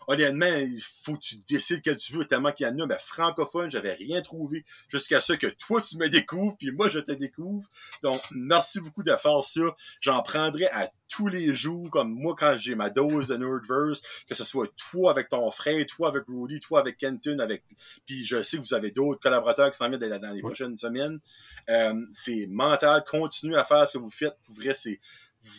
[0.06, 2.86] honnêtement, il faut que tu décides quel tu veux, tellement qu'il y en a.
[2.86, 7.00] Mais francophone, j'avais rien trouvé jusqu'à ce que toi, tu me découvres, puis moi, je
[7.00, 7.68] te découvre.
[8.02, 9.60] Donc, merci beaucoup de faire ça.
[10.00, 14.34] J'en prendrai à tous les jours, comme moi quand j'ai ma dose de Nerdverse, que
[14.34, 17.64] ce soit toi avec ton frère, toi avec Rudy, toi avec Kenton, avec
[18.06, 21.20] puis je sais que vous avez d'autres collaborateurs qui s'en viennent dans les prochaines semaines.
[21.68, 24.36] Euh, c'est mental, continuez à faire ce que vous faites.
[24.44, 25.00] Pour vrai, c'est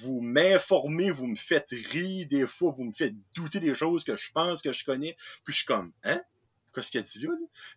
[0.02, 4.16] vous m'informez, vous me faites rire des fois, vous me faites douter des choses que
[4.16, 6.22] je pense que je connais, puis je suis comme, hein?
[6.74, 7.30] Qu'est-ce qu'il a dit là?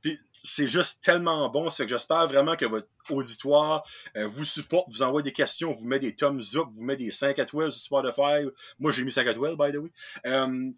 [0.02, 3.84] Puis c'est juste tellement bon, c'est que j'espère vraiment que votre auditoire
[4.16, 7.10] euh, vous supporte, vous envoie des questions, vous met des thumbs up, vous met des
[7.10, 8.47] 5 étoiles sur Spotify.
[8.78, 9.90] Moi, j'ai mis 5 étoiles, by the way.
[10.26, 10.70] Euh,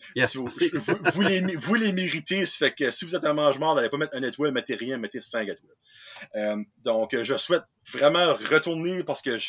[1.15, 3.99] vous, les, vous les méritez, ça fait que si vous êtes un mange-mort, n'allez pas
[3.99, 5.77] mettre un étoile, mettez rien, mettez 5 étoiles.
[6.35, 9.47] Euh, donc, je souhaite vraiment retourner parce que je,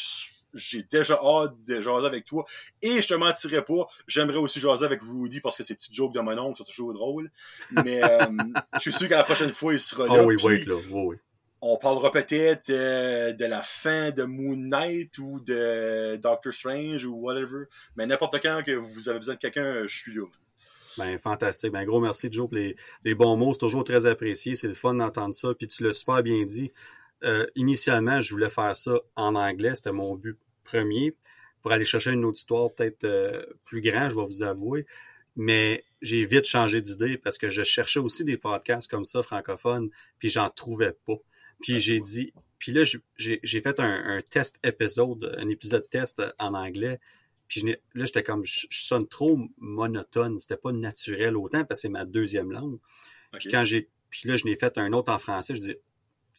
[0.57, 2.43] j'ai déjà hâte de jaser avec toi.
[2.81, 6.13] Et je te mentirais pas, j'aimerais aussi jaser avec Rudy parce que ces petites jokes
[6.13, 7.31] de mon oncle sont toujours drôles.
[7.71, 8.25] Mais euh,
[8.75, 10.21] je suis sûr qu'à la prochaine fois, il sera là.
[10.23, 10.75] Oh oui, oui, là.
[10.91, 11.17] oui.
[11.61, 17.15] On parlera peut-être euh, de la fin de Moon Knight ou de Doctor Strange ou
[17.15, 17.65] whatever.
[17.95, 20.25] Mais n'importe quand que vous avez besoin de quelqu'un, je suis là.
[20.97, 21.71] Ben, fantastique.
[21.71, 23.53] Ben, gros merci, Joe, pour les, les bons mots.
[23.53, 24.55] C'est toujours très apprécié.
[24.55, 25.53] C'est le fun d'entendre ça.
[25.55, 26.71] Puis tu l'as super bien dit.
[27.23, 29.75] Euh, initialement, je voulais faire ça en anglais.
[29.75, 30.37] C'était mon but
[30.67, 31.15] premier
[31.61, 34.85] pour aller chercher une auditoire peut-être euh, plus grand, je vais vous avouer.
[35.35, 39.89] Mais j'ai vite changé d'idée parce que je cherchais aussi des podcasts comme ça francophones,
[40.19, 41.17] puis j'en trouvais pas.
[41.61, 42.83] Puis j'ai dit, puis là
[43.17, 46.99] j'ai fait un, test épisode, un épisode test en anglais,
[47.47, 50.39] Puis je là, j'étais comme, je, sonne trop monotone.
[50.39, 52.79] C'était pas naturel autant parce que c'est ma deuxième langue.
[53.33, 55.55] Puis quand j'ai, puis là, je n'ai fait un autre en français.
[55.55, 55.75] Je dis,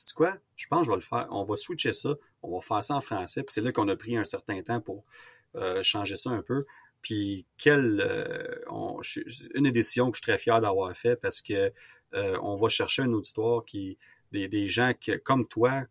[0.06, 0.36] c'est quoi?
[0.54, 1.26] Je pense que je vais le faire.
[1.30, 2.14] On va switcher ça.
[2.42, 3.42] On va faire ça en français.
[3.42, 5.04] Puis c'est là qu'on a pris un certain temps pour
[5.56, 6.66] euh, changer ça un peu.
[7.02, 9.02] Puis quelle euh,
[9.54, 11.72] une des décisions que je suis très fier d'avoir fait parce que
[12.14, 13.98] euh, on va chercher un auditoire qui
[14.30, 15.84] des, des gens que, comme toi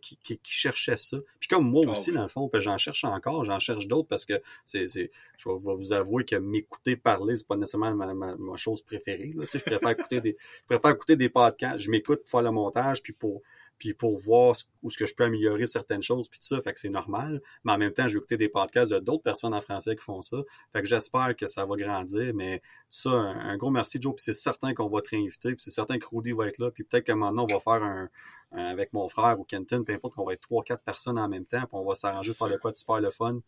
[0.00, 1.18] qui, qui, qui, cherchaient ça.
[1.40, 4.24] Puis comme moi ah aussi, dans le fond, j'en cherche encore, j'en cherche d'autres parce
[4.24, 4.34] que
[4.64, 8.82] c'est, c'est, je vais vous avouer que m'écouter parler, c'est pas nécessairement ma, ma, chose
[8.82, 9.32] préférée.
[9.34, 9.44] Là.
[9.44, 10.36] Tu sais, je préfère écouter des.
[10.62, 11.80] Je préfère écouter des podcasts.
[11.80, 13.42] Je m'écoute pour faire le montage, puis pour
[13.82, 14.54] puis pour voir
[14.84, 17.42] où ce que je peux améliorer certaines choses, puis tout ça, fait que c'est normal.
[17.64, 20.04] Mais en même temps, je vais écouter des podcasts de d'autres personnes en français qui
[20.04, 20.36] font ça.
[20.72, 24.34] Fait que j'espère que ça va grandir, mais ça, un, gros merci, Joe, puis c'est
[24.34, 27.06] certain qu'on va te réinviter, puis c'est certain que Rudy va être là, puis peut-être
[27.06, 28.08] qu'à un moment donné, on va faire un,
[28.52, 31.44] avec mon frère ou Kenton, peu importe qu'on va être trois, quatre personnes en même
[31.44, 33.40] temps, puis on va s'arranger pour faire le quoi de super le fun.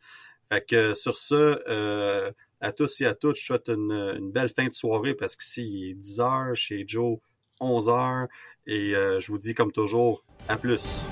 [0.48, 4.48] Fait que sur ça, euh, à tous et à toutes, je souhaite une, une belle
[4.48, 7.18] fin de soirée parce que il est 10 heures chez Joe,
[7.60, 8.26] 11 heures.
[8.66, 11.08] Et euh, je vous dis comme toujours, à plus.